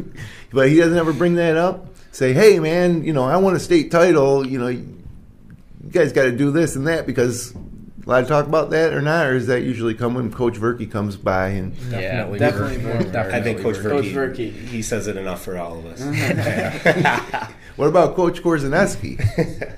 but 0.51 0.69
he 0.69 0.77
doesn't 0.77 0.97
ever 0.97 1.13
bring 1.13 1.35
that 1.35 1.57
up. 1.57 1.87
Say, 2.11 2.33
hey, 2.33 2.59
man, 2.59 3.03
you 3.03 3.13
know, 3.13 3.23
I 3.23 3.37
want 3.37 3.55
a 3.55 3.59
state 3.59 3.91
title. 3.91 4.45
You 4.45 4.59
know, 4.59 4.67
you 4.67 4.85
guys 5.91 6.11
got 6.11 6.23
to 6.23 6.31
do 6.31 6.51
this 6.51 6.75
and 6.75 6.87
that 6.87 7.05
because 7.05 7.53
a 7.53 8.09
lot 8.09 8.23
of 8.23 8.27
talk 8.27 8.47
about 8.47 8.71
that 8.71 8.93
or 8.93 9.01
not, 9.01 9.27
or 9.27 9.33
does 9.35 9.47
that 9.47 9.61
usually 9.61 9.93
come 9.93 10.15
when 10.15 10.31
Coach 10.31 10.55
Verkey 10.55 10.89
comes 10.91 11.15
by 11.15 11.49
and 11.49 11.75
Definitely. 11.91 12.39
definitely 12.39 12.77
we're- 12.77 12.93
Verkey. 12.95 13.05
we're 13.05 13.11
definitely 13.11 13.39
I 13.39 13.43
think 13.43 13.61
Coach 13.61 13.75
Verkey. 13.75 13.89
Coach 13.89 14.05
Verkey, 14.05 14.51
Verkey. 14.51 14.67
he 14.67 14.81
says 14.81 15.07
it 15.07 15.17
enough 15.17 15.43
for 15.43 15.57
all 15.57 15.77
of 15.79 15.85
us. 15.85 16.01
what 17.75 17.87
about 17.87 18.15
Coach 18.15 18.41
Korzaneski? 18.41 19.75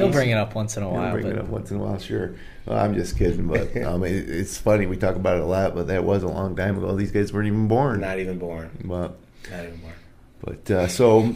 He'll 0.00 0.12
bring 0.12 0.30
it 0.30 0.34
up 0.34 0.54
once 0.54 0.76
in 0.76 0.82
a 0.82 0.88
I'll 0.88 0.94
while, 0.94 1.12
bring 1.12 1.24
but 1.24 1.32
it 1.32 1.38
up 1.38 1.46
once 1.48 1.70
in 1.70 1.76
a 1.76 1.80
while, 1.80 1.98
sure. 1.98 2.34
Well, 2.66 2.78
I'm 2.78 2.94
just 2.94 3.16
kidding, 3.18 3.46
but 3.46 3.76
um, 3.84 4.04
it, 4.04 4.28
it's 4.28 4.58
funny. 4.58 4.86
We 4.86 4.96
talk 4.96 5.16
about 5.16 5.36
it 5.36 5.42
a 5.42 5.46
lot, 5.46 5.74
but 5.74 5.86
that 5.88 6.04
was 6.04 6.22
a 6.22 6.28
long 6.28 6.56
time 6.56 6.78
ago. 6.78 6.94
These 6.96 7.12
guys 7.12 7.32
weren't 7.32 7.46
even 7.46 7.68
born. 7.68 8.00
Not 8.00 8.18
even 8.18 8.38
born. 8.38 8.70
But 8.84 9.18
Not 9.50 9.64
even 9.64 9.76
born. 9.78 9.94
But 10.42 10.70
uh, 10.70 10.88
so 10.88 11.34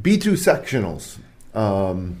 B2 0.00 0.32
sectionals. 0.32 1.18
Um, 1.54 2.18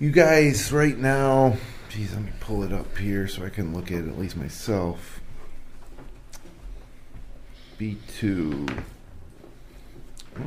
you 0.00 0.10
guys 0.10 0.72
right 0.72 0.96
now, 0.96 1.56
geez, 1.88 2.12
let 2.14 2.22
me 2.22 2.30
pull 2.40 2.62
it 2.62 2.72
up 2.72 2.96
here 2.96 3.26
so 3.28 3.44
I 3.44 3.50
can 3.50 3.74
look 3.74 3.90
at 3.90 3.98
it 3.98 4.08
at 4.08 4.18
least 4.18 4.36
myself. 4.36 5.20
B2. 7.78 8.82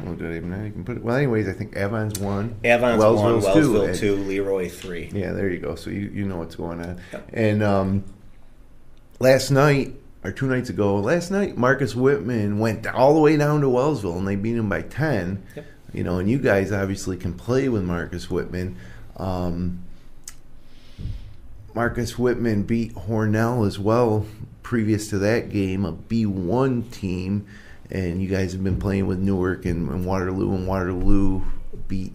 Oh, 0.08 0.15
did 0.15 0.32
I 0.32 0.36
even, 0.38 0.84
put 0.86 0.97
it? 0.97 1.04
Well, 1.04 1.15
anyways, 1.15 1.47
I 1.47 1.54
think 1.54 1.75
Avon's 1.75 2.19
one. 2.19 2.56
Avon's 2.63 2.99
one, 3.04 3.15
Wellsville's 3.15 3.45
Wellsville 3.45 3.89
and- 3.89 3.97
two, 3.97 4.15
Leroy 4.15 4.69
three. 4.69 5.10
yeah, 5.13 5.32
there 5.34 5.49
you 5.49 5.60
go. 5.60 5.75
So 5.75 5.89
you, 5.89 6.12
you 6.13 6.25
know 6.25 6.38
what's 6.38 6.56
going 6.56 6.80
on. 6.80 6.99
Yep. 7.12 7.30
And 7.34 7.63
um, 7.63 8.04
last 9.19 9.51
night, 9.51 9.93
or 10.23 10.32
two 10.32 10.47
nights 10.47 10.69
ago, 10.69 10.97
last 10.97 11.32
night, 11.32 11.58
Marcus 11.58 11.95
Whitman 11.95 12.60
went 12.60 12.86
all 12.88 13.13
the 13.13 13.19
way 13.19 13.38
down 13.38 13.62
to 13.62 13.67
Wellsville 13.67 14.17
and 14.17 14.27
they 14.27 14.36
beat 14.36 14.56
him 14.56 14.69
by 14.69 14.82
10. 14.84 15.43
Yep. 15.56 15.65
You 15.93 16.04
know, 16.04 16.19
and 16.19 16.30
you 16.30 16.38
guys 16.38 16.71
obviously 16.71 17.17
can 17.17 17.34
play 17.34 17.67
with 17.69 17.84
Marcus 17.84 18.30
Whitman. 18.30 18.77
Um, 19.17 19.84
Marcus 21.73 22.17
Whitman 22.19 22.63
beat 22.63 22.93
Hornell 22.95 23.65
as 23.65 23.80
well 23.80 24.25
previous 24.63 25.10
to 25.10 25.17
that 25.19 25.49
game, 25.49 25.86
a 25.86 25.93
B1 25.93 26.91
team. 26.91 27.47
And 27.91 28.21
you 28.21 28.30
guys 28.30 28.54
have 28.54 28.63
been 28.63 28.80
playing 28.80 29.08
with 29.08 29.19
Newark 29.19 29.65
and, 29.65 29.89
and 29.89 30.06
Waterloo, 30.06 30.54
and 30.56 30.65
Waterloo 30.67 31.41
beat 31.88 32.13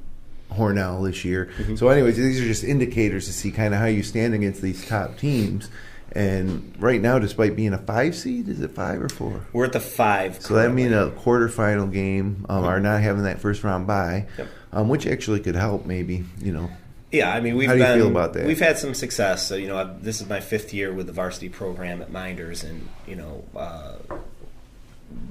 Hornell 0.53 1.05
this 1.05 1.25
year. 1.25 1.51
So, 1.77 1.89
anyways, 1.89 2.17
these 2.17 2.41
are 2.41 2.45
just 2.45 2.65
indicators 2.65 3.27
to 3.27 3.33
see 3.33 3.51
kind 3.53 3.75
of 3.75 3.81
how 3.81 3.87
you 3.87 4.03
stand 4.03 4.33
against 4.35 4.63
these 4.63 4.87
top 4.87 5.19
teams. 5.19 5.69
And 6.13 6.73
right 6.79 7.01
now, 7.01 7.19
despite 7.19 7.57
being 7.57 7.75
a 7.75 7.79
five 7.79 8.15
seed, 8.15 8.49
is 8.49 8.61
it 8.63 8.71
five 8.75 9.03
or 9.03 9.09
four? 9.11 9.45
We're 9.53 9.67
at 9.67 9.73
the 9.73 9.81
five. 9.81 10.41
So 10.41 10.55
that 10.55 10.73
means 10.73 10.93
a 10.93 11.13
quarterfinal 11.19 11.93
game, 11.93 12.47
um, 12.49 12.65
are 12.65 12.81
not 12.81 13.03
having 13.03 13.25
that 13.25 13.41
first 13.41 13.63
round 13.63 13.87
bye, 13.87 14.27
Yep. 14.39 14.49
um, 14.73 14.89
which 14.89 15.07
actually 15.07 15.41
could 15.41 15.57
help 15.57 15.85
maybe. 15.85 16.25
You 16.41 16.53
know, 16.53 16.71
Yeah, 17.13 17.31
I 17.35 17.41
mean, 17.41 17.57
we've 17.57 17.69
How 17.69 17.75
do 17.75 17.81
you 17.81 17.85
been, 17.85 17.99
feel 17.99 18.09
about 18.11 18.33
that? 18.33 18.47
We've 18.47 18.59
had 18.59 18.79
some 18.79 18.95
success. 18.95 19.47
So, 19.47 19.57
you 19.57 19.69
know, 19.69 19.77
I've, 19.77 20.03
this 20.03 20.23
is 20.23 20.29
my 20.29 20.41
fifth 20.41 20.73
year 20.73 20.91
with 20.91 21.07
the 21.07 21.13
varsity 21.13 21.51
program 21.51 22.01
at 22.01 22.11
Mynderse, 22.11 22.65
and 22.65 22.89
you 23.07 23.17
know, 23.17 23.45
uh, 23.55 23.97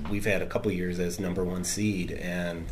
we've 0.09 0.25
had 0.25 0.41
a 0.41 0.45
couple 0.45 0.71
years 0.71 0.99
as 0.99 1.19
number 1.19 1.43
one 1.43 1.63
seed, 1.63 2.11
and 2.11 2.65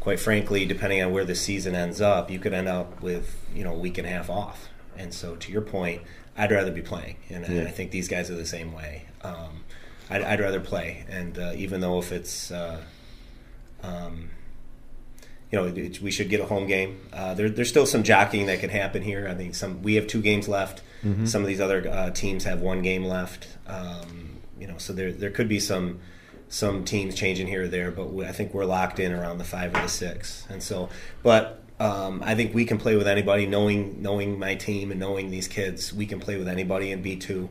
quite 0.00 0.20
frankly, 0.20 0.64
depending 0.64 1.02
on 1.02 1.12
where 1.12 1.24
the 1.24 1.34
season 1.34 1.74
ends 1.74 2.00
up, 2.00 2.30
you 2.30 2.38
could 2.38 2.52
end 2.52 2.68
up 2.68 3.02
with 3.02 3.36
you 3.54 3.64
know 3.64 3.74
a 3.74 3.78
week 3.78 3.98
and 3.98 4.06
a 4.06 4.10
half 4.10 4.28
off. 4.30 4.68
And 4.96 5.12
so, 5.14 5.36
to 5.36 5.50
your 5.52 5.62
point, 5.62 6.02
I'd 6.36 6.50
rather 6.50 6.70
be 6.70 6.82
playing, 6.82 7.16
and, 7.30 7.46
Yeah. 7.48 7.62
I 7.62 7.70
think 7.70 7.90
these 7.92 8.08
guys 8.08 8.30
are 8.30 8.34
the 8.34 8.46
same 8.46 8.72
way. 8.72 9.06
Um, 9.22 9.64
I'd, 10.10 10.22
I'd 10.22 10.40
rather 10.40 10.60
play, 10.60 11.04
and 11.08 11.38
uh, 11.38 11.52
even 11.56 11.80
though 11.80 11.98
if 11.98 12.12
it's 12.12 12.50
uh, 12.50 12.82
um, 13.82 14.30
you 15.50 15.58
know, 15.58 15.66
it, 15.66 16.00
we 16.00 16.10
should 16.10 16.30
get 16.30 16.40
a 16.40 16.46
home 16.46 16.66
game. 16.66 16.98
Uh, 17.12 17.34
there, 17.34 17.50
there's 17.50 17.68
still 17.68 17.84
some 17.86 18.02
jockeying 18.02 18.46
that 18.46 18.60
can 18.60 18.70
happen 18.70 19.02
here. 19.02 19.28
I 19.28 19.34
think 19.34 19.54
some 19.54 19.82
we 19.82 19.94
have 19.96 20.06
two 20.06 20.22
games 20.22 20.48
left. 20.48 20.82
Some 21.24 21.42
of 21.42 21.48
these 21.48 21.60
other 21.60 21.88
uh, 21.90 22.10
teams 22.10 22.44
have 22.44 22.60
one 22.60 22.80
game 22.80 23.04
left. 23.04 23.48
Um, 23.66 24.36
you 24.60 24.68
know, 24.68 24.78
so 24.78 24.92
there 24.92 25.10
there 25.10 25.30
could 25.30 25.48
be 25.48 25.58
some 25.58 25.98
some 26.52 26.84
teams 26.84 27.14
changing 27.14 27.46
here 27.46 27.62
or 27.62 27.68
there, 27.68 27.90
but 27.90 28.12
we, 28.12 28.26
I 28.26 28.32
think 28.32 28.52
we're 28.52 28.66
locked 28.66 29.00
in 29.00 29.10
around 29.10 29.38
the 29.38 29.44
five 29.44 29.74
or 29.74 29.80
the 29.80 29.88
six. 29.88 30.46
And 30.50 30.62
so, 30.62 30.90
but 31.22 31.62
um, 31.80 32.22
I 32.22 32.34
think 32.34 32.54
we 32.54 32.66
can 32.66 32.76
play 32.76 32.94
with 32.94 33.08
anybody. 33.08 33.46
Knowing 33.46 34.02
knowing 34.02 34.38
my 34.38 34.54
team 34.54 34.90
and 34.90 35.00
knowing 35.00 35.30
these 35.30 35.48
kids, 35.48 35.94
we 35.94 36.04
can 36.04 36.20
play 36.20 36.36
with 36.36 36.48
anybody 36.48 36.92
in 36.92 37.00
B 37.00 37.16
two. 37.16 37.48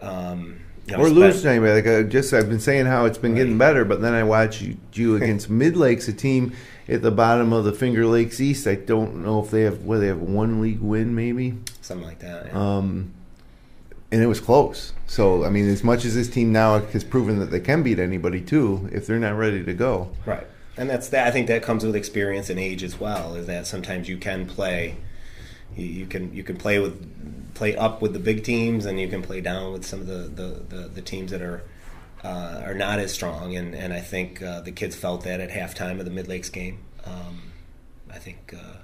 Um, 0.00 0.62
you 0.86 0.96
know, 0.96 1.04
Or 1.04 1.08
lose 1.08 1.42
to 1.42 1.50
anybody. 1.50 1.74
Like 1.74 1.86
I 1.86 2.02
just, 2.02 2.34
I've 2.34 2.48
been 2.48 2.58
saying 2.58 2.86
how 2.86 3.04
it's 3.04 3.18
been 3.18 3.36
getting 3.36 3.56
better, 3.56 3.84
but 3.84 4.00
then 4.00 4.14
I 4.14 4.24
watch 4.24 4.60
you, 4.60 4.78
you 4.94 5.14
against 5.22 5.48
Mid 5.48 5.76
Lakes, 5.76 6.08
a 6.08 6.12
team 6.12 6.52
at 6.88 7.02
the 7.02 7.12
bottom 7.12 7.52
of 7.52 7.64
the 7.64 7.72
Finger 7.72 8.04
Lakes 8.04 8.40
East. 8.40 8.66
I 8.66 8.74
don't 8.74 9.22
know 9.22 9.40
if 9.44 9.52
they 9.52 9.62
have, 9.62 9.84
whether 9.84 10.00
they 10.00 10.08
have 10.08 10.22
one 10.22 10.60
league 10.60 10.80
win, 10.80 11.14
maybe. 11.14 11.56
something 11.82 12.04
like 12.04 12.18
that. 12.18 12.46
yeah. 12.46 12.76
Um, 12.78 13.12
and 14.12 14.22
it 14.22 14.26
was 14.26 14.40
close. 14.40 14.92
So, 15.06 15.44
I 15.44 15.50
mean, 15.50 15.68
as 15.68 15.84
much 15.84 16.04
as 16.04 16.14
this 16.14 16.28
team 16.28 16.52
now 16.52 16.78
has 16.78 17.04
proven 17.04 17.38
that 17.38 17.50
they 17.50 17.60
can 17.60 17.82
beat 17.82 17.98
anybody 17.98 18.40
too, 18.40 18.88
if 18.92 19.06
they're 19.06 19.18
not 19.18 19.36
ready 19.36 19.64
to 19.64 19.74
go. 19.74 20.10
Right, 20.26 20.46
and 20.76 20.88
that's 20.88 21.08
that. 21.08 21.26
I 21.26 21.30
think 21.30 21.46
that 21.48 21.62
comes 21.62 21.84
with 21.84 21.96
experience 21.96 22.50
and 22.50 22.58
age 22.58 22.82
as 22.82 22.98
well. 22.98 23.34
Is 23.34 23.46
that 23.46 23.66
sometimes 23.66 24.08
you 24.08 24.16
can 24.16 24.46
play, 24.46 24.96
you, 25.76 25.86
you 25.86 26.06
can 26.06 26.34
you 26.34 26.42
can 26.42 26.56
play 26.56 26.78
with 26.78 27.54
play 27.54 27.76
up 27.76 28.02
with 28.02 28.12
the 28.12 28.18
big 28.18 28.44
teams, 28.44 28.86
and 28.86 29.00
you 29.00 29.08
can 29.08 29.22
play 29.22 29.40
down 29.40 29.72
with 29.72 29.84
some 29.84 30.00
of 30.00 30.06
the 30.06 30.28
the, 30.42 30.76
the, 30.76 30.88
the 30.88 31.02
teams 31.02 31.30
that 31.30 31.42
are 31.42 31.62
uh, 32.24 32.62
are 32.64 32.74
not 32.74 32.98
as 32.98 33.12
strong. 33.12 33.56
And 33.56 33.74
and 33.74 33.92
I 33.92 34.00
think 34.00 34.42
uh, 34.42 34.60
the 34.60 34.72
kids 34.72 34.96
felt 34.96 35.24
that 35.24 35.40
at 35.40 35.50
halftime 35.50 35.98
of 35.98 36.04
the 36.04 36.10
Mid 36.10 36.28
Lakes 36.28 36.50
game. 36.50 36.78
Um, 37.04 37.42
I 38.12 38.18
think 38.18 38.54
uh, 38.56 38.78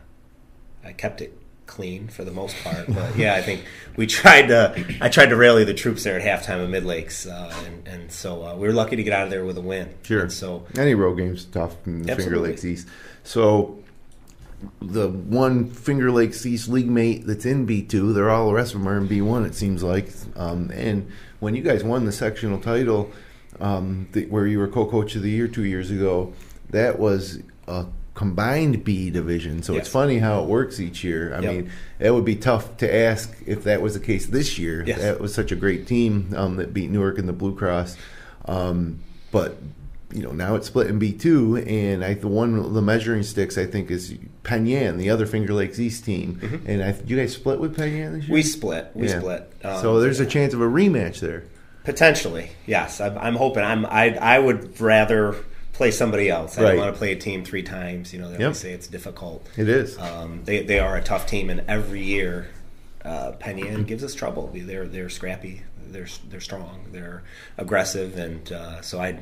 I 0.84 0.92
kept 0.92 1.20
it 1.20 1.36
clean 1.66 2.08
for 2.08 2.24
the 2.24 2.30
most 2.30 2.56
part, 2.62 2.86
but 2.86 3.16
yeah, 3.16 3.34
I 3.34 3.42
think 3.42 3.64
we 3.96 4.06
tried 4.06 4.48
to. 4.48 4.84
I 5.00 5.08
tried 5.08 5.26
to 5.26 5.36
rally 5.36 5.64
the 5.64 5.74
troops 5.74 6.04
there 6.04 6.18
at 6.18 6.22
halftime 6.24 6.62
of 6.62 6.70
Mid 6.70 6.84
Lakes, 6.84 7.26
uh, 7.26 7.52
and 7.66 7.86
and 7.86 8.12
so 8.12 8.46
uh, 8.46 8.54
we 8.54 8.66
were 8.66 8.72
lucky 8.72 8.96
to 8.96 9.02
get 9.02 9.12
out 9.12 9.24
of 9.24 9.30
there 9.30 9.44
with 9.44 9.58
a 9.58 9.60
win. 9.60 9.94
Sure. 10.02 10.22
And 10.22 10.32
so 10.32 10.64
Any 10.76 10.94
road 10.94 11.16
game's 11.16 11.44
tough 11.44 11.74
in 11.86 12.02
the 12.02 12.16
Finger 12.16 12.38
Lakes 12.38 12.64
East. 12.64 12.88
So 13.24 13.82
the 14.80 15.08
one 15.08 15.68
Finger 15.68 16.10
Lakes 16.10 16.46
East 16.46 16.68
league 16.68 16.88
mate 16.88 17.26
that's 17.26 17.44
in 17.44 17.66
B 17.66 17.82
two, 17.82 18.12
they're 18.12 18.30
all 18.30 18.48
the 18.48 18.54
rest 18.54 18.74
of 18.74 18.80
them 18.80 18.88
are 18.88 18.96
in 18.96 19.06
B 19.06 19.20
one. 19.20 19.44
It 19.44 19.54
seems 19.54 19.82
like. 19.82 20.10
Um, 20.36 20.70
and 20.70 21.10
when 21.40 21.54
you 21.54 21.62
guys 21.62 21.84
won 21.84 22.04
the 22.04 22.12
sectional 22.12 22.60
title, 22.60 23.10
um, 23.60 24.08
the, 24.12 24.26
where 24.26 24.46
you 24.46 24.58
were 24.58 24.68
co-coach 24.68 25.16
of 25.16 25.22
the 25.22 25.30
year 25.30 25.48
two 25.48 25.64
years 25.64 25.90
ago, 25.90 26.32
that 26.70 26.98
was 26.98 27.40
a 27.66 27.86
combined 28.16 28.82
B 28.82 29.10
division. 29.10 29.62
So 29.62 29.74
it's 29.76 29.88
funny 29.88 30.18
how 30.18 30.42
it 30.42 30.48
works 30.48 30.80
each 30.80 31.04
year. 31.04 31.32
I 31.34 31.40
Yep. 31.40 31.52
mean, 31.54 31.70
it 32.00 32.10
would 32.12 32.24
be 32.24 32.34
tough 32.34 32.76
to 32.78 32.92
ask 32.92 33.32
if 33.46 33.62
that 33.64 33.80
was 33.82 33.94
the 33.94 34.00
case 34.00 34.26
this 34.26 34.58
year. 34.58 34.82
Yes. 34.84 35.00
That 35.00 35.20
was 35.20 35.32
such 35.32 35.52
a 35.52 35.56
great 35.56 35.86
team 35.86 36.32
um, 36.34 36.56
that 36.56 36.74
beat 36.74 36.90
Newark 36.90 37.18
in 37.18 37.26
the 37.26 37.32
Blue 37.32 37.54
Cross. 37.54 37.96
Um, 38.46 39.00
but 39.30 39.58
you 40.12 40.22
know 40.22 40.30
now 40.30 40.54
it's 40.54 40.68
split 40.68 40.86
in 40.86 40.98
B 40.98 41.12
two, 41.12 41.56
and 41.58 42.04
I 42.04 42.14
the 42.14 42.28
one 42.28 42.72
the 42.72 42.80
measuring 42.82 43.22
sticks 43.22 43.58
I 43.58 43.66
think 43.66 43.90
is 43.90 44.14
Penn 44.44 44.64
Yan, 44.64 44.96
the 44.98 45.10
other 45.10 45.26
Finger 45.26 45.52
Lakes 45.52 45.78
East 45.78 46.04
team. 46.04 46.62
And 46.66 46.82
I, 46.82 46.94
you 47.06 47.16
guys 47.16 47.34
split 47.34 47.58
with 47.58 47.76
Penn 47.76 47.94
Yan 47.94 48.12
this 48.12 48.20
year. 48.20 48.22
Mm-hmm. 48.24 48.32
we 48.32 48.42
split. 48.42 48.90
We 48.94 49.08
Yeah. 49.08 49.18
split. 49.18 49.52
Um, 49.64 49.80
so 49.82 50.00
there's 50.00 50.20
a 50.20 50.26
chance 50.26 50.54
of 50.54 50.60
a 50.62 50.66
rematch 50.66 51.20
there. 51.20 51.42
potentially. 51.84 52.50
Yes, 52.66 53.00
I'm, 53.00 53.18
I'm 53.18 53.34
hoping. 53.36 53.62
I'm. 53.64 53.84
I 53.86 54.16
I 54.16 54.38
would 54.38 54.80
rather 54.80 55.34
play 55.76 55.90
somebody 55.90 56.28
else. 56.30 56.58
I 56.58 56.62
Right. 56.62 56.68
don't 56.70 56.78
want 56.80 56.94
to 56.94 56.98
play 56.98 57.12
a 57.12 57.16
team 57.16 57.44
three 57.44 57.62
times. 57.62 58.12
You 58.12 58.20
know, 58.20 58.30
they 58.32 58.38
Yep. 58.38 58.54
say 58.54 58.72
it's 58.72 58.86
difficult. 58.86 59.46
It 59.56 59.68
is. 59.68 59.98
Um, 59.98 60.40
they 60.44 60.62
they 60.62 60.78
are 60.78 60.96
a 60.96 61.02
tough 61.02 61.26
team, 61.26 61.50
and 61.50 61.62
every 61.68 62.02
year, 62.02 62.46
uh, 63.04 63.32
Penn 63.32 63.58
Yan 63.58 63.84
gives 63.84 64.02
us 64.02 64.14
trouble. 64.14 64.50
They're 64.54 64.86
they're 64.86 65.08
scrappy. 65.10 65.62
They're 65.90 66.06
they're 66.30 66.40
strong. 66.40 66.86
They're 66.92 67.22
aggressive, 67.58 68.16
and 68.18 68.50
uh, 68.50 68.80
so 68.80 68.98
I, 69.00 69.18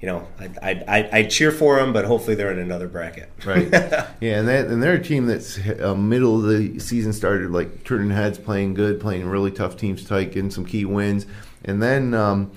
you 0.00 0.08
know, 0.08 0.26
I 0.40 0.48
I 0.62 0.84
I 0.98 1.08
I'd 1.18 1.30
cheer 1.30 1.52
for 1.52 1.76
them, 1.76 1.92
but 1.92 2.06
hopefully 2.06 2.34
they're 2.34 2.50
in 2.50 2.58
another 2.58 2.88
bracket. 2.88 3.28
Right. 3.44 3.68
yeah, 4.20 4.38
and 4.40 4.48
that 4.48 4.66
and 4.68 4.82
they're 4.82 4.94
a 4.94 5.02
team 5.02 5.26
that's 5.26 5.58
uh, 5.82 5.94
middle 5.94 6.36
of 6.36 6.48
the 6.48 6.78
season 6.80 7.12
started 7.12 7.50
like 7.50 7.84
turning 7.84 8.10
heads, 8.10 8.38
playing 8.38 8.72
good, 8.74 9.00
playing 9.00 9.26
really 9.28 9.50
tough 9.50 9.76
teams 9.76 10.02
tight, 10.04 10.32
getting 10.32 10.50
some 10.50 10.64
key 10.64 10.84
wins, 10.86 11.26
and 11.64 11.82
then 11.82 12.14
um, 12.14 12.50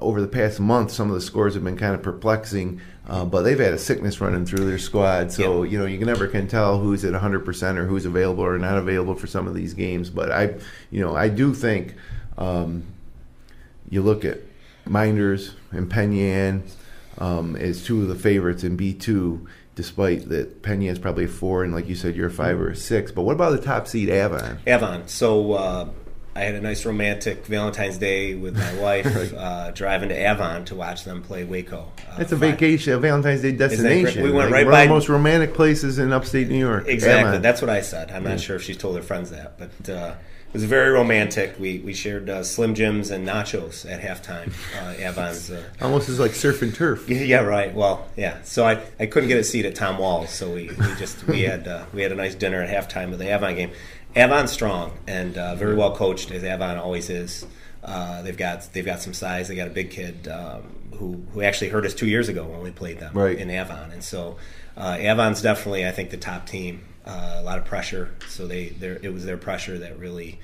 over 0.00 0.20
the 0.20 0.28
past 0.28 0.60
month, 0.60 0.90
some 0.90 1.08
of 1.08 1.14
the 1.14 1.20
scores 1.20 1.54
have 1.54 1.64
been 1.64 1.76
kind 1.76 1.94
of 1.94 2.02
perplexing. 2.02 2.80
Uh, 3.08 3.24
but 3.24 3.42
they've 3.42 3.58
had 3.58 3.74
a 3.74 3.78
sickness 3.78 4.20
running 4.20 4.46
through 4.46 4.64
their 4.64 4.78
squad, 4.78 5.32
so 5.32 5.64
you 5.64 5.76
know 5.76 5.86
you 5.86 5.98
never 6.04 6.28
can 6.28 6.46
tell 6.46 6.78
who's 6.78 7.04
at 7.04 7.10
100 7.10 7.44
percent 7.44 7.76
or 7.76 7.84
who's 7.84 8.06
available 8.06 8.44
or 8.44 8.56
not 8.58 8.78
available 8.78 9.16
for 9.16 9.26
some 9.26 9.48
of 9.48 9.54
these 9.54 9.74
games. 9.74 10.08
But 10.08 10.30
I, 10.30 10.54
you 10.92 11.00
know, 11.00 11.16
I 11.16 11.28
do 11.28 11.52
think 11.52 11.96
um, 12.38 12.84
you 13.90 14.02
look 14.02 14.24
at 14.24 14.38
Mynderse 14.86 15.54
and 15.72 15.90
Penn 15.90 16.12
Yan 16.12 16.62
um, 17.18 17.56
as 17.56 17.84
two 17.84 18.02
of 18.02 18.08
the 18.08 18.14
favorites 18.14 18.62
in 18.62 18.76
B 18.76 18.94
two, 18.94 19.48
despite 19.74 20.28
that 20.28 20.62
Penn 20.62 20.80
Yan's 20.80 21.00
probably 21.00 21.24
a 21.24 21.28
four, 21.28 21.64
and 21.64 21.74
like 21.74 21.88
you 21.88 21.96
said, 21.96 22.14
you're 22.14 22.28
a 22.28 22.30
five 22.30 22.60
or 22.60 22.70
a 22.70 22.76
six. 22.76 23.10
But 23.10 23.22
what 23.22 23.32
about 23.32 23.50
the 23.50 23.62
top 23.62 23.88
seed 23.88 24.08
Avon? 24.10 24.60
Avon. 24.64 25.08
So 25.08 25.54
uh, 25.54 25.88
I 26.34 26.40
had 26.40 26.54
a 26.54 26.60
nice 26.62 26.86
romantic 26.86 27.44
Valentine's 27.46 27.98
Day 27.98 28.34
with 28.34 28.56
my 28.56 28.74
wife, 28.80 29.34
uh, 29.34 29.70
driving 29.72 30.08
to 30.08 30.14
Avon 30.14 30.64
to 30.66 30.74
watch 30.74 31.04
them 31.04 31.22
play 31.22 31.44
Waco. 31.44 31.92
Uh, 32.10 32.16
It's 32.20 32.32
a 32.32 32.38
fi- 32.38 32.52
vacation, 32.52 32.94
a 32.94 32.98
Valentine's 32.98 33.42
Day 33.42 33.52
destination. 33.52 34.22
We 34.22 34.30
went 34.32 34.50
Like, 34.50 34.64
right 34.64 34.64
one 34.66 34.72
of 34.74 34.78
by- 34.78 34.84
the 34.86 34.90
most 34.92 35.08
romantic 35.10 35.52
places 35.54 35.98
in 35.98 36.12
upstate 36.12 36.48
New 36.48 36.58
York. 36.58 36.88
Exactly. 36.88 37.30
Avon. 37.30 37.42
That's 37.42 37.60
what 37.60 37.68
I 37.70 37.82
said. 37.82 38.10
I'm 38.12 38.24
not 38.24 38.40
sure 38.40 38.56
if 38.56 38.62
she's 38.62 38.78
told 38.78 38.96
her 38.96 39.02
friends 39.02 39.30
that, 39.30 39.58
but 39.58 39.90
uh, 39.92 40.14
it 40.48 40.54
was 40.54 40.64
very 40.64 40.90
romantic. 40.90 41.56
We 41.58 41.78
we 41.80 41.92
shared 41.94 42.28
uh, 42.30 42.42
Slim 42.44 42.74
Jims 42.74 43.10
and 43.10 43.26
nachos 43.28 43.90
at 43.90 44.00
halftime. 44.00 44.52
Uh, 44.78 45.02
Avon's. 45.02 45.50
Uh, 45.50 45.62
almost 45.82 46.08
as 46.08 46.18
like 46.18 46.32
surf 46.32 46.60
and 46.62 46.74
turf. 46.74 47.08
yeah, 47.10 47.20
yeah, 47.22 47.40
right. 47.40 47.74
Well, 47.74 48.06
yeah. 48.16 48.38
So 48.42 48.64
I, 48.66 48.80
I 48.98 49.04
couldn't 49.06 49.28
get 49.28 49.38
a 49.38 49.44
seat 49.44 49.64
at 49.66 49.74
Tom 49.74 49.98
Wahl's, 49.98 50.30
so 50.30 50.50
we, 50.52 50.68
we 50.68 50.94
just 50.98 51.26
we 51.26 51.42
had 51.42 51.68
uh, 51.68 51.84
we 51.94 52.02
had 52.02 52.10
a 52.12 52.14
nice 52.16 52.34
dinner 52.34 52.62
at 52.62 52.68
halftime 52.70 53.12
of 53.12 53.18
the 53.18 53.34
Avon 53.34 53.54
game. 53.54 53.70
Avon's 54.14 54.50
strong 54.52 54.92
and 55.06 55.36
uh, 55.38 55.54
very 55.54 55.74
well 55.74 55.94
coached, 55.96 56.30
as 56.30 56.44
Avon 56.44 56.76
always 56.78 57.08
is. 57.10 57.46
Uh, 57.82 58.22
they've 58.22 58.36
got 58.36 58.68
they've 58.72 58.84
got 58.86 59.00
some 59.00 59.14
size. 59.14 59.48
They 59.48 59.56
got 59.56 59.66
a 59.66 59.70
big 59.70 59.90
kid 59.90 60.28
um, 60.28 60.62
who 60.98 61.24
who 61.32 61.42
actually 61.42 61.70
hurt 61.70 61.84
us 61.86 61.94
two 61.94 62.06
years 62.06 62.28
ago 62.28 62.44
when 62.44 62.60
we 62.62 62.70
played 62.70 63.00
them 63.00 63.12
Right. 63.14 63.38
in 63.38 63.50
Avon, 63.50 63.90
and 63.90 64.04
so 64.04 64.36
uh, 64.76 64.96
Avon's 65.00 65.42
definitely 65.42 65.86
I 65.86 65.90
think 65.90 66.10
the 66.10 66.16
top 66.16 66.46
team. 66.46 66.84
Uh, 67.04 67.38
a 67.38 67.42
lot 67.42 67.58
of 67.58 67.64
pressure, 67.64 68.10
so 68.28 68.46
they 68.46 68.66
it 69.02 69.12
was 69.12 69.24
their 69.24 69.36
pressure 69.36 69.76
that 69.76 69.98
really 69.98 70.38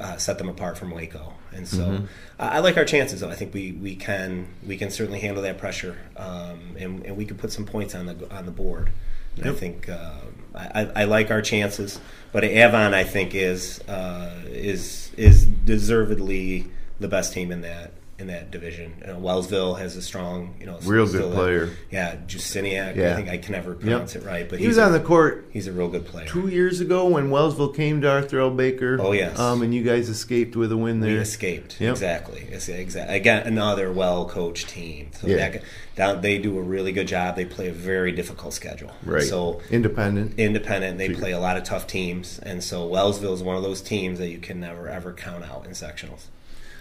uh, 0.00 0.16
set 0.16 0.38
them 0.38 0.48
apart 0.48 0.78
from 0.78 0.90
Waco, 0.90 1.34
and 1.52 1.68
so 1.68 2.04
I, 2.38 2.48
I 2.48 2.58
like 2.60 2.78
our 2.78 2.86
chances. 2.86 3.20
Though 3.20 3.28
I 3.28 3.34
think 3.34 3.52
we, 3.52 3.72
we 3.72 3.94
can 3.94 4.48
we 4.66 4.78
can 4.78 4.88
certainly 4.90 5.20
handle 5.20 5.42
that 5.42 5.58
pressure, 5.58 5.98
um, 6.16 6.76
and, 6.78 7.04
and 7.04 7.14
we 7.14 7.26
can 7.26 7.36
put 7.36 7.52
some 7.52 7.66
points 7.66 7.94
on 7.94 8.06
the 8.06 8.34
on 8.34 8.46
the 8.46 8.50
board. 8.52 8.88
And 9.36 9.50
I 9.50 9.52
think 9.52 9.90
uh, 9.90 10.12
I, 10.54 10.82
I- 10.82 10.92
I 11.02 11.04
like 11.04 11.30
our 11.30 11.42
chances, 11.42 12.00
but 12.32 12.44
Avon 12.44 12.94
I 12.94 13.04
think 13.04 13.34
is 13.34 13.80
uh, 13.88 14.32
is 14.46 15.10
is 15.16 15.46
deservedly 15.46 16.66
the 17.00 17.08
best 17.08 17.32
team 17.32 17.52
in 17.52 17.62
that 17.62 17.92
in 18.18 18.26
that 18.26 18.50
division. 18.50 18.94
You 19.00 19.06
know, 19.12 19.20
Wellsville 19.20 19.78
has 19.78 19.94
a 19.96 20.02
strong, 20.02 20.56
you 20.58 20.66
know, 20.66 20.76
Real 20.84 21.06
good 21.06 21.22
a- 21.22 21.34
player. 21.34 21.70
yeah, 21.90 22.16
Justiniak. 22.26 22.96
Yeah. 22.96 23.12
I 23.12 23.14
think 23.14 23.28
I 23.28 23.38
can 23.38 23.52
never 23.52 23.74
pronounce 23.74 24.16
it 24.16 24.24
right, 24.24 24.48
but 24.48 24.58
He 24.58 24.64
he's 24.64 24.70
was 24.76 24.78
a, 24.78 24.84
on 24.86 24.92
the 24.92 24.98
court 25.00 25.46
he's 25.52 25.68
a 25.68 25.72
real 25.72 25.86
good 25.88 26.04
player. 26.04 26.26
two 26.26 26.48
years 26.48 26.80
ago 26.80 27.06
when 27.06 27.30
Wellsville 27.30 27.74
came 27.76 28.00
to 28.00 28.10
Arthur 28.10 28.40
L. 28.40 28.50
Baker. 28.50 28.98
Oh, 29.00 29.12
yes. 29.12 29.38
Um, 29.38 29.62
and 29.62 29.72
you 29.72 29.84
guys 29.84 30.08
escaped 30.08 30.56
with 30.56 30.72
a 30.72 30.76
win 30.76 31.00
We 31.00 31.10
there. 31.12 31.20
escaped 31.20 31.80
Yep. 31.80 31.92
exactly. 31.92 32.44
It's 32.50 32.68
exa- 32.68 33.08
Again, 33.08 33.46
another 33.46 33.92
well-coached 33.92 34.68
team. 34.68 35.10
So 35.20 35.28
Yeah. 35.28 35.36
that, 35.50 35.62
down, 35.94 36.20
they 36.20 36.38
do 36.38 36.58
a 36.58 36.62
really 36.62 36.90
good 36.90 37.06
job. 37.06 37.36
They 37.36 37.44
play 37.44 37.68
a 37.68 37.72
very 37.72 38.10
difficult 38.10 38.52
schedule. 38.52 38.90
Right. 39.04 39.22
So 39.22 39.60
Independent. 39.70 40.34
independent, 40.38 40.98
they 40.98 41.10
play 41.10 41.30
a 41.30 41.38
lot 41.38 41.56
of 41.56 41.62
tough 41.62 41.86
teams, 41.86 42.40
and 42.42 42.64
so 42.64 42.88
Wellsville 42.88 43.34
is 43.34 43.44
one 43.44 43.56
of 43.56 43.62
those 43.62 43.80
teams 43.80 44.18
that 44.18 44.28
you 44.28 44.38
can 44.38 44.58
never 44.58 44.88
ever 44.88 45.12
count 45.12 45.44
out 45.44 45.66
in 45.66 45.70
sectionals. 45.72 46.24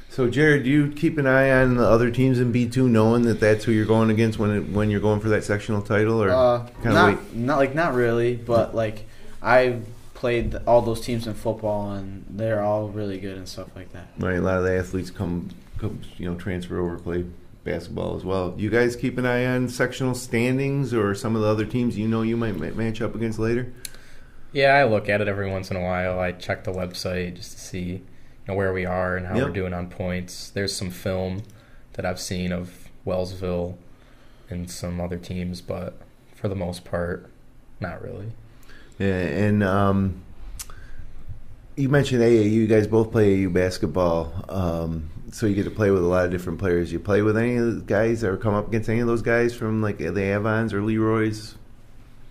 So, 0.10 0.28
Jared, 0.30 0.64
do 0.64 0.70
you 0.70 0.90
keep 0.92 1.18
an 1.18 1.28
eye 1.28 1.52
on 1.52 1.76
the 1.76 1.84
other 1.88 2.10
teams 2.10 2.40
in 2.40 2.52
B 2.52 2.68
two, 2.68 2.90
knowing 2.90 3.24
that 3.24 3.40
that's 3.40 3.66
who 3.66 3.72
you're 3.72 3.86
going 3.86 4.10
against 4.10 4.40
when 4.40 4.50
it, 4.50 4.70
when 4.70 4.90
you're 4.90 5.00
going 5.02 5.20
for 5.20 5.30
that 5.30 5.44
sectional 5.44 5.82
title, 5.82 6.22
or 6.24 6.30
Uh, 6.30 6.60
kind 6.82 6.88
of 6.88 6.94
not, 6.94 7.08
wait? 7.10 7.34
not 7.36 7.58
like 7.58 7.76
not 7.76 7.94
really, 7.94 8.36
but 8.36 8.74
like 8.74 9.06
I 9.44 9.80
played 10.16 10.56
all 10.66 10.82
those 10.82 11.02
teams 11.02 11.28
in 11.28 11.36
football, 11.36 11.92
and 11.92 12.26
they're 12.30 12.64
all 12.64 12.88
really 12.88 13.20
good 13.20 13.38
and 13.38 13.48
stuff 13.48 13.68
like 13.76 13.92
that. 13.94 14.08
Right, 14.18 14.38
a 14.38 14.42
lot 14.42 14.58
of 14.58 14.64
the 14.64 14.76
athletes 14.76 15.12
come, 15.12 15.50
come 15.78 16.00
you 16.18 16.28
know, 16.28 16.36
transfer 16.36 16.80
over, 16.80 16.98
play 16.98 17.26
basketball 17.64 18.16
as 18.16 18.24
well. 18.24 18.56
You 18.58 18.72
guys 18.72 18.96
keep 18.96 19.20
an 19.20 19.26
eye 19.28 19.46
on 19.46 19.70
sectional 19.70 20.16
standings 20.16 20.94
or 20.96 21.14
some 21.14 21.36
of 21.36 21.44
the 21.44 21.48
other 21.48 21.66
teams 21.66 21.96
you 21.98 22.08
know 22.08 22.24
you 22.24 22.38
might 22.38 22.56
match 22.76 23.02
up 23.02 23.14
against 23.14 23.38
later? 23.38 23.72
Yeah, 24.54 24.74
I 24.74 24.86
look 24.86 25.10
at 25.10 25.22
it 25.22 25.28
every 25.28 25.52
once 25.52 25.70
in 25.70 25.78
a 25.78 25.82
while. 25.82 26.20
I 26.20 26.32
check 26.32 26.64
the 26.64 26.72
website 26.72 27.36
just 27.36 27.52
to 27.52 27.60
see 27.60 27.82
you 27.82 28.02
know, 28.48 28.54
where 28.56 28.74
we 28.74 28.86
are 28.86 29.16
and 29.18 29.28
how 29.28 29.36
Yep. 29.36 29.44
we're 29.48 29.54
doing 29.54 29.74
on 29.74 29.90
points. 29.90 30.50
There's 30.50 30.76
some 30.76 30.90
film 30.90 31.44
that 31.94 32.06
I've 32.06 32.20
seen 32.20 32.52
of 32.52 32.90
Wellsville 33.06 33.78
and 34.50 34.70
some 34.70 35.02
other 35.02 35.18
teams, 35.18 35.62
but 35.62 35.98
for 36.36 36.48
the 36.48 36.56
most 36.56 36.86
part, 36.86 37.30
not 37.80 38.02
really. 38.02 38.32
Yeah, 39.00 39.08
and 39.20 39.64
um, 39.64 40.22
you 41.76 41.90
mentioned 41.90 42.22
AAU. 42.22 42.50
You 42.50 42.68
guys 42.68 42.88
both 42.88 43.12
play 43.12 43.38
AAU 43.38 43.54
basketball, 43.54 44.46
um, 44.50 45.10
so 45.32 45.46
you 45.46 45.54
get 45.56 45.66
to 45.66 45.70
play 45.72 45.92
with 45.92 46.04
a 46.04 46.08
lot 46.08 46.26
of 46.26 46.32
different 46.32 46.58
players. 46.60 46.92
You 46.92 47.00
play 47.00 47.22
with 47.22 47.38
any 47.38 47.58
of 47.58 47.76
the 47.76 47.82
guys 47.82 48.24
or 48.24 48.38
come 48.38 48.54
up 48.54 48.68
against 48.68 48.90
any 48.90 49.00
of 49.00 49.08
those 49.08 49.22
guys 49.22 49.54
from 49.54 49.82
like 49.82 49.98
the 50.00 50.22
Avons 50.22 50.74
or 50.74 50.82
Leroy's? 50.82 51.56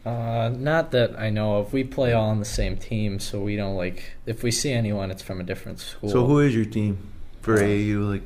Uh, 0.06 0.50
not 0.56 0.92
that 0.92 1.18
I 1.18 1.30
know 1.30 1.56
of. 1.56 1.72
We 1.72 1.82
play 1.82 2.12
all 2.12 2.28
on 2.30 2.38
the 2.38 2.44
same 2.44 2.76
team, 2.76 3.18
so 3.18 3.40
we 3.40 3.56
don't 3.56 3.74
like. 3.76 4.12
If 4.24 4.42
we 4.44 4.50
see 4.52 4.72
anyone, 4.72 5.10
it's 5.10 5.22
from 5.22 5.40
a 5.40 5.44
different 5.44 5.80
school. 5.80 6.08
So 6.10 6.24
who 6.26 6.38
is 6.38 6.54
your 6.54 6.64
team 6.64 6.98
for 7.42 7.54
Uh, 7.56 7.62
AAU? 7.62 8.08
Like, 8.08 8.22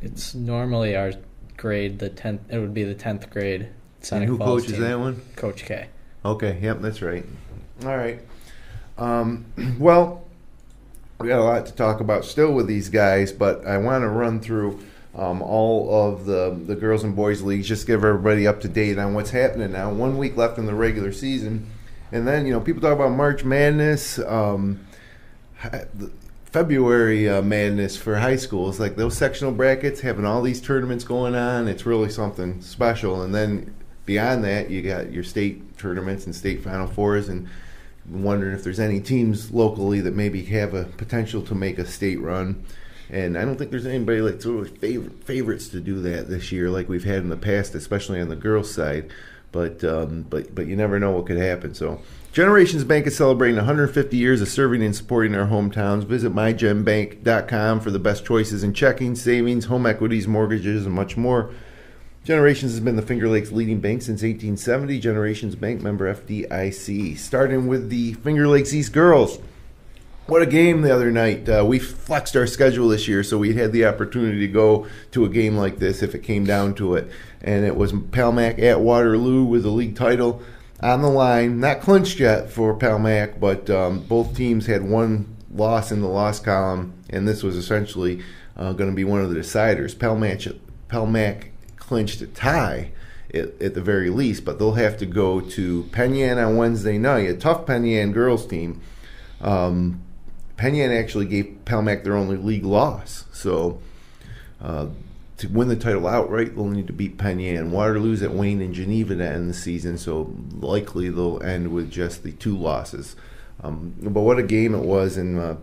It's 0.00 0.34
normally 0.34 0.94
our 0.96 1.12
grade. 1.56 1.98
The 1.98 2.08
tenth. 2.10 2.42
It 2.50 2.58
would 2.58 2.72
be 2.74 2.84
the 2.84 2.94
tenth 2.94 3.30
grade. 3.30 3.68
and 4.12 4.24
who 4.24 4.36
Falls 4.38 4.62
coaches 4.62 4.72
team. 4.74 4.82
that 4.82 4.98
one? 4.98 5.20
Coach 5.34 5.64
K. 5.64 5.86
Okay, 6.24 6.58
yep, 6.62 6.80
that's 6.80 7.00
right. 7.02 7.24
All 7.84 7.96
right. 7.96 8.20
Um, 8.98 9.46
well, 9.78 10.24
we 11.18 11.26
got 11.28 11.40
a 11.40 11.42
lot 11.42 11.66
to 11.66 11.72
talk 11.72 12.00
about 12.00 12.24
still 12.24 12.52
with 12.52 12.66
these 12.66 12.88
guys, 12.90 13.32
but 13.32 13.66
I 13.66 13.78
want 13.78 14.02
to 14.02 14.08
run 14.08 14.40
through 14.40 14.78
um, 15.16 15.42
all 15.42 16.10
of 16.10 16.26
the 16.26 16.58
the 16.66 16.74
girls 16.74 17.04
and 17.04 17.14
boys 17.14 17.42
leagues, 17.42 17.68
just 17.68 17.86
give 17.86 18.04
everybody 18.04 18.46
up 18.46 18.60
to 18.62 18.68
date 18.68 18.98
on 18.98 19.14
what's 19.14 19.30
happening 19.30 19.72
now. 19.72 19.92
One 19.92 20.18
week 20.18 20.36
left 20.36 20.58
in 20.58 20.66
the 20.66 20.74
regular 20.74 21.12
season, 21.12 21.66
and 22.10 22.26
then 22.26 22.46
you 22.46 22.52
know 22.52 22.60
people 22.60 22.82
talk 22.82 22.94
about 22.94 23.12
March 23.12 23.44
Madness. 23.44 24.18
Um, 24.18 24.86
February 26.54 27.28
uh, 27.28 27.42
madness 27.42 27.96
for 27.96 28.14
high 28.14 28.36
schools, 28.36 28.78
like 28.78 28.94
those 28.94 29.16
sectional 29.16 29.50
brackets, 29.50 30.00
having 30.00 30.24
all 30.24 30.40
these 30.40 30.60
tournaments 30.60 31.02
going 31.02 31.34
on, 31.34 31.66
it's 31.66 31.84
really 31.84 32.08
something 32.08 32.60
special. 32.60 33.22
And 33.22 33.34
then 33.34 33.74
beyond 34.06 34.44
that, 34.44 34.70
you 34.70 34.80
got 34.80 35.10
your 35.10 35.24
state 35.24 35.76
tournaments 35.78 36.26
and 36.26 36.34
state 36.36 36.62
final 36.62 36.86
fours, 36.86 37.28
and 37.28 37.48
wondering 38.08 38.54
if 38.54 38.62
there's 38.62 38.78
any 38.78 39.00
teams 39.00 39.50
locally 39.50 40.00
that 40.02 40.14
maybe 40.14 40.44
have 40.44 40.74
a 40.74 40.84
potential 40.84 41.42
to 41.42 41.56
make 41.56 41.76
a 41.78 41.84
state 41.84 42.20
run. 42.20 42.64
And 43.10 43.36
I 43.36 43.44
don't 43.44 43.56
think 43.56 43.70
there's 43.70 43.86
anybody 43.86 44.20
like 44.20 44.44
really 44.44 44.68
favorite, 44.70 45.24
favorites 45.24 45.68
to 45.68 45.80
do 45.80 46.00
that 46.02 46.28
this 46.28 46.50
year, 46.50 46.70
like 46.70 46.88
we've 46.88 47.04
had 47.04 47.18
in 47.18 47.28
the 47.28 47.36
past, 47.36 47.74
especially 47.74 48.20
on 48.20 48.28
the 48.28 48.36
girls' 48.36 48.72
side. 48.72 49.10
But 49.52 49.84
um, 49.84 50.22
but 50.28 50.54
but 50.54 50.66
you 50.66 50.74
never 50.74 50.98
know 50.98 51.12
what 51.12 51.26
could 51.26 51.36
happen. 51.36 51.74
So 51.74 52.00
Generations 52.32 52.82
Bank 52.82 53.06
is 53.06 53.16
celebrating 53.16 53.54
150 53.56 54.16
years 54.16 54.40
of 54.40 54.48
serving 54.48 54.82
and 54.82 54.96
supporting 54.96 55.36
our 55.36 55.46
hometowns. 55.46 56.02
Visit 56.02 56.34
mygenbank.com 56.34 57.78
for 57.78 57.92
the 57.92 58.00
best 58.00 58.24
choices 58.24 58.64
in 58.64 58.74
checking, 58.74 59.14
savings, 59.14 59.66
home 59.66 59.86
equities, 59.86 60.26
mortgages, 60.26 60.84
and 60.84 60.94
much 60.94 61.16
more. 61.16 61.52
Generations 62.24 62.72
has 62.72 62.80
been 62.80 62.96
the 62.96 63.02
Finger 63.02 63.28
Lakes 63.28 63.52
leading 63.52 63.78
bank 63.80 64.02
since 64.02 64.22
1870. 64.22 64.98
Generations 64.98 65.54
Bank 65.54 65.82
member 65.82 66.12
FDIC. 66.12 67.18
Starting 67.18 67.68
with 67.68 67.90
the 67.90 68.14
Finger 68.14 68.48
Lakes 68.48 68.72
East 68.72 68.92
girls. 68.92 69.38
What 70.26 70.40
a 70.40 70.46
game 70.46 70.80
the 70.80 70.94
other 70.94 71.10
night. 71.10 71.46
Uh, 71.46 71.66
we 71.68 71.78
flexed 71.78 72.34
our 72.34 72.46
schedule 72.46 72.88
this 72.88 73.06
year, 73.06 73.22
so 73.22 73.36
we 73.36 73.52
had 73.56 73.72
the 73.72 73.84
opportunity 73.84 74.38
to 74.40 74.48
go 74.48 74.86
to 75.10 75.26
a 75.26 75.28
game 75.28 75.54
like 75.54 75.78
this 75.78 76.02
if 76.02 76.14
it 76.14 76.20
came 76.20 76.46
down 76.46 76.74
to 76.76 76.94
it. 76.94 77.10
And 77.42 77.66
it 77.66 77.76
was 77.76 77.92
Palmac 77.92 78.58
at 78.58 78.80
Waterloo 78.80 79.44
with 79.44 79.64
the 79.64 79.70
league 79.70 79.96
title 79.96 80.40
on 80.80 81.02
the 81.02 81.10
line. 81.10 81.60
Not 81.60 81.82
clinched 81.82 82.20
yet 82.20 82.48
for 82.48 82.74
Palmac, 82.74 83.38
but 83.38 83.68
um, 83.68 84.00
both 84.00 84.34
teams 84.34 84.64
had 84.64 84.82
one 84.82 85.36
loss 85.52 85.92
in 85.92 86.00
the 86.00 86.08
loss 86.08 86.40
column, 86.40 86.94
and 87.10 87.28
this 87.28 87.42
was 87.42 87.54
essentially 87.54 88.22
uh, 88.56 88.72
going 88.72 88.88
to 88.88 88.96
be 88.96 89.04
one 89.04 89.20
of 89.20 89.28
the 89.28 89.38
deciders. 89.38 89.94
Palmac, 89.94 90.58
Palmac 90.88 91.48
clinched 91.76 92.22
a 92.22 92.26
tie 92.28 92.92
at, 93.34 93.60
at 93.60 93.74
the 93.74 93.82
very 93.82 94.08
least, 94.08 94.46
but 94.46 94.58
they'll 94.58 94.72
have 94.72 94.96
to 94.96 95.06
go 95.06 95.42
to 95.42 95.82
Penn 95.92 96.14
Yan 96.14 96.38
on 96.38 96.56
Wednesday 96.56 96.96
night. 96.96 97.28
A 97.28 97.34
tough 97.34 97.66
Penn 97.66 97.84
Yan 97.84 98.12
girls 98.12 98.46
team. 98.46 98.80
Um, 99.42 100.00
Penn 100.56 100.74
Yan 100.74 100.92
actually 100.92 101.26
gave 101.26 101.58
Palmac 101.64 102.04
their 102.04 102.16
only 102.16 102.36
league 102.36 102.64
loss. 102.64 103.24
So 103.32 103.80
uh, 104.60 104.86
to 105.38 105.48
win 105.48 105.68
the 105.68 105.76
title 105.76 106.06
outright, 106.06 106.54
they'll 106.54 106.66
need 106.66 106.86
to 106.86 106.92
beat 106.92 107.18
Penn 107.18 107.40
Yan. 107.40 107.70
Waterloo's 107.70 108.22
at 108.22 108.32
Wayne 108.32 108.60
and 108.60 108.74
Geneva 108.74 109.16
to 109.16 109.26
end 109.26 109.50
the 109.50 109.54
season, 109.54 109.98
so 109.98 110.34
likely 110.52 111.08
they'll 111.08 111.42
end 111.42 111.72
with 111.72 111.90
just 111.90 112.22
the 112.22 112.32
two 112.32 112.56
losses. 112.56 113.16
Um, 113.62 113.94
but 114.00 114.20
what 114.20 114.38
a 114.38 114.42
game 114.42 114.74
it 114.74 114.84
was, 114.84 115.16
and 115.16 115.38
uh, 115.38 115.56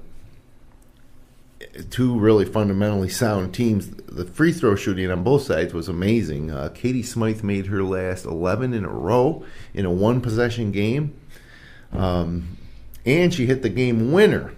two 1.89 2.17
really 2.19 2.45
fundamentally 2.45 3.09
sound 3.09 3.53
teams. 3.53 3.89
The 3.89 4.25
free 4.25 4.51
throw 4.51 4.75
shooting 4.75 5.09
on 5.09 5.23
both 5.23 5.43
sides 5.43 5.73
was 5.73 5.87
amazing. 5.87 6.51
Uh, 6.51 6.69
Katie 6.69 7.03
Smythe 7.03 7.43
made 7.43 7.67
her 7.67 7.83
last 7.83 8.25
11 8.25 8.73
in 8.73 8.83
a 8.83 8.89
row 8.89 9.43
in 9.73 9.85
a 9.85 9.91
one 9.91 10.19
possession 10.19 10.71
game. 10.71 11.13
Um, 11.93 12.57
and 13.05 13.33
she 13.33 13.45
hit 13.45 13.61
the 13.61 13.69
game 13.69 14.11
winner 14.11 14.53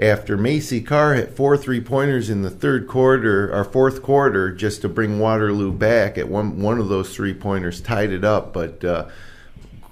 after 0.00 0.36
Macy 0.36 0.80
Carr 0.80 1.14
hit 1.14 1.36
four 1.36 1.56
three 1.56 1.80
pointers 1.80 2.30
in 2.30 2.42
the 2.42 2.50
third 2.50 2.88
quarter 2.88 3.54
or 3.54 3.62
fourth 3.64 4.02
quarter 4.02 4.50
just 4.50 4.80
to 4.82 4.88
bring 4.88 5.18
Waterloo 5.18 5.72
back. 5.72 6.18
At 6.18 6.28
one 6.28 6.60
one 6.60 6.78
of 6.78 6.88
those 6.88 7.14
three 7.14 7.34
pointers 7.34 7.80
tied 7.80 8.10
it 8.10 8.24
up, 8.24 8.52
but. 8.52 8.84
Uh, 8.84 9.08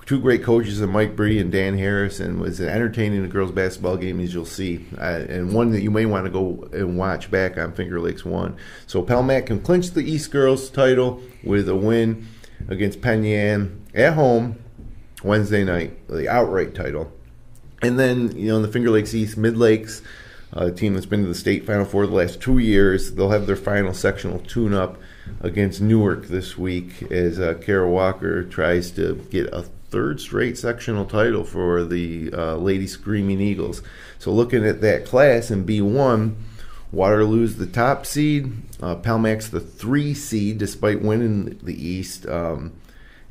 Two 0.06 0.20
great 0.20 0.42
coaches, 0.42 0.80
and 0.80 0.90
Mike 0.90 1.14
Bree 1.14 1.38
and 1.38 1.52
Dan 1.52 1.76
Harris, 1.76 2.16
Harrison, 2.16 2.40
was 2.40 2.62
entertaining 2.62 3.20
the 3.20 3.28
girls' 3.28 3.52
basketball 3.52 3.98
game 3.98 4.20
as 4.20 4.32
you'll 4.32 4.46
see, 4.46 4.86
uh, 4.96 5.26
and 5.28 5.52
one 5.52 5.70
that 5.72 5.82
you 5.82 5.90
may 5.90 6.06
want 6.06 6.24
to 6.24 6.30
go 6.30 6.66
and 6.72 6.96
watch 6.96 7.30
back 7.30 7.58
on 7.58 7.74
Finger 7.74 8.00
Lakes 8.00 8.24
One. 8.24 8.56
So 8.86 9.02
Palmac 9.02 9.44
can 9.44 9.60
clinch 9.60 9.90
the 9.90 10.00
East 10.00 10.30
Girls 10.30 10.70
title 10.70 11.20
with 11.44 11.68
a 11.68 11.76
win 11.76 12.26
against 12.68 13.02
Penn 13.02 13.22
Yan 13.22 13.84
at 13.94 14.14
home 14.14 14.58
Wednesday 15.22 15.62
night, 15.62 16.08
the 16.08 16.26
outright 16.26 16.74
title. 16.74 17.12
And 17.82 17.98
then, 17.98 18.36
you 18.36 18.48
know, 18.48 18.56
in 18.56 18.62
the 18.62 18.68
Finger 18.68 18.90
Lakes 18.90 19.14
East, 19.14 19.36
Mid 19.36 19.56
Lakes, 19.56 20.02
uh, 20.56 20.66
a 20.66 20.72
team 20.72 20.94
that's 20.94 21.06
been 21.06 21.22
to 21.22 21.28
the 21.28 21.34
state 21.34 21.66
final 21.66 21.84
Four 21.84 22.06
the 22.06 22.14
last 22.14 22.40
two 22.40 22.58
years, 22.58 23.12
they'll 23.12 23.30
have 23.30 23.46
their 23.46 23.56
final 23.56 23.94
sectional 23.94 24.40
tune 24.40 24.74
up 24.74 24.98
against 25.40 25.80
Newark 25.80 26.26
this 26.26 26.56
week 26.56 27.02
as 27.12 27.38
uh, 27.38 27.54
Kara 27.60 27.88
Walker 27.88 28.42
tries 28.44 28.90
to 28.92 29.14
get 29.30 29.52
a 29.52 29.62
third 29.62 30.20
straight 30.20 30.58
sectional 30.58 31.04
title 31.04 31.44
for 31.44 31.84
the 31.84 32.30
uh, 32.32 32.56
Lady 32.56 32.86
Screaming 32.86 33.40
Eagles. 33.40 33.82
So, 34.18 34.32
looking 34.32 34.64
at 34.64 34.80
that 34.80 35.04
class 35.04 35.50
in 35.50 35.64
B1, 35.64 36.34
Waterloo's 36.90 37.56
the 37.56 37.66
top 37.66 38.06
seed, 38.06 38.52
uh, 38.80 38.94
the 38.94 39.60
three 39.60 40.14
seed, 40.14 40.58
despite 40.58 41.02
winning 41.02 41.58
the 41.62 41.74
East. 41.74 42.26
Um, 42.26 42.72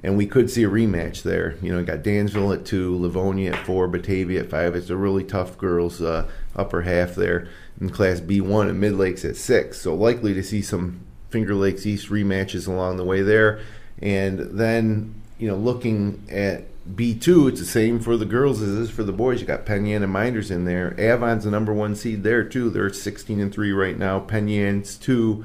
and 0.04 0.16
we 0.16 0.28
could 0.28 0.50
see 0.50 0.64
a 0.64 0.70
rematch 0.70 1.24
there. 1.24 1.56
You 1.62 1.72
know, 1.72 1.80
you 1.80 1.86
got 1.86 2.04
Dansville 2.04 2.54
at 2.54 2.66
two, 2.66 2.96
Livonia 2.98 3.54
at 3.54 3.66
four, 3.66 3.88
Batavia 3.88 4.42
at 4.42 4.50
five. 4.50 4.76
It's 4.76 4.90
a 4.90 4.98
really 4.98 5.24
tough 5.24 5.58
girls' 5.58 6.02
uh, 6.02 6.30
upper 6.56 6.84
half 6.84 7.16
there 7.16 7.48
in 7.82 7.90
Class 7.90 8.20
B1, 8.20 8.70
and 8.70 8.80
Mid 8.80 8.94
Lakes 8.94 9.26
at 9.26 9.36
six. 9.36 9.82
So 9.82 9.96
likely 9.96 10.34
to 10.34 10.44
see 10.44 10.62
some 10.62 11.02
Finger 11.30 11.56
Lakes 11.56 11.86
East 11.86 12.10
rematches 12.10 12.68
along 12.68 12.98
the 12.98 13.04
way 13.04 13.22
there. 13.22 13.60
And 14.00 14.40
then, 14.40 15.22
you 15.40 15.48
know, 15.48 15.56
looking 15.56 16.24
at 16.30 16.66
B2, 16.96 17.50
it's 17.50 17.60
the 17.60 17.66
same 17.66 18.00
for 18.00 18.16
the 18.18 18.26
girls 18.26 18.62
as 18.62 18.78
it 18.78 18.82
is 18.82 18.90
for 18.92 19.04
the 19.04 19.12
boys. 19.12 19.42
You 19.42 19.48
got 19.48 19.66
Penn 19.66 19.86
Yan 19.86 20.04
and 20.04 20.14
Mynderse 20.14 20.52
in 20.52 20.66
there. 20.66 20.96
Avon's 21.00 21.44
the 21.44 21.52
number 21.52 21.74
one 21.74 21.96
seed 21.96 22.24
there 22.24 22.44
too. 22.44 22.70
They're 22.70 22.94
16 22.94 23.40
and 23.40 23.54
three 23.54 23.72
right 23.72 23.98
now. 23.98 24.20
Penn 24.20 24.48
Yan's 24.48 24.96
two. 24.96 25.44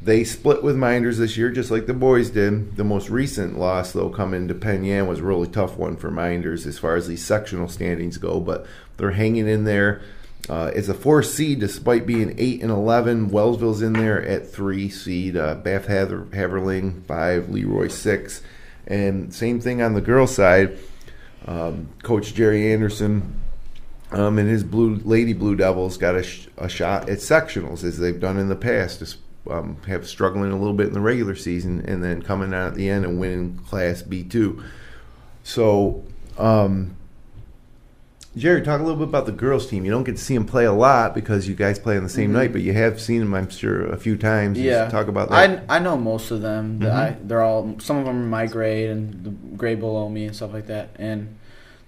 They 0.00 0.22
split 0.22 0.62
with 0.62 0.76
Mynderse 0.76 1.18
this 1.18 1.36
year, 1.36 1.50
just 1.50 1.70
like 1.70 1.86
the 1.86 1.94
boys 1.94 2.30
did. 2.30 2.76
The 2.76 2.84
most 2.84 3.10
recent 3.10 3.58
loss, 3.58 3.92
though, 3.92 4.10
coming 4.10 4.46
to 4.46 4.54
Penn 4.54 4.84
Yan 4.84 5.08
was 5.08 5.18
a 5.18 5.24
really 5.24 5.48
tough 5.48 5.76
one 5.76 5.96
for 5.96 6.10
Mynderse 6.10 6.66
as 6.66 6.78
far 6.78 6.94
as 6.94 7.08
these 7.08 7.24
sectional 7.24 7.68
standings 7.68 8.16
go. 8.16 8.38
But 8.38 8.64
they're 8.96 9.10
hanging 9.10 9.48
in 9.48 9.64
there. 9.64 10.00
Uh, 10.48 10.70
it's 10.74 10.88
a 10.88 10.94
four 10.94 11.22
seed 11.22 11.58
despite 11.60 12.06
being 12.06 12.34
eight 12.38 12.62
and 12.62 12.70
eleven. 12.70 13.28
Wellsville's 13.28 13.82
in 13.82 13.92
there 13.92 14.24
at 14.24 14.50
three 14.50 14.88
seed. 14.88 15.36
Uh, 15.36 15.56
Bath 15.56 15.86
Haver- 15.86 16.28
Haverling 16.32 17.02
five. 17.02 17.48
Leroy 17.50 17.88
six. 17.88 18.40
And 18.86 19.34
same 19.34 19.60
thing 19.60 19.82
on 19.82 19.94
the 19.94 20.00
girls' 20.00 20.34
side. 20.34 20.78
Um, 21.44 21.88
Coach 22.02 22.34
Jerry 22.34 22.72
Anderson 22.72 23.40
um, 24.10 24.38
and 24.38 24.48
his 24.48 24.64
blue 24.64 24.96
Lady 25.04 25.32
Blue 25.32 25.56
Devils 25.56 25.96
got 25.96 26.14
a, 26.14 26.22
sh- 26.22 26.48
a 26.56 26.68
shot 26.68 27.08
at 27.08 27.18
sectionals 27.18 27.84
as 27.84 27.98
they've 27.98 28.18
done 28.20 28.38
in 28.38 28.48
the 28.48 28.56
past. 28.56 29.16
Just 29.48 29.58
um, 29.58 29.76
have 29.86 30.06
struggling 30.06 30.52
a 30.52 30.58
little 30.58 30.74
bit 30.74 30.88
in 30.88 30.92
the 30.92 31.00
regular 31.00 31.34
season 31.34 31.84
and 31.86 32.02
then 32.02 32.22
coming 32.22 32.54
out 32.54 32.68
at 32.68 32.74
the 32.74 32.88
end 32.88 33.04
and 33.04 33.18
winning 33.18 33.58
Class 33.66 34.02
B 34.02 34.22
two. 34.24 34.62
So 35.42 36.04
um, 36.36 36.96
Jared, 38.36 38.64
talk 38.64 38.80
a 38.80 38.82
little 38.84 38.98
bit 38.98 39.08
about 39.08 39.26
the 39.26 39.32
girls' 39.32 39.66
team. 39.66 39.84
You 39.84 39.90
don't 39.90 40.04
get 40.04 40.16
to 40.16 40.22
see 40.22 40.34
them 40.34 40.46
play 40.46 40.64
a 40.64 40.72
lot 40.72 41.14
because 41.14 41.48
you 41.48 41.54
guys 41.54 41.78
play 41.78 41.96
on 41.96 42.04
the 42.04 42.08
same 42.08 42.32
night, 42.32 42.52
but 42.52 42.60
you 42.60 42.72
have 42.72 43.00
seen 43.00 43.20
them, 43.20 43.34
I'm 43.34 43.48
sure, 43.48 43.86
a 43.86 43.96
few 43.96 44.16
times. 44.16 44.58
Just 44.58 44.66
Yeah, 44.66 44.88
talk 44.88 45.08
about 45.08 45.30
that. 45.30 45.50
Mm-hmm. 45.50 45.70
I 45.70 45.76
I 45.76 45.78
know 45.78 45.96
most 45.96 46.30
of 46.30 46.42
them. 46.42 46.78
The- 46.78 46.92
I, 46.92 47.16
they're 47.20 47.42
all 47.42 47.76
some 47.80 47.96
of 47.96 48.04
them 48.04 48.22
are 48.22 48.26
my 48.26 48.46
grade 48.46 48.90
and 48.90 49.24
the 49.24 49.30
grade 49.56 49.80
below 49.80 50.08
me 50.08 50.26
and 50.26 50.36
stuff 50.36 50.52
like 50.52 50.66
that, 50.66 50.90
and 50.96 51.36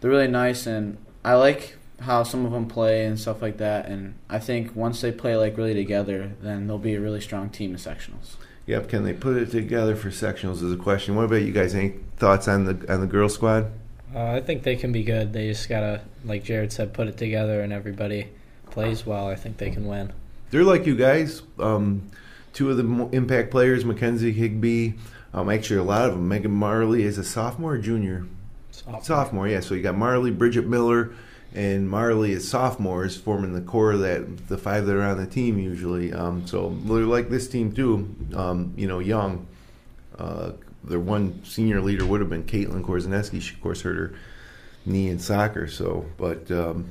they're 0.00 0.11
really 0.11 0.28
nice. 0.28 0.66
And 0.66 0.96
I 1.24 1.34
like 1.34 1.76
how 2.01 2.22
some 2.22 2.46
of 2.46 2.53
them 2.53 2.66
play 2.66 3.05
and 3.05 3.18
stuff 3.18 3.42
like 3.42 3.59
that. 3.59 3.86
And 3.86 4.14
I 4.28 4.38
think 4.38 4.74
once 4.74 5.01
they 5.01 5.12
play 5.12 5.36
like 5.36 5.57
really 5.57 5.74
together, 5.74 6.32
then 6.40 6.66
they'll 6.66 6.78
be 6.78 6.94
a 6.94 7.01
really 7.01 7.20
strong 7.20 7.51
team 7.51 7.72
in 7.72 7.76
sectionals. 7.76 8.36
Yep. 8.66 8.88
Can 8.88 9.05
they 9.05 9.12
put 9.12 9.36
it 9.36 9.51
together 9.51 9.96
for 9.96 10.11
sectionals? 10.11 10.62
Is 10.62 10.72
a 10.72 10.76
question. 10.76 11.16
What 11.16 11.24
about 11.24 11.42
you 11.42 11.53
guys? 11.53 11.74
Any 11.74 11.94
thoughts 12.16 12.48
on 12.48 12.64
the 12.64 12.92
on 12.92 13.01
the 13.01 13.07
girls' 13.07 13.34
squad? 13.34 13.70
Uh, 14.14 14.32
I 14.32 14.40
think 14.40 14.62
they 14.62 14.76
can 14.76 14.92
be 14.92 15.05
good. 15.05 15.32
They 15.32 15.48
just 15.48 15.68
gotta, 15.68 16.03
like 16.24 16.42
Jared 16.42 16.72
said, 16.72 16.92
put 16.92 17.07
it 17.07 17.16
together, 17.16 17.62
and 17.62 17.72
everybody 17.72 18.28
plays 18.70 19.07
well. 19.07 19.28
I 19.28 19.36
think 19.36 19.59
they 19.59 19.70
can 19.70 19.86
win. 19.86 20.12
They're 20.51 20.64
like 20.64 20.86
you 20.86 20.96
guys. 20.96 21.42
Um, 21.59 22.11
two 22.53 22.70
of 22.70 22.76
the 22.76 23.09
impact 23.12 23.51
players, 23.51 23.84
Mackenzie 23.84 24.32
Higby. 24.32 24.94
Um, 25.32 25.48
actually, 25.48 25.78
a 25.78 25.84
lot 25.84 26.09
of 26.09 26.14
them. 26.14 26.28
Megan 26.28 26.51
Marley 26.51 27.05
is 27.05 27.18
a 27.18 27.24
sophomore 27.24 27.74
or 27.74 27.78
junior? 27.78 28.26
Sophomore. 28.72 29.05
Sophomore, 29.05 29.48
yeah. 29.48 29.61
So 29.61 29.74
you 29.74 29.82
got 29.82 29.96
Marley, 29.96 30.32
Bridget 30.32 30.66
Miller, 30.66 31.12
and 31.55 31.88
Marley 31.88 32.32
is 32.32 32.48
sophomores, 32.48 33.16
forming 33.16 33.55
the 33.55 33.61
core 33.61 33.92
of 33.92 34.01
that 34.01 34.48
the 34.48 34.59
five 34.59 34.86
that 34.86 34.96
are 34.96 35.03
on 35.03 35.16
the 35.16 35.26
team 35.26 35.59
usually. 35.59 36.12
Um, 36.12 36.46
so 36.46 36.76
they're 36.84 37.03
like 37.05 37.28
this 37.28 37.48
team 37.48 37.72
too. 37.72 38.14
Um, 38.34 38.72
you 38.76 38.86
know, 38.86 38.98
young. 38.98 39.46
Uh, 40.18 40.53
their 40.84 41.01
one 41.01 41.44
senior 41.44 41.80
leader 41.80 42.07
would 42.07 42.20
have 42.20 42.30
been 42.30 42.44
Caitlin 42.44 42.82
Korzaneski. 42.82 43.40
She 43.40 43.55
of 43.55 43.61
course 43.61 43.82
hurt 43.82 43.96
her 43.96 44.14
knee 44.86 45.09
in 45.09 45.18
soccer. 45.18 45.66
So, 45.66 46.07
but 46.16 46.51
um, 46.51 46.90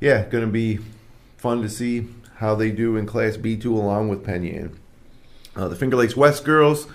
yeah, 0.00 0.24
going 0.24 0.44
to 0.44 0.50
be 0.50 0.78
fun 1.36 1.62
to 1.62 1.68
see 1.68 2.08
how 2.36 2.54
they 2.54 2.70
do 2.70 2.96
in 2.96 3.06
Class 3.06 3.36
B 3.36 3.56
two 3.56 3.76
along 3.76 4.08
with 4.08 4.24
Penn 4.24 4.44
Yan. 4.44 4.78
Uh, 5.56 5.68
the 5.68 5.76
Finger 5.76 5.96
Lakes 5.96 6.16
West 6.16 6.44
girls. 6.44 6.86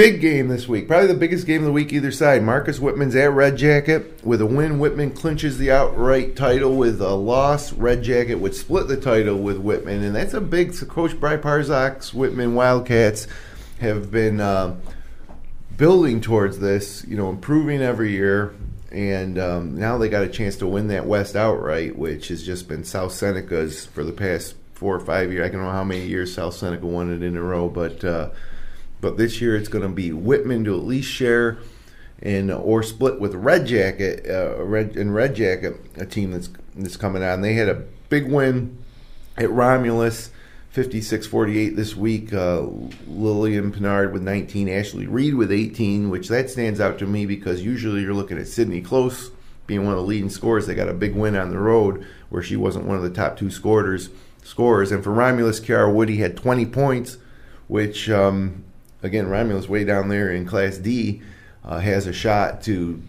Big 0.00 0.22
game 0.22 0.48
this 0.48 0.66
week. 0.66 0.88
Probably 0.88 1.08
the 1.08 1.12
biggest 1.12 1.46
game 1.46 1.60
of 1.60 1.66
the 1.66 1.72
week 1.72 1.92
either 1.92 2.10
side. 2.10 2.42
Marcus 2.42 2.78
Whitman's 2.80 3.14
at 3.14 3.32
Red 3.32 3.58
Jacket. 3.58 4.24
With 4.24 4.40
a 4.40 4.46
win, 4.46 4.78
Whitman 4.78 5.10
clinches 5.10 5.58
the 5.58 5.70
outright 5.70 6.36
title. 6.36 6.74
With 6.74 7.02
a 7.02 7.12
loss, 7.12 7.74
Red 7.74 8.02
Jacket 8.02 8.36
would 8.36 8.54
split 8.54 8.88
the 8.88 8.96
title 8.96 9.36
with 9.36 9.58
Whitman. 9.58 10.02
And 10.02 10.16
that's 10.16 10.32
a 10.32 10.40
big. 10.40 10.72
So 10.72 10.86
Coach 10.86 11.20
Bry 11.20 11.36
Parzak's 11.36 12.14
Whitman 12.14 12.54
Wildcats 12.54 13.26
have 13.80 14.10
been 14.10 14.40
uh, 14.40 14.76
building 15.76 16.22
towards 16.22 16.60
this, 16.60 17.04
you 17.06 17.18
know, 17.18 17.28
improving 17.28 17.82
every 17.82 18.12
year. 18.12 18.54
And 18.90 19.38
um, 19.38 19.78
now 19.78 19.98
they 19.98 20.08
got 20.08 20.22
a 20.22 20.28
chance 20.28 20.56
to 20.56 20.66
win 20.66 20.88
that 20.88 21.04
West 21.04 21.36
outright, 21.36 21.98
which 21.98 22.28
has 22.28 22.42
just 22.42 22.68
been 22.68 22.84
South 22.84 23.12
Seneca's 23.12 23.84
for 23.84 24.02
the 24.02 24.12
past 24.12 24.54
four 24.72 24.96
or 24.96 25.00
five 25.00 25.30
years. 25.30 25.46
I 25.46 25.52
don't 25.52 25.60
know 25.60 25.70
how 25.70 25.84
many 25.84 26.06
years 26.06 26.32
South 26.32 26.54
Seneca 26.54 26.86
won 26.86 27.12
it 27.12 27.22
in 27.22 27.36
a 27.36 27.42
row, 27.42 27.68
but 27.68 28.02
uh, 28.02 28.30
but 29.00 29.16
this 29.16 29.40
year 29.40 29.56
it's 29.56 29.68
going 29.68 29.82
to 29.82 29.88
be 29.88 30.12
Whitman 30.12 30.64
to 30.64 30.74
at 30.74 30.84
least 30.84 31.08
share 31.08 31.58
and 32.22 32.50
or 32.50 32.82
split 32.82 33.20
with 33.20 33.34
Red 33.34 33.66
Jacket, 33.66 34.26
uh, 34.28 34.62
Red 34.62 34.96
and 34.96 35.14
Red 35.14 35.34
Jacket, 35.34 35.80
a 35.96 36.06
team 36.06 36.32
that's 36.32 36.50
that's 36.76 36.96
coming 36.96 37.22
on. 37.22 37.40
They 37.40 37.54
had 37.54 37.68
a 37.68 37.82
big 38.08 38.30
win 38.30 38.78
at 39.36 39.50
Romulus. 39.50 40.30
56-48 40.74 41.74
this 41.74 41.96
week. 41.96 42.32
Uh, 42.32 42.66
Lillian 43.08 43.72
Pinard 43.72 44.12
with 44.12 44.22
19, 44.22 44.68
Ashley 44.68 45.06
Reed 45.06 45.34
with 45.34 45.50
18, 45.50 46.10
which 46.10 46.28
that 46.28 46.48
stands 46.48 46.80
out 46.80 46.96
to 47.00 47.06
me 47.06 47.26
because 47.26 47.62
usually 47.62 48.02
you're 48.02 48.14
looking 48.14 48.38
at 48.38 48.46
Sydney 48.46 48.80
Close 48.80 49.32
being 49.66 49.84
one 49.84 49.94
of 49.94 49.98
the 49.98 50.06
leading 50.06 50.30
scorers. 50.30 50.66
They 50.66 50.74
got 50.74 50.88
a 50.88 50.94
big 50.94 51.14
win 51.14 51.36
on 51.36 51.50
the 51.50 51.58
road 51.58 52.06
where 52.28 52.42
she 52.42 52.56
wasn't 52.56 52.86
one 52.86 52.96
of 52.96 53.02
the 53.02 53.10
top 53.10 53.36
two 53.36 53.50
scorers. 53.50 54.10
Scorers 54.42 54.92
and 54.92 55.02
for 55.02 55.12
Romulus, 55.12 55.60
Kiara 55.60 55.92
Woody 55.92 56.16
had 56.16 56.36
20 56.36 56.66
points, 56.66 57.18
which 57.66 58.08
um, 58.08 58.64
again 59.02 59.28
Romulus 59.28 59.68
way 59.68 59.84
down 59.84 60.08
there 60.08 60.30
in 60.30 60.46
Class 60.46 60.76
D 60.78 61.22
uh, 61.64 61.78
has 61.78 62.06
a 62.06 62.12
shot 62.12 62.62
to. 62.62 63.02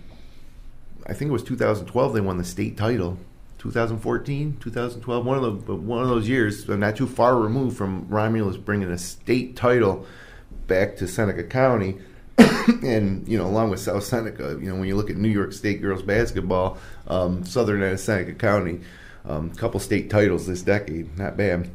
I 1.08 1.14
think 1.14 1.30
it 1.30 1.34
was 1.34 1.44
2012 1.44 2.14
they 2.14 2.22
won 2.22 2.38
the 2.38 2.44
state 2.44 2.78
title. 2.78 3.18
2014, 3.58 4.58
2012, 4.60 5.26
one 5.26 5.38
of 5.38 5.66
the 5.68 5.76
one 5.76 6.02
of 6.02 6.10
those 6.10 6.28
years, 6.28 6.68
not 6.68 6.96
too 6.96 7.06
far 7.06 7.38
removed 7.38 7.78
from 7.78 8.08
Romulus 8.10 8.58
bringing 8.58 8.90
a 8.90 8.98
state 8.98 9.56
title 9.56 10.08
back 10.66 10.98
to 10.98 11.08
Seneca 11.08 11.44
County, 11.44 12.00
and 12.84 13.28
you 13.28 13.38
know, 13.38 13.46
along 13.46 13.70
with 13.70 13.80
South 13.80 14.04
Seneca, 14.04 14.58
you 14.60 14.70
know, 14.70 14.76
when 14.76 14.88
you 14.88 14.96
look 14.96 15.12
at 15.12 15.18
New 15.18 15.30
York 15.30 15.54
State 15.54 15.80
girls 15.80 16.02
basketball, 16.02 16.80
um, 17.08 17.46
Southern 17.46 17.96
Seneca 18.00 18.34
County, 18.34 18.82
a 19.26 19.34
um, 19.34 19.52
couple 19.52 19.80
state 19.80 20.10
titles 20.10 20.48
this 20.48 20.64
decade, 20.64 21.16
not 21.18 21.38
bad. 21.38 21.70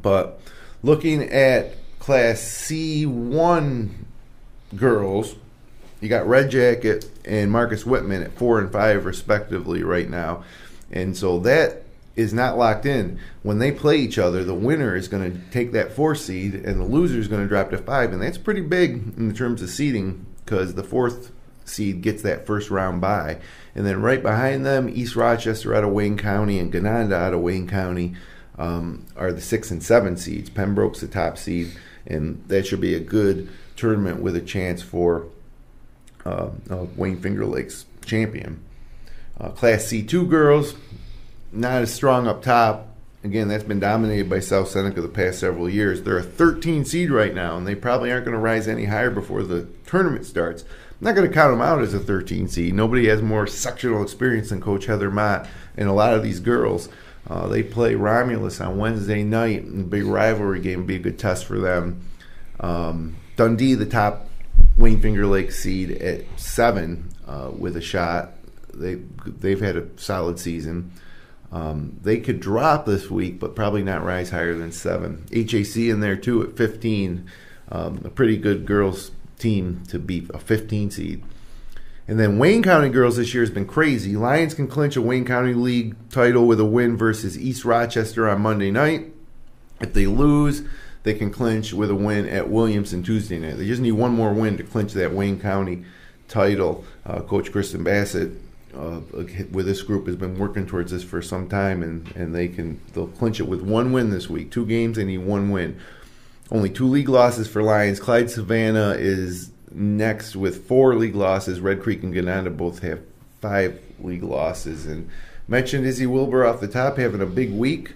But 0.00 0.40
looking 0.82 1.22
at 1.24 1.74
Class 2.08 2.40
C1 2.40 3.90
girls, 4.74 5.36
you 6.00 6.08
got 6.08 6.26
Red 6.26 6.50
Jacket 6.50 7.04
and 7.26 7.52
Marcus 7.52 7.84
Whitman 7.84 8.22
at 8.22 8.32
four 8.32 8.58
and 8.58 8.72
five 8.72 9.04
respectively 9.04 9.82
right 9.82 10.08
now. 10.08 10.42
And 10.90 11.14
so 11.14 11.38
that 11.40 11.82
is 12.16 12.32
not 12.32 12.56
locked 12.56 12.86
in. 12.86 13.18
When 13.42 13.58
they 13.58 13.72
play 13.72 13.98
each 13.98 14.18
other, 14.18 14.42
the 14.42 14.54
winner 14.54 14.96
is 14.96 15.06
going 15.06 15.30
to 15.30 15.38
take 15.50 15.72
that 15.72 15.92
four 15.92 16.14
seed, 16.14 16.54
and 16.54 16.80
the 16.80 16.86
loser 16.86 17.18
is 17.18 17.28
going 17.28 17.42
to 17.42 17.46
drop 17.46 17.68
to 17.72 17.76
five, 17.76 18.10
and 18.10 18.22
that's 18.22 18.38
pretty 18.38 18.62
big 18.62 19.12
in 19.18 19.34
terms 19.34 19.60
of 19.60 19.68
seeding 19.68 20.24
because 20.46 20.76
the 20.76 20.82
fourth 20.82 21.30
seed 21.66 22.00
gets 22.00 22.22
that 22.22 22.46
first 22.46 22.70
round 22.70 23.02
bye, 23.02 23.36
and 23.74 23.86
then 23.86 24.00
right 24.00 24.22
behind 24.22 24.64
them, 24.64 24.88
East 24.88 25.14
Rochester 25.14 25.74
out 25.74 25.84
of 25.84 25.90
Wayne 25.90 26.16
County 26.16 26.58
and 26.58 26.72
Gananda 26.72 27.12
out 27.12 27.34
of 27.34 27.40
Wayne 27.40 27.68
County 27.68 28.14
um, 28.56 29.04
are 29.14 29.30
the 29.30 29.42
six 29.42 29.70
and 29.70 29.82
seven 29.82 30.16
seeds. 30.16 30.48
Pembroke's 30.48 31.02
the 31.02 31.06
top 31.06 31.36
seed, 31.36 31.70
and 32.08 32.42
that 32.48 32.66
should 32.66 32.80
be 32.80 32.94
a 32.94 33.00
good 33.00 33.48
tournament 33.76 34.20
with 34.20 34.34
a 34.34 34.40
chance 34.40 34.82
for 34.82 35.26
uh, 36.26 36.50
uh, 36.68 36.86
Wayne 36.96 37.20
Finger 37.20 37.46
Lakes 37.46 37.84
champion. 38.04 38.64
Uh, 39.38 39.50
Class 39.50 39.84
C2 39.84 40.28
girls, 40.28 40.74
not 41.52 41.82
as 41.82 41.94
strong 41.94 42.26
up 42.26 42.42
top. 42.42 42.86
Again, 43.22 43.48
that's 43.48 43.64
been 43.64 43.80
dominated 43.80 44.30
by 44.30 44.40
South 44.40 44.68
Seneca 44.68 45.00
the 45.00 45.08
past 45.08 45.38
several 45.40 45.68
years. 45.68 46.02
They're 46.02 46.18
a 46.18 46.22
13 46.22 46.84
seed 46.84 47.10
right 47.10 47.34
now, 47.34 47.56
and 47.56 47.66
they 47.66 47.74
probably 47.74 48.10
aren't 48.10 48.24
going 48.24 48.36
to 48.36 48.40
rise 48.40 48.66
any 48.66 48.86
higher 48.86 49.10
before 49.10 49.42
the 49.42 49.66
tournament 49.86 50.24
starts. 50.24 50.62
I'm 50.62 51.04
not 51.04 51.14
going 51.14 51.28
to 51.28 51.34
count 51.34 51.52
them 51.52 51.60
out 51.60 51.80
as 51.80 51.94
a 51.94 52.00
13 52.00 52.48
seed. 52.48 52.74
Nobody 52.74 53.06
has 53.08 53.22
more 53.22 53.46
sectional 53.46 54.02
experience 54.02 54.50
than 54.50 54.60
Coach 54.60 54.86
Heather 54.86 55.10
Mott 55.10 55.48
and 55.76 55.88
a 55.88 55.92
lot 55.92 56.14
of 56.14 56.22
these 56.22 56.40
girls. 56.40 56.88
Uh, 57.28 57.46
they 57.46 57.62
play 57.62 57.94
Romulus 57.94 58.60
on 58.60 58.78
Wednesday 58.78 59.22
night, 59.22 59.62
and 59.62 59.90
big 59.90 60.04
rivalry 60.04 60.60
game, 60.60 60.86
be 60.86 60.96
a 60.96 60.98
good 60.98 61.18
test 61.18 61.44
for 61.44 61.58
them. 61.58 62.08
Um, 62.60 63.16
Dundee, 63.36 63.74
the 63.74 63.86
top 63.86 64.28
Wayne 64.76 65.00
Finger 65.00 65.26
Lake 65.26 65.52
seed 65.52 65.90
at 66.02 66.24
seven 66.36 67.10
uh, 67.26 67.50
with 67.56 67.76
a 67.76 67.80
shot. 67.80 68.32
They 68.72 68.96
they've 69.26 69.60
had 69.60 69.76
a 69.76 69.86
solid 69.96 70.38
season. 70.38 70.92
Um, 71.50 71.98
they 72.02 72.18
could 72.18 72.40
drop 72.40 72.86
this 72.86 73.10
week, 73.10 73.40
but 73.40 73.56
probably 73.56 73.82
not 73.82 74.04
rise 74.04 74.30
higher 74.30 74.54
than 74.54 74.72
seven. 74.72 75.24
HAC 75.32 75.76
in 75.76 76.00
there 76.00 76.16
too 76.16 76.42
at 76.42 76.56
15. 76.56 77.30
Um, 77.70 78.02
a 78.04 78.10
pretty 78.10 78.36
good 78.36 78.66
girls 78.66 79.10
team 79.38 79.82
to 79.88 79.98
beat 79.98 80.30
a 80.34 80.38
15 80.38 80.90
seed. 80.90 81.24
And 82.08 82.18
then 82.18 82.38
Wayne 82.38 82.62
County 82.62 82.88
girls 82.88 83.18
this 83.18 83.34
year 83.34 83.42
has 83.42 83.50
been 83.50 83.66
crazy. 83.66 84.16
Lions 84.16 84.54
can 84.54 84.66
clinch 84.66 84.96
a 84.96 85.02
Wayne 85.02 85.26
County 85.26 85.52
League 85.52 85.94
title 86.08 86.46
with 86.46 86.58
a 86.58 86.64
win 86.64 86.96
versus 86.96 87.38
East 87.38 87.66
Rochester 87.66 88.26
on 88.26 88.40
Monday 88.40 88.70
night. 88.70 89.12
If 89.78 89.92
they 89.92 90.06
lose, 90.06 90.62
they 91.02 91.12
can 91.12 91.30
clinch 91.30 91.74
with 91.74 91.90
a 91.90 91.94
win 91.94 92.26
at 92.26 92.48
Williamson 92.48 93.02
Tuesday 93.02 93.38
night. 93.38 93.58
They 93.58 93.66
just 93.66 93.82
need 93.82 93.92
one 93.92 94.12
more 94.12 94.32
win 94.32 94.56
to 94.56 94.62
clinch 94.64 94.94
that 94.94 95.12
Wayne 95.12 95.38
County 95.38 95.84
title. 96.28 96.82
Uh, 97.04 97.20
Coach 97.20 97.52
Kristen 97.52 97.84
Bassett 97.84 98.32
uh, 98.74 99.00
with 99.52 99.66
this 99.66 99.82
group 99.82 100.06
has 100.06 100.16
been 100.16 100.38
working 100.38 100.66
towards 100.66 100.90
this 100.90 101.04
for 101.04 101.20
some 101.20 101.46
time, 101.46 101.82
and, 101.82 102.10
and 102.16 102.34
they 102.34 102.48
can 102.48 102.80
they'll 102.94 103.08
clinch 103.08 103.38
it 103.38 103.48
with 103.48 103.60
one 103.60 103.92
win 103.92 104.08
this 104.08 104.30
week. 104.30 104.50
Two 104.50 104.64
games, 104.64 104.96
they 104.96 105.04
need 105.04 105.18
one 105.18 105.50
win. 105.50 105.78
Only 106.50 106.70
two 106.70 106.86
league 106.86 107.10
losses 107.10 107.46
for 107.46 107.62
Lions. 107.62 108.00
Clyde 108.00 108.30
Savannah 108.30 108.94
is 108.98 109.50
next 109.72 110.36
with 110.36 110.66
four 110.66 110.94
league 110.94 111.14
losses. 111.14 111.60
Red 111.60 111.82
Creek 111.82 112.02
and 112.02 112.14
Gananda 112.14 112.54
both 112.56 112.80
have 112.80 113.00
five 113.40 113.80
league 114.00 114.22
losses. 114.22 114.86
And 114.86 115.08
mentioned 115.46 115.86
Izzy 115.86 116.06
Wilbur 116.06 116.44
off 116.44 116.60
the 116.60 116.68
top 116.68 116.98
having 116.98 117.20
a 117.20 117.26
big 117.26 117.52
week. 117.52 117.94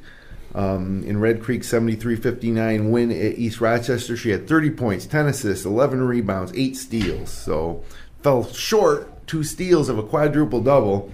Um, 0.54 1.02
in 1.04 1.18
Red 1.18 1.42
Creek, 1.42 1.62
73-59 1.62 2.90
win 2.90 3.10
at 3.10 3.38
East 3.38 3.60
Rochester. 3.60 4.16
She 4.16 4.30
had 4.30 4.46
30 4.46 4.70
points, 4.70 5.06
10 5.06 5.26
assists, 5.26 5.64
11 5.64 6.02
rebounds, 6.02 6.52
8 6.54 6.76
steals. 6.76 7.30
So 7.30 7.82
fell 8.22 8.44
short, 8.44 9.26
two 9.26 9.44
steals 9.44 9.88
of 9.88 9.98
a 9.98 10.02
quadruple 10.02 10.60
double. 10.60 11.10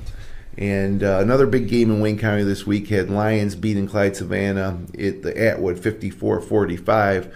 And 0.56 1.04
uh, 1.04 1.20
another 1.20 1.46
big 1.46 1.68
game 1.68 1.88
in 1.88 2.00
Wayne 2.00 2.18
County 2.18 2.42
this 2.42 2.66
week 2.66 2.88
had 2.88 3.10
Lions 3.10 3.54
beating 3.54 3.86
Clyde 3.86 4.16
Savannah 4.16 4.80
at 4.98 5.22
the 5.22 5.32
Atwood 5.40 5.76
54-45. 5.76 7.32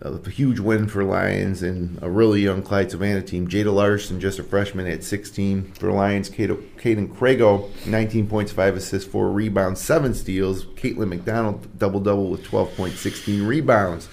A 0.00 0.28
huge 0.28 0.58
win 0.58 0.88
for 0.88 1.04
Lions 1.04 1.62
and 1.62 1.98
a 2.02 2.10
really 2.10 2.40
young 2.40 2.62
Clyde 2.62 2.90
Savannah 2.90 3.22
team. 3.22 3.48
Jada 3.48 3.72
Larson, 3.72 4.20
just 4.20 4.38
a 4.38 4.42
freshman 4.42 4.86
at 4.86 5.02
16 5.02 5.72
for 5.72 5.90
Lions. 5.90 6.28
Caden 6.28 7.14
Crago, 7.14 7.70
19 7.86 8.28
points, 8.28 8.52
5 8.52 8.76
assists, 8.76 9.10
4 9.10 9.30
rebounds, 9.30 9.80
7 9.80 10.14
steals. 10.14 10.64
Caitlin 10.64 11.08
McDonald, 11.08 11.78
double 11.78 12.00
double 12.00 12.28
with 12.28 12.44
12 12.44 12.76
points, 12.76 13.00
16 13.00 13.46
rebounds. 13.46 14.08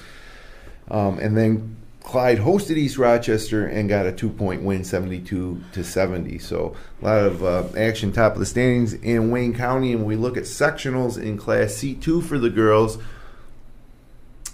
Um, 0.89 1.19
and 1.19 1.35
then 1.35 1.77
Clyde 2.03 2.39
hosted 2.39 2.77
East 2.77 2.97
Rochester 2.97 3.65
and 3.65 3.87
got 3.87 4.05
a 4.05 4.11
two 4.11 4.29
point 4.29 4.61
win, 4.61 4.83
72 4.83 5.63
to 5.71 5.83
70. 5.83 6.37
So 6.39 6.75
a 7.01 7.05
lot 7.05 7.19
of 7.19 7.43
uh, 7.43 7.63
action 7.77 8.11
top 8.11 8.33
of 8.33 8.39
the 8.39 8.45
standings 8.45 8.93
in 8.93 9.31
Wayne 9.31 9.53
County. 9.53 9.93
And 9.93 10.05
we 10.05 10.15
look 10.15 10.37
at 10.37 10.43
sectionals 10.43 11.21
in 11.21 11.37
Class 11.37 11.71
C2 11.73 12.23
for 12.23 12.37
the 12.37 12.49
girls, 12.49 12.97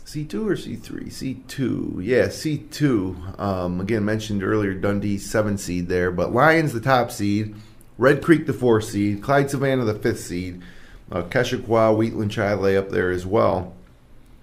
C2 0.10 0.34
or 0.34 0.56
C3? 0.56 1.06
C2. 1.06 2.04
Yeah, 2.04 2.30
C2. 2.30 3.40
Um, 3.40 3.80
again, 3.80 4.04
mentioned 4.04 4.44
earlier, 4.44 4.74
Dundee, 4.74 5.20
seven 5.20 5.60
seed 5.60 5.88
there. 5.88 6.10
But 6.10 6.34
Lions, 6.34 6.74
the 6.74 6.80
top 6.80 7.12
seed. 7.12 7.54
Red 8.00 8.24
Creek, 8.24 8.48
the 8.48 8.54
fourth 8.54 8.86
seed. 8.86 9.22
Clyde 9.22 9.52
Savannah, 9.52 9.86
the 9.86 9.94
fifth 9.94 10.22
seed. 10.22 10.64
Uh, 11.12 11.22
Keshequa, 11.22 11.96
Wheatland, 11.96 12.32
Chili 12.32 12.76
up 12.76 12.90
there 12.90 13.12
as 13.12 13.28
well. 13.28 13.76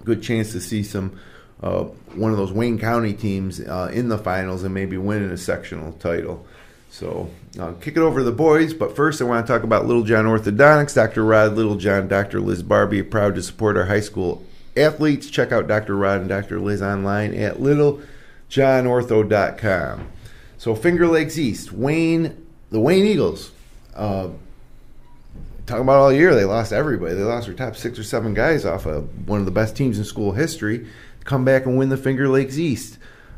Good 0.05 0.23
chance 0.23 0.53
to 0.53 0.61
see 0.61 0.83
some 0.83 1.19
uh, 1.61 1.83
one 2.15 2.31
of 2.31 2.37
those 2.37 2.53
Wayne 2.53 2.79
County 2.79 3.11
teams 3.11 3.59
uh, 3.59 3.91
in 3.91 4.07
the 4.07 4.17
finals 4.17 4.63
and 4.63 4.73
maybe 4.73 4.97
winning 4.97 5.31
a 5.31 5.37
sectional 5.37 5.91
title. 5.93 6.47
So, 6.91 7.29
uh, 7.59 7.73
kick 7.81 7.97
it 7.97 8.01
over 8.01 8.21
to 8.21 8.23
the 8.23 8.31
boys. 8.31 8.73
But 8.73 8.95
first, 8.95 9.21
I 9.21 9.25
want 9.25 9.45
to 9.45 9.51
talk 9.51 9.63
about 9.63 9.85
Littlejohn 9.85 10.27
Orthodontics. 10.27 10.95
Dr. 10.95 11.25
Rod 11.25 11.55
Littlejohn, 11.55 12.07
Dr. 12.07 12.39
Liz 12.39 12.63
Barbie, 12.63 13.03
proud 13.03 13.35
to 13.35 13.43
support 13.43 13.75
our 13.75 13.87
high 13.87 13.99
school 13.99 14.45
athletes. 14.77 15.29
Check 15.29 15.51
out 15.51 15.67
Dr. 15.67 15.95
Rod 15.95 16.21
and 16.21 16.29
Dr. 16.29 16.59
Liz 16.59 16.81
online 16.81 17.33
at 17.33 17.57
littlejohnortho.com. 17.57 20.07
So 20.57 20.75
Finger 20.75 21.07
Lakes 21.07 21.37
East, 21.37 21.71
Wayne, 21.71 22.45
the 22.71 22.79
Wayne 22.79 23.05
Eagles. 23.05 23.51
Uh, 23.95 24.29
talking 25.65 25.83
about 25.83 25.97
all 25.97 26.13
year, 26.13 26.33
they 26.33 26.45
lost 26.45 26.73
everybody. 26.73 27.13
They 27.15 27.23
lost 27.23 27.47
their 27.47 27.55
top 27.55 27.75
six 27.75 27.99
or 27.99 28.03
seven 28.03 28.33
guys 28.33 28.65
off 28.65 28.85
of 28.85 29.27
one 29.27 29.39
of 29.39 29.45
the 29.45 29.51
best 29.51 29.75
teams 29.75 29.99
in 29.99 30.05
school 30.05 30.31
history. 30.31 30.87
Come 31.25 31.45
back 31.45 31.65
and 31.65 31.77
win 31.77 31.89
the 31.89 31.97
Finger 31.97 32.29
Lakes 32.29 32.57
East. 32.57 32.97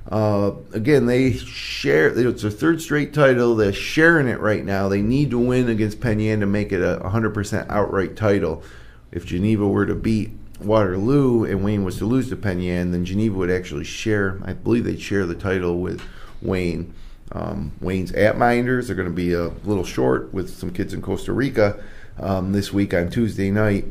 Uh, 0.09 0.53
again, 0.73 1.05
they 1.05 1.33
share. 1.33 2.07
It's 2.07 2.41
their 2.41 2.51
third 2.51 2.81
straight 2.81 3.13
title. 3.13 3.55
They're 3.55 3.73
sharing 3.73 4.27
it 4.27 4.39
right 4.39 4.63
now. 4.63 4.89
They 4.89 5.01
need 5.01 5.31
to 5.31 5.39
win 5.39 5.69
against 5.69 6.01
Penn 6.01 6.19
Yan 6.19 6.39
to 6.39 6.45
make 6.45 6.71
it 6.71 6.81
a 6.81 7.01
100% 7.03 7.69
outright 7.69 8.15
title. 8.15 8.63
If 9.11 9.25
Geneva 9.25 9.67
were 9.67 9.85
to 9.85 9.95
beat 9.95 10.31
Waterloo 10.59 11.45
and 11.45 11.63
Wayne 11.63 11.83
was 11.83 11.97
to 11.97 12.05
lose 12.05 12.29
to 12.29 12.35
Penn 12.35 12.59
Yan, 12.59 12.91
then 12.91 13.05
Geneva 13.05 13.37
would 13.37 13.51
actually 13.51 13.85
share. 13.85 14.39
I 14.43 14.53
believe 14.53 14.83
they'd 14.83 15.01
share 15.01 15.25
the 15.25 15.35
title 15.35 15.79
with 15.79 16.01
Wayne. 16.41 16.93
Um, 17.31 17.73
Wayne's 17.79 18.11
at 18.11 18.35
Mynderse. 18.35 18.87
They're 18.87 18.95
going 18.95 19.07
to 19.07 19.13
be 19.13 19.33
a 19.33 19.49
little 19.63 19.83
short 19.83 20.33
with 20.33 20.49
some 20.49 20.71
kids 20.71 20.93
in 20.93 21.01
Costa 21.01 21.31
Rica 21.31 21.81
um, 22.19 22.51
this 22.51 22.73
week 22.73 22.93
on 22.93 23.09
Tuesday 23.09 23.51
night. 23.51 23.85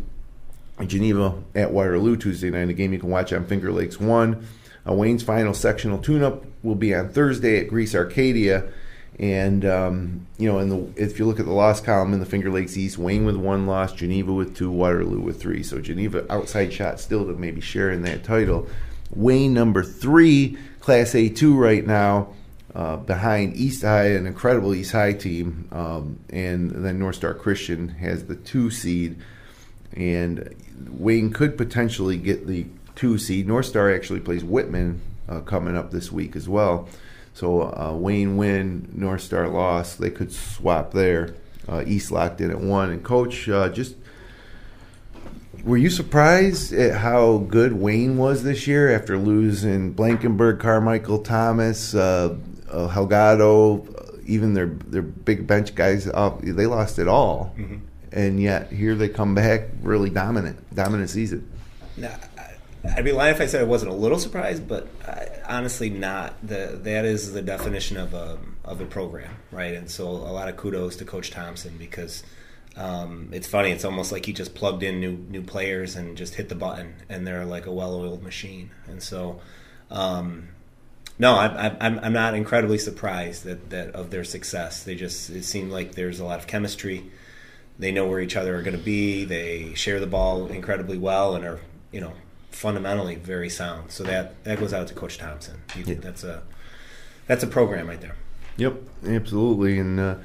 Geneva 0.87 1.43
at 1.55 1.73
Waterloo 1.73 2.17
Tuesday 2.17 2.51
night. 2.51 2.69
A 2.69 2.73
game 2.73 2.93
you 2.93 2.99
can 2.99 3.11
watch 3.11 3.33
on 3.33 3.45
Finger 3.45 3.73
Lakes 3.73 3.99
One. 3.99 4.47
Uh, 4.89 4.95
Wayne's 4.95 5.23
final 5.23 5.55
sectional 5.55 5.99
tune-up 5.99 6.45
will 6.63 6.75
be 6.75 6.95
on 6.95 7.09
Thursday 7.11 7.61
at 7.61 7.69
Greece 7.69 7.95
Arcadia. 7.95 8.71
And 9.19 9.65
um, 9.65 10.27
you 10.39 10.51
know, 10.51 10.61
in 10.61 10.69
the 10.69 11.03
if 11.03 11.19
you 11.19 11.27
look 11.27 11.41
at 11.41 11.47
the 11.47 11.53
loss 11.53 11.81
column 11.81 12.13
in 12.13 12.21
the 12.21 12.27
Finger 12.27 12.51
Lakes 12.51 12.77
East, 12.77 12.99
Wayne 12.99 13.25
with 13.25 13.37
one 13.37 13.67
loss, 13.67 13.93
Geneva 13.93 14.33
with 14.33 14.57
two, 14.57 14.71
Waterloo 14.71 15.21
with 15.21 15.41
three. 15.41 15.65
So 15.65 15.81
Geneva 15.81 16.25
outside 16.33 16.73
shot 16.73 17.01
still 17.01 17.27
to 17.27 17.33
maybe 17.33 17.61
share 17.61 17.91
in 17.91 18.03
that 18.03 18.23
title. 18.23 18.69
Wayne 19.11 19.55
number 19.55 19.83
three, 19.83 20.57
Class 20.79 21.17
A 21.17 21.29
two 21.31 21.57
right 21.57 21.85
now, 21.85 22.29
uh, 22.75 22.99
behind 22.99 23.57
East 23.57 23.83
High, 23.83 24.11
an 24.11 24.27
incredible 24.27 24.73
East 24.73 24.93
High 24.93 25.15
team, 25.15 25.69
um, 25.73 26.21
and 26.31 26.71
then 26.71 27.01
North 27.01 27.17
Star 27.17 27.35
Christian 27.35 27.89
has 27.89 28.27
the 28.27 28.37
two 28.37 28.71
seed, 28.71 29.17
and 29.95 30.55
Wayne 30.91 31.33
could 31.33 31.59
potentially 31.59 32.19
get 32.19 32.47
the 32.47 32.67
two 32.95 33.19
seed. 33.19 33.49
North 33.49 33.67
Star 33.67 33.93
actually 33.93 34.21
plays 34.21 34.45
Whitman 34.45 35.01
uh, 35.29 35.41
coming 35.41 35.77
up 35.77 35.91
this 35.91 36.13
week 36.13 36.37
as 36.37 36.49
well. 36.49 36.89
So 37.39 37.63
uh, 37.63 37.95
Wayne 37.95 38.37
win, 38.37 38.89
North 38.93 39.21
Star 39.21 39.47
loss. 39.47 39.95
They 39.95 40.11
could 40.11 40.33
swap 40.33 40.91
there. 40.91 41.37
Uh, 41.69 41.85
East 41.87 42.11
locked 42.11 42.41
in 42.41 42.51
at 42.51 42.59
one. 42.59 42.91
And 42.91 43.05
coach, 43.05 43.49
uh, 43.49 43.69
just 43.69 43.95
were 45.63 45.77
you 45.77 45.89
surprised 45.89 46.73
at 46.73 46.99
how 46.99 47.39
good 47.39 47.75
Wayne 47.75 48.17
was 48.17 48.43
this 48.43 48.67
year 48.67 48.93
after 48.93 49.17
losing 49.17 49.95
Blankenberg, 49.95 50.59
Carmichael, 50.59 51.21
Thomas, 51.21 51.95
uh, 51.95 52.37
uh, 52.73 52.89
Helgado, 52.89 53.87
even 54.27 54.55
their 54.55 54.67
their 54.67 55.03
big 55.03 55.47
bench 55.47 55.77
guys? 55.77 56.07
they 56.43 56.67
lost 56.67 56.99
it 56.99 57.07
all, 57.07 57.55
mm-hmm. 57.57 57.77
and 58.11 58.43
yet 58.43 58.73
here 58.73 58.97
they 58.97 59.09
come 59.09 59.37
back 59.37 59.69
really 59.81 60.11
dominant, 60.11 60.75
dominant 60.75 61.09
season. 61.09 61.49
Nah, 61.97 62.09
I'd 62.97 63.05
be 63.05 63.13
lying 63.13 63.35
if 63.35 63.41
I 63.41 63.47
said 63.47 63.61
I 63.61 63.65
wasn't 63.65 63.93
a 63.93 63.95
little 63.95 64.19
surprised, 64.19 64.69
but 64.69 64.89
I, 65.07 65.29
honestly, 65.49 65.91
not. 65.91 66.35
The, 66.47 66.79
that 66.83 67.05
is 67.05 67.33
the 67.33 67.43
definition 67.43 67.97
of 67.97 68.15
a 68.15 68.39
of 68.65 68.81
a 68.81 68.85
program, 68.85 69.35
right? 69.51 69.75
And 69.75 69.91
so, 69.91 70.07
a 70.07 70.33
lot 70.33 70.49
of 70.49 70.57
kudos 70.57 70.97
to 70.97 71.05
Coach 71.05 71.31
Thompson 71.31 71.77
because 71.79 72.23
um, 72.77 73.31
it's 73.33 73.49
funny. 73.49 73.71
It's 73.71 73.85
almost 73.85 74.13
like 74.13 74.27
he 74.27 74.33
just 74.33 74.55
plugged 74.55 74.83
in 74.83 75.01
new 75.01 75.13
new 75.13 75.43
players 75.43 75.97
and 75.97 76.17
just 76.17 76.35
hit 76.35 76.49
the 76.49 76.55
button, 76.55 76.95
and 77.09 77.27
they're 77.27 77.45
like 77.45 77.67
a 77.67 77.73
well-oiled 77.73 78.23
machine. 78.23 78.71
And 78.87 79.03
so, 79.03 79.41
um, 79.91 80.49
no, 81.19 81.35
I, 81.35 81.77
I'm 81.81 81.99
I'm 81.99 82.13
not 82.13 82.35
incredibly 82.35 82.79
surprised 82.79 83.45
that 83.45 83.71
that 83.71 83.91
of 83.95 84.11
their 84.11 84.25
success. 84.25 84.85
They 84.85 84.95
just 84.95 85.31
it 85.31 85.45
seemed 85.45 85.73
like 85.73 85.93
there's 85.93 86.21
a 86.21 86.25
lot 86.25 86.39
of 86.39 86.47
chemistry. 86.47 87.11
They 87.79 87.93
know 87.93 88.07
where 88.07 88.21
each 88.21 88.37
other 88.37 88.57
are 88.57 88.63
going 88.63 88.77
to 88.77 88.83
be. 88.83 89.25
They 89.25 89.75
share 89.75 90.01
the 90.01 90.07
ball 90.07 90.47
incredibly 90.47 90.99
well 90.99 91.35
and 91.35 91.45
are 91.45 91.61
you 91.91 92.01
know 92.01 92.13
fundamentally 92.59 93.15
very 93.15 93.49
sound. 93.49 93.93
So 93.93 94.03
that 94.05 94.43
that 94.45 94.59
goes 94.59 94.73
out 94.73 94.89
to 94.89 94.95
Coach 94.95 95.19
Thompson. 95.19 95.63
He, 95.75 95.83
yeah. 95.83 95.95
That's 96.01 96.25
a 96.25 96.43
that's 97.27 97.45
a 97.45 97.47
program 97.47 97.89
right 97.89 98.01
there. 98.01 98.17
Yep, 98.57 98.75
absolutely. 99.07 99.79
And 99.79 100.01
uh, 100.01 100.17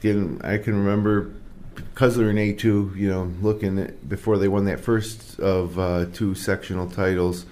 again, 0.00 0.40
I 0.42 0.58
can 0.58 0.74
remember 0.74 1.32
because 1.74 2.16
they're 2.16 2.30
in 2.30 2.38
A 2.38 2.52
two. 2.52 2.92
You 2.96 3.08
know, 3.08 3.32
looking 3.40 3.78
at 3.78 4.08
before 4.08 4.38
they 4.38 4.48
won 4.48 4.64
that 4.64 4.80
first 4.80 5.38
of 5.38 5.78
uh, 5.78 6.06
two 6.12 6.34
sectional 6.34 6.90
titles, 6.90 7.46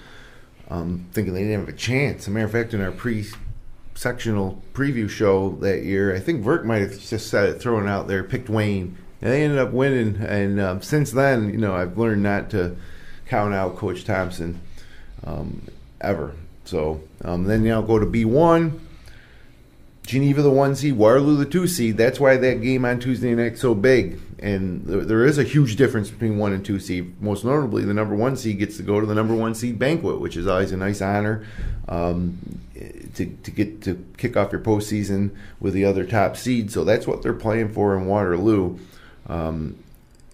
um, 0.69 1.07
thinking 1.13 1.33
they 1.33 1.43
didn't 1.43 1.61
have 1.61 1.69
a 1.69 1.77
chance. 1.77 2.23
As 2.23 2.27
a 2.27 2.31
matter 2.31 2.45
of 2.45 2.51
fact, 2.51 2.73
in 2.73 2.81
our 2.81 2.91
pre 2.91 3.25
sectional 3.95 4.61
preview 4.73 5.09
show 5.09 5.51
that 5.61 5.83
year, 5.83 6.13
I 6.13 6.19
think 6.19 6.43
Vert 6.43 6.65
might 6.65 6.81
have 6.81 6.99
just 6.99 7.27
said 7.27 7.49
it, 7.49 7.61
throwing 7.61 7.87
out 7.87 8.09
there, 8.09 8.23
picked 8.25 8.49
Wayne, 8.49 8.97
and 9.21 9.31
they 9.31 9.43
ended 9.43 9.59
up 9.59 9.71
winning. 9.71 10.17
And 10.17 10.59
um, 10.59 10.81
since 10.81 11.11
then, 11.11 11.49
you 11.49 11.57
know, 11.57 11.73
I've 11.73 11.97
learned 11.97 12.23
not 12.23 12.49
to 12.49 12.75
count 13.27 13.53
out 13.53 13.75
Coach 13.75 14.05
Thompson 14.05 14.59
um, 15.23 15.61
ever. 16.01 16.33
So 16.65 17.01
um, 17.23 17.45
then 17.45 17.63
know 17.63 17.81
go 17.81 17.99
to 17.99 18.05
B 18.05 18.25
one. 18.25 18.81
Geneva 20.05 20.41
the 20.41 20.49
one 20.49 20.73
seed, 20.73 20.93
Waterloo 20.93 21.35
the 21.35 21.45
two 21.45 21.67
seed. 21.67 21.97
That's 21.97 22.17
why 22.17 22.37
that 22.37 22.61
game 22.61 22.85
on 22.85 22.97
Tuesday 22.99 23.35
night 23.35 23.57
so 23.57 23.75
big. 23.75 24.21
And 24.39 24.85
there 24.85 25.25
is 25.25 25.37
a 25.37 25.43
huge 25.43 25.75
difference 25.75 26.09
between 26.09 26.37
one 26.37 26.53
and 26.53 26.63
two 26.63 26.79
seed. 26.79 27.21
Most 27.21 27.43
notably, 27.43 27.83
the 27.83 27.93
number 27.93 28.15
one 28.15 28.37
seed 28.37 28.59
gets 28.59 28.77
to 28.77 28.83
go 28.83 29.01
to 29.01 29.05
the 29.05 29.15
number 29.15 29.35
one 29.35 29.53
seed 29.53 29.77
banquet, 29.77 30.21
which 30.21 30.37
is 30.37 30.47
always 30.47 30.71
a 30.71 30.77
nice 30.77 31.01
honor 31.01 31.45
um, 31.89 32.37
to, 33.15 33.25
to 33.25 33.51
get 33.51 33.81
to 33.81 34.05
kick 34.15 34.37
off 34.37 34.53
your 34.53 34.61
postseason 34.61 35.31
with 35.59 35.73
the 35.73 35.83
other 35.83 36.05
top 36.05 36.37
seed. 36.37 36.71
So 36.71 36.85
that's 36.85 37.05
what 37.05 37.21
they're 37.21 37.33
playing 37.33 37.73
for 37.73 37.97
in 37.97 38.05
Waterloo. 38.05 38.79
Um, 39.27 39.75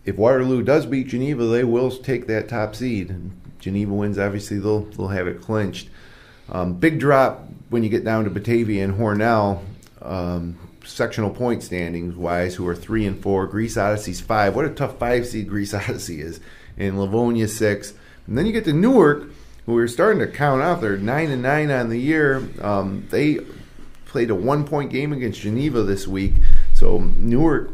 if 0.05 0.17
Waterloo 0.17 0.61
does 0.61 0.85
beat 0.85 1.07
Geneva, 1.07 1.45
they 1.45 1.63
will 1.63 1.91
take 1.91 2.27
that 2.27 2.49
top 2.49 2.75
seed. 2.75 3.15
Geneva 3.59 3.93
wins, 3.93 4.19
obviously 4.19 4.59
they'll 4.59 4.81
they'll 4.81 5.07
have 5.07 5.27
it 5.27 5.41
clinched. 5.41 5.89
Um, 6.49 6.73
big 6.73 6.99
drop 6.99 7.47
when 7.69 7.83
you 7.83 7.89
get 7.89 8.03
down 8.03 8.25
to 8.25 8.29
Batavia 8.29 8.83
and 8.83 8.95
Hornell. 8.95 9.61
Um, 10.01 10.57
sectional 10.83 11.29
point 11.29 11.63
standings 11.63 12.15
wise, 12.15 12.55
who 12.55 12.67
are 12.67 12.75
three 12.75 13.05
and 13.05 13.21
four. 13.21 13.47
Greece 13.47 13.77
Odyssey's 13.77 14.19
five. 14.19 14.55
What 14.55 14.65
a 14.65 14.69
tough 14.69 14.99
five 14.99 15.25
seed 15.25 15.47
Greece 15.47 15.73
Odyssey 15.73 16.19
is. 16.21 16.39
And 16.77 16.99
Livonia 16.99 17.47
six. 17.47 17.93
And 18.27 18.37
then 18.37 18.45
you 18.45 18.51
get 18.51 18.65
to 18.65 18.73
Newark, 18.73 19.29
who 19.65 19.77
are 19.77 19.87
starting 19.87 20.19
to 20.19 20.27
count 20.27 20.61
out. 20.61 20.81
They're 20.81 20.97
nine 20.97 21.31
and 21.31 21.41
nine 21.41 21.71
on 21.71 21.89
the 21.89 21.99
year. 21.99 22.47
Um, 22.61 23.07
they 23.09 23.39
played 24.05 24.29
a 24.29 24.35
one 24.35 24.65
point 24.65 24.91
game 24.91 25.13
against 25.13 25.41
Geneva 25.41 25.83
this 25.83 26.07
week. 26.07 26.33
So 26.73 26.99
Newark 27.17 27.69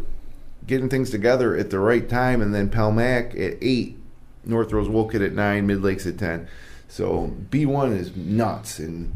getting 0.70 0.88
things 0.88 1.10
together 1.10 1.58
at 1.58 1.72
the 1.72 1.80
right 1.80 2.08
time, 2.08 2.42
and 2.42 2.54
then 2.54 2.70
Palmac 2.70 3.32
at 3.32 3.58
eight, 3.60 3.98
North 4.46 4.72
Rose 4.72 4.88
Wolcott 4.88 5.22
at 5.22 5.34
nine, 5.34 5.66
Mid 5.66 5.82
Lakes 5.82 6.06
at 6.06 6.18
ten. 6.18 6.48
So 6.88 7.36
B 7.50 7.66
one 7.66 7.92
is 7.92 8.16
nuts, 8.16 8.78
and 8.80 9.16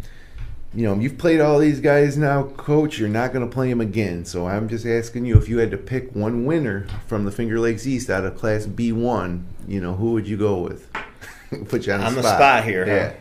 you 0.74 0.84
know 0.84 0.99
you've 0.99 1.20
played 1.20 1.39
all 1.39 1.60
these 1.60 1.80
guys 1.80 2.18
now, 2.18 2.43
coach. 2.43 2.97
You're 2.97 3.08
not 3.08 3.32
going 3.32 3.47
to 3.47 3.54
play 3.54 3.70
them 3.70 3.80
again. 3.80 4.26
So 4.26 4.47
I'm 4.47 4.68
just 4.68 4.86
asking 4.86 5.26
you 5.26 5.38
if 5.38 5.47
you 5.47 5.60
had 5.60 5.72
to 5.72 5.78
pick 5.78 6.14
one 6.16 6.45
winner 6.45 6.88
from 7.08 7.24
the 7.24 7.32
Finger 7.32 7.60
Lakes 7.60 7.86
East 7.86 8.10
out 8.10 8.26
of 8.26 8.36
Class 8.36 8.66
B 8.66 8.91
one, 8.91 9.45
you 9.68 9.80
know 9.80 9.93
who 9.93 10.12
would 10.14 10.28
you 10.28 10.38
go 10.38 10.60
with? 10.60 10.91
Put 11.70 11.86
you 11.86 11.93
on, 11.93 11.99
the, 11.99 12.10
spot. 12.10 12.24
the 12.24 12.36
spot 12.36 12.64
here. 12.64 12.86
Yeah. 12.88 13.14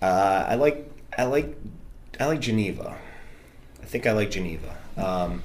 Huh? 0.00 0.06
Uh, 0.06 0.46
I 0.50 0.54
like 0.56 0.90
I 1.16 1.24
like 1.24 1.56
I 2.20 2.26
like 2.26 2.40
Geneva. 2.40 2.98
I 3.82 3.86
think 3.86 4.06
I 4.06 4.12
like 4.12 4.30
Geneva. 4.30 4.76
Um, 4.98 5.42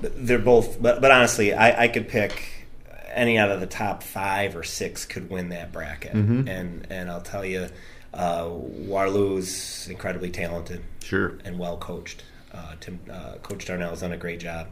they're 0.00 0.38
both, 0.38 0.80
but 0.80 1.00
but 1.00 1.10
honestly, 1.10 1.52
I, 1.54 1.84
I 1.84 1.88
could 1.88 2.08
pick 2.08 2.66
any 3.12 3.36
out 3.38 3.50
of 3.50 3.60
the 3.60 3.66
top 3.66 4.02
five 4.02 4.56
or 4.56 4.62
six 4.62 5.04
could 5.04 5.30
win 5.30 5.48
that 5.50 5.72
bracket, 5.72 6.12
Mm-hmm. 6.12 6.48
and 6.48 6.86
and 6.90 7.10
I'll 7.10 7.20
tell 7.20 7.44
you, 7.44 7.68
uh, 8.14 8.48
Waterloo's 8.50 9.88
incredibly 9.88 10.30
talented 10.30 10.82
Sure. 11.02 11.38
and 11.44 11.58
well 11.58 11.76
coached. 11.76 12.24
Uh, 12.52 12.74
Tim, 12.80 12.98
uh, 13.10 13.34
Coach 13.42 13.66
Darnell 13.66 13.90
has 13.90 14.00
done 14.00 14.12
a 14.12 14.16
great 14.16 14.40
job. 14.40 14.68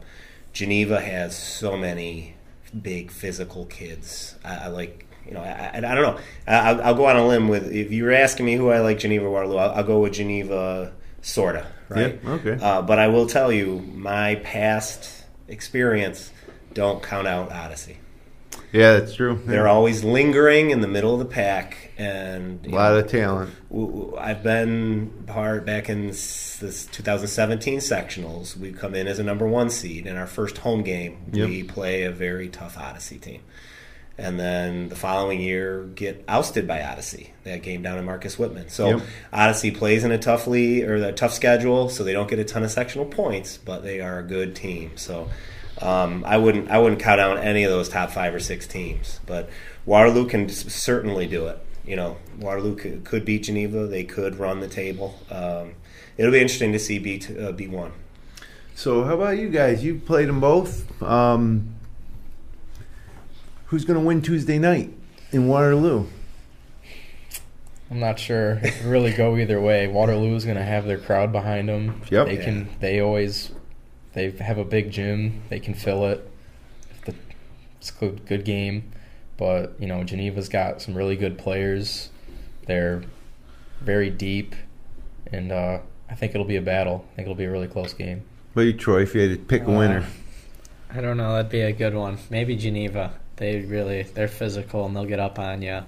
Geneva 0.51 0.99
has 0.99 1.37
so 1.37 1.77
many 1.77 2.35
big 2.81 3.09
physical 3.11 3.65
kids. 3.65 4.35
I, 4.43 4.55
I 4.55 4.67
like, 4.67 5.05
you 5.25 5.33
know, 5.33 5.41
I, 5.41 5.71
I, 5.77 5.79
don't 5.79 6.01
know. 6.01 6.19
I, 6.47 6.55
I'll, 6.55 6.81
I'll 6.81 6.95
go 6.95 7.05
on 7.05 7.15
a 7.15 7.25
limb 7.25 7.47
with. 7.47 7.71
If 7.71 7.91
you 7.91 8.03
were 8.03 8.11
asking 8.11 8.45
me 8.45 8.55
who 8.55 8.69
I 8.69 8.79
like, 8.79 8.99
Geneva 8.99 9.29
Waterloo, 9.29 9.57
I'll, 9.57 9.71
I'll 9.71 9.83
go 9.83 9.99
with 10.01 10.13
Geneva, 10.13 10.91
sorta. 11.21 11.67
Right. 11.89 12.19
Yeah, 12.23 12.29
okay. 12.31 12.57
Uh, 12.61 12.81
but 12.83 12.99
I 12.99 13.07
will 13.07 13.25
tell 13.27 13.51
you, 13.51 13.79
my 13.95 14.35
past 14.35 15.23
experience 15.47 16.31
don't 16.73 17.01
count 17.01 17.27
out 17.27 17.51
Odyssey. 17.51 17.97
Yeah, 18.71 18.99
that's 18.99 19.15
true. 19.15 19.41
They're 19.45 19.67
always 19.67 20.03
lingering 20.03 20.69
in 20.69 20.81
the 20.81 20.87
middle 20.87 21.13
of 21.13 21.19
the 21.19 21.25
pack, 21.25 21.91
and 21.97 22.63
a 22.67 22.69
lot 22.69 22.91
know, 22.91 22.99
of 22.99 23.07
talent. 23.07 23.51
W- 23.71 23.87
w- 23.91 24.17
I've 24.19 24.43
been 24.43 25.23
part 25.25 25.65
back 25.65 25.89
in 25.89 26.09
s- 26.09 26.57
this 26.61 26.85
2017 26.85 27.79
sectionals. 27.79 28.55
We 28.55 28.71
come 28.71 28.93
in 28.93 29.07
as 29.07 29.17
a 29.17 29.23
number 29.23 29.47
one 29.47 29.71
seed. 29.71 30.05
In 30.05 30.15
our 30.17 30.27
first 30.27 30.59
home 30.59 30.83
game, 30.83 31.17
Yep. 31.33 31.49
we 31.49 31.63
play 31.63 32.03
a 32.03 32.11
very 32.11 32.47
tough 32.47 32.77
Odyssey 32.77 33.17
team, 33.17 33.41
and 34.19 34.39
then 34.39 34.89
the 34.89 34.95
following 34.95 35.41
year 35.41 35.83
get 35.95 36.23
ousted 36.27 36.67
by 36.67 36.83
Odyssey. 36.83 37.33
That 37.43 37.63
game 37.63 37.81
down 37.81 37.97
in 37.97 38.05
Marcus 38.05 38.37
Whitman. 38.37 38.69
So 38.69 38.97
Yep. 38.97 39.01
Odyssey 39.33 39.71
plays 39.71 40.03
in 40.03 40.11
a 40.11 40.17
tough 40.17 40.47
league 40.47 40.83
or 40.83 40.95
a 40.95 41.11
tough 41.11 41.33
schedule, 41.33 41.89
so 41.89 42.03
they 42.03 42.13
don't 42.13 42.29
get 42.29 42.39
a 42.39 42.43
ton 42.43 42.63
of 42.63 42.71
sectional 42.71 43.05
points, 43.05 43.57
but 43.57 43.83
they 43.83 44.01
are 44.01 44.19
a 44.19 44.23
good 44.23 44.55
team. 44.55 44.91
So. 44.95 45.29
Um, 45.81 46.25
I 46.27 46.35
wouldn't. 46.35 46.69
I 46.69 46.77
wouldn't 46.77 47.01
count 47.01 47.21
out 47.21 47.37
any 47.37 47.63
of 47.63 47.71
those 47.71 47.87
top 47.87 48.11
five 48.11 48.35
or 48.35 48.39
six 48.41 48.67
teams, 48.67 49.21
but 49.25 49.49
Waterloo 49.85 50.27
can 50.27 50.49
certainly 50.49 51.25
do 51.25 51.47
it. 51.47 51.57
You 51.85 51.95
know, 51.95 52.17
Waterloo 52.37 52.75
could, 52.75 53.05
could 53.05 53.23
beat 53.23 53.43
Geneva. 53.43 53.87
They 53.87 54.03
could 54.03 54.37
run 54.37 54.59
the 54.59 54.67
table. 54.67 55.17
Um, 55.31 55.75
it'll 56.17 56.33
be 56.33 56.41
interesting 56.41 56.73
to 56.73 56.79
see 56.79 56.99
B 56.99 57.21
uh, 57.39 57.53
B 57.53 57.67
one. 57.67 57.93
So, 58.75 59.05
how 59.05 59.13
about 59.15 59.37
you 59.37 59.47
guys? 59.49 59.83
You 59.83 59.95
played 59.99 60.27
them 60.27 60.41
both. 60.41 61.01
Um, 61.01 61.75
who's 63.69 63.85
going 63.85 63.99
to 63.99 64.05
win 64.05 64.21
Tuesday 64.21 64.59
night 64.59 64.91
in 65.31 65.47
Waterloo? 65.47 66.05
I'm 67.91 67.99
not 67.99 68.19
sure. 68.19 68.59
It 68.61 68.73
could 68.75 68.85
really 68.85 69.11
go 69.11 69.35
either 69.35 69.59
way. 69.59 69.87
Waterloo 69.87 70.35
is 70.35 70.45
going 70.45 70.57
to 70.57 70.63
have 70.63 70.85
their 70.85 70.99
crowd 70.99 71.31
behind 71.31 71.69
them. 71.69 72.01
Yep. 72.11 72.27
They 72.27 72.37
can. 72.37 72.69
They 72.79 72.99
always. 72.99 73.51
They 74.13 74.31
have 74.31 74.57
a 74.57 74.63
big 74.65 74.91
gym. 74.91 75.41
They 75.49 75.59
can 75.59 75.73
fill 75.73 76.05
it. 76.07 76.29
The, 77.05 77.15
it's 77.79 77.89
a 77.89 77.93
good, 77.93 78.25
good 78.25 78.45
game, 78.45 78.91
but 79.37 79.73
you 79.79 79.87
know 79.87 80.03
Geneva's 80.03 80.49
got 80.49 80.81
some 80.81 80.93
really 80.95 81.15
good 81.15 81.37
players. 81.37 82.09
They're 82.67 83.03
very 83.81 84.09
deep, 84.11 84.55
and 85.31 85.51
uh, 85.51 85.79
I 86.09 86.15
think 86.15 86.35
it'll 86.35 86.45
be 86.45 86.57
a 86.57 86.61
battle. 86.61 87.05
I 87.13 87.15
think 87.15 87.25
it'll 87.27 87.35
be 87.35 87.45
a 87.45 87.51
really 87.51 87.67
close 87.67 87.93
game. 87.93 88.23
What 88.53 88.63
you, 88.63 88.73
Troy? 88.73 89.03
If 89.03 89.15
you 89.15 89.21
had 89.21 89.31
to 89.31 89.37
pick 89.45 89.63
a 89.63 89.71
Uh, 89.71 89.77
winner, 89.77 90.05
I 90.91 91.01
don't 91.01 91.17
know. 91.17 91.33
That'd 91.35 91.51
be 91.51 91.61
a 91.61 91.71
good 91.71 91.93
one. 91.95 92.17
Maybe 92.29 92.55
Geneva. 92.55 93.13
They 93.39 93.61
really 93.61 94.03
they're 94.03 94.27
physical 94.27 94.85
and 94.85 94.95
they'll 94.95 95.05
get 95.05 95.19
up 95.19 95.39
on 95.39 95.61
you. 95.61 95.81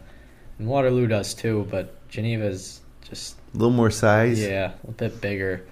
And 0.58 0.68
Waterloo 0.68 1.06
does 1.06 1.34
too, 1.34 1.68
but 1.70 2.08
Geneva's 2.10 2.80
just 3.08 3.36
a 3.54 3.58
little 3.58 3.74
more 3.74 3.91
size. 3.91 4.41
yeah 4.41 4.72
a 4.88 4.91
bit 4.91 5.22
bigger. 5.22 5.66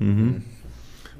Mm-hmm. 0.00 0.38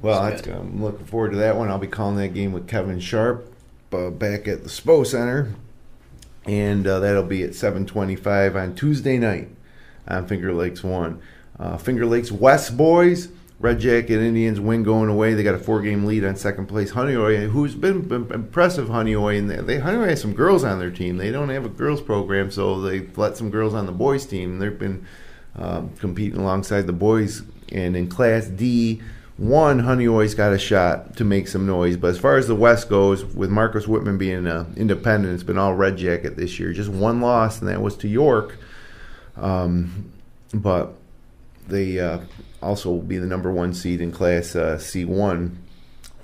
Well, 0.01 0.23
That's 0.23 0.41
that's. 0.41 0.57
I'm 0.57 0.81
looking 0.81 1.05
forward 1.05 1.31
to 1.31 1.37
that 1.37 1.57
one. 1.57 1.69
I'll 1.69 1.77
be 1.77 1.87
calling 1.87 2.15
that 2.17 2.33
game 2.33 2.53
with 2.53 2.67
Kevin 2.67 3.01
Sharp 3.01 3.53
uh, 3.91 4.09
back 4.09 4.47
at 4.47 4.63
the 4.63 4.69
SPO 4.69 5.05
Center, 5.05 5.53
and 6.45 6.87
uh, 6.87 6.99
that'll 6.99 7.23
be 7.23 7.43
at 7.43 7.51
7:25 7.51 8.55
on 8.55 8.75
Tuesday 8.75 9.17
night 9.17 9.49
on 10.07 10.25
Finger 10.27 10.53
Lakes 10.53 10.83
One. 10.83 11.21
Uh, 11.59 11.75
Finger 11.75 12.05
Lakes 12.05 12.31
West 12.31 12.77
boys, 12.77 13.27
Red 13.59 13.79
Jacket 13.79 14.21
Indians 14.21 14.59
win 14.59 14.83
going 14.83 15.09
away. 15.09 15.33
They 15.33 15.43
got 15.43 15.55
a 15.55 15.59
four-game 15.59 16.05
lead 16.05 16.23
on 16.23 16.37
second 16.37 16.67
place 16.67 16.93
Honeoye, 16.93 17.49
who's 17.49 17.75
been, 17.75 18.09
impressive. 18.31 18.87
Honeoye, 18.87 19.37
and 19.37 19.49
they, 19.49 19.79
Honeoye 19.79 20.09
has 20.09 20.21
some 20.21 20.33
girls 20.33 20.63
on 20.63 20.79
their 20.79 20.91
team. 20.91 21.17
They 21.17 21.29
don't 21.29 21.49
have 21.49 21.65
a 21.65 21.69
girls 21.69 22.01
program, 22.01 22.51
so 22.51 22.79
they 22.79 23.07
let 23.17 23.35
some 23.35 23.49
girls 23.49 23.73
on 23.73 23.85
the 23.85 23.91
boys 23.91 24.25
team. 24.25 24.59
They've 24.59 24.79
been 24.79 25.05
um, 25.57 25.93
competing 25.97 26.39
alongside 26.39 26.87
the 26.87 26.93
boys. 26.93 27.41
And 27.71 27.97
in 27.97 28.07
Class 28.07 28.45
D, 28.45 29.01
one 29.35 29.81
Honeoye's 29.81 30.35
got 30.35 30.53
a 30.53 30.57
shot 30.57 31.17
to 31.17 31.25
make 31.25 31.49
some 31.49 31.65
noise. 31.65 31.97
But 31.97 32.11
as 32.11 32.17
far 32.17 32.37
as 32.37 32.47
the 32.47 32.55
West 32.55 32.89
goes, 32.89 33.25
with 33.25 33.49
Marcus 33.49 33.87
Whitman 33.87 34.17
being 34.17 34.47
uh, 34.47 34.65
independent, 34.77 35.33
it's 35.33 35.43
been 35.43 35.57
all 35.57 35.73
Red 35.73 35.97
Jacket 35.97 36.37
this 36.37 36.59
year. 36.59 36.71
Just 36.71 36.89
one 36.89 37.19
loss, 37.19 37.59
and 37.59 37.67
that 37.67 37.81
was 37.81 37.97
to 37.97 38.07
York. 38.07 38.57
Um, 39.35 40.11
but 40.53 40.93
they 41.67 41.99
uh, 41.99 42.19
also 42.61 42.91
will 42.91 43.01
be 43.01 43.17
the 43.17 43.27
number 43.27 43.51
one 43.51 43.73
seed 43.73 44.01
in 44.01 44.11
Class 44.11 44.55
uh, 44.55 44.77
C1. 44.77 45.55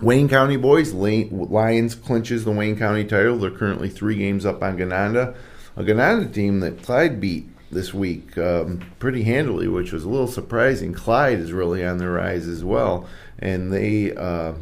Wayne 0.01 0.27
County 0.27 0.57
boys, 0.57 0.93
Lions 0.93 1.95
clinches 1.95 2.43
the 2.43 2.51
Wayne 2.51 2.77
County 2.77 3.05
title. 3.05 3.38
They're 3.38 3.51
currently 3.51 3.89
three 3.89 4.15
games 4.15 4.45
up 4.45 4.61
on 4.61 4.77
Gananda, 4.77 5.36
a 5.77 5.83
Gananda 5.83 6.33
team 6.33 6.59
that 6.59 6.81
Clyde 6.83 7.21
beat 7.21 7.47
this 7.71 7.93
week 7.93 8.38
um, 8.38 8.81
pretty 8.99 9.23
handily, 9.23 9.67
which 9.67 9.93
was 9.93 10.03
a 10.03 10.09
little 10.09 10.27
surprising. 10.27 10.93
Clyde 10.93 11.39
is 11.39 11.53
really 11.53 11.86
on 11.86 11.97
the 11.97 12.09
rise 12.09 12.47
as 12.47 12.63
well, 12.63 13.07
and 13.39 13.71
they 13.71 14.13
uh, 14.13 14.53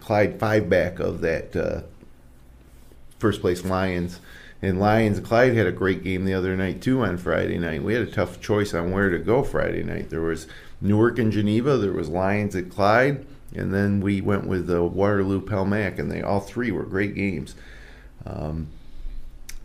Clyde 0.00 0.38
five 0.38 0.68
back 0.68 0.98
of 0.98 1.22
that 1.22 1.56
uh, 1.56 1.82
first 3.18 3.40
place 3.40 3.64
Lions. 3.64 4.20
And 4.62 4.78
Lions, 4.78 5.18
Clyde 5.18 5.56
had 5.56 5.66
a 5.66 5.72
great 5.72 6.04
game 6.04 6.24
the 6.24 6.34
other 6.34 6.56
night 6.56 6.80
too 6.80 7.02
on 7.02 7.18
Friday 7.18 7.58
night. 7.58 7.82
We 7.82 7.94
had 7.94 8.02
a 8.06 8.10
tough 8.10 8.40
choice 8.40 8.72
on 8.72 8.92
where 8.92 9.10
to 9.10 9.18
go 9.18 9.42
Friday 9.42 9.82
night. 9.82 10.08
There 10.08 10.20
was 10.20 10.46
Newark 10.80 11.18
and 11.18 11.32
Geneva, 11.32 11.76
there 11.78 11.92
was 11.92 12.08
Lions 12.08 12.54
at 12.54 12.70
Clyde, 12.70 13.26
and 13.54 13.74
then 13.74 14.00
we 14.00 14.20
went 14.20 14.46
with 14.46 14.70
uh, 14.70 14.84
Waterloo 14.84 15.44
Palmac, 15.44 15.98
and 15.98 16.10
they 16.10 16.22
all 16.22 16.40
three 16.40 16.70
were 16.70 16.84
great 16.84 17.16
games. 17.16 17.56
Um, 18.24 18.68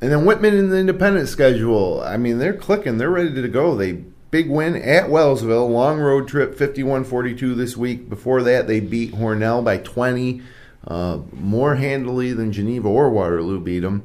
and 0.01 0.11
then 0.11 0.25
Whitman 0.25 0.55
in 0.55 0.69
the 0.69 0.77
independent 0.77 1.27
schedule. 1.27 2.01
I 2.01 2.17
mean, 2.17 2.39
they're 2.39 2.53
clicking. 2.53 2.97
They're 2.97 3.09
ready 3.09 3.33
to 3.33 3.47
go. 3.47 3.75
They 3.75 4.03
big 4.31 4.49
win 4.49 4.75
at 4.75 5.05
Wellsville, 5.05 5.69
long 5.69 5.99
road 5.99 6.27
trip, 6.27 6.57
51-42 6.57 7.55
this 7.55 7.77
week. 7.77 8.09
Before 8.09 8.43
that, 8.43 8.67
they 8.67 8.79
beat 8.79 9.13
Hornell 9.13 9.63
by 9.63 9.77
20, 9.77 10.41
uh, 10.87 11.19
more 11.31 11.75
handily 11.75 12.33
than 12.33 12.51
Geneva 12.51 12.87
or 12.87 13.09
Waterloo 13.09 13.59
beat 13.59 13.79
them. 13.79 14.03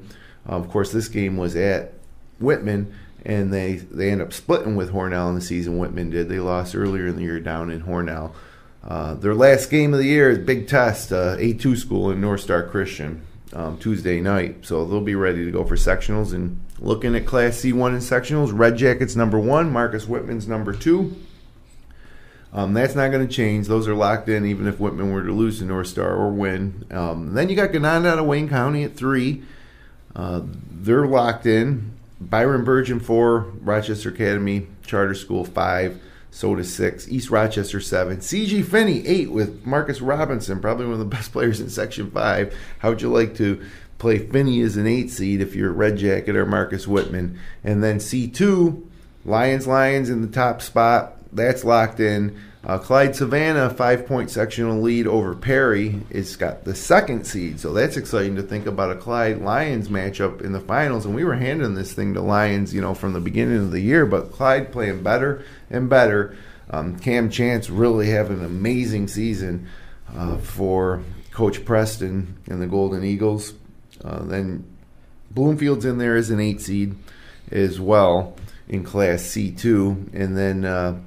Uh, 0.49 0.57
of 0.57 0.69
course, 0.71 0.93
this 0.93 1.09
game 1.09 1.37
was 1.37 1.55
at 1.57 1.93
Whitman, 2.41 2.95
and 3.25 3.53
they 3.53 3.75
they 3.77 4.11
end 4.11 4.23
up 4.23 4.33
splitting 4.33 4.77
with 4.77 4.93
Hornell 4.93 5.29
in 5.29 5.35
the 5.35 5.41
season. 5.41 5.79
Whitman 5.79 6.11
did. 6.11 6.29
They 6.29 6.41
lost 6.41 6.75
earlier 6.75 7.07
in 7.07 7.17
the 7.17 7.23
year 7.23 7.41
down 7.41 7.71
in 7.71 7.83
Hornell. 7.83 8.33
Uh, 8.85 9.15
their 9.15 9.35
last 9.35 9.71
game 9.71 9.93
of 9.93 10.01
the 10.01 10.07
year 10.07 10.31
is 10.31 10.39
big 10.39 10.67
test, 10.67 11.13
uh, 11.13 11.37
A2 11.37 11.77
school 11.77 12.11
in 12.11 12.21
North 12.21 12.41
Star 12.41 12.67
Christian 12.67 13.23
um, 13.53 13.79
Tuesday 13.79 14.21
night. 14.21 14.67
So 14.67 14.85
they'll 14.85 15.01
be 15.01 15.15
ready 15.15 15.45
to 15.45 15.51
go 15.51 15.65
for 15.65 15.77
sectionals. 15.77 16.33
And 16.33 16.61
looking 16.81 17.15
at 17.15 17.27
Class 17.27 17.59
C1 17.59 17.91
in 17.91 17.99
sectionals, 17.99 18.51
Red 18.53 18.77
Jackets 18.77 19.15
number 19.15 19.39
one, 19.39 19.71
Marcus 19.71 20.09
Whitman's 20.09 20.49
number 20.49 20.73
two. 20.73 21.17
Um, 22.53 22.75
that's 22.75 22.95
not 22.95 23.11
going 23.11 23.27
to 23.27 23.33
change. 23.33 23.67
Those 23.67 23.89
are 23.89 23.95
locked 23.95 24.29
in, 24.29 24.45
even 24.45 24.67
if 24.67 24.79
Whitman 24.79 25.11
were 25.13 25.23
to 25.23 25.33
lose 25.33 25.61
to 25.61 25.65
North 25.65 25.87
Star 25.87 26.15
or 26.15 26.31
win. 26.31 26.85
Um, 26.91 27.33
then 27.33 27.49
you 27.49 27.57
got 27.57 27.71
Gananda 27.71 28.07
out 28.07 28.19
of 28.19 28.27
Wayne 28.27 28.49
County 28.49 28.85
at 28.85 28.95
three. 28.95 29.43
Uh, 30.15 30.43
they're 30.71 31.07
locked 31.07 31.47
in. 31.47 31.93
Byron 32.21 32.65
Bergen 32.65 33.01
four, 33.01 33.41
Rochester 33.61 34.11
Academy 34.11 34.69
Charter 34.87 35.15
School 35.15 35.45
five, 35.45 36.01
Sodus 36.31 36.73
six, 36.73 37.09
East 37.09 37.31
Rochester 37.31 37.81
seven, 37.81 38.19
CG 38.19 38.65
Finney 38.65 39.07
eight 39.07 39.31
with 39.31 39.67
Marcus 39.67 40.01
Robinson, 40.01 40.61
probably 40.61 40.87
one 40.87 40.95
of 40.95 40.99
the 41.01 41.05
best 41.17 41.33
players 41.33 41.61
in 41.61 41.69
Section 41.69 42.11
five. 42.11 42.57
How 42.79 42.91
would 42.91 43.03
you 43.03 43.13
like 43.13 43.37
to 43.37 43.63
play 43.99 44.19
Finney 44.19 44.61
as 44.61 44.77
an 44.77 44.87
eight 44.87 45.11
seed 45.11 45.41
if 45.41 45.55
you're 45.55 45.73
Red 45.73 45.97
Jacket 45.97 46.37
or 46.37 46.47
Marcus 46.47 46.87
Whitman? 46.87 47.39
And 47.65 47.83
then 47.83 47.99
C 47.99 48.29
two, 48.29 48.89
Lions 49.25 49.67
Lions 49.67 50.11
in 50.11 50.23
the 50.23 50.29
top 50.29 50.63
spot. 50.63 51.17
That's 51.33 51.65
locked 51.65 51.99
in. 51.99 52.39
Uh, 52.65 52.79
Clyde 52.79 53.17
Savannah, 53.17 53.71
five 53.71 54.07
point 54.07 54.31
sectional 54.31 54.81
lead 54.81 55.09
over 55.09 55.35
Perry. 55.35 56.01
It's 56.11 56.37
got 56.37 56.65
the 56.65 56.77
second 56.77 57.27
seed, 57.27 57.59
so 57.59 57.73
that's 57.73 57.97
exciting 57.97 58.37
to 58.37 58.43
think 58.43 58.67
about 58.67 58.93
a 58.93 58.97
Clyde 58.97 59.39
Lions 59.39 59.89
matchup 59.89 60.41
in 60.43 60.53
the 60.53 60.61
finals. 60.61 61.05
And 61.05 61.15
we 61.15 61.25
were 61.25 61.35
handing 61.35 61.75
this 61.75 61.93
thing 61.93 62.15
to 62.15 62.21
Lions, 62.21 62.73
you 62.73 62.81
know, 62.81 62.95
from 62.95 63.15
the 63.15 63.21
beginning 63.21 63.59
of 63.59 63.73
the 63.73 63.81
year, 63.81 64.07
but 64.07 64.31
Clyde 64.31 64.71
playing 64.71 65.03
better 65.03 65.45
and 65.71 65.91
better. 65.91 66.37
Um, 66.71 66.99
Cam 67.01 67.31
Chance 67.31 67.69
really 67.69 68.11
having 68.11 68.39
an 68.39 68.45
amazing 68.45 69.09
season 69.09 69.69
uh, 70.15 70.39
for 70.39 71.03
Coach 71.33 71.65
Preston 71.65 72.39
and 72.47 72.63
the 72.63 72.69
Golden 72.69 73.03
Eagles. 73.03 73.55
Uh, 74.05 74.23
then 74.23 74.65
Bloomfield's 75.33 75.85
in 75.85 75.99
there 75.99 76.15
as 76.15 76.31
an 76.31 76.39
eight 76.39 76.61
seed 76.61 76.95
as 77.51 77.81
well 77.81 78.37
in 78.69 78.85
Class 78.85 79.23
C2, 79.23 80.15
and 80.15 80.37
then 80.37 80.65
uh, 80.65 80.99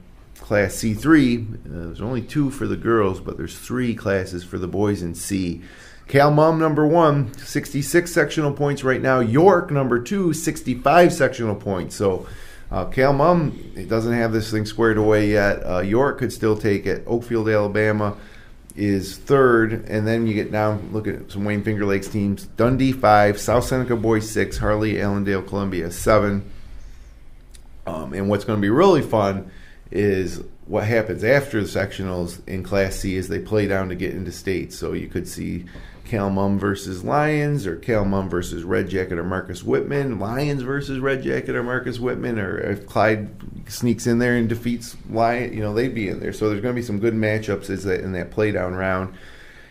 Class 0.45 0.75
C3. 0.75 1.41
Uh, 1.41 1.85
there's 1.87 2.01
only 2.01 2.21
two 2.21 2.51
for 2.51 2.67
the 2.67 2.75
girls, 2.75 3.19
but 3.19 3.35
there's 3.35 3.57
three 3.57 3.95
classes 3.95 4.43
for 4.43 4.59
the 4.59 4.67
boys 4.67 5.01
in 5.01 5.15
C. 5.15 5.63
Cal 6.07 6.29
Mum 6.29 6.59
number 6.59 6.85
one, 6.85 7.35
66 7.39 8.13
sectional 8.13 8.53
points 8.53 8.83
right 8.83 9.01
now. 9.01 9.21
York 9.21 9.71
number 9.71 9.99
two, 9.99 10.33
65 10.33 11.11
sectional 11.11 11.55
points. 11.55 11.95
So 11.95 12.27
uh, 12.69 12.85
Cal 12.85 13.11
Mum 13.11 13.57
doesn't 13.87 14.13
have 14.13 14.33
this 14.33 14.51
thing 14.51 14.67
squared 14.67 14.99
away 14.99 15.31
yet. 15.31 15.65
Uh, 15.65 15.79
York 15.79 16.19
could 16.19 16.31
still 16.31 16.55
take 16.55 16.85
it. 16.85 17.03
Oakfield, 17.07 17.51
Alabama 17.51 18.15
is 18.75 19.17
third, 19.17 19.73
and 19.87 20.05
then 20.05 20.27
you 20.27 20.35
get 20.35 20.51
down. 20.51 20.91
Look 20.93 21.07
at 21.07 21.31
some 21.31 21.43
Wayne 21.43 21.63
Finger 21.63 21.87
Lakes 21.87 22.07
teams: 22.07 22.45
Dundee 22.55 22.91
five, 22.91 23.39
South 23.39 23.63
Seneca 23.63 23.95
boys 23.95 24.29
six, 24.29 24.59
Harley, 24.59 25.01
Allendale, 25.01 25.41
Columbia 25.41 25.89
seven. 25.89 26.51
Um, 27.87 28.13
and 28.13 28.29
what's 28.29 28.45
going 28.45 28.57
to 28.57 28.61
be 28.61 28.69
really 28.69 29.01
fun 29.01 29.49
is 29.91 30.41
what 30.67 30.85
happens 30.85 31.23
after 31.23 31.61
the 31.61 31.67
sectionals 31.67 32.45
in 32.47 32.63
Class 32.63 32.95
C 32.95 33.15
is 33.15 33.27
they 33.27 33.39
play 33.39 33.67
down 33.67 33.89
to 33.89 33.95
get 33.95 34.13
into 34.13 34.31
states. 34.31 34.77
So 34.77 34.93
you 34.93 35.07
could 35.07 35.27
see 35.27 35.65
Cal 36.05 36.29
Mum 36.29 36.59
versus 36.59 37.03
Lions, 37.03 37.65
or 37.65 37.75
Cal 37.75 38.05
Mum 38.05 38.29
versus 38.29 38.63
Red 38.63 38.89
Jacket 38.89 39.17
or 39.17 39.23
Marcus 39.23 39.63
Whitman, 39.63 40.19
Lions 40.19 40.61
versus 40.61 40.99
Red 40.99 41.23
Jacket 41.23 41.55
or 41.55 41.63
Marcus 41.63 41.99
Whitman, 41.99 42.39
or 42.39 42.57
if 42.57 42.85
Clyde 42.85 43.29
sneaks 43.67 44.07
in 44.07 44.19
there 44.19 44.35
and 44.35 44.47
defeats 44.47 44.95
Lion, 45.09 45.53
you 45.53 45.61
know 45.61 45.73
they'd 45.73 45.95
be 45.95 46.09
in 46.09 46.19
there. 46.19 46.33
So 46.33 46.49
there's 46.49 46.61
going 46.61 46.75
to 46.75 46.79
be 46.79 46.85
some 46.85 46.99
good 46.99 47.15
matchups 47.15 47.69
in 48.03 48.11
that 48.13 48.31
play 48.31 48.51
down 48.51 48.75
round. 48.75 49.15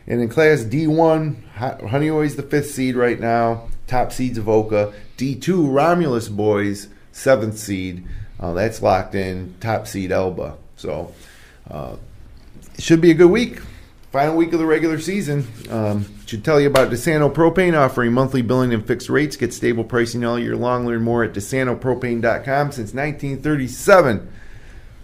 And 0.06 0.20
in 0.20 0.28
Class 0.28 0.64
D1, 0.64 1.54
Honeoye's 1.54 2.36
the 2.36 2.42
fifth 2.42 2.70
seed 2.70 2.94
right 2.94 3.18
now. 3.18 3.68
Top 3.86 4.12
seeds 4.12 4.38
Avoca. 4.38 4.92
D2, 5.16 5.72
Romulus 5.72 6.28
boys, 6.28 6.88
seventh 7.12 7.58
seed. 7.58 8.06
Uh, 8.38 8.52
that's 8.54 8.82
locked 8.82 9.14
in. 9.14 9.54
Top 9.60 9.86
seed 9.86 10.12
Elba. 10.12 10.56
So 10.76 11.12
uh, 11.70 11.96
it 12.74 12.82
should 12.82 13.00
be 13.00 13.10
a 13.10 13.14
good 13.14 13.30
week. 13.30 13.60
Final 14.12 14.36
week 14.36 14.52
of 14.52 14.60
the 14.60 14.66
regular 14.66 15.00
season. 15.00 15.46
Um, 15.70 16.06
should 16.26 16.44
tell 16.44 16.60
you 16.60 16.68
about 16.68 16.90
DeSanto 16.90 17.32
Propane 17.32 17.76
offering 17.76 18.12
monthly 18.12 18.42
billing 18.42 18.72
and 18.72 18.86
fixed 18.86 19.08
rates. 19.08 19.36
Get 19.36 19.52
stable 19.52 19.84
pricing 19.84 20.24
all 20.24 20.38
year 20.38 20.56
long. 20.56 20.86
Learn 20.86 21.02
more 21.02 21.24
at 21.24 21.32
DeSantoPropane.com 21.32 22.72
since 22.72 22.94
1937. 22.94 24.32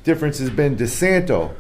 Difference 0.05 0.39
has 0.39 0.51
been 0.51 0.77
DeSanto. 0.77 1.55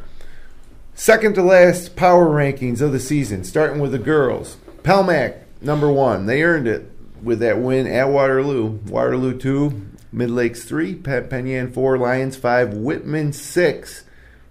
Second 0.95 1.35
to 1.35 1.43
last 1.43 1.97
power 1.97 2.27
rankings 2.27 2.81
of 2.81 2.93
the 2.93 3.01
season, 3.01 3.43
starting 3.43 3.81
with 3.81 3.93
the 3.93 3.99
girls. 3.99 4.57
Palmac, 4.83 5.39
number 5.61 5.91
one. 5.91 6.27
They 6.27 6.43
earned 6.43 6.69
it 6.69 6.91
with 7.23 7.41
that 7.41 7.59
win 7.59 7.87
at 7.87 8.09
Waterloo. 8.09 8.79
Waterloo 8.87 9.39
2, 9.39 9.87
Mid 10.13 10.31
Lakes 10.31 10.65
3, 10.65 10.95
Penn 10.97 11.47
Yan 11.47 11.73
4, 11.73 11.99
Lions 11.99 12.37
5, 12.37 12.75
Whitman 12.75 13.33
6. 13.33 14.05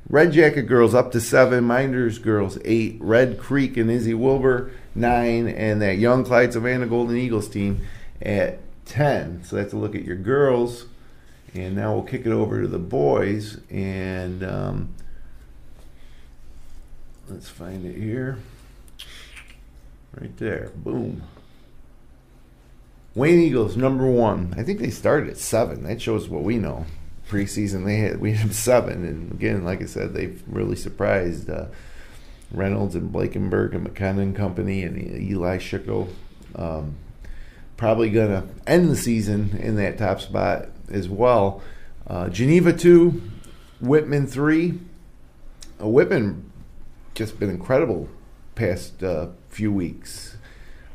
Red 0.09 0.31
Jacket 0.31 0.63
girls 0.63 0.95
up 0.95 1.11
to 1.11 1.21
seven, 1.21 1.65
Mynderse 1.65 2.19
girls 2.19 2.57
eight, 2.65 2.97
Red 2.99 3.37
Creek 3.37 3.77
and 3.77 3.91
Izzy 3.91 4.15
Wilbur 4.15 4.71
nine, 4.95 5.47
and 5.47 5.81
that 5.83 5.99
young 5.99 6.23
Clyde 6.23 6.53
Savannah 6.53 6.87
Golden 6.87 7.15
Eagles 7.15 7.47
team 7.47 7.85
at 8.19 8.57
ten. 8.85 9.43
So 9.43 9.55
that's 9.55 9.71
a 9.71 9.77
look 9.77 9.93
at 9.93 10.03
your 10.03 10.15
girls. 10.15 10.85
And 11.53 11.75
now 11.75 11.93
we'll 11.93 12.03
kick 12.03 12.25
it 12.25 12.31
over 12.31 12.61
to 12.61 12.67
the 12.67 12.79
boys. 12.79 13.59
And 13.69 14.43
um, 14.43 14.95
let's 17.27 17.49
find 17.49 17.85
it 17.85 17.95
here. 17.95 18.37
Right 20.19 20.35
there. 20.37 20.71
Boom. 20.75 21.23
Wayne 23.15 23.39
Eagles, 23.39 23.75
number 23.75 24.05
one. 24.05 24.53
I 24.57 24.63
think 24.63 24.79
they 24.79 24.91
started 24.91 25.29
at 25.29 25.37
seven. 25.37 25.83
That 25.83 26.01
shows 26.01 26.29
what 26.29 26.43
we 26.43 26.57
know 26.57 26.85
preseason 27.27 27.85
they 27.85 27.97
had 27.97 28.19
we 28.19 28.33
had 28.33 28.53
seven, 28.53 29.05
and 29.05 29.31
again, 29.31 29.63
like 29.63 29.81
I 29.81 29.85
said, 29.85 30.13
they've 30.13 30.41
really 30.47 30.75
surprised 30.75 31.49
uh, 31.49 31.67
Reynolds 32.51 32.95
and 32.95 33.11
Blakenberg 33.11 33.73
and 33.73 33.83
McKenna 33.83 34.21
and 34.21 34.35
Company 34.35 34.83
and 34.83 34.97
Eli 34.97 35.57
Schickel. 35.57 36.09
Um, 36.55 36.95
probably 37.77 38.09
going 38.09 38.29
to 38.29 38.47
end 38.67 38.89
the 38.89 38.95
season 38.95 39.57
in 39.61 39.75
that 39.77 39.97
top 39.97 40.19
spot 40.19 40.69
as 40.89 41.07
well. 41.07 41.61
Uh, 42.07 42.29
Geneva 42.29 42.73
two, 42.73 43.21
Whitman 43.79 44.27
three. 44.27 44.79
Uh, 45.81 45.87
Whitman 45.87 46.51
just 47.13 47.39
been 47.39 47.49
incredible 47.49 48.09
past 48.55 49.03
uh, 49.03 49.27
few 49.49 49.71
weeks. 49.71 50.28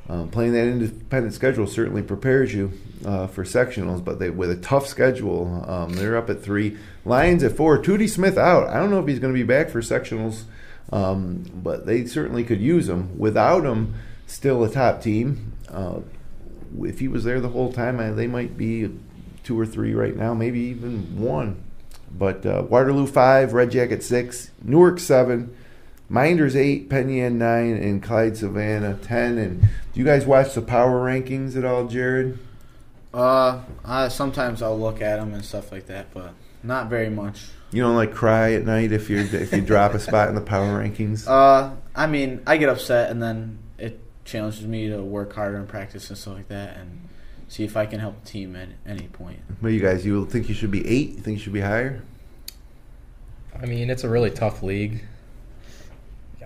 Um, 0.07 0.29
playing 0.29 0.53
that 0.53 0.67
independent 0.67 1.33
schedule 1.33 1.67
certainly 1.67 2.03
prepares 2.03 2.53
you 2.53 2.73
uh, 3.07 3.27
for 3.27 3.43
sectionals, 3.45 4.05
but 4.05 4.19
they 4.19 4.29
with 4.29 4.51
a 4.51 4.57
tough 4.57 4.87
schedule, 4.87 5.65
um, 5.67 5.95
they're 5.95 6.17
up 6.17 6.29
at 6.29 6.43
three. 6.43 6.77
Lions 7.07 7.43
at 7.43 7.57
four. 7.57 7.83
Tootie 7.83 8.09
Smith 8.09 8.37
out. 8.37 8.69
I 8.69 8.75
don't 8.79 8.91
know 8.91 9.01
if 9.01 9.07
he's 9.07 9.19
going 9.19 9.33
to 9.33 9.39
be 9.39 9.45
back 9.45 9.71
for 9.71 9.81
sectionals, 9.81 10.43
um, 10.93 11.45
but 11.55 11.87
they 11.87 12.05
certainly 12.05 12.45
could 12.45 12.61
use 12.61 12.89
him. 12.89 13.19
Without 13.19 13.65
him, 13.65 13.95
still 14.27 14.63
a 14.63 14.71
top 14.71 15.01
team. 15.01 15.53
Uh, 15.71 16.01
if 16.83 16.99
he 17.01 17.09
was 17.09 17.25
there 17.25 17.41
the 17.41 17.49
whole 17.49 17.73
time, 17.73 17.99
I, 17.99 18.11
they 18.11 18.27
might 18.27 18.59
be 18.59 18.91
two 19.43 19.59
or 19.59 19.65
three 19.65 19.95
right 19.95 20.17
now, 20.17 20.35
maybe 20.35 20.61
even 20.61 21.19
one. 21.21 21.63
But 22.17 22.45
uh, 22.45 22.65
Waterloo 22.69 23.07
five, 23.07 23.55
Red 23.55 23.71
Jacket 23.71 24.03
six, 24.03 24.51
Newark 24.63 25.01
seven. 25.01 25.57
Mynderse 26.11 26.57
eight, 26.57 26.91
Penn 26.91 27.09
Yan 27.09 27.39
nine, 27.39 27.77
and 27.77 28.03
Clyde 28.03 28.37
Savannah 28.37 28.95
ten. 28.95 29.39
And 29.39 29.61
do 29.61 29.69
you 30.01 30.05
guys 30.05 30.27
watch 30.27 30.55
the 30.55 30.63
power 30.63 31.05
rankings 31.05 31.57
at 31.57 31.65
all, 31.65 31.87
Jared? 31.87 32.39
Uh, 33.13 33.63
I, 33.85 34.09
sometimes 34.09 34.61
I'll 34.61 34.79
look 34.79 35.01
at 35.01 35.19
them 35.19 35.33
and 35.35 35.45
stuff 35.45 35.71
like 35.71 35.87
that, 35.87 36.13
but 36.13 36.35
not 36.63 36.89
very 36.89 37.09
much. 37.09 37.49
You 37.71 37.83
don't 37.83 37.97
like 37.97 38.13
cry 38.13 38.53
at 38.53 38.65
night 38.65 38.93
if 38.93 39.09
you 39.09 39.19
if 39.19 39.53
you 39.53 39.61
drop 39.61 39.95
a 39.95 39.99
spot 40.01 40.29
in 40.29 40.35
the 40.35 40.41
power 40.41 40.83
rankings. 40.83 41.27
Uh, 41.35 41.75
I 41.95 42.07
mean, 42.07 42.43
I 42.47 42.57
get 42.57 42.69
upset, 42.69 43.11
and 43.11 43.23
then 43.23 43.59
it 43.79 44.01
challenges 44.25 44.67
me 44.67 44.89
to 44.89 45.03
work 45.03 45.33
harder 45.33 45.57
in 45.59 45.67
practice 45.67 46.09
and 46.11 46.19
stuff 46.19 46.35
like 46.35 46.49
that, 46.49 46.77
and 46.77 47.09
see 47.49 47.65
if 47.65 47.77
I 47.77 47.87
can 47.87 48.01
help 48.01 48.23
the 48.23 48.29
team 48.29 48.57
at 48.57 48.69
any 48.87 49.07
point. 49.09 49.41
But 49.63 49.69
you 49.69 49.81
guys, 49.81 50.05
you 50.05 50.27
think 50.27 50.49
you 50.49 50.55
should 50.55 50.71
be 50.71 50.87
eight? 50.87 51.11
You 51.11 51.21
think 51.21 51.39
you 51.39 51.43
should 51.43 51.53
be 51.53 51.61
higher? 51.61 52.03
I 53.61 53.67
mean, 53.67 53.91
it's 53.91 54.03
a 54.03 54.09
really 54.09 54.31
tough 54.31 54.63
league. 54.63 55.05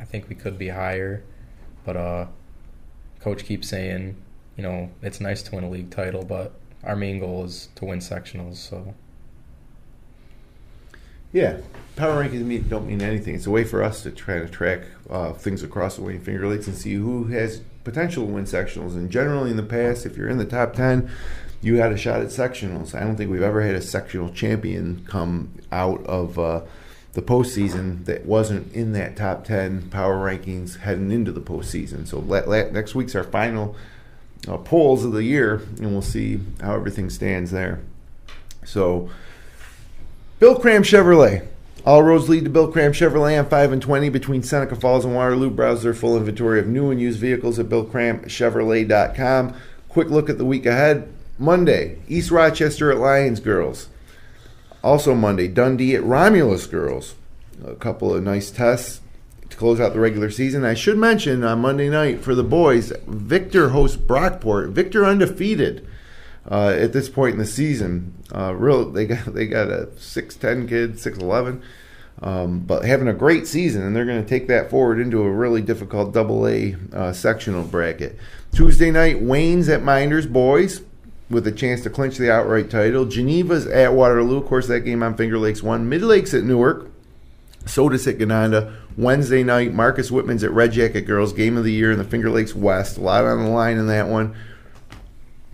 I 0.00 0.04
think 0.04 0.28
we 0.28 0.34
could 0.34 0.58
be 0.58 0.68
higher, 0.68 1.22
but 1.84 1.96
uh, 1.96 2.26
coach 3.20 3.44
keeps 3.44 3.68
saying, 3.68 4.16
you 4.56 4.62
know, 4.62 4.90
it's 5.02 5.20
nice 5.20 5.42
to 5.42 5.54
win 5.54 5.64
a 5.64 5.70
league 5.70 5.90
title, 5.90 6.24
but 6.24 6.52
our 6.84 6.96
main 6.96 7.18
goal 7.18 7.44
is 7.44 7.68
to 7.76 7.84
win 7.84 7.98
sectionals. 7.98 8.56
So. 8.56 8.94
Yeah, 11.32 11.58
power 11.96 12.24
rankings 12.24 12.68
don't 12.68 12.86
mean 12.86 13.02
anything. 13.02 13.34
It's 13.34 13.46
a 13.46 13.50
way 13.50 13.64
for 13.64 13.82
us 13.82 14.02
to 14.04 14.10
try 14.10 14.38
to 14.38 14.48
track 14.48 14.82
uh, 15.10 15.32
things 15.32 15.62
across 15.62 15.96
the 15.96 16.02
Wayne 16.02 16.20
Finger 16.20 16.48
Lakes 16.48 16.66
and 16.66 16.76
see 16.76 16.94
who 16.94 17.24
has 17.24 17.60
potential 17.84 18.26
to 18.26 18.32
win 18.32 18.44
sectionals. 18.44 18.94
And 18.94 19.10
generally, 19.10 19.50
in 19.50 19.56
the 19.56 19.62
past, 19.62 20.06
if 20.06 20.16
you're 20.16 20.28
in 20.28 20.38
the 20.38 20.46
top 20.46 20.74
ten, 20.74 21.10
you 21.60 21.76
had 21.76 21.92
a 21.92 21.98
shot 21.98 22.20
at 22.20 22.28
sectionals. 22.28 22.94
I 22.94 23.00
don't 23.00 23.16
think 23.16 23.30
we've 23.30 23.42
ever 23.42 23.60
had 23.62 23.74
a 23.74 23.82
sectional 23.82 24.30
champion 24.30 25.04
come 25.06 25.52
out 25.70 26.04
of. 26.06 26.38
Uh, 26.38 26.62
the 27.18 27.24
postseason 27.24 28.04
that 28.04 28.24
wasn't 28.24 28.72
in 28.72 28.92
that 28.92 29.16
top 29.16 29.44
10 29.44 29.90
power 29.90 30.16
rankings 30.16 30.78
heading 30.78 31.10
into 31.10 31.32
the 31.32 31.40
postseason. 31.40 32.06
So 32.06 32.20
next 32.70 32.94
week's 32.94 33.16
our 33.16 33.24
final 33.24 33.74
uh, 34.46 34.58
polls 34.58 35.04
of 35.04 35.10
the 35.10 35.24
year, 35.24 35.56
and 35.78 35.90
we'll 35.90 36.00
see 36.00 36.38
how 36.60 36.76
everything 36.76 37.10
stands 37.10 37.50
there. 37.50 37.80
So, 38.64 39.10
Bill 40.38 40.60
Cram 40.60 40.84
Chevrolet. 40.84 41.44
All 41.84 42.04
roads 42.04 42.28
lead 42.28 42.44
to 42.44 42.50
Bill 42.50 42.70
Cram 42.70 42.92
Chevrolet 42.92 43.36
on 43.36 43.48
5 43.48 43.72
and 43.72 43.82
20 43.82 44.10
between 44.10 44.44
Seneca 44.44 44.76
Falls 44.76 45.04
and 45.04 45.16
Waterloo. 45.16 45.50
Browse 45.50 45.82
their 45.82 45.94
full 45.94 46.16
inventory 46.16 46.60
of 46.60 46.68
new 46.68 46.92
and 46.92 47.00
used 47.00 47.18
vehicles 47.18 47.58
at 47.58 47.66
BillCramChevrolet.com. 47.66 49.54
Quick 49.88 50.08
look 50.08 50.30
at 50.30 50.38
the 50.38 50.44
week 50.44 50.66
ahead. 50.66 51.12
Monday, 51.36 51.98
East 52.06 52.30
Rochester 52.30 52.92
at 52.92 52.98
Lions 52.98 53.40
Girls. 53.40 53.88
Also 54.82 55.14
Monday, 55.14 55.48
Dundee 55.48 55.94
at 55.94 56.04
Romulus 56.04 56.66
girls. 56.66 57.14
A 57.66 57.74
couple 57.74 58.14
of 58.14 58.22
nice 58.22 58.50
tests 58.50 59.00
to 59.50 59.56
close 59.56 59.80
out 59.80 59.92
the 59.92 60.00
regular 60.00 60.30
season. 60.30 60.64
I 60.64 60.74
should 60.74 60.98
mention 60.98 61.42
on 61.42 61.60
Monday 61.60 61.88
night 61.88 62.22
for 62.22 62.34
the 62.34 62.44
boys, 62.44 62.92
Victor 63.06 63.70
hosts 63.70 63.96
Brockport. 63.96 64.70
Victor 64.70 65.04
undefeated 65.04 65.86
uh, 66.50 66.68
at 66.68 66.92
this 66.92 67.08
point 67.08 67.34
in 67.34 67.38
the 67.38 67.46
season. 67.46 68.14
Uh, 68.32 68.54
real, 68.54 68.90
they 68.90 69.06
got 69.06 69.34
they 69.34 69.46
got 69.46 69.68
a 69.68 69.88
six 69.98 70.36
ten 70.36 70.68
kid, 70.68 71.00
six 71.00 71.18
eleven, 71.18 71.62
um, 72.22 72.60
but 72.60 72.84
having 72.84 73.08
a 73.08 73.14
great 73.14 73.46
season, 73.46 73.82
and 73.82 73.96
they're 73.96 74.04
going 74.04 74.22
to 74.22 74.28
take 74.28 74.48
that 74.48 74.70
forward 74.70 75.00
into 75.00 75.22
a 75.22 75.30
really 75.30 75.62
difficult 75.62 76.12
Double 76.12 76.46
A 76.46 76.76
uh, 76.92 77.12
sectional 77.12 77.64
bracket. 77.64 78.16
Tuesday 78.52 78.90
night, 78.90 79.20
Wayne's 79.20 79.68
at 79.68 79.82
Mynderse 79.82 80.30
boys 80.30 80.82
with 81.30 81.46
a 81.46 81.52
chance 81.52 81.82
to 81.82 81.90
clinch 81.90 82.16
the 82.16 82.32
outright 82.32 82.70
title. 82.70 83.04
Geneva's 83.04 83.66
at 83.66 83.92
Waterloo. 83.92 84.38
Of 84.38 84.46
course, 84.46 84.66
that 84.68 84.80
game 84.80 85.02
on 85.02 85.16
Finger 85.16 85.38
Lakes 85.38 85.62
One. 85.62 85.88
Mid 85.88 86.02
Lakes 86.02 86.32
at 86.34 86.44
Newark. 86.44 86.90
Sodus 87.66 88.06
at 88.06 88.18
Gananda. 88.18 88.74
Wednesday 88.96 89.42
night, 89.44 89.72
Marcus 89.74 90.10
Whitman's 90.10 90.42
at 90.42 90.50
Red 90.50 90.72
Jacket 90.72 91.02
Girls. 91.02 91.32
Game 91.32 91.56
of 91.56 91.64
the 91.64 91.72
year 91.72 91.92
in 91.92 91.98
the 91.98 92.04
Finger 92.04 92.30
Lakes 92.30 92.54
West. 92.54 92.96
A 92.96 93.00
lot 93.00 93.24
on 93.24 93.44
the 93.44 93.50
line 93.50 93.76
in 93.76 93.86
that 93.88 94.08
one. 94.08 94.34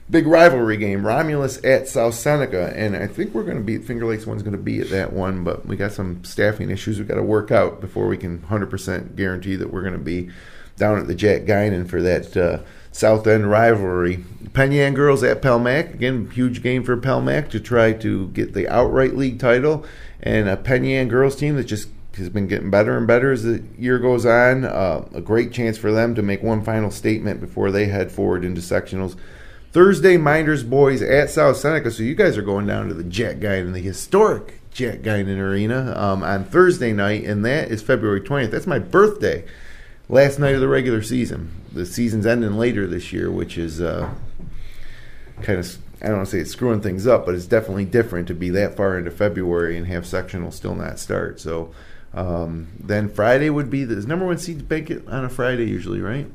big 0.09 0.27
rivalry 0.27 0.77
game, 0.77 1.05
Romulus 1.05 1.63
at 1.65 1.89
South 1.89 2.15
Seneca, 2.15 2.73
and 2.77 2.95
I 2.97 3.07
think 3.07 3.35
we're 3.35 3.43
going 3.43 3.57
to 3.57 3.63
be 3.63 3.79
Finger 3.79 4.07
Lakes 4.07 4.27
one's 4.27 4.43
going 4.43 4.57
to 4.57 4.63
be 4.63 4.81
at 4.81 4.91
that 4.91 5.13
one, 5.13 5.45
but 5.45 5.67
we 5.67 5.77
got 5.77 5.93
some 5.93 6.23
staffing 6.25 6.71
issues 6.71 6.99
We've 6.99 7.09
got 7.09 7.15
to 7.17 7.23
work 7.23 7.51
out 7.51 7.81
before 7.81 8.07
we 8.07 8.17
can 8.17 8.39
100% 8.41 9.17
guarantee 9.17 9.57
that 9.57 9.73
we're 9.73 9.81
going 9.81 9.95
to 9.95 9.99
be 9.99 10.31
down 10.77 10.99
at 10.99 11.07
the 11.07 11.15
Jack 11.15 11.43
Guinan 11.43 11.89
for 11.89 12.01
that 12.03 12.37
uh, 12.37 12.59
South 12.95 13.27
End 13.27 13.51
rivalry. 13.51 14.25
Penn 14.53 14.71
Yan 14.71 14.95
girls 14.95 15.25
at 15.25 15.43
Palmac 15.43 15.95
again, 15.95 16.31
huge 16.31 16.63
game 16.63 16.85
for 16.85 16.97
Palmac 16.97 17.51
to 17.51 17.59
try 17.59 17.93
to 17.93 18.29
get 18.29 18.55
the 18.55 18.69
outright 18.69 19.17
league 19.17 19.41
title, 19.41 19.85
and 20.23 20.49
a 20.49 20.57
Penn 20.57 20.85
Yan 20.85 21.09
girls 21.09 21.35
team 21.35 21.57
that 21.57 21.65
just 21.65 21.89
has 22.17 22.29
been 22.29 22.47
getting 22.47 22.71
better 22.71 22.97
and 22.97 23.05
better 23.05 23.33
as 23.33 23.43
the 23.43 23.65
year 23.77 23.99
goes 23.99 24.25
on. 24.25 24.65
Uh, 24.65 25.09
a 25.13 25.21
great 25.21 25.53
chance 25.53 25.77
for 25.77 25.91
them 25.91 26.15
to 26.15 26.23
make 26.23 26.41
one 26.41 26.63
final 26.65 26.93
statement 26.93 27.41
before 27.41 27.73
they 27.73 27.87
head 27.87 28.13
forward 28.13 28.45
into 28.45 28.61
sectionals. 28.61 29.17
Thursday, 29.73 30.17
Mynderse 30.17 30.71
boys 30.71 31.03
at 31.03 31.31
South 31.31 31.57
Seneca. 31.57 31.91
So 31.91 32.05
you 32.05 32.15
guys 32.15 32.39
are 32.39 32.43
going 32.43 32.69
down 32.69 32.87
to 32.87 32.95
the 32.95 33.03
Jack 33.03 33.39
Guinan, 33.39 33.73
the 33.73 33.81
historic 33.81 34.61
Jack 34.71 35.01
Guinan 35.01 35.41
Arena 35.41 35.93
um, 35.97 36.23
on 36.23 36.45
Thursday 36.45 36.93
night, 36.93 37.25
and 37.25 37.45
that 37.45 37.73
is 37.73 37.83
February 37.83 38.21
20th. 38.21 38.53
That's 38.53 38.69
my 38.69 38.79
birthday. 38.79 39.45
Last 40.09 40.39
night 40.39 40.55
of 40.55 40.61
the 40.61 40.69
regular 40.69 41.03
season. 41.03 41.51
The 41.73 41.87
season's 41.87 42.27
ending 42.27 42.57
later 42.57 42.87
this 42.87 43.13
year, 43.13 43.31
which 43.31 43.59
is 43.59 43.81
uh, 43.81 44.13
kind 45.43 45.59
of 45.59 45.79
I 46.05 46.09
don't 46.09 46.17
want 46.17 46.29
to 46.29 46.33
say 46.33 46.41
it's 46.41 46.51
screwing 46.51 46.83
things 46.83 47.07
up, 47.07 47.25
but 47.25 47.35
it's 47.35 47.47
definitely 47.47 47.87
different 47.87 48.29
to 48.29 48.35
be 48.35 48.51
that 48.51 48.77
far 48.77 48.99
into 48.99 49.11
February 49.11 49.79
and 49.79 49.87
have 49.87 50.07
sectional 50.07 50.51
still 50.51 50.75
not 50.75 50.99
start. 50.99 51.41
So 51.41 51.73
um, 52.13 52.69
then 52.79 53.09
Friday 53.09 53.49
would 53.49 53.71
be 53.71 53.85
the 53.85 53.97
number 54.07 54.27
one 54.27 54.37
seed 54.37 54.69
banquet 54.69 55.09
on 55.09 55.25
a 55.25 55.31
Friday 55.31 55.65
usually, 55.65 56.01
right? 56.01 56.27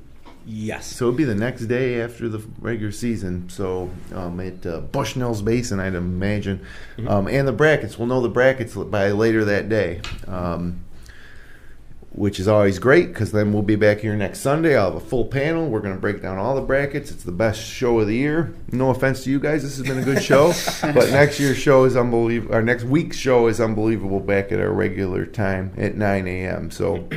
Yes. 0.45 0.87
So 0.87 1.05
it'd 1.05 1.17
be 1.17 1.23
the 1.23 1.35
next 1.35 1.67
day 1.67 2.01
after 2.01 2.27
the 2.27 2.39
regular 2.59 2.91
season. 2.91 3.47
So 3.49 3.91
um, 4.15 4.39
at 4.39 4.65
uh, 4.65 4.81
Bushnell's 4.81 5.43
Basin, 5.43 5.79
I'd 5.79 5.93
imagine, 5.93 6.65
um, 7.07 7.27
and 7.27 7.47
the 7.47 7.51
brackets. 7.51 7.99
We'll 7.99 8.07
know 8.07 8.21
the 8.21 8.29
brackets 8.29 8.73
by 8.73 9.11
later 9.11 9.45
that 9.45 9.69
day. 9.69 10.01
Um, 10.27 10.83
which 12.11 12.39
is 12.39 12.47
always 12.47 12.79
great 12.79 13.07
because 13.09 13.31
then 13.31 13.53
we'll 13.53 13.61
be 13.61 13.75
back 13.75 13.99
here 13.99 14.15
next 14.15 14.39
Sunday. 14.39 14.75
I'll 14.75 14.91
have 14.91 14.95
a 14.95 15.05
full 15.05 15.25
panel. 15.25 15.69
We're 15.69 15.79
going 15.79 15.93
to 15.93 16.01
break 16.01 16.21
down 16.21 16.37
all 16.37 16.55
the 16.55 16.61
brackets. 16.61 17.11
It's 17.11 17.23
the 17.23 17.31
best 17.31 17.61
show 17.61 17.99
of 17.99 18.07
the 18.07 18.15
year. 18.15 18.53
No 18.71 18.89
offense 18.89 19.23
to 19.23 19.29
you 19.29 19.39
guys, 19.39 19.61
this 19.61 19.77
has 19.77 19.87
been 19.87 19.99
a 19.99 20.03
good 20.03 20.21
show, 20.21 20.51
but 20.81 21.11
next 21.11 21.39
year's 21.39 21.57
show 21.57 21.85
is 21.85 21.95
unbelievable. 21.95 22.55
Our 22.55 22.63
next 22.63 22.83
week's 22.83 23.17
show 23.17 23.47
is 23.47 23.61
unbelievable 23.61 24.19
back 24.19 24.51
at 24.51 24.59
our 24.59 24.71
regular 24.71 25.25
time 25.25 25.71
at 25.77 25.95
9 25.95 26.27
a.m. 26.27 26.71
So, 26.71 26.93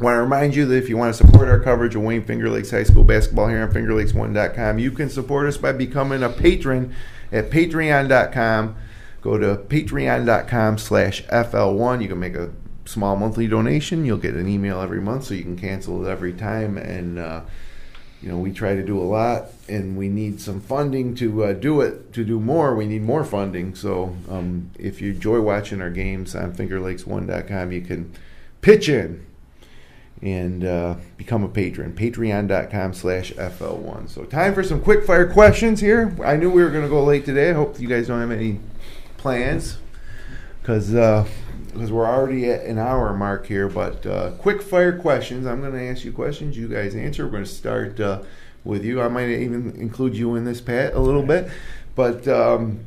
want 0.00 0.14
to 0.14 0.20
remind 0.20 0.54
you 0.54 0.66
that 0.66 0.76
if 0.76 0.88
you 0.88 0.96
want 0.96 1.14
to 1.14 1.26
support 1.26 1.48
our 1.48 1.58
coverage 1.58 1.96
of 1.96 2.02
Wayne 2.02 2.24
Finger 2.24 2.48
Lakes 2.48 2.70
High 2.70 2.84
School 2.84 3.04
basketball 3.04 3.48
here 3.48 3.62
on 3.62 3.72
FingerLakes1.com, 3.72 4.78
you 4.78 4.92
can 4.92 5.10
support 5.10 5.48
us 5.48 5.56
by 5.56 5.72
becoming 5.72 6.22
a 6.22 6.28
patron 6.28 6.94
at 7.32 7.50
Patreon.com. 7.50 8.76
Go 9.20 9.36
to 9.36 9.56
patreon.com 9.56 10.78
slash 10.78 11.24
FL1. 11.24 12.02
You 12.02 12.08
can 12.08 12.20
make 12.20 12.36
a 12.36 12.50
small 12.88 13.16
monthly 13.16 13.46
donation. 13.46 14.04
You'll 14.04 14.16
get 14.16 14.34
an 14.34 14.48
email 14.48 14.80
every 14.80 15.00
month, 15.00 15.24
so 15.24 15.34
you 15.34 15.42
can 15.42 15.58
cancel 15.58 16.04
it 16.04 16.08
every 16.08 16.32
time. 16.32 16.78
And 16.78 17.18
uh, 17.18 17.42
you 18.22 18.28
know, 18.28 18.38
we 18.38 18.50
try 18.50 18.74
to 18.74 18.82
do 18.82 18.98
a 18.98 19.04
lot, 19.04 19.48
and 19.68 19.96
we 19.96 20.08
need 20.08 20.40
some 20.40 20.60
funding 20.60 21.14
to 21.16 21.44
uh, 21.44 21.52
do 21.52 21.82
it. 21.82 22.12
To 22.14 22.24
do 22.24 22.40
more, 22.40 22.74
we 22.74 22.86
need 22.86 23.02
more 23.02 23.24
funding. 23.24 23.74
So 23.74 24.16
um, 24.28 24.70
if 24.78 25.00
you 25.02 25.12
enjoy 25.12 25.40
watching 25.40 25.82
our 25.82 25.90
games 25.90 26.34
on 26.34 26.54
FingerLakes1.com, 26.54 27.72
you 27.72 27.82
can 27.82 28.12
pitch 28.62 28.88
in 28.88 29.24
and 30.20 30.64
uh, 30.64 30.96
become 31.16 31.44
a 31.44 31.48
patron. 31.48 31.92
Patreon.com 31.92 32.94
slash 32.94 33.32
FL1. 33.34 34.08
So 34.08 34.24
time 34.24 34.54
for 34.54 34.64
some 34.64 34.80
quick 34.80 35.04
fire 35.04 35.30
questions 35.30 35.80
here. 35.80 36.16
I 36.24 36.36
knew 36.36 36.50
we 36.50 36.62
were 36.62 36.70
going 36.70 36.82
to 36.82 36.90
go 36.90 37.04
late 37.04 37.24
today. 37.24 37.50
I 37.50 37.52
hope 37.52 37.78
you 37.78 37.86
guys 37.86 38.08
don't 38.08 38.20
have 38.20 38.32
any 38.32 38.58
plans 39.16 39.78
because 40.60 40.92
uh, 40.92 41.24
because 41.72 41.90
we're 41.92 42.06
already 42.06 42.50
at 42.50 42.64
an 42.64 42.78
hour 42.78 43.12
mark 43.14 43.46
here. 43.46 43.68
But 43.68 44.04
uh, 44.06 44.30
quick 44.32 44.62
fire 44.62 44.98
questions. 44.98 45.46
I'm 45.46 45.60
going 45.60 45.72
to 45.72 45.82
ask 45.88 46.04
you 46.04 46.12
questions. 46.12 46.56
You 46.56 46.68
guys 46.68 46.94
answer. 46.94 47.24
We're 47.24 47.32
going 47.32 47.44
to 47.44 47.50
start 47.50 47.98
uh, 48.00 48.22
with 48.64 48.84
you. 48.84 49.00
I 49.00 49.08
might 49.08 49.28
even 49.28 49.72
include 49.76 50.16
you 50.16 50.34
in 50.36 50.44
this, 50.44 50.60
Pat, 50.60 50.94
a 50.94 51.00
little 51.00 51.22
bit. 51.22 51.48
But 51.94 52.26
um, 52.28 52.80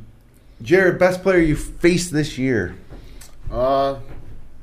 Jared, 0.61 0.99
best 0.99 1.21
player 1.23 1.39
you 1.39 1.55
faced 1.55 2.11
this 2.11 2.37
year? 2.37 2.75
Uh, 3.51 3.99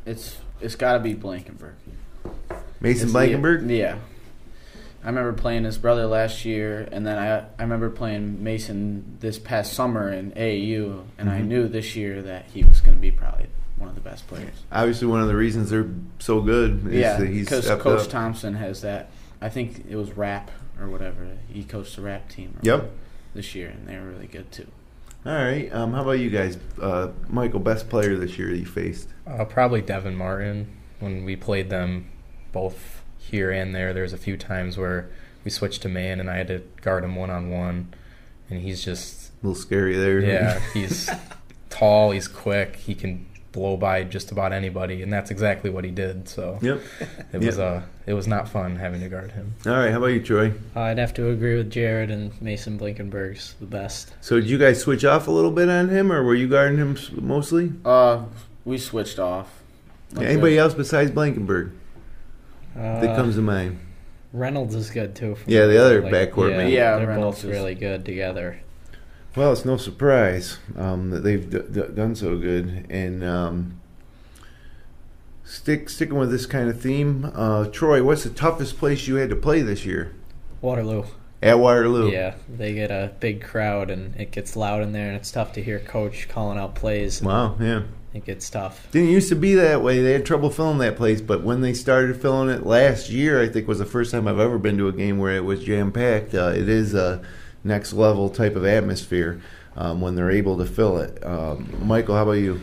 it's 0.07 0.39
it's 0.61 0.75
got 0.75 0.95
to 0.95 0.99
be 1.01 1.15
Blankenberg. 1.15 1.75
Mason 2.81 3.09
It's 3.09 3.13
Blankenberg? 3.13 3.67
The, 3.67 3.75
yeah. 3.77 3.99
I 5.03 5.07
remember 5.09 5.33
playing 5.33 5.65
his 5.65 5.79
brother 5.79 6.07
last 6.07 6.45
year, 6.45 6.89
and 6.91 7.07
then 7.07 7.19
I 7.19 7.39
I 7.59 7.63
remember 7.63 7.89
playing 7.91 8.43
Mason 8.43 9.17
this 9.21 9.39
past 9.39 9.73
summer 9.73 10.11
in 10.13 10.33
AAU, 10.33 11.05
and 11.19 11.31
I 11.31 11.41
Mhm. 11.41 11.47
knew 11.47 11.69
this 11.69 11.95
year 11.95 12.21
that 12.23 12.47
he 12.53 12.65
was 12.65 12.81
going 12.81 12.97
to 12.97 13.01
be 13.01 13.11
probably 13.11 13.47
one 13.79 13.89
of 13.89 13.95
the 13.95 14.01
best 14.01 14.27
players. 14.27 14.55
Obviously, 14.73 15.07
one 15.07 15.21
of 15.21 15.29
the 15.29 15.37
reasons 15.37 15.71
they're 15.71 15.89
so 16.19 16.41
good 16.41 16.87
is 16.89 16.95
yeah, 16.95 17.17
that 17.17 17.29
he's 17.29 17.45
because 17.47 17.67
Coach 17.67 18.03
up. 18.05 18.09
Thompson 18.09 18.55
has 18.55 18.81
that. 18.83 19.11
I 19.41 19.49
think 19.49 19.85
it 19.89 19.97
was 19.97 20.13
rap 20.13 20.51
or 20.81 20.89
whatever. 20.89 21.27
He 21.49 21.65
coached 21.65 21.97
the 21.97 22.03
rap 22.03 22.29
team. 22.29 22.59
Yep. 22.63 22.91
This 23.35 23.55
year, 23.55 23.69
and 23.69 23.87
they 23.87 23.97
were 23.97 24.07
really 24.07 24.27
good 24.27 24.51
too. 24.51 24.67
All 25.27 25.33
right. 25.35 25.73
Um, 25.73 25.93
how 25.93 26.03
about 26.03 26.13
you 26.13 26.31
guys? 26.31 26.57
Uh, 26.81 27.09
Michael, 27.29 27.61
best 27.61 27.89
player 27.89 28.17
this 28.17 28.39
year 28.39 28.51
that 28.51 28.57
you 28.59 28.65
faced? 28.67 29.09
Uh, 29.27 29.45
probably 29.45 29.83
Devin 29.83 30.17
Martin. 30.17 30.75
When 30.99 31.25
we 31.25 31.37
played 31.37 31.71
them 31.71 32.11
both 32.51 33.03
here 33.19 33.51
and 33.51 33.75
there, 33.75 33.93
there 33.93 34.03
was 34.03 34.13
a 34.13 34.19
few 34.19 34.37
times 34.37 34.77
where 34.79 35.11
we 35.45 35.51
switched 35.51 35.83
to 35.83 35.89
man 35.89 36.19
and 36.19 36.29
I 36.31 36.37
had 36.39 36.49
to 36.49 36.63
guard 36.81 37.05
him 37.05 37.15
one 37.15 37.31
on 37.31 37.51
one, 37.51 37.95
and 38.51 38.63
he's 38.63 38.83
just 38.85 39.31
A 39.43 39.47
little 39.47 39.61
scary 39.61 39.97
there. 39.97 40.21
yeah, 40.21 40.59
he's 40.75 41.09
tall, 41.71 42.11
he's 42.13 42.27
quick, 42.27 42.77
he 42.77 42.95
can 42.95 43.27
blow 43.53 43.77
by 43.77 44.05
just 44.05 44.31
about 44.31 44.53
anybody, 44.53 45.03
and 45.03 45.13
that's 45.13 45.31
exactly 45.31 45.71
what 45.71 45.85
he 45.85 45.91
did. 45.91 46.29
So 46.29 46.59
Yep. 46.63 46.81
it 47.33 47.41
was 47.41 47.59
uh, 47.59 47.83
it 48.07 48.13
was 48.15 48.27
not 48.27 48.49
fun 48.49 48.77
having 48.77 49.01
to 49.01 49.09
guard 49.09 49.33
him. 49.33 49.55
All 49.67 49.73
right. 49.73 49.91
How 49.91 49.99
about 49.99 50.09
you, 50.09 50.23
Troy? 50.23 50.53
I'd 50.77 50.99
have 50.99 51.15
to 51.15 51.31
agree 51.31 51.57
with 51.57 51.71
Jared 51.71 52.11
and 52.11 52.41
Mason 52.43 52.79
Blankenberg's 52.79 53.55
the 53.61 53.67
best. 53.67 54.15
So 54.21 54.37
did 54.41 54.49
you 54.51 54.59
guys 54.59 54.81
switch 54.81 55.05
off 55.05 55.29
a 55.29 55.31
little 55.31 55.51
bit 55.51 55.69
on 55.69 55.89
him, 55.89 56.13
or 56.13 56.23
were 56.23 56.35
you 56.35 56.49
guarding 56.49 56.79
him 56.79 56.97
mostly? 57.13 57.73
Uh, 57.85 58.25
we 58.65 58.79
switched 58.79 59.19
off. 59.19 59.63
Like 60.13 60.27
Anybody 60.29 60.57
else 60.59 60.73
besides 60.75 61.11
Blankenberg 61.11 61.73
Uh, 62.77 63.01
that 63.01 63.17
comes 63.17 63.35
to 63.37 63.43
mind? 63.43 63.79
Reynolds 64.33 64.75
is 64.75 64.91
good 64.91 65.15
too. 65.15 65.37
Yeah, 65.47 65.63
the 65.67 65.73
there. 65.73 65.81
other 65.85 66.03
backcourt 66.03 66.51
yeah, 66.51 66.57
man. 66.57 66.71
Yeah, 66.71 66.97
they're 66.99 67.07
Reynolds 67.09 67.39
both 67.43 67.45
is- 67.51 67.51
really 67.57 67.75
good 67.75 68.05
together. 68.05 68.61
Well, 69.39 69.53
it's 69.53 69.65
no 69.65 69.77
surprise 69.77 70.59
um, 70.77 71.11
that 71.11 71.21
they've 71.21 71.49
d- 71.49 71.63
d- 71.71 71.95
done 71.95 72.17
so 72.17 72.37
good. 72.37 72.85
And 72.91 73.23
um, 73.23 73.81
stick 75.45 75.89
sticking 75.89 76.19
with 76.19 76.33
this 76.33 76.45
kind 76.45 76.69
of 76.69 76.81
theme, 76.81 77.31
uh, 77.37 77.67
Troy, 77.67 78.03
what's 78.03 78.25
the 78.25 78.31
toughest 78.31 78.79
place 78.79 79.07
you 79.07 79.15
had 79.15 79.31
to 79.31 79.37
play 79.37 79.63
this 79.63 79.87
year? 79.87 80.13
Waterloo. 80.61 81.05
At 81.41 81.61
Waterloo. 81.61 82.11
Yeah, 82.11 82.35
they 82.49 82.75
get 82.75 82.91
a 82.91 83.13
big 83.21 83.41
crowd 83.41 83.91
and 83.91 84.17
it 84.17 84.33
gets 84.33 84.57
loud 84.57 84.83
in 84.83 84.91
there, 84.91 85.07
and 85.07 85.15
it's 85.15 85.31
tough 85.31 85.53
to 85.53 85.63
hear 85.63 85.79
coach 85.79 86.29
calling 86.29 86.59
out 86.59 86.75
plays. 86.75 87.23
Wow. 87.23 87.57
Yeah. 87.61 87.83
It 88.13 88.25
gets 88.25 88.51
tough. 88.51 88.91
Didn't 88.91 89.11
used 89.11 89.29
to 89.29 89.37
be 89.37 89.55
that 89.55 89.83
way. 89.83 90.03
They 90.03 90.15
had 90.15 90.27
trouble 90.27 90.51
filling 90.51 90.79
that 90.79 90.97
place, 90.97 91.21
but 91.21 91.45
when 91.45 91.61
they 91.61 91.75
started 91.75 92.21
filling 92.21 92.49
it 92.49 92.67
last 92.67 93.09
year, 93.09 93.41
I 93.41 93.49
think 93.49 93.69
was 93.69 93.79
the 93.79 93.85
first 93.85 94.11
time 94.11 94.27
I've 94.27 94.41
ever 94.41 94.59
been 94.59 94.79
to 94.79 94.89
a 94.89 94.93
game 94.93 95.19
where 95.19 95.37
it 95.37 95.45
was 95.45 95.63
jam 95.63 95.93
packed. 95.93 96.35
Uh, 96.35 96.53
it 96.57 96.69
is 96.69 96.93
a 96.93 97.23
next 97.65 97.93
level 97.93 98.29
type 98.31 98.57
of 98.57 98.65
atmosphere 98.65 99.41
um, 99.77 100.01
when 100.01 100.15
they're 100.15 100.31
able 100.31 100.59
to 100.59 100.65
fill 100.67 100.99
it. 100.99 101.25
Um, 101.25 101.69
Michael, 101.87 102.15
how 102.17 102.23
about 102.23 102.33
you? 102.33 102.61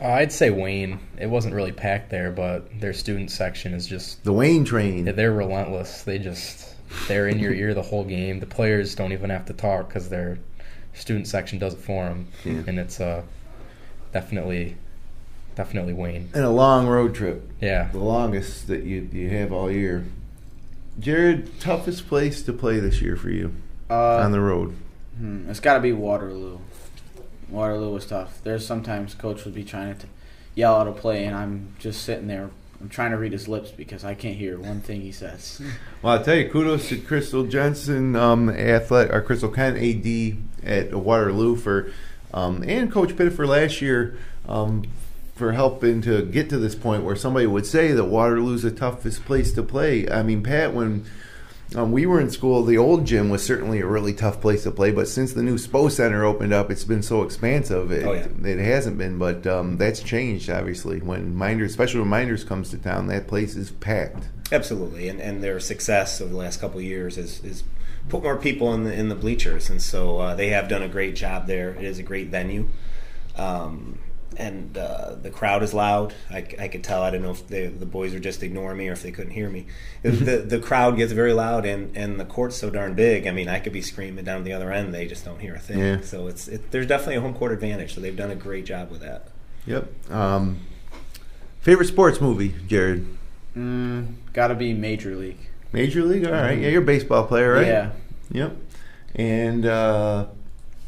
Uh, 0.00 0.06
I'd 0.08 0.32
say 0.32 0.50
Wayne. 0.50 1.00
It 1.18 1.26
wasn't 1.26 1.54
really 1.54 1.72
packed 1.72 2.10
there, 2.10 2.30
but 2.30 2.80
their 2.80 2.92
student 2.92 3.30
section 3.30 3.74
is 3.74 3.86
just 3.86 4.22
The 4.24 4.32
Wayne 4.32 4.64
train. 4.64 5.04
They're 5.06 5.32
relentless. 5.32 6.02
They 6.02 6.18
just 6.18 6.74
they're 7.08 7.28
in 7.28 7.38
your 7.38 7.52
ear 7.52 7.74
the 7.74 7.82
whole 7.82 8.04
game. 8.04 8.38
The 8.40 8.46
players 8.46 8.94
don't 8.94 9.12
even 9.12 9.30
have 9.30 9.46
to 9.46 9.52
talk 9.52 9.88
because 9.88 10.08
their 10.08 10.38
student 10.94 11.26
section 11.26 11.58
does 11.58 11.74
it 11.74 11.80
for 11.80 12.04
them, 12.04 12.28
Yeah. 12.44 12.62
and 12.66 12.78
it's 12.78 13.00
uh 13.00 13.22
definitely 14.12 14.76
definitely 15.56 15.92
Wayne. 15.92 16.30
and 16.34 16.44
a 16.44 16.50
long 16.50 16.86
road 16.86 17.14
trip, 17.14 17.50
Yeah, 17.60 17.88
the 17.92 17.98
longest 17.98 18.68
that 18.68 18.84
you 18.84 19.08
you 19.12 19.28
have 19.30 19.52
all 19.52 19.70
year. 19.70 20.06
Jared, 21.00 21.60
toughest 21.60 22.08
place 22.08 22.42
to 22.42 22.52
play 22.52 22.78
this 22.80 23.00
year 23.02 23.16
for 23.16 23.30
you 23.30 23.52
Uh, 23.90 24.18
on 24.18 24.32
the 24.32 24.40
road. 24.40 24.76
Hmm, 25.16 25.48
it's 25.48 25.60
got 25.60 25.74
to 25.74 25.80
be 25.80 25.92
Waterloo. 25.92 26.58
Waterloo 27.48 27.92
was 27.92 28.06
tough. 28.06 28.40
There's 28.44 28.66
sometimes 28.66 29.14
coach 29.14 29.44
would 29.44 29.54
be 29.54 29.64
trying 29.64 29.96
to 29.96 30.06
yell 30.54 30.76
out 30.76 30.86
a 30.86 30.92
play, 30.92 31.24
and 31.24 31.34
I'm 31.34 31.74
just 31.78 32.02
sitting 32.02 32.26
there. 32.26 32.50
I'm 32.80 32.88
trying 32.88 33.10
to 33.10 33.16
read 33.16 33.32
his 33.32 33.48
lips 33.48 33.70
because 33.70 34.04
I 34.04 34.14
can't 34.14 34.36
hear 34.36 34.58
one 34.58 34.80
thing 34.80 35.00
he 35.00 35.12
says. 35.12 35.60
Well, 36.00 36.16
I'll 36.16 36.24
tell 36.24 36.36
you, 36.36 36.48
kudos 36.48 36.90
to 36.90 36.98
Crystal 36.98 37.42
Jensen, 37.42 38.14
um, 38.14 38.48
athlete, 38.50 39.10
or 39.10 39.20
Crystal 39.20 39.48
Kent, 39.48 39.78
AD 39.78 40.36
at 40.62 40.94
Waterloo 40.94 41.56
for, 41.56 41.90
um, 42.32 42.62
and 42.64 42.92
Coach 42.92 43.16
Pitt 43.16 43.36
last 43.36 43.82
year 43.82 44.16
um, 44.48 44.84
for 45.34 45.52
helping 45.52 46.00
to 46.02 46.22
get 46.22 46.48
to 46.50 46.58
this 46.58 46.76
point 46.76 47.02
where 47.02 47.16
somebody 47.16 47.48
would 47.48 47.66
say 47.66 47.90
that 47.90 48.04
Waterloo's 48.04 48.62
the 48.62 48.70
toughest 48.70 49.24
place 49.24 49.52
to 49.54 49.62
play. 49.64 50.08
I 50.08 50.22
mean, 50.22 50.44
Pat, 50.44 50.72
when 50.72 51.04
Um, 51.74 51.92
we 51.92 52.06
were 52.06 52.18
in 52.18 52.30
school. 52.30 52.64
The 52.64 52.78
old 52.78 53.04
gym 53.04 53.28
was 53.28 53.44
certainly 53.44 53.80
a 53.80 53.86
really 53.86 54.14
tough 54.14 54.40
place 54.40 54.62
to 54.62 54.70
play, 54.70 54.90
but 54.90 55.06
since 55.06 55.34
the 55.34 55.42
new 55.42 55.56
SPO 55.56 55.90
Center 55.90 56.24
opened 56.24 56.54
up, 56.54 56.70
it's 56.70 56.84
been 56.84 57.02
so 57.02 57.22
expansive. 57.22 57.92
It, 57.92 58.06
Oh, 58.06 58.12
yeah. 58.14 58.26
it 58.42 58.58
hasn't 58.58 58.96
been, 58.96 59.18
but 59.18 59.46
um, 59.46 59.76
that's 59.76 60.00
changed 60.02 60.48
obviously. 60.48 61.00
When 61.00 61.34
Mynderse, 61.34 61.66
especially 61.66 62.00
when 62.00 62.08
Mynderse 62.10 62.46
comes 62.46 62.70
to 62.70 62.78
town, 62.78 63.06
that 63.08 63.26
place 63.28 63.54
is 63.54 63.70
packed. 63.70 64.28
Absolutely, 64.50 65.10
and 65.10 65.20
and 65.20 65.42
their 65.44 65.60
success 65.60 66.22
over 66.22 66.30
the 66.30 66.38
last 66.38 66.58
couple 66.58 66.78
of 66.78 66.84
years 66.84 67.18
is 67.18 67.44
is 67.44 67.64
put 68.08 68.22
more 68.22 68.38
people 68.38 68.72
in 68.72 68.84
the 68.84 68.92
in 68.94 69.10
the 69.10 69.14
bleachers, 69.14 69.68
and 69.68 69.82
so 69.82 70.18
uh, 70.20 70.34
they 70.34 70.48
have 70.48 70.68
done 70.68 70.82
a 70.82 70.88
great 70.88 71.14
job 71.16 71.46
there. 71.46 71.70
It 71.74 71.84
is 71.84 71.98
a 71.98 72.02
great 72.02 72.28
venue, 72.28 72.66
um, 73.36 73.98
and 74.36 74.76
uh, 74.76 75.16
the 75.20 75.30
crowd 75.30 75.62
is 75.62 75.74
loud. 75.74 76.14
I 76.30 76.42
could 76.42 76.84
tell. 76.84 77.02
I 77.02 77.10
don't 77.10 77.22
know 77.22 77.30
if 77.30 77.46
they, 77.48 77.66
the 77.66 77.86
boys 77.86 78.12
were 78.12 78.20
just 78.20 78.42
ignoring 78.42 78.78
me 78.78 78.88
or 78.88 78.92
if 78.92 79.02
they 79.02 79.10
couldn't 79.10 79.32
hear 79.32 79.48
me. 79.48 79.66
the 80.02 80.44
The 80.46 80.58
crowd 80.58 80.96
gets 80.96 81.12
very 81.12 81.32
loud, 81.32 81.64
and 81.64 81.96
and 81.96 82.20
the 82.20 82.24
court's 82.24 82.56
so 82.56 82.70
darn 82.70 82.94
big. 82.94 83.26
I 83.26 83.32
mean, 83.32 83.48
I 83.48 83.58
could 83.58 83.72
be 83.72 83.82
screaming 83.82 84.24
down 84.24 84.44
the 84.44 84.52
other 84.52 84.70
end. 84.72 84.94
They 84.94 85.06
just 85.06 85.24
don't 85.24 85.40
hear 85.40 85.54
a 85.54 85.58
thing. 85.58 85.78
Yeah. 85.78 86.00
So 86.02 86.26
it's 86.28 86.48
it, 86.48 86.70
there's 86.70 86.86
definitely 86.86 87.16
a 87.16 87.20
home 87.20 87.34
court 87.34 87.52
advantage. 87.52 87.94
So 87.94 88.00
they've 88.00 88.16
done 88.16 88.30
a 88.30 88.36
great 88.36 88.64
job 88.64 88.90
with 88.90 89.00
that. 89.00 89.28
Yep. 89.66 90.10
Um, 90.10 90.60
favorite 91.60 91.86
sports 91.86 92.20
movie, 92.20 92.54
Jared? 92.66 93.06
Mm, 93.56 94.14
gotta 94.32 94.54
be 94.54 94.72
Major 94.72 95.16
League. 95.16 95.48
Major 95.72 96.02
League. 96.04 96.24
All 96.24 96.32
right. 96.32 96.58
Yeah, 96.58 96.68
you're 96.68 96.82
a 96.82 96.84
baseball 96.84 97.26
player, 97.26 97.52
right? 97.52 97.66
Yeah. 97.66 97.90
Yep. 98.30 98.56
And 99.14 99.66
uh, 99.66 100.26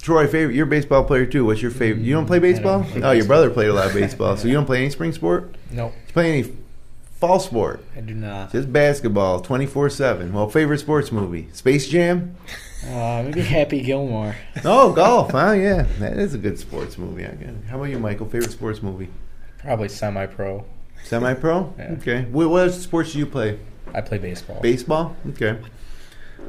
Troy, 0.02 0.26
favorite. 0.26 0.54
You're 0.54 0.66
a 0.66 0.70
baseball 0.70 1.04
player 1.04 1.26
too. 1.26 1.44
What's 1.44 1.60
your 1.62 1.70
favorite? 1.70 2.02
You 2.02 2.14
don't 2.14 2.26
play 2.26 2.38
I 2.38 2.40
don't 2.40 2.52
baseball? 2.52 2.84
play 2.84 3.02
oh, 3.02 3.10
your 3.12 3.26
brother 3.26 3.50
played 3.50 3.68
a 3.68 3.74
lot 3.74 3.86
of 3.88 3.94
baseball. 3.94 4.36
So 4.36 4.48
you 4.48 4.54
don't 4.54 4.66
play 4.66 4.78
any 4.78 4.90
spring 4.90 5.12
sport? 5.12 5.54
Nope. 5.70 5.92
You 6.06 6.12
play 6.12 6.32
any 6.32 6.52
fall 7.18 7.38
sport? 7.38 7.84
I 7.96 8.00
do 8.00 8.14
not. 8.14 8.50
Just 8.52 8.72
basketball, 8.72 9.40
twenty 9.40 9.66
four 9.66 9.90
seven. 9.90 10.32
Well, 10.32 10.48
favorite 10.48 10.78
sports 10.78 11.12
movie? 11.12 11.48
Space 11.52 11.88
Jam. 11.88 12.34
Uh, 12.86 13.22
maybe 13.24 13.42
Happy 13.42 13.82
Gilmore. 13.82 14.36
Oh, 14.64 14.92
golf. 14.92 15.32
Oh, 15.34 15.52
yeah, 15.52 15.82
that 15.98 16.18
is 16.18 16.32
a 16.32 16.38
good 16.38 16.58
sports 16.58 16.96
movie. 16.96 17.26
I 17.26 17.32
guess. 17.32 17.52
How 17.68 17.76
about 17.76 17.90
you, 17.90 17.98
Michael? 17.98 18.26
Favorite 18.26 18.52
sports 18.52 18.82
movie? 18.82 19.08
Probably 19.58 19.88
semi-pro. 19.88 20.64
Semi 21.04 21.34
pro. 21.34 21.74
Yeah. 21.78 21.96
Okay. 22.00 22.22
What, 22.24 22.48
what 22.48 22.70
sports 22.70 23.12
do 23.12 23.18
you 23.18 23.26
play? 23.26 23.58
I 23.94 24.00
play 24.00 24.18
baseball. 24.18 24.60
Baseball. 24.60 25.16
Okay. 25.30 25.58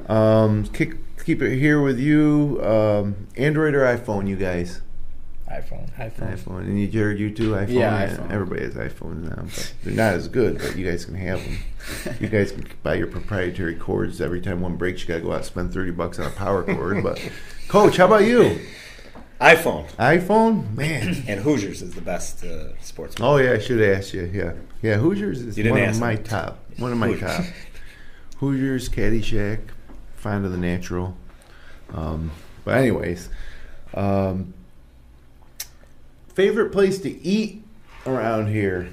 Um, 0.07 0.65
kick, 0.67 0.97
keep 1.23 1.41
it 1.41 1.57
here 1.57 1.81
with 1.81 1.99
you. 1.99 2.59
Um, 2.63 3.27
Android 3.37 3.73
or 3.75 3.81
iPhone, 3.81 4.27
you 4.27 4.35
guys? 4.35 4.81
iPhone. 5.49 5.91
iPhone. 5.97 6.33
iPhone. 6.33 6.59
And 6.61 6.79
you, 6.79 6.87
Jared, 6.87 7.19
you 7.19 7.29
too? 7.29 7.51
iPhone? 7.51 7.73
Yeah, 7.73 8.07
iPhone. 8.07 8.31
Everybody 8.31 8.61
has 8.61 8.75
iPhones 8.75 9.23
now. 9.23 9.43
But 9.43 9.73
they're 9.83 9.93
not 9.93 10.13
as 10.13 10.29
good, 10.29 10.57
but 10.59 10.77
you 10.77 10.89
guys 10.89 11.03
can 11.03 11.15
have 11.15 11.43
them. 11.43 11.57
you 12.21 12.27
guys 12.29 12.53
can 12.53 12.65
buy 12.83 12.93
your 12.95 13.07
proprietary 13.07 13.75
cords. 13.75 14.21
Every 14.21 14.39
time 14.39 14.61
one 14.61 14.77
breaks, 14.77 15.01
you 15.01 15.07
got 15.09 15.15
to 15.15 15.21
go 15.21 15.31
out 15.31 15.37
and 15.37 15.45
spend 15.45 15.73
30 15.73 15.91
bucks 15.91 16.19
on 16.19 16.27
a 16.27 16.29
power 16.29 16.63
cord. 16.63 17.03
But, 17.03 17.21
Coach, 17.67 17.97
how 17.97 18.05
about 18.05 18.23
you? 18.25 18.59
iPhone 19.41 19.89
iPhone? 19.95 20.73
Man. 20.77 21.23
and 21.27 21.39
Hoosiers 21.41 21.81
is 21.81 21.95
the 21.95 22.01
best 22.01 22.43
uh, 22.45 22.77
sports. 22.79 23.15
Oh, 23.19 23.37
yeah, 23.37 23.53
I 23.53 23.59
should 23.59 23.79
have 23.81 23.97
asked 23.97 24.13
you. 24.13 24.29
Yeah. 24.31 24.53
Yeah, 24.81 24.97
Hoosiers 24.97 25.41
is 25.41 25.57
You 25.57 25.63
didn't 25.63 25.79
one 25.79 25.89
of 25.89 25.99
my 25.99 26.15
me. 26.15 26.21
top. 26.23 26.59
One 26.77 26.91
of 26.91 26.97
my 26.97 27.07
Hoosiers. 27.07 27.37
top. 27.37 27.45
Hoosiers, 28.37 28.87
Caddyshack, 28.89 29.59
Find 30.21 30.45
of 30.45 30.51
the 30.51 30.57
Natural. 30.57 31.17
Um, 31.93 32.29
but, 32.63 32.75
anyways, 32.77 33.29
um, 33.95 34.53
favorite 36.35 36.71
place 36.71 36.99
to 36.99 37.09
eat 37.25 37.63
around 38.05 38.47
here? 38.47 38.89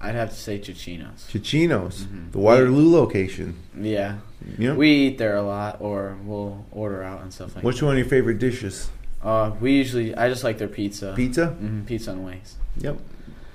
I'd 0.00 0.16
have 0.16 0.30
to 0.30 0.36
say 0.36 0.58
Chichinos. 0.58 1.26
Chichinos, 1.30 2.02
Mhm. 2.04 2.32
the 2.32 2.38
Waterloo 2.38 2.90
location. 2.92 3.54
Yeah. 3.80 4.16
Yeah. 4.58 4.74
We 4.74 4.90
eat 4.90 5.18
there 5.18 5.36
a 5.36 5.42
lot, 5.42 5.78
or 5.80 6.16
we'll 6.24 6.66
order 6.72 7.02
out 7.02 7.22
and 7.22 7.32
stuff 7.32 7.54
like 7.54 7.64
Which 7.64 7.76
that. 7.76 7.82
Which 7.82 7.82
one 7.86 7.92
of 7.94 7.98
your 7.98 8.08
favorite 8.08 8.38
dishes? 8.38 8.90
Uh, 9.22 9.52
we 9.60 9.72
usually, 9.72 10.14
I 10.14 10.28
just 10.28 10.44
like 10.44 10.58
their 10.58 10.68
pizza. 10.68 11.12
Pizza. 11.16 11.46
hmm 11.48 11.82
pizza 11.82 12.10
and 12.10 12.24
wings. 12.24 12.56
Yep. 12.78 12.98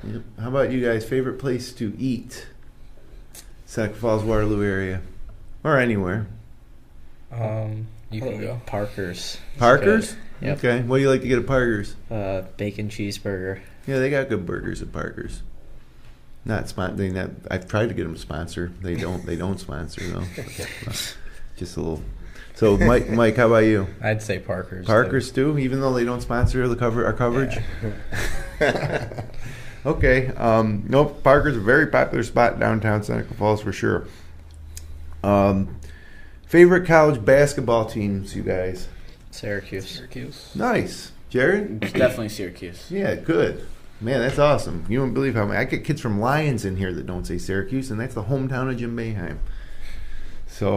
Yep. 0.05 0.21
How 0.39 0.47
about 0.47 0.71
you 0.71 0.83
guys? 0.83 1.05
Favorite 1.05 1.37
place 1.37 1.71
to 1.73 1.93
eat? 1.99 2.47
Seneca 3.65 3.93
Falls, 3.95 4.23
Waterloo 4.23 4.63
area, 4.63 5.01
or 5.63 5.77
anywhere. 5.77 6.27
Um, 7.31 7.87
you 8.09 8.21
can 8.21 8.39
go. 8.41 8.61
Parker's. 8.65 9.37
Parker's. 9.57 10.15
Yep. 10.41 10.57
Okay. 10.57 10.81
What 10.81 10.97
do 10.97 11.03
you 11.03 11.09
like 11.09 11.21
to 11.21 11.27
get 11.27 11.39
at 11.39 11.45
Parker's? 11.45 11.95
Uh, 12.09 12.43
bacon 12.57 12.89
cheeseburger. 12.89 13.61
Yeah, 13.87 13.99
they 13.99 14.09
got 14.09 14.29
good 14.29 14.45
burgers 14.45 14.81
at 14.81 14.91
Parker's. 14.91 15.41
Not 16.43 16.67
spon- 16.67 16.97
they 16.97 17.09
not, 17.09 17.29
I've 17.49 17.67
tried 17.67 17.89
to 17.89 17.93
get 17.93 18.03
them 18.03 18.15
to 18.15 18.19
sponsor. 18.19 18.71
They 18.81 18.95
don't. 18.95 19.25
They 19.25 19.35
don't 19.35 19.59
sponsor 19.59 20.01
though. 20.01 20.23
Just 21.55 21.77
a 21.77 21.81
little. 21.81 22.01
So, 22.55 22.77
Mike, 22.77 23.09
Mike, 23.09 23.37
how 23.37 23.47
about 23.47 23.63
you? 23.65 23.87
I'd 24.01 24.21
say 24.21 24.39
Parker's. 24.39 24.85
Parker's 24.85 25.31
too, 25.31 25.57
even 25.57 25.79
though 25.79 25.93
they 25.93 26.03
don't 26.03 26.21
sponsor 26.21 26.67
the 26.67 26.75
cover 26.75 27.05
our 27.05 27.13
coverage. 27.13 27.57
okay. 29.85 30.27
Um, 30.35 30.83
nope. 30.87 31.23
Parker's 31.23 31.57
a 31.57 31.61
very 31.61 31.87
popular 31.87 32.23
spot 32.23 32.59
downtown 32.59 33.03
Seneca 33.03 33.33
Falls 33.35 33.61
for 33.61 33.71
sure. 33.71 34.07
Um, 35.23 35.79
favorite 36.51 36.85
college 36.85 37.23
basketball 37.23 37.85
teams, 37.85 38.35
you 38.35 38.43
guys? 38.43 38.89
Syracuse. 39.31 39.89
Syracuse. 39.89 40.51
Nice, 40.53 41.13
Jared. 41.29 41.81
It's 41.81 41.93
definitely 41.93 42.27
Syracuse. 42.27 42.91
Yeah, 42.91 43.15
good. 43.15 43.65
Man, 44.01 44.19
that's 44.19 44.37
awesome. 44.37 44.85
You 44.89 44.99
won't 44.99 45.13
believe 45.13 45.33
how 45.35 45.45
many 45.45 45.57
I 45.59 45.63
get 45.63 45.85
kids 45.85 46.01
from 46.01 46.19
Lyons 46.19 46.65
in 46.65 46.75
here 46.75 46.91
that 46.93 47.05
don't 47.05 47.25
say 47.25 47.37
Syracuse, 47.37 47.89
and 47.89 47.97
that's 48.01 48.15
the 48.15 48.23
hometown 48.23 48.69
of 48.69 48.75
Jim 48.75 48.97
Boeheim. 48.97 49.37
So, 50.45 50.73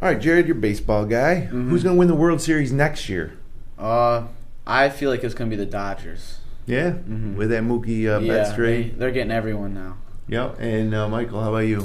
all 0.00 0.08
right, 0.08 0.18
Jared, 0.18 0.46
you're 0.48 0.56
a 0.56 0.60
baseball 0.60 1.04
guy. 1.04 1.50
Mhm. 1.52 1.68
Who's 1.68 1.82
going 1.82 1.96
to 1.96 1.98
win 1.98 2.08
the 2.08 2.14
World 2.14 2.40
Series 2.40 2.72
next 2.72 3.10
year? 3.10 3.34
Uh, 3.78 4.28
I 4.66 4.88
feel 4.88 5.10
like 5.10 5.22
it's 5.22 5.34
gonna 5.34 5.50
be 5.50 5.56
the 5.56 5.66
Dodgers. 5.66 6.38
Yeah, 6.64 6.92
Mhm. 6.92 7.34
with 7.34 7.50
that 7.50 7.62
Mookie 7.64 8.06
uh, 8.08 8.20
yeah, 8.20 8.32
Betts 8.34 8.54
trade. 8.54 8.98
they, 8.98 9.04
are 9.04 9.10
getting 9.10 9.30
everyone 9.32 9.74
now. 9.74 9.98
Yep. 10.28 10.56
And 10.60 10.94
uh, 10.94 11.06
Michael, 11.10 11.42
how 11.42 11.50
about 11.50 11.66
you? 11.66 11.82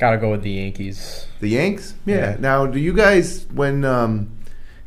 Gotta 0.00 0.16
go 0.16 0.30
with 0.30 0.42
the 0.42 0.52
Yankees. 0.52 1.26
The 1.40 1.50
Yanks? 1.50 1.92
Yeah. 2.06 2.16
Yeah. 2.16 2.36
Now, 2.40 2.64
do 2.64 2.78
you 2.78 2.94
guys 2.94 3.46
when 3.52 3.84
um, 3.84 4.34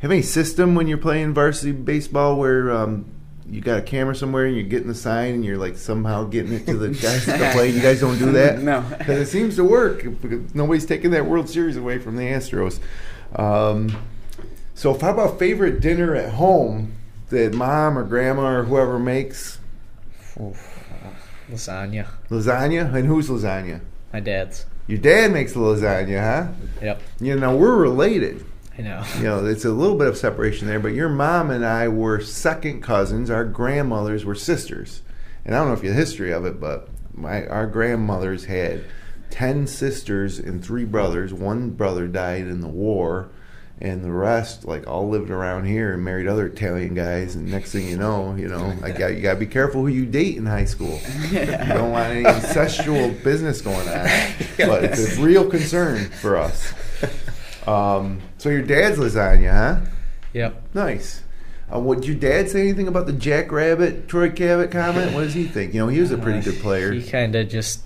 have 0.00 0.10
any 0.10 0.22
system 0.22 0.74
when 0.74 0.88
you're 0.88 0.98
playing 0.98 1.34
varsity 1.34 1.70
baseball 1.70 2.36
where 2.36 2.72
um, 2.72 3.04
you 3.48 3.60
got 3.60 3.78
a 3.78 3.82
camera 3.82 4.16
somewhere 4.16 4.46
and 4.46 4.56
you're 4.56 4.66
getting 4.66 4.88
the 4.88 4.94
sign 4.94 5.34
and 5.34 5.44
you're 5.44 5.56
like 5.56 5.76
somehow 5.76 6.24
getting 6.24 6.52
it 6.54 6.66
to 6.66 6.76
the 6.76 6.88
guys 7.00 7.26
that 7.26 7.54
play? 7.54 7.70
You 7.70 7.80
guys 7.80 8.00
don't 8.00 8.18
do 8.18 8.32
that? 8.32 8.58
No. 8.62 8.84
Because 8.98 9.20
it 9.20 9.26
seems 9.26 9.54
to 9.54 9.62
work. 9.62 10.04
Nobody's 10.52 10.84
taking 10.84 11.12
that 11.12 11.26
World 11.26 11.48
Series 11.48 11.76
away 11.76 12.00
from 12.00 12.16
the 12.16 12.24
Astros. 12.24 12.80
Um, 13.36 13.96
so, 14.74 14.98
how 14.98 15.10
about 15.10 15.38
favorite 15.38 15.80
dinner 15.80 16.16
at 16.16 16.32
home 16.32 16.92
that 17.28 17.54
mom 17.54 17.96
or 17.96 18.02
grandma 18.02 18.56
or 18.56 18.64
whoever 18.64 18.98
makes? 18.98 19.60
Oof. 20.40 20.84
Lasagna. 21.48 22.08
Lasagna? 22.30 22.92
And 22.92 23.06
who's 23.06 23.28
lasagna? 23.28 23.80
My 24.12 24.18
dad's. 24.18 24.66
Your 24.86 24.98
dad 24.98 25.32
makes 25.32 25.52
the 25.52 25.60
lasagna, 25.60 26.20
huh? 26.20 26.52
Yep. 26.82 27.02
You 27.20 27.36
know, 27.36 27.56
we're 27.56 27.76
related. 27.76 28.44
I 28.76 28.82
know. 28.82 29.04
You 29.18 29.24
know, 29.24 29.46
it's 29.46 29.64
a 29.64 29.70
little 29.70 29.96
bit 29.96 30.08
of 30.08 30.16
separation 30.16 30.66
there, 30.66 30.80
but 30.80 30.88
your 30.88 31.08
mom 31.08 31.50
and 31.50 31.64
I 31.64 31.88
were 31.88 32.20
second 32.20 32.82
cousins. 32.82 33.30
Our 33.30 33.44
grandmothers 33.44 34.24
were 34.24 34.34
sisters. 34.34 35.02
And 35.44 35.54
I 35.54 35.58
don't 35.58 35.68
know 35.68 35.74
if 35.74 35.82
you 35.82 35.90
have 35.90 35.98
history 35.98 36.32
of 36.32 36.44
it, 36.44 36.60
but 36.60 36.88
my 37.14 37.46
our 37.46 37.66
grandmothers 37.66 38.46
had 38.46 38.84
10 39.30 39.66
sisters 39.66 40.38
and 40.38 40.64
three 40.64 40.84
brothers. 40.84 41.32
One 41.32 41.70
brother 41.70 42.08
died 42.08 42.42
in 42.42 42.60
the 42.60 42.68
war, 42.68 43.30
and 43.80 44.04
the 44.04 44.10
rest 44.12 44.64
like 44.64 44.86
all 44.86 45.08
lived 45.08 45.30
around 45.30 45.64
here 45.66 45.92
and 45.92 46.04
married 46.04 46.26
other 46.28 46.46
Italian 46.46 46.94
guys. 46.94 47.34
And 47.34 47.50
next 47.50 47.72
thing 47.72 47.88
you 47.88 47.96
know, 47.96 48.34
you 48.36 48.48
know, 48.48 48.72
I 48.82 48.90
got 48.92 49.08
you 49.16 49.20
got 49.22 49.34
to 49.34 49.40
be 49.40 49.46
careful 49.46 49.80
who 49.82 49.88
you 49.88 50.06
date 50.06 50.36
in 50.36 50.46
high 50.46 50.64
school. 50.64 51.00
You 51.30 51.44
don't 51.46 51.90
want 51.90 52.10
any 52.10 52.22
incestual 52.24 53.22
business 53.24 53.60
going 53.60 53.88
on. 53.88 54.08
But 54.56 54.84
it's 54.84 55.18
a 55.18 55.20
real 55.22 55.48
concern 55.50 56.04
for 56.10 56.36
us. 56.36 56.72
Um, 57.66 58.20
so 58.38 58.48
your 58.50 58.62
dad's 58.62 58.98
lasagna, 58.98 59.50
huh? 59.52 59.90
Yep. 60.32 60.62
Nice. 60.74 61.22
Uh, 61.74 61.80
would 61.80 62.04
your 62.04 62.14
dad 62.16 62.48
say 62.50 62.60
anything 62.60 62.86
about 62.88 63.06
the 63.06 63.12
Jackrabbit 63.12 64.06
Troy 64.06 64.30
Kabat 64.30 64.70
comment? 64.70 65.12
What 65.14 65.22
does 65.22 65.34
he 65.34 65.44
think? 65.44 65.74
You 65.74 65.80
know, 65.80 65.88
he 65.88 66.00
was 66.00 66.12
a 66.12 66.18
pretty 66.18 66.40
good 66.40 66.60
player. 66.60 66.92
He 66.92 67.02
kind 67.02 67.34
of 67.34 67.48
just 67.48 67.80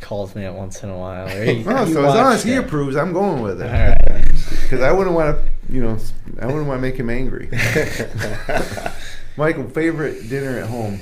calls 0.00 0.34
me 0.34 0.44
it 0.44 0.52
once 0.52 0.82
in 0.82 0.90
a 0.90 0.96
while. 0.98 1.28
He, 1.28 1.64
Oh, 1.66 1.84
he 1.84 1.92
so 1.92 2.04
as 2.04 2.14
long 2.14 2.32
as 2.32 2.42
he 2.44 2.52
it. 2.54 2.58
approves, 2.64 2.96
I'm 2.96 3.12
going 3.12 3.40
with 3.42 3.62
it. 3.62 3.66
right. 3.66 4.57
Because 4.68 4.82
I 4.82 4.92
wouldn't 4.92 5.16
want 5.16 5.34
to, 5.38 5.72
you 5.72 5.82
know, 5.82 5.96
I 6.40 6.44
wouldn't 6.46 6.66
want 6.66 6.76
to 6.78 6.82
make 6.82 6.96
him 6.96 7.08
angry. 7.08 7.48
Michael, 9.36 9.68
favorite 9.70 10.28
dinner 10.28 10.58
at 10.58 10.68
home? 10.68 11.00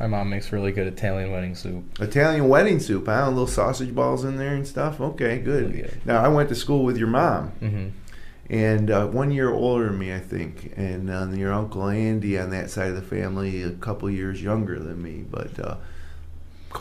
My 0.00 0.06
mom 0.06 0.30
makes 0.30 0.50
really 0.50 0.72
good 0.72 0.86
Italian 0.86 1.30
wedding 1.30 1.54
soup. 1.54 1.84
Italian 2.00 2.48
wedding 2.48 2.80
soup, 2.80 3.06
huh? 3.06 3.28
Little 3.28 3.46
sausage 3.46 3.94
balls 3.94 4.24
in 4.24 4.36
there 4.38 4.54
and 4.54 4.66
stuff. 4.66 5.00
Okay, 5.00 5.38
good. 5.40 5.64
Really 5.70 5.82
good. 5.82 6.00
Now 6.06 6.24
I 6.24 6.28
went 6.28 6.48
to 6.48 6.54
school 6.54 6.84
with 6.84 6.96
your 6.96 7.08
mom, 7.08 7.52
Mm-hmm. 7.60 7.88
and 8.50 8.90
uh, 8.90 9.06
one 9.08 9.30
year 9.30 9.50
older 9.52 9.86
than 9.90 9.98
me, 9.98 10.14
I 10.14 10.18
think, 10.20 10.72
and 10.76 11.10
uh, 11.10 11.26
your 11.28 11.52
uncle 11.52 11.88
Andy 11.88 12.38
on 12.38 12.50
that 12.50 12.70
side 12.70 12.88
of 12.88 12.96
the 12.96 13.02
family, 13.02 13.62
a 13.62 13.70
couple 13.72 14.08
years 14.10 14.42
younger 14.42 14.78
than 14.78 15.02
me. 15.02 15.24
But 15.30 15.58
uh, 15.60 15.76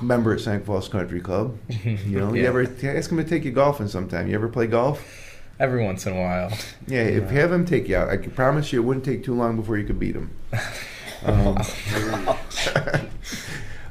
member 0.01 0.33
at 0.33 0.39
St. 0.39 0.65
Falls 0.65 0.87
Country 0.87 1.19
Club. 1.21 1.57
You 1.83 2.19
know, 2.19 2.33
you 2.33 2.45
ever 2.45 2.61
ask 2.63 3.11
him 3.11 3.17
to 3.17 3.23
take 3.23 3.43
you 3.43 3.51
golfing 3.51 3.87
sometime? 3.87 4.27
You 4.29 4.35
ever 4.35 4.47
play 4.47 4.67
golf? 4.67 5.27
Every 5.61 5.83
once 5.85 6.07
in 6.07 6.13
a 6.13 6.19
while. 6.19 6.51
Yeah, 6.87 7.03
if 7.03 7.31
you 7.31 7.37
have 7.37 7.51
him 7.51 7.65
take 7.65 7.87
you 7.87 7.95
out, 7.95 8.09
I 8.09 8.17
can 8.17 8.31
promise 8.31 8.73
you 8.73 8.81
it 8.81 8.83
wouldn't 8.83 9.05
take 9.05 9.23
too 9.23 9.35
long 9.35 9.57
before 9.57 9.77
you 9.77 9.85
could 9.85 9.99
beat 9.99 10.15
him. 10.15 10.31
Um, 11.23 11.55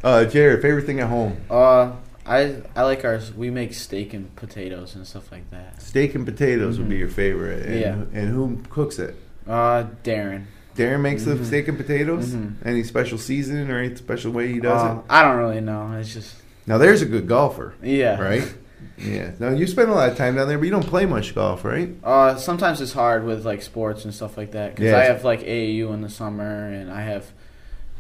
uh, 0.03 0.25
Jared, 0.25 0.63
favorite 0.63 0.85
thing 0.85 0.99
at 0.99 1.09
home? 1.09 1.37
Uh, 1.49 1.93
I 2.27 2.57
I 2.75 2.83
like 2.83 3.05
ours. 3.05 3.33
We 3.33 3.51
make 3.51 3.73
steak 3.73 4.15
and 4.15 4.35
potatoes 4.35 4.97
and 4.97 5.07
stuff 5.07 5.31
like 5.31 5.49
that. 5.53 5.81
Steak 5.81 6.17
and 6.17 6.27
potatoes 6.27 6.81
would 6.81 6.89
be 6.89 6.97
your 6.97 7.07
favorite. 7.09 7.67
And, 7.67 7.81
Yeah. 7.81 7.93
And 8.21 8.31
who 8.31 8.61
cooks 8.69 8.99
it? 8.99 9.15
Uh, 9.47 9.85
Darren. 10.03 10.47
Darren 10.77 11.03
makes 11.03 11.23
the 11.25 11.37
Mhm. 11.37 11.45
steak 11.45 11.69
and 11.69 11.79
potatoes. 11.79 12.35
Mhm. 12.35 12.55
Any 12.65 12.83
special 12.83 13.17
seasoning 13.17 13.71
or 13.71 13.79
any 13.79 13.95
special 13.95 14.33
way 14.33 14.49
he 14.53 14.59
does 14.59 14.83
Uh, 14.83 14.97
it? 14.99 15.05
I 15.09 15.23
don't 15.23 15.37
really 15.37 15.61
know. 15.61 15.97
It's 16.01 16.13
just 16.13 16.35
Now 16.67 16.79
there's 16.79 17.01
a 17.01 17.07
good 17.07 17.29
golfer, 17.29 17.75
yeah. 17.81 18.21
right? 18.21 18.53
yeah. 19.01 19.33
Now 19.39 19.51
you 19.51 19.67
spend 19.67 19.91
a 19.91 19.95
lot 19.95 20.11
of 20.11 20.17
time 20.17 20.37
down 20.37 20.49
there, 20.49 20.59
but 20.59 20.65
you 20.65 20.71
don't 20.71 20.87
play 20.87 21.07
much 21.07 21.35
golf, 21.35 21.65
right? 21.65 21.91
Uh, 22.05 22.37
sometimes 22.37 22.81
it's 22.81 22.93
hard 22.93 23.25
with 23.25 23.45
like 23.47 23.63
sports 23.63 24.05
and 24.05 24.15
stuff 24.15 24.37
like 24.37 24.53
that 24.53 24.75
because 24.75 24.91
Yeah, 24.91 24.99
I 24.99 25.05
have 25.05 25.25
like 25.25 25.41
AAU 25.41 25.93
in 25.95 26.03
the 26.03 26.11
summer 26.11 26.67
and 26.69 26.91
I 26.91 27.03
have 27.03 27.33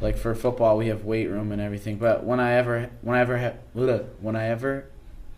like 0.00 0.16
for 0.16 0.34
football 0.34 0.76
we 0.76 0.88
have 0.88 1.04
weight 1.04 1.28
room 1.28 1.52
and 1.52 1.60
everything. 1.60 1.96
But 1.96 2.24
when 2.24 2.40
I 2.40 2.52
ever 2.52 2.90
when 3.02 3.16
I 3.16 3.20
ever 3.20 3.38
have 3.38 3.56
when 4.20 4.36
I 4.36 4.46
ever 4.48 4.86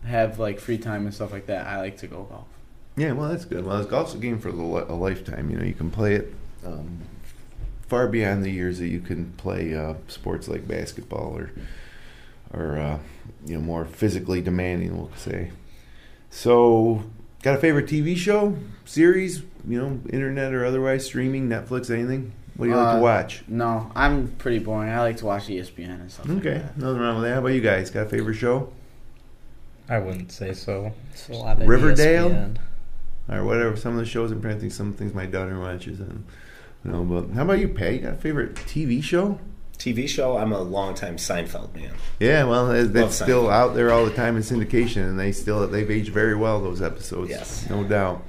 have 0.05 0.39
like 0.39 0.59
free 0.59 0.77
time 0.77 1.05
and 1.05 1.13
stuff 1.13 1.31
like 1.31 1.45
that, 1.47 1.65
I 1.67 1.79
like 1.79 1.97
to 1.97 2.07
go 2.07 2.23
golf. 2.23 2.47
Yeah, 2.95 3.13
well, 3.13 3.29
that's 3.29 3.45
good. 3.45 3.65
Well, 3.65 3.83
golf's 3.85 4.13
a 4.13 4.17
game 4.17 4.39
for 4.39 4.51
the 4.51 4.61
a 4.61 4.93
lifetime. 4.95 5.49
You 5.49 5.57
know, 5.57 5.65
you 5.65 5.73
can 5.73 5.89
play 5.89 6.15
it 6.15 6.33
um, 6.65 6.99
far 7.87 8.07
beyond 8.07 8.43
the 8.43 8.51
years 8.51 8.79
that 8.79 8.87
you 8.87 8.99
can 8.99 9.31
play 9.33 9.75
uh, 9.75 9.95
sports 10.07 10.47
like 10.47 10.67
basketball 10.67 11.35
or 11.35 11.51
or 12.53 12.77
uh, 12.77 12.99
you 13.45 13.55
know 13.55 13.61
more 13.61 13.85
physically 13.85 14.41
demanding. 14.41 14.95
We'll 14.97 15.11
say. 15.15 15.51
So, 16.29 17.03
got 17.43 17.55
a 17.55 17.57
favorite 17.59 17.85
TV 17.87 18.15
show, 18.15 18.57
series? 18.85 19.43
You 19.67 19.81
know, 19.81 19.99
internet 20.09 20.53
or 20.53 20.65
otherwise, 20.65 21.05
streaming, 21.05 21.47
Netflix, 21.47 21.89
anything? 21.89 22.33
What 22.55 22.65
do 22.65 22.71
you 22.71 22.77
like 22.77 22.87
Uh, 22.87 22.95
to 22.97 23.01
watch? 23.01 23.43
No, 23.47 23.91
I'm 23.95 24.27
pretty 24.37 24.59
boring. 24.59 24.89
I 24.89 24.99
like 25.01 25.17
to 25.17 25.25
watch 25.25 25.47
ESPN 25.47 25.89
and 26.01 26.11
stuff. 26.11 26.29
Okay, 26.29 26.53
Like 26.55 26.63
that. 26.63 26.77
nothing 26.77 26.99
wrong 27.01 27.15
with 27.15 27.23
that. 27.25 27.33
How 27.33 27.39
about 27.39 27.47
you 27.49 27.61
guys? 27.61 27.89
Got 27.89 28.07
a 28.07 28.09
favorite 28.09 28.35
show 28.35 28.71
I 29.89 29.99
wouldn't 29.99 30.31
say 30.31 30.53
so. 30.53 30.93
It's 31.11 31.29
a 31.29 31.33
lot 31.33 31.61
of 31.61 31.67
Riverdale? 31.67 32.29
ESPN. 32.29 32.57
or 33.29 33.43
whatever? 33.45 33.75
Some 33.75 33.93
of 33.93 33.99
the 33.99 34.05
shows 34.05 34.31
I'm 34.31 34.41
trying 34.41 34.55
to 34.55 34.59
think. 34.61 34.71
Some 34.73 34.93
things 34.93 35.13
my 35.13 35.25
daughter 35.25 35.59
watches. 35.59 35.99
And, 35.99 36.25
you 36.85 36.91
know, 36.91 37.03
but 37.03 37.33
how 37.35 37.43
about 37.43 37.59
you, 37.59 37.67
Pat? 37.69 37.93
You 37.93 37.99
got 37.99 38.13
a 38.13 38.17
favorite 38.17 38.55
TV 38.55 39.01
show? 39.03 39.39
TV 39.83 40.07
show. 40.07 40.37
I'm 40.37 40.53
a 40.53 40.61
longtime 40.61 41.17
Seinfeld 41.17 41.75
man. 41.75 41.91
Yeah, 42.19 42.45
well, 42.45 42.71
it's 42.71 43.15
still 43.15 43.49
out 43.49 43.75
there 43.75 43.91
all 43.91 44.05
the 44.05 44.13
time 44.13 44.37
in 44.37 44.43
syndication, 44.43 45.03
and 45.09 45.19
they 45.19 45.31
still 45.31 45.67
they've 45.67 45.89
aged 45.91 46.13
very 46.13 46.35
well. 46.35 46.61
Those 46.61 46.81
episodes, 46.81 47.29
Yes. 47.29 47.69
no 47.69 47.83
doubt. 47.83 48.23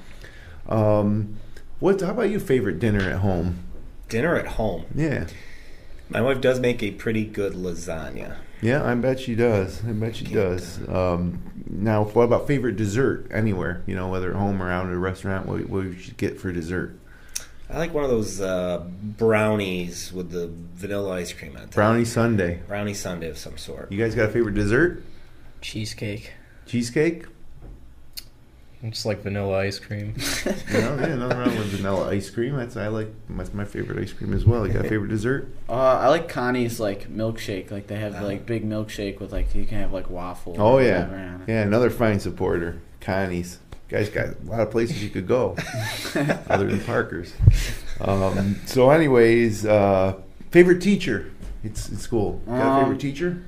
Um, 0.68 1.36
what? 1.81 2.01
How 2.01 2.10
about 2.10 2.31
your 2.31 2.40
Favorite 2.40 2.78
dinner 2.78 3.01
at 3.09 3.16
home? 3.18 3.59
Dinner 4.09 4.36
at 4.36 4.47
home. 4.47 4.85
Yeah, 4.94 5.26
My 6.09 6.20
wife 6.20 6.40
does 6.40 6.60
make 6.60 6.82
a 6.82 6.90
pretty 6.90 7.24
good 7.24 7.55
lasagna. 7.55 8.36
yeah, 8.60 8.85
I 8.85 8.94
bet 8.94 9.20
she 9.20 9.35
does. 9.35 9.82
I 9.86 9.93
bet 9.93 10.16
she 10.16 10.24
does. 10.26 10.78
Um, 10.89 11.43
now, 11.68 12.05
what 12.05 12.24
about 12.24 12.47
favorite 12.47 12.76
dessert 12.76 13.26
anywhere? 13.31 13.82
You 13.86 13.94
know, 13.94 14.09
whether 14.09 14.31
at 14.31 14.36
home 14.36 14.62
or 14.62 14.70
out 14.70 14.86
at 14.86 14.93
a 14.93 14.98
restaurant, 14.98 15.47
what, 15.47 15.60
what 15.68 15.85
would 15.85 16.06
you 16.06 16.14
get 16.14 16.39
for 16.40 16.52
dessert? 16.52 16.97
I 17.70 17.78
like 17.78 17.95
one 17.95 18.05
of 18.05 18.11
those 18.11 18.41
uh, 18.41 18.85
brownies 19.03 20.12
with 20.12 20.31
the 20.31 20.51
vanilla 20.74 21.12
ice 21.16 21.32
cream 21.32 21.57
on 21.57 21.62
top. 21.62 21.73
Brownie 21.73 22.05
sundae. 22.05 22.57
Brownie 22.69 22.95
sundae 22.95 23.28
of 23.31 23.39
some 23.39 23.57
sort. 23.57 23.91
You 23.91 23.99
guys 23.99 24.15
got 24.15 24.28
a 24.28 24.32
favorite 24.32 24.55
dessert? 24.55 25.03
Cheesecake. 25.61 26.32
Cheesecake? 26.66 27.24
It's 28.82 29.07
like 29.07 29.23
vanilla 29.23 29.61
ice 29.61 29.78
cream. 29.78 30.15
No, 30.73 30.97
yeah, 30.97 31.15
nothing 31.15 31.39
wrong 31.39 31.57
with 31.57 31.69
vanilla 31.69 32.11
ice 32.11 32.28
cream. 32.28 32.57
That's 32.57 32.77
I 32.77 32.89
like. 32.89 33.09
That's 33.31 33.55
my 33.55 33.65
favorite 33.65 33.99
ice 33.99 34.12
cream 34.12 34.35
as 34.35 34.45
well. 34.45 34.66
You 34.66 34.73
got 34.74 34.85
a 34.85 34.89
favorite 34.89 35.09
dessert? 35.09 35.49
Uh, 35.69 35.73
I 35.73 36.09
like 36.09 36.28
Connie's 36.28 36.78
like 36.81 37.09
milkshake. 37.09 37.70
Like 37.70 37.86
they 37.86 37.97
have 37.97 38.20
like 38.23 38.45
big 38.45 38.69
milkshake 38.69 39.20
with 39.20 39.32
like 39.32 39.55
you 39.55 39.65
can 39.65 39.78
have 39.78 39.93
like 39.93 40.11
waffle. 40.11 40.57
Oh 40.59 40.78
yeah, 40.78 41.05
whatever 41.09 41.45
yeah. 41.47 41.62
Another 41.62 41.89
fine 41.89 42.20
supporter, 42.20 42.81
Connie's. 43.01 43.59
Guys 43.89 44.09
got 44.09 44.27
a 44.28 44.36
lot 44.47 44.61
of 44.61 44.70
places 44.70 45.02
you 45.02 45.11
could 45.11 45.27
go 45.28 45.56
other 46.48 46.66
than 46.66 46.81
Parker's. 46.81 47.35
Um, 48.01 48.56
so, 48.66 48.90
anyways, 48.90 49.66
uh, 49.66 50.15
favorite 50.51 50.81
teacher? 50.81 51.31
It's 51.62 51.89
in 51.90 51.97
school. 51.98 52.40
Got 52.47 52.55
a 52.61 52.65
Um, 52.65 52.82
favorite 52.85 53.01
teacher? 53.01 53.43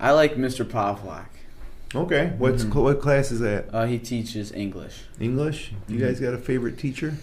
I 0.00 0.12
like 0.12 0.36
Mr. 0.36 0.64
Pavlak. 0.64 1.26
Okay. 1.94 2.32
What's 2.38 2.64
Mhm. 2.64 2.74
what 2.74 3.00
class 3.00 3.30
is 3.30 3.40
that? 3.40 3.66
Uh, 3.72 3.84
he 3.86 3.98
teaches 3.98 4.50
English. 4.52 5.02
English. 5.20 5.72
You 5.88 5.98
Mhm. 5.98 6.00
guys 6.00 6.20
got 6.20 6.32
a 6.32 6.38
favorite 6.38 6.78
teacher? 6.78 7.14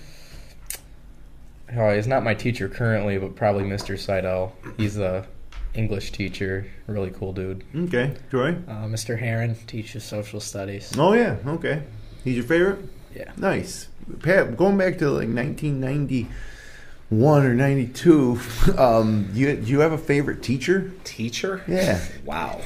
Oh, 1.75 1.93
he's 1.95 2.07
not 2.07 2.23
my 2.23 2.33
teacher 2.33 2.67
currently, 2.67 3.17
but 3.17 3.35
probably 3.35 3.63
Mr. 3.63 3.97
Seidel. 3.97 4.53
He's 4.77 4.97
a 4.97 5.25
English 5.73 6.11
teacher. 6.11 6.65
Really 6.87 7.11
cool 7.11 7.31
dude. 7.33 7.63
Okay, 7.75 8.13
Troy. 8.29 8.55
Uh, 8.67 8.85
Mr. 8.85 9.17
Heron 9.19 9.55
teaches 9.67 10.03
social 10.03 10.39
studies. 10.39 10.91
Oh 10.97 11.13
yeah. 11.13 11.37
Okay. 11.45 11.83
He's 12.23 12.35
your 12.35 12.45
favorite? 12.45 12.79
Yeah. 13.15 13.31
Nice. 13.37 13.87
Pat, 14.21 14.57
going 14.57 14.77
back 14.77 14.97
to 14.99 15.09
like 15.09 15.29
1991 15.29 17.45
or 17.45 17.53
92, 17.53 18.39
um, 18.77 19.29
you, 19.33 19.55
do 19.55 19.71
you 19.71 19.79
have 19.79 19.91
a 19.91 19.97
favorite 19.97 20.43
teacher? 20.43 20.91
Teacher? 21.03 21.63
Yeah. 21.67 22.03
Wow. 22.25 22.61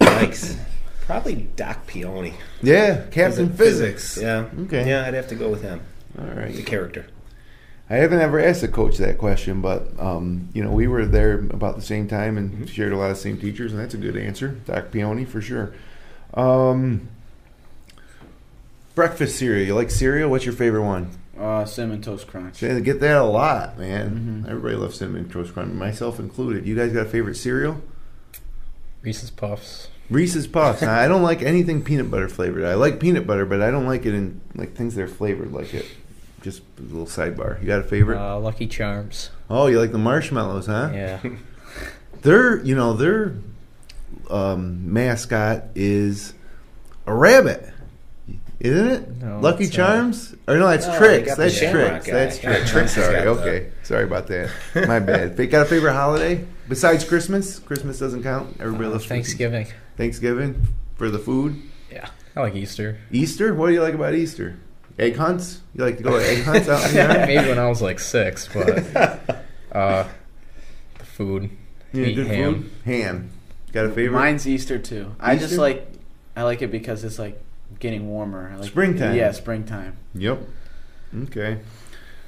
Yikes. 0.00 0.58
Probably 1.00 1.48
Doc 1.54 1.86
Peony. 1.86 2.34
Yeah, 2.62 3.04
Captain 3.10 3.52
Physics. 3.52 4.18
Yeah. 4.20 4.48
Okay. 4.62 4.88
Yeah, 4.88 5.06
I'd 5.06 5.14
have 5.14 5.28
to 5.28 5.36
go 5.36 5.48
with 5.48 5.62
him. 5.62 5.80
All 6.18 6.24
right. 6.24 6.52
The 6.52 6.62
character. 6.62 7.06
I 7.88 7.96
haven't 7.96 8.20
ever 8.20 8.40
asked 8.40 8.64
a 8.64 8.68
coach 8.68 8.96
that 8.96 9.16
question, 9.16 9.60
but 9.60 9.88
um, 10.00 10.48
you 10.52 10.64
know 10.64 10.72
we 10.72 10.88
were 10.88 11.06
there 11.06 11.34
about 11.34 11.76
the 11.76 11.82
same 11.82 12.08
time 12.08 12.36
and 12.36 12.68
shared 12.68 12.92
a 12.92 12.96
lot 12.96 13.12
of 13.12 13.18
same 13.18 13.38
teachers, 13.38 13.72
and 13.72 13.80
that's 13.80 13.94
a 13.94 13.98
good 13.98 14.16
answer. 14.16 14.48
Doc 14.48 14.90
Peony 14.90 15.24
for 15.24 15.40
sure. 15.40 15.72
Um, 16.34 17.08
breakfast 18.96 19.38
cereal. 19.38 19.64
You 19.64 19.74
like 19.76 19.90
cereal? 19.92 20.28
What's 20.28 20.44
your 20.44 20.54
favorite 20.54 20.82
one? 20.82 21.10
Uh, 21.38 21.64
cinnamon 21.66 22.00
toast 22.02 22.26
crunch. 22.26 22.58
They 22.60 22.80
get 22.80 22.98
that 23.00 23.18
a 23.18 23.22
lot, 23.24 23.78
man. 23.78 24.42
Mhm. 24.44 24.50
Everybody 24.50 24.74
loves 24.74 24.96
cinnamon 24.96 25.28
toast 25.28 25.52
crunch, 25.52 25.72
myself 25.72 26.18
included. 26.18 26.66
You 26.66 26.74
guys 26.74 26.92
got 26.92 27.06
a 27.06 27.08
favorite 27.08 27.36
cereal? 27.36 27.80
Reese's 29.02 29.30
Puffs. 29.30 29.88
Reese's 30.08 30.46
Puffs. 30.46 30.82
Now, 30.82 30.98
I 30.98 31.06
don't 31.08 31.22
like 31.22 31.42
anything 31.42 31.82
peanut 31.84 32.10
butter 32.10 32.28
flavored. 32.28 32.64
I 32.64 32.74
like 32.74 32.98
peanut 32.98 33.26
butter, 33.26 33.44
but 33.44 33.60
I 33.60 33.70
don't 33.70 33.86
like 33.86 34.06
it 34.06 34.14
in 34.14 34.40
like 34.54 34.74
things 34.74 34.94
that 34.94 35.02
are 35.02 35.08
flavored 35.08 35.52
like 35.52 35.74
it. 35.74 35.84
Just 36.42 36.62
a 36.78 36.82
little 36.82 37.06
sidebar. 37.06 37.60
You 37.60 37.66
got 37.66 37.80
a 37.80 37.84
favorite? 37.84 38.18
Uh, 38.18 38.38
Lucky 38.38 38.66
Charms. 38.66 39.30
oh, 39.50 39.66
you 39.66 39.78
like 39.78 39.92
the 39.92 39.98
marshmallows, 39.98 40.66
huh? 40.66 40.90
Yeah. 40.92 41.20
Their, 42.22 42.64
you 42.64 42.74
know, 42.74 42.94
their 42.94 43.34
um, 44.30 44.92
mascot 44.92 45.64
is 45.76 46.32
a 47.06 47.14
rabbit, 47.14 47.68
isn't 48.60 48.86
it? 48.88 49.16
No, 49.22 49.40
Lucky 49.40 49.64
it's 49.64 49.76
not. 49.76 49.86
Charms? 49.86 50.34
Or 50.48 50.56
no, 50.56 50.66
that's 50.68 50.86
No, 50.86 50.98
Trix. 50.98 51.20
you 51.20 51.26
got 51.26 51.36
That's 51.38 51.58
Trix. 51.58 52.06
That's 52.06 52.42
Yeah, 52.42 52.50
Trix. 52.52 52.70
Trix 52.70 52.94
Sorry. 52.94 53.24
got 53.24 53.34
the- 53.36 53.40
Okay. 53.50 53.70
Sorry 53.82 54.04
about 54.04 54.26
that. 54.28 54.50
My 54.86 54.98
bad. 54.98 55.36
Got 55.50 55.62
a 55.62 55.64
favorite 55.66 55.92
holiday 55.92 56.44
besides 56.68 57.04
Christmas? 57.04 57.58
Christmas 57.58 57.98
doesn't 57.98 58.22
count. 58.22 58.56
Everybody 58.60 58.86
Uh, 58.86 58.90
loves 58.92 59.06
Christmas. 59.06 59.26
Thanksgiving. 59.28 59.66
Thanksgiving 59.96 60.62
for 60.96 61.10
the 61.10 61.18
food. 61.18 61.60
Yeah. 61.92 62.08
I 62.34 62.40
like 62.40 62.54
Easter. 62.56 62.98
Easter? 63.12 63.54
What 63.54 63.68
do 63.68 63.74
you 63.74 63.82
like 63.82 63.94
about 63.94 64.14
Easter? 64.14 64.56
Egg 64.98 65.16
hunts? 65.16 65.60
You 65.74 65.84
like 65.84 65.98
to 65.98 66.02
go 66.02 66.18
to 66.18 66.26
egg 66.26 66.42
hunts 66.44 66.68
out 66.68 66.82
in 66.88 66.94
the 66.94 67.02
yard? 67.02 67.28
Maybe 67.28 67.48
when 67.48 67.58
I 67.58 67.68
was 67.68 67.82
like 67.82 68.00
six, 68.00 68.48
but 68.52 68.78
uh, 69.72 70.04
the 70.98 71.04
food. 71.04 71.50
Yeah, 71.92 72.06
Eat 72.06 72.14
good 72.14 72.26
ham. 72.26 72.62
food? 72.62 72.70
Ham. 72.86 73.30
Got 73.72 73.86
a 73.86 73.88
favorite? 73.90 74.18
Mine's 74.18 74.48
Easter 74.48 74.78
too. 74.78 75.14
I 75.20 75.36
just 75.36 75.58
like 75.58 75.86
I 76.34 76.42
like 76.44 76.62
it 76.62 76.70
because 76.70 77.04
it's 77.04 77.18
like 77.18 77.38
getting 77.78 78.08
warmer. 78.08 78.54
Like, 78.58 78.66
Springtime. 78.68 79.14
Yeah, 79.16 79.32
springtime. 79.32 79.96
Yep. 80.14 80.40
Okay. 81.24 81.60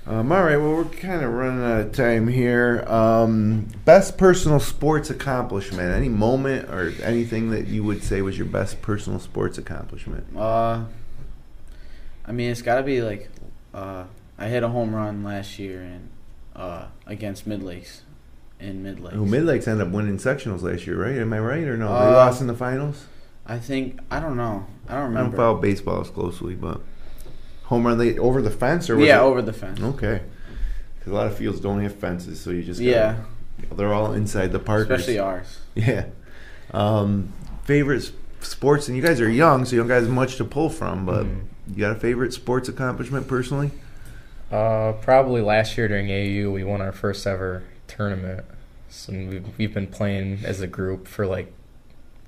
Um, 0.07 0.33
all 0.33 0.43
right. 0.43 0.57
Well, 0.57 0.73
we're 0.73 0.85
kind 0.87 1.23
of 1.23 1.31
running 1.33 1.63
out 1.63 1.81
of 1.81 1.93
time 1.93 2.29
here. 2.29 2.83
Um, 2.89 3.69
best 3.85 4.17
personal 4.17 4.59
sports 4.61 5.11
accomplishment. 5.11 5.93
Any 5.95 6.09
moment 6.09 6.71
or 6.71 6.93
anything 7.03 7.51
that 7.51 7.67
you 7.67 7.85
would 7.85 8.03
say 8.03 8.23
was 8.23 8.39
your 8.39 8.47
best 8.47 8.81
personal 8.81 9.19
sports 9.21 9.59
accomplishment? 9.59 10.25
Uh, 10.35 10.85
I 12.25 12.33
mean, 12.33 12.51
it's 12.51 12.63
got 12.63 12.77
to 12.77 12.83
be 12.83 13.03
like 13.03 13.29
uh, 13.75 14.05
I 14.39 14.49
hit 14.49 14.63
a 14.63 14.69
home 14.69 14.95
run 14.95 15.25
last 15.25 15.59
year 15.59 15.83
and 15.83 16.09
uh, 16.57 16.87
against 17.07 17.47
Mid 17.47 17.63
Lakes 17.63 18.03
in 18.61 18.83
Mid 18.83 19.01
Lakes. 19.01 19.17
Oh, 19.19 19.27
Mid 19.27 19.45
Lakes 19.45 19.69
ended 19.69 19.87
up 19.87 19.93
winning 19.93 20.17
sectionals 20.17 20.63
last 20.63 20.87
year, 20.87 20.97
right? 21.03 21.17
Am 21.19 21.33
I 21.35 21.39
right 21.39 21.65
or 21.65 21.77
no? 21.77 21.89
they 21.89 22.07
Uh, 22.07 22.13
lost 22.13 22.41
in 22.41 22.47
the 22.47 22.55
finals. 22.57 23.05
I 23.47 23.59
think 23.59 23.99
I 24.11 24.21
don't 24.21 24.37
know. 24.39 24.67
I 24.89 24.95
don't 24.95 25.03
remember. 25.05 25.19
I 25.19 25.23
don't 25.25 25.37
follow 25.37 25.59
baseball 25.61 26.01
as 26.01 26.11
closely, 26.11 26.55
but 26.55 26.81
home 27.65 27.87
run 27.87 27.99
they 27.99 28.19
over 28.19 28.41
the 28.43 28.51
fence 28.51 28.89
or 28.89 28.97
was 28.97 29.07
yeah, 29.07 29.19
it- 29.19 29.23
over 29.25 29.43
the 29.43 29.53
fence. 29.53 29.81
Okay, 29.81 30.23
because 30.99 31.13
a 31.13 31.15
lot 31.15 31.27
of 31.27 31.37
fields 31.37 31.61
don't 31.61 31.81
have 31.83 31.95
fences, 31.95 32.41
so 32.41 32.51
you 32.51 32.63
just 32.63 32.81
gotta 32.81 32.91
Yeah. 32.91 33.17
They're 33.77 33.93
all 33.93 34.13
inside 34.13 34.53
the 34.53 34.61
park, 34.61 34.83
especially 34.89 35.19
ours. 35.19 35.59
Yeah. 35.75 36.07
Um, 36.73 37.33
favorite 37.65 38.13
sports, 38.41 38.87
and 38.89 38.97
you 38.97 39.03
guys 39.03 39.21
are 39.21 39.29
young, 39.29 39.65
so 39.65 39.75
you 39.75 39.81
don't 39.83 39.89
got 39.89 40.03
as 40.03 40.09
much 40.09 40.37
to 40.37 40.45
pull 40.45 40.71
from. 40.71 41.05
But 41.05 41.25
Mm-hmm. 41.27 41.73
you 41.75 41.77
got 41.81 41.93
a 41.97 41.99
favorite 41.99 42.33
sports 42.33 42.69
accomplishment 42.69 43.27
personally? 43.27 43.73
Uh, 44.53 44.93
probably 45.03 45.43
last 45.43 45.77
year 45.77 45.89
during 45.89 46.09
AU, 46.11 46.51
we 46.51 46.63
won 46.65 46.81
our 46.81 46.93
first 46.93 47.27
ever 47.27 47.65
tournament. 47.89 48.45
So 48.89 49.13
we've, 49.13 49.45
we've 49.59 49.75
been 49.75 49.89
playing 49.89 50.41
as 50.45 50.61
a 50.61 50.67
group 50.67 51.07
for 51.09 51.27
like 51.27 51.53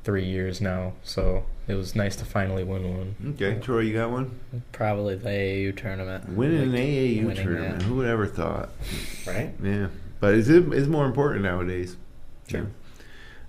three 0.05 0.25
years 0.25 0.61
now. 0.61 0.95
So 1.03 1.45
it 1.69 1.75
was 1.75 1.95
nice 1.95 2.17
to 2.17 2.25
finally 2.25 2.65
win 2.65 2.97
one. 2.97 3.35
Okay, 3.35 3.59
Troy, 3.61 3.81
you 3.81 3.93
got 3.95 4.11
one. 4.11 4.39
Probably 4.73 5.15
the 5.15 5.29
AAU 5.29 5.77
tournament. 5.77 6.29
Winning 6.31 6.63
an 6.63 6.73
Like, 6.73 6.81
AAU 6.81 7.35
tournament. 7.43 7.79
that. 7.81 7.85
Who 7.85 7.95
would 7.97 8.07
ever 8.09 8.27
thought? 8.27 8.71
Right? 9.27 9.53
Yeah, 9.63 9.89
but 10.21 10.35
it's 10.35 10.49
it's 10.49 10.87
more 10.89 11.05
important 11.07 11.43
nowadays. 11.43 11.97
Sure. 12.49 12.61
Yeah. 12.61 12.67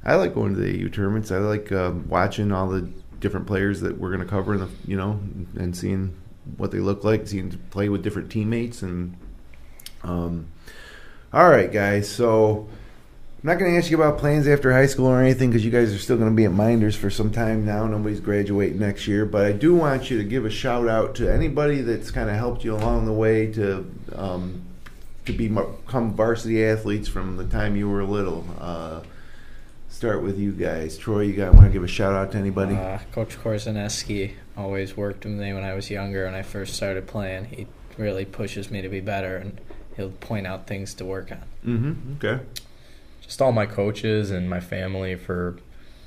I 0.03 0.15
like 0.15 0.33
going 0.33 0.55
to 0.55 0.59
the 0.59 0.85
AU 0.85 0.89
tournaments. 0.89 1.31
I 1.31 1.37
like 1.37 1.71
um, 1.71 2.07
watching 2.09 2.51
all 2.51 2.67
the 2.67 2.89
different 3.19 3.45
players 3.45 3.81
that 3.81 3.99
we're 3.99 4.09
going 4.09 4.21
to 4.21 4.25
cover, 4.27 4.53
in 4.55 4.59
the 4.61 4.69
you 4.87 4.97
know, 4.97 5.19
and 5.55 5.75
seeing 5.77 6.15
what 6.57 6.71
they 6.71 6.79
look 6.79 7.03
like, 7.03 7.27
seeing 7.27 7.51
to 7.51 7.57
play 7.57 7.87
with 7.87 8.03
different 8.03 8.31
teammates, 8.31 8.81
and 8.81 9.15
um. 10.03 10.47
All 11.33 11.49
right, 11.49 11.71
guys. 11.71 12.09
So 12.09 12.67
I'm 13.43 13.47
not 13.47 13.57
going 13.57 13.71
to 13.71 13.77
ask 13.79 13.89
you 13.89 13.97
about 13.97 14.19
plans 14.19 14.47
after 14.47 14.71
high 14.71 14.85
school 14.85 15.07
or 15.07 15.19
anything 15.19 15.49
because 15.49 15.65
you 15.65 15.71
guys 15.71 15.91
are 15.91 15.97
still 15.97 16.15
going 16.15 16.29
to 16.29 16.35
be 16.35 16.45
at 16.45 16.51
Mynderse 16.51 16.95
for 16.95 17.09
some 17.09 17.31
time 17.31 17.65
now. 17.65 17.87
Nobody's 17.87 18.19
graduating 18.19 18.77
next 18.77 19.07
year, 19.07 19.25
but 19.25 19.45
I 19.45 19.51
do 19.51 19.73
want 19.73 20.11
you 20.11 20.19
to 20.19 20.23
give 20.23 20.45
a 20.45 20.49
shout 20.51 20.87
out 20.87 21.15
to 21.15 21.27
anybody 21.27 21.81
that's 21.81 22.11
kind 22.11 22.29
of 22.29 22.35
helped 22.35 22.63
you 22.63 22.75
along 22.75 23.07
the 23.07 23.13
way 23.13 23.51
to 23.53 23.91
um, 24.13 24.61
to 25.25 25.33
be 25.33 25.47
become 25.47 26.13
varsity 26.13 26.63
athletes 26.63 27.07
from 27.07 27.37
the 27.37 27.45
time 27.45 27.75
you 27.75 27.89
were 27.89 28.03
little. 28.03 28.45
Uh, 28.59 29.01
start 29.89 30.21
with 30.21 30.37
you 30.37 30.51
guys. 30.51 30.95
Troy, 30.95 31.21
you 31.21 31.33
got 31.33 31.55
want 31.55 31.65
to 31.65 31.71
give 31.71 31.83
a 31.83 31.87
shout 31.87 32.13
out 32.13 32.31
to 32.33 32.37
anybody? 32.37 32.75
Uh, 32.75 32.99
Coach 33.11 33.39
Korzaneski 33.39 34.33
always 34.55 34.95
worked 34.95 35.25
with 35.25 35.33
me 35.33 35.51
when 35.51 35.63
I 35.63 35.73
was 35.73 35.89
younger 35.89 36.25
when 36.25 36.35
I 36.35 36.43
first 36.43 36.75
started 36.75 37.07
playing. 37.07 37.45
He 37.45 37.65
really 37.97 38.25
pushes 38.25 38.69
me 38.69 38.83
to 38.83 38.89
be 38.89 38.99
better, 38.99 39.37
and 39.37 39.59
he'll 39.97 40.11
point 40.11 40.45
out 40.45 40.67
things 40.67 40.93
to 40.95 41.05
work 41.05 41.31
on. 41.31 41.43
mm-hmm. 41.65 42.13
Okay. 42.23 42.43
Just 43.31 43.41
all 43.41 43.53
my 43.53 43.65
coaches 43.65 44.29
and 44.29 44.49
my 44.49 44.59
family 44.59 45.15
for 45.15 45.55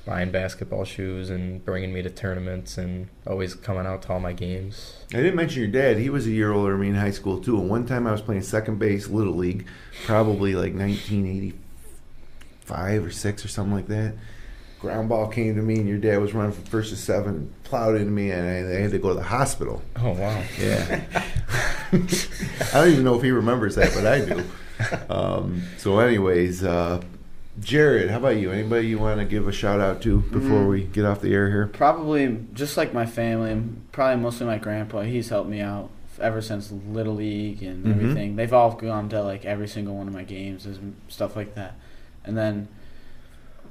buying 0.05 0.29
basketball 0.29 0.85
shoes 0.85 1.31
and 1.31 1.65
bringing 1.65 1.91
me 1.91 2.03
to 2.03 2.09
tournaments 2.11 2.77
and 2.77 3.07
always 3.25 3.55
coming 3.55 3.87
out 3.87 4.03
to 4.03 4.13
all 4.13 4.19
my 4.19 4.31
games. 4.31 4.97
I 5.11 5.17
didn't 5.17 5.33
mention 5.33 5.63
your 5.63 5.71
dad. 5.71 5.97
He 5.97 6.11
was 6.11 6.27
a 6.27 6.29
year 6.29 6.53
older 6.53 6.73
than 6.73 6.81
me 6.81 6.89
in 6.89 6.93
high 6.93 7.09
school 7.09 7.41
too. 7.41 7.59
And 7.59 7.67
one 7.67 7.87
time 7.87 8.05
I 8.05 8.11
was 8.11 8.21
playing 8.21 8.43
second 8.43 8.77
base, 8.77 9.07
little 9.07 9.33
league, 9.33 9.65
probably 10.05 10.53
like 10.53 10.75
1985 10.75 13.05
or 13.05 13.09
six 13.09 13.43
or 13.43 13.47
something 13.47 13.73
like 13.73 13.87
that. 13.87 14.13
Ground 14.79 15.09
ball 15.09 15.27
came 15.27 15.55
to 15.55 15.63
me, 15.63 15.79
and 15.79 15.89
your 15.89 15.97
dad 15.97 16.21
was 16.21 16.35
running 16.35 16.51
from 16.51 16.65
first 16.65 16.91
to 16.91 16.95
seven, 16.95 17.51
plowed 17.63 17.95
into 17.95 18.11
me, 18.11 18.29
and 18.29 18.47
I, 18.47 18.57
I 18.77 18.81
had 18.81 18.91
to 18.91 18.99
go 18.99 19.07
to 19.07 19.15
the 19.15 19.23
hospital. 19.23 19.81
Oh 19.95 20.11
wow! 20.11 20.43
Yeah. 20.59 21.01
I 21.91 21.97
don't 22.71 22.91
even 22.91 23.03
know 23.03 23.15
if 23.15 23.23
he 23.23 23.31
remembers 23.31 23.73
that, 23.77 23.95
but 23.95 24.05
I 24.05 24.23
do. 24.23 24.43
Um, 25.09 25.63
so, 25.77 25.99
anyways, 25.99 26.61
uh, 26.61 27.01
Jared, 27.59 28.09
how 28.09 28.17
about 28.17 28.35
you? 28.37 28.51
Anybody 28.51 28.87
you 28.87 28.99
want 28.99 29.19
to 29.19 29.25
give 29.25 29.47
a 29.47 29.51
shout 29.51 29.79
out 29.79 30.01
to 30.01 30.19
before 30.21 30.63
Mm. 30.63 30.69
we 30.69 30.83
get 30.83 31.05
off 31.05 31.21
the 31.21 31.33
air 31.33 31.49
here? 31.49 31.67
Probably 31.67 32.39
just 32.53 32.75
like 32.75 32.93
my 32.93 33.05
family, 33.05 33.61
probably 33.93 34.21
mostly 34.21 34.45
my 34.45 34.57
grandpa. 34.57 35.01
He's 35.01 35.29
helped 35.29 35.49
me 35.49 35.61
out 35.61 35.89
ever 36.19 36.41
since 36.41 36.71
little 36.89 37.15
league 37.15 37.63
and 37.63 37.85
Mhm. 37.85 37.91
everything. 37.91 38.35
They've 38.35 38.51
all 38.53 38.71
gone 38.73 39.07
to 39.09 39.21
like 39.23 39.45
every 39.45 39.67
single 39.69 39.95
one 39.97 40.07
of 40.07 40.13
my 40.13 40.23
games 40.23 40.65
and 40.65 40.95
stuff 41.07 41.35
like 41.37 41.55
that. 41.55 41.75
And 42.25 42.37
then 42.37 42.67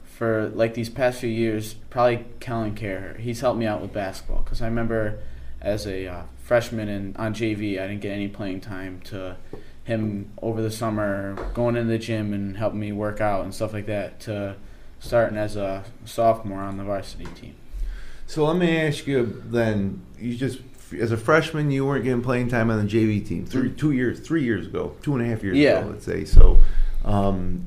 for 0.04 0.48
like 0.54 0.72
these 0.74 0.88
past 0.88 1.20
few 1.20 1.28
years, 1.30 1.74
probably 1.90 2.24
Kellen 2.40 2.74
Carher. 2.74 3.18
He's 3.18 3.40
helped 3.40 3.58
me 3.58 3.66
out 3.66 3.82
with 3.82 3.92
basketball 3.92 4.42
because 4.44 4.62
I 4.62 4.66
remember 4.66 5.16
as 5.60 5.86
a 5.86 6.06
uh, 6.06 6.22
freshman 6.42 6.88
and 6.88 7.16
on 7.18 7.34
JV, 7.34 7.78
I 7.78 7.86
didn't 7.86 8.00
get 8.00 8.12
any 8.12 8.28
playing 8.28 8.60
time 8.60 9.00
to 9.04 9.36
him 9.84 10.30
over 10.40 10.62
the 10.62 10.70
summer 10.70 11.34
going 11.54 11.76
into 11.76 11.88
the 11.90 11.98
gym 11.98 12.32
and 12.32 12.56
helping 12.56 12.80
me 12.80 12.90
work 12.92 13.20
out 13.20 13.44
and 13.44 13.54
stuff 13.54 13.72
like 13.72 13.86
that 13.86 14.18
to 14.20 14.56
starting 14.98 15.36
as 15.36 15.56
a 15.56 15.84
sophomore 16.06 16.60
on 16.60 16.78
the 16.78 16.84
varsity 16.84 17.26
team. 17.34 17.54
So 18.26 18.46
let 18.46 18.56
me 18.56 18.76
ask 18.78 19.06
you 19.06 19.42
then. 19.46 20.00
You 20.18 20.34
just 20.36 20.60
as 20.98 21.12
a 21.12 21.16
freshman, 21.16 21.70
you 21.70 21.84
weren't 21.84 22.04
getting 22.04 22.22
playing 22.22 22.48
time 22.48 22.70
on 22.70 22.84
the 22.86 22.90
JV 22.90 23.26
team 23.26 23.44
three, 23.44 23.70
two 23.70 23.90
years, 23.92 24.20
three 24.20 24.42
years 24.44 24.66
ago, 24.66 24.94
two 25.02 25.14
and 25.14 25.22
a 25.24 25.28
half 25.28 25.42
years 25.42 25.56
Yeah. 25.56 25.80
ago, 25.80 25.90
let's 25.90 26.04
say. 26.06 26.24
So, 26.24 26.60
um, 27.04 27.64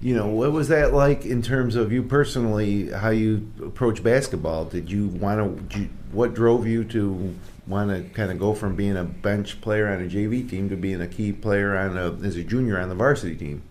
you 0.00 0.14
know, 0.14 0.26
what 0.28 0.52
was 0.52 0.68
that 0.68 0.92
like 0.92 1.24
in 1.24 1.40
terms 1.42 1.74
of 1.76 1.90
you 1.92 2.02
personally? 2.02 2.90
How 2.90 3.08
you 3.10 3.50
approach 3.64 4.02
basketball? 4.02 4.64
Did 4.66 4.90
you 4.90 5.08
want 5.08 5.70
to? 5.72 5.88
What 6.12 6.34
drove 6.34 6.66
you 6.66 6.84
to 6.84 7.34
want 7.68 7.90
to 7.90 8.08
kind 8.14 8.32
of 8.32 8.38
go 8.38 8.54
from 8.54 8.74
being 8.74 8.96
a 8.96 9.04
bench 9.04 9.60
player 9.60 9.88
on 9.88 10.02
a 10.02 10.06
JV 10.06 10.48
team 10.48 10.68
to 10.70 10.76
being 10.76 11.00
a 11.00 11.06
key 11.06 11.32
player 11.32 11.76
on 11.76 11.96
a 11.96 12.12
as 12.26 12.36
a 12.36 12.42
junior 12.42 12.78
on 12.80 12.88
the 12.88 12.94
varsity 12.94 13.36
team? 13.36 13.62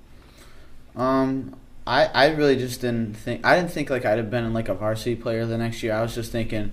Um, 0.96 1.56
I 1.86 2.06
I 2.06 2.28
really 2.28 2.56
just 2.56 2.82
didn't 2.82 3.16
think 3.16 3.46
I 3.46 3.56
didn't 3.56 3.72
think 3.72 3.90
like 3.90 4.06
I'd 4.06 4.18
have 4.18 4.30
been 4.30 4.54
like 4.54 4.70
a 4.70 4.74
varsity 4.74 5.16
player 5.16 5.46
the 5.46 5.58
next 5.58 5.82
year. 5.82 5.94
I 5.94 6.02
was 6.02 6.14
just 6.14 6.32
thinking 6.32 6.72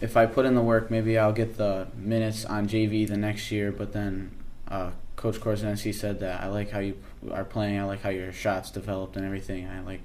if 0.00 0.16
I 0.16 0.26
put 0.26 0.44
in 0.44 0.54
the 0.54 0.62
work, 0.62 0.90
maybe 0.90 1.18
I'll 1.18 1.32
get 1.32 1.56
the 1.56 1.88
minutes 1.96 2.44
on 2.44 2.68
JV 2.68 3.06
the 3.06 3.16
next 3.16 3.50
year. 3.50 3.72
But 3.72 3.92
then 3.92 4.32
uh, 4.68 4.90
Coach 5.16 5.36
Korzenski 5.36 5.94
said 5.94 6.20
that 6.20 6.42
I 6.42 6.48
like 6.48 6.70
how 6.70 6.80
you 6.80 6.96
are 7.30 7.44
playing. 7.44 7.78
I 7.78 7.84
like 7.84 8.02
how 8.02 8.10
your 8.10 8.32
shots 8.32 8.70
developed 8.70 9.16
and 9.16 9.24
everything. 9.24 9.66
I 9.66 9.80
like 9.80 10.00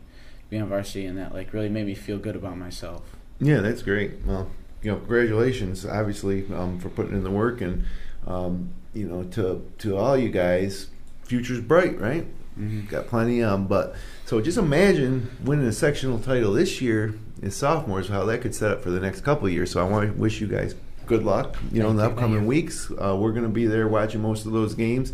being 0.50 0.62
a 0.62 0.66
varsity, 0.66 1.06
and 1.06 1.18
that 1.18 1.34
like 1.34 1.54
really 1.54 1.70
made 1.70 1.86
me 1.86 1.96
feel 1.96 2.18
good 2.18 2.36
about 2.36 2.58
myself. 2.58 3.04
Yeah, 3.40 3.62
that's 3.62 3.82
great. 3.82 4.24
Well, 4.26 4.50
you 4.82 4.92
know, 4.92 4.98
congratulations, 4.98 5.86
obviously, 5.86 6.46
um, 6.54 6.80
for 6.80 6.90
putting 6.90 7.14
in 7.14 7.24
the 7.24 7.32
work, 7.32 7.62
and 7.62 7.86
um, 8.28 8.74
you 8.94 9.08
know, 9.08 9.24
to 9.24 9.66
to 9.80 9.98
all 9.98 10.18
you 10.18 10.30
guys, 10.30 10.88
future's 11.24 11.62
bright, 11.62 12.00
right? 12.00 12.26
Mm-hmm. 12.60 12.88
Got 12.88 13.08
plenty. 13.08 13.44
Um, 13.44 13.68
but 13.68 13.96
so 14.26 14.42
just 14.42 14.58
imagine 14.58 15.32
winning 15.44 15.68
a 15.68 15.72
sectional 15.72 16.20
title 16.20 16.54
this 16.54 16.82
year 16.82 17.16
as 17.42 17.56
sophomores, 17.56 18.10
how 18.10 18.26
that 18.26 18.42
could 18.42 18.54
set 18.54 18.72
up 18.72 18.84
for 18.84 18.90
the 18.90 19.00
next 19.00 19.22
couple 19.22 19.48
of 19.48 19.54
years. 19.54 19.72
So 19.72 19.82
I 19.82 19.90
want 19.90 20.12
to 20.12 20.20
wish 20.20 20.42
you 20.42 20.48
guys 20.48 20.76
good 21.06 21.24
luck. 21.24 21.58
You 21.72 21.84
know, 21.84 21.90
in 21.90 21.98
the 21.98 22.06
upcoming 22.06 22.46
weeks, 22.46 22.92
uh, 22.92 23.16
we're 23.16 23.32
going 23.32 23.44
to 23.44 23.50
be 23.50 23.66
there 23.66 23.88
watching 23.88 24.22
most 24.22 24.46
of 24.46 24.52
those 24.52 24.76
games. 24.76 25.14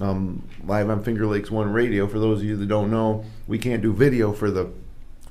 Um, 0.00 0.42
live 0.64 0.88
on 0.88 1.02
Finger 1.02 1.26
Lakes 1.26 1.50
One 1.50 1.72
Radio. 1.72 2.06
For 2.06 2.18
those 2.18 2.40
of 2.40 2.44
you 2.44 2.56
that 2.56 2.66
don't 2.66 2.90
know, 2.90 3.24
we 3.46 3.58
can't 3.58 3.82
do 3.82 3.92
video 3.92 4.32
for 4.32 4.50
the 4.50 4.70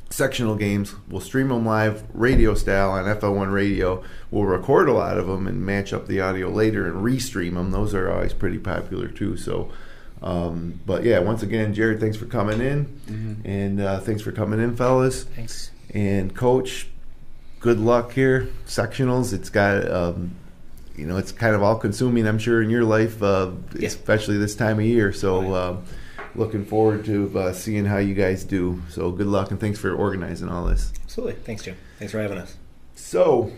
sectional 0.10 0.56
games. 0.56 0.94
We'll 1.10 1.22
stream 1.22 1.50
them 1.50 1.66
live, 1.66 2.04
radio 2.14 2.54
style 2.56 2.92
on 2.92 3.06
FL1 3.06 3.52
Radio. 3.54 4.04
We'll 4.32 4.46
record 4.46 4.90
a 4.90 4.94
lot 4.94 5.18
of 5.18 5.28
them 5.28 5.48
and 5.48 5.66
match 5.66 5.94
up 5.94 6.08
the 6.08 6.22
audio 6.22 6.50
later 6.50 6.88
and 6.88 7.04
restream 7.04 7.54
them. 7.56 7.72
Those 7.72 7.94
are 7.94 8.12
always 8.12 8.34
pretty 8.34 8.58
popular 8.58 9.08
too. 9.08 9.38
So, 9.38 9.72
um, 10.22 10.80
but 10.86 11.04
yeah, 11.04 11.20
once 11.20 11.44
again, 11.44 11.74
Jared, 11.74 12.00
thanks 12.00 12.18
for 12.18 12.26
coming 12.26 12.60
in, 12.62 13.42
and 13.46 13.80
uh, 13.82 14.00
thanks 14.00 14.22
for 14.22 14.32
coming 14.32 14.60
in, 14.60 14.76
fellas. 14.76 15.24
Thanks. 15.24 15.72
And 15.94 16.36
coach, 16.36 16.88
good 17.60 17.80
luck 17.80 18.12
here. 18.14 18.50
Sectionals, 18.68 19.34
it's 19.34 19.50
got. 19.50 19.90
Um, 19.90 20.36
you 20.96 21.06
know, 21.06 21.16
it's 21.16 21.32
kind 21.32 21.56
of 21.56 21.64
all 21.64 21.78
consuming, 21.78 22.28
I'm 22.28 22.38
sure, 22.40 22.62
in 22.62 22.70
your 22.70 22.84
life, 22.84 23.24
uh, 23.24 23.52
Yeah. 23.74 23.88
especially 23.88 24.38
this 24.38 24.54
time 24.54 24.80
of 24.80 24.86
year. 24.86 25.14
So, 25.14 25.56
um, 25.56 25.84
looking 26.36 26.66
forward 26.66 27.06
to 27.06 27.38
uh, 27.38 27.54
seeing 27.54 27.86
how 27.86 27.98
you 27.98 28.14
guys 28.14 28.44
do. 28.44 28.82
So, 28.90 29.12
good 29.12 29.28
luck 29.28 29.52
and 29.52 29.60
thanks 29.60 29.80
for 29.80 29.94
organizing 29.94 30.50
all 30.50 30.66
this. 30.66 30.92
Absolutely. 31.04 31.36
Thanks, 31.36 31.64
Jim. 31.64 31.76
Thanks 31.98 32.12
for 32.12 32.20
having 32.20 32.38
us. 32.38 32.56
So, 32.96 33.52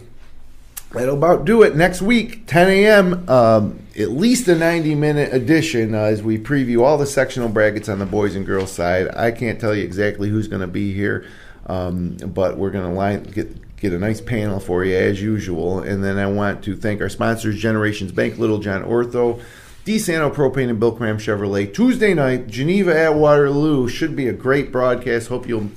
that'll 0.91 1.17
about 1.17 1.45
do 1.45 1.63
it. 1.63 1.75
Next 1.75 2.01
week, 2.01 2.47
10 2.47 2.69
a.m., 2.69 3.29
um, 3.29 3.79
at 3.99 4.11
least 4.11 4.47
a 4.47 4.55
90 4.55 4.95
minute 4.95 5.33
edition 5.33 5.93
uh, 5.93 5.99
as 5.99 6.23
we 6.23 6.37
preview 6.37 6.83
all 6.83 6.97
the 6.97 7.05
sectional 7.05 7.49
brackets 7.49 7.89
on 7.89 7.99
the 7.99 8.05
boys 8.05 8.35
and 8.35 8.45
girls 8.45 8.71
side. 8.71 9.13
I 9.15 9.31
can't 9.31 9.59
tell 9.59 9.75
you 9.75 9.83
exactly 9.83 10.29
who's 10.29 10.47
going 10.47 10.61
to 10.61 10.67
be 10.67 10.93
here, 10.93 11.25
um, 11.65 12.17
but 12.17 12.57
we're 12.57 12.71
going 12.71 12.89
to 12.89 12.93
line 12.93 13.23
get. 13.23 13.57
Get 13.77 13.93
a 13.93 13.97
nice 13.97 14.21
panel 14.21 14.59
for 14.59 14.85
you 14.85 14.95
as 14.95 15.19
usual, 15.19 15.79
and 15.79 16.03
then 16.03 16.19
I 16.19 16.27
want 16.27 16.63
to 16.65 16.75
thank 16.75 17.01
our 17.01 17.09
sponsors: 17.09 17.59
Generations 17.59 18.11
Bank, 18.11 18.37
Littlejohn 18.37 18.83
Ortho, 18.83 19.41
DeSanto 19.85 20.33
Propane, 20.33 20.69
and 20.69 20.79
Bill 20.79 20.91
Cram 20.91 21.17
Chevrolet. 21.17 21.73
Tuesday 21.73 22.13
night, 22.13 22.47
Geneva 22.47 22.97
at 22.97 23.15
Waterloo 23.15 23.87
should 23.87 24.15
be 24.15 24.27
a 24.27 24.33
great 24.33 24.71
broadcast. 24.71 25.29
Hope 25.29 25.47
you'll 25.47 25.71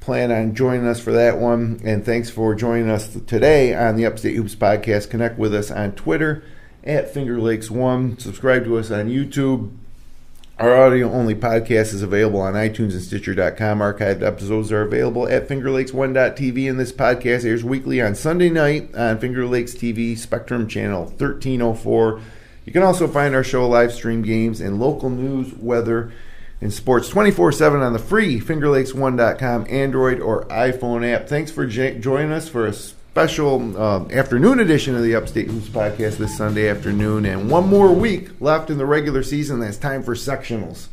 plan 0.00 0.32
on 0.32 0.54
joining 0.54 0.86
us 0.86 1.00
for 1.00 1.12
that 1.12 1.38
one. 1.38 1.80
And 1.84 2.04
thanks 2.04 2.30
for 2.30 2.54
joining 2.54 2.88
us 2.88 3.14
today 3.26 3.74
on 3.74 3.96
the 3.96 4.06
Upstate 4.06 4.36
Hoops 4.36 4.54
Podcast. 4.54 5.10
Connect 5.10 5.38
with 5.38 5.54
us 5.54 5.70
on 5.70 5.92
Twitter 5.92 6.44
at 6.82 7.12
Finger 7.12 7.38
Lakes 7.38 7.70
One. 7.70 8.18
Subscribe 8.18 8.64
to 8.64 8.78
us 8.78 8.90
on 8.90 9.08
YouTube. 9.08 9.70
Our 10.58 10.74
audio 10.74 11.12
only 11.12 11.34
podcast 11.34 11.92
is 11.92 12.00
available 12.00 12.40
on 12.40 12.54
iTunes 12.54 12.92
and 12.92 13.02
Stitcher.com. 13.02 13.80
Archived 13.80 14.22
episodes 14.22 14.72
are 14.72 14.80
available 14.80 15.28
at 15.28 15.46
FingerLakes1.tv, 15.46 16.70
and 16.70 16.80
this 16.80 16.92
podcast 16.92 17.44
airs 17.44 17.62
weekly 17.62 18.00
on 18.00 18.14
Sunday 18.14 18.48
night 18.48 18.94
on 18.94 19.18
Finger 19.18 19.44
Lakes 19.44 19.74
TV 19.74 20.16
Spectrum 20.16 20.66
Channel 20.66 21.02
1304. 21.04 22.22
You 22.66 22.72
can 22.72 22.82
also 22.82 23.06
find 23.06 23.34
our 23.34 23.44
show 23.44 23.66
live 23.66 23.92
stream 23.92 24.22
games 24.22 24.60
and 24.60 24.80
local 24.80 25.08
news, 25.08 25.54
weather, 25.54 26.12
and 26.60 26.72
sports 26.72 27.08
24 27.08 27.52
7 27.52 27.80
on 27.80 27.92
the 27.92 27.98
free 27.98 28.40
fingerlakes1.com 28.40 29.66
Android 29.70 30.20
or 30.20 30.44
iPhone 30.46 31.08
app. 31.08 31.28
Thanks 31.28 31.52
for 31.52 31.64
j- 31.64 31.98
joining 31.98 32.32
us 32.32 32.48
for 32.48 32.66
a 32.66 32.72
special 32.72 33.80
um, 33.80 34.10
afternoon 34.10 34.58
edition 34.58 34.96
of 34.96 35.02
the 35.02 35.14
Upstate 35.14 35.46
Hoops 35.48 35.68
podcast 35.68 36.16
this 36.16 36.36
Sunday 36.36 36.68
afternoon. 36.68 37.24
And 37.24 37.48
one 37.48 37.68
more 37.68 37.92
week 37.92 38.40
left 38.40 38.68
in 38.68 38.78
the 38.78 38.86
regular 38.86 39.22
season. 39.22 39.60
That's 39.60 39.78
time 39.78 40.02
for 40.02 40.14
sectionals. 40.14 40.88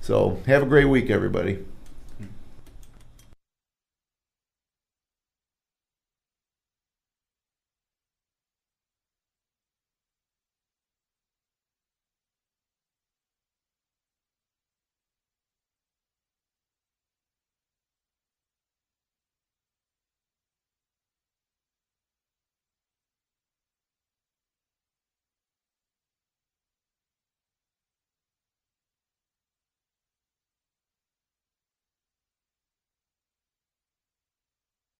So 0.00 0.40
have 0.46 0.62
a 0.62 0.66
great 0.66 0.84
week, 0.84 1.10
everybody. 1.10 1.58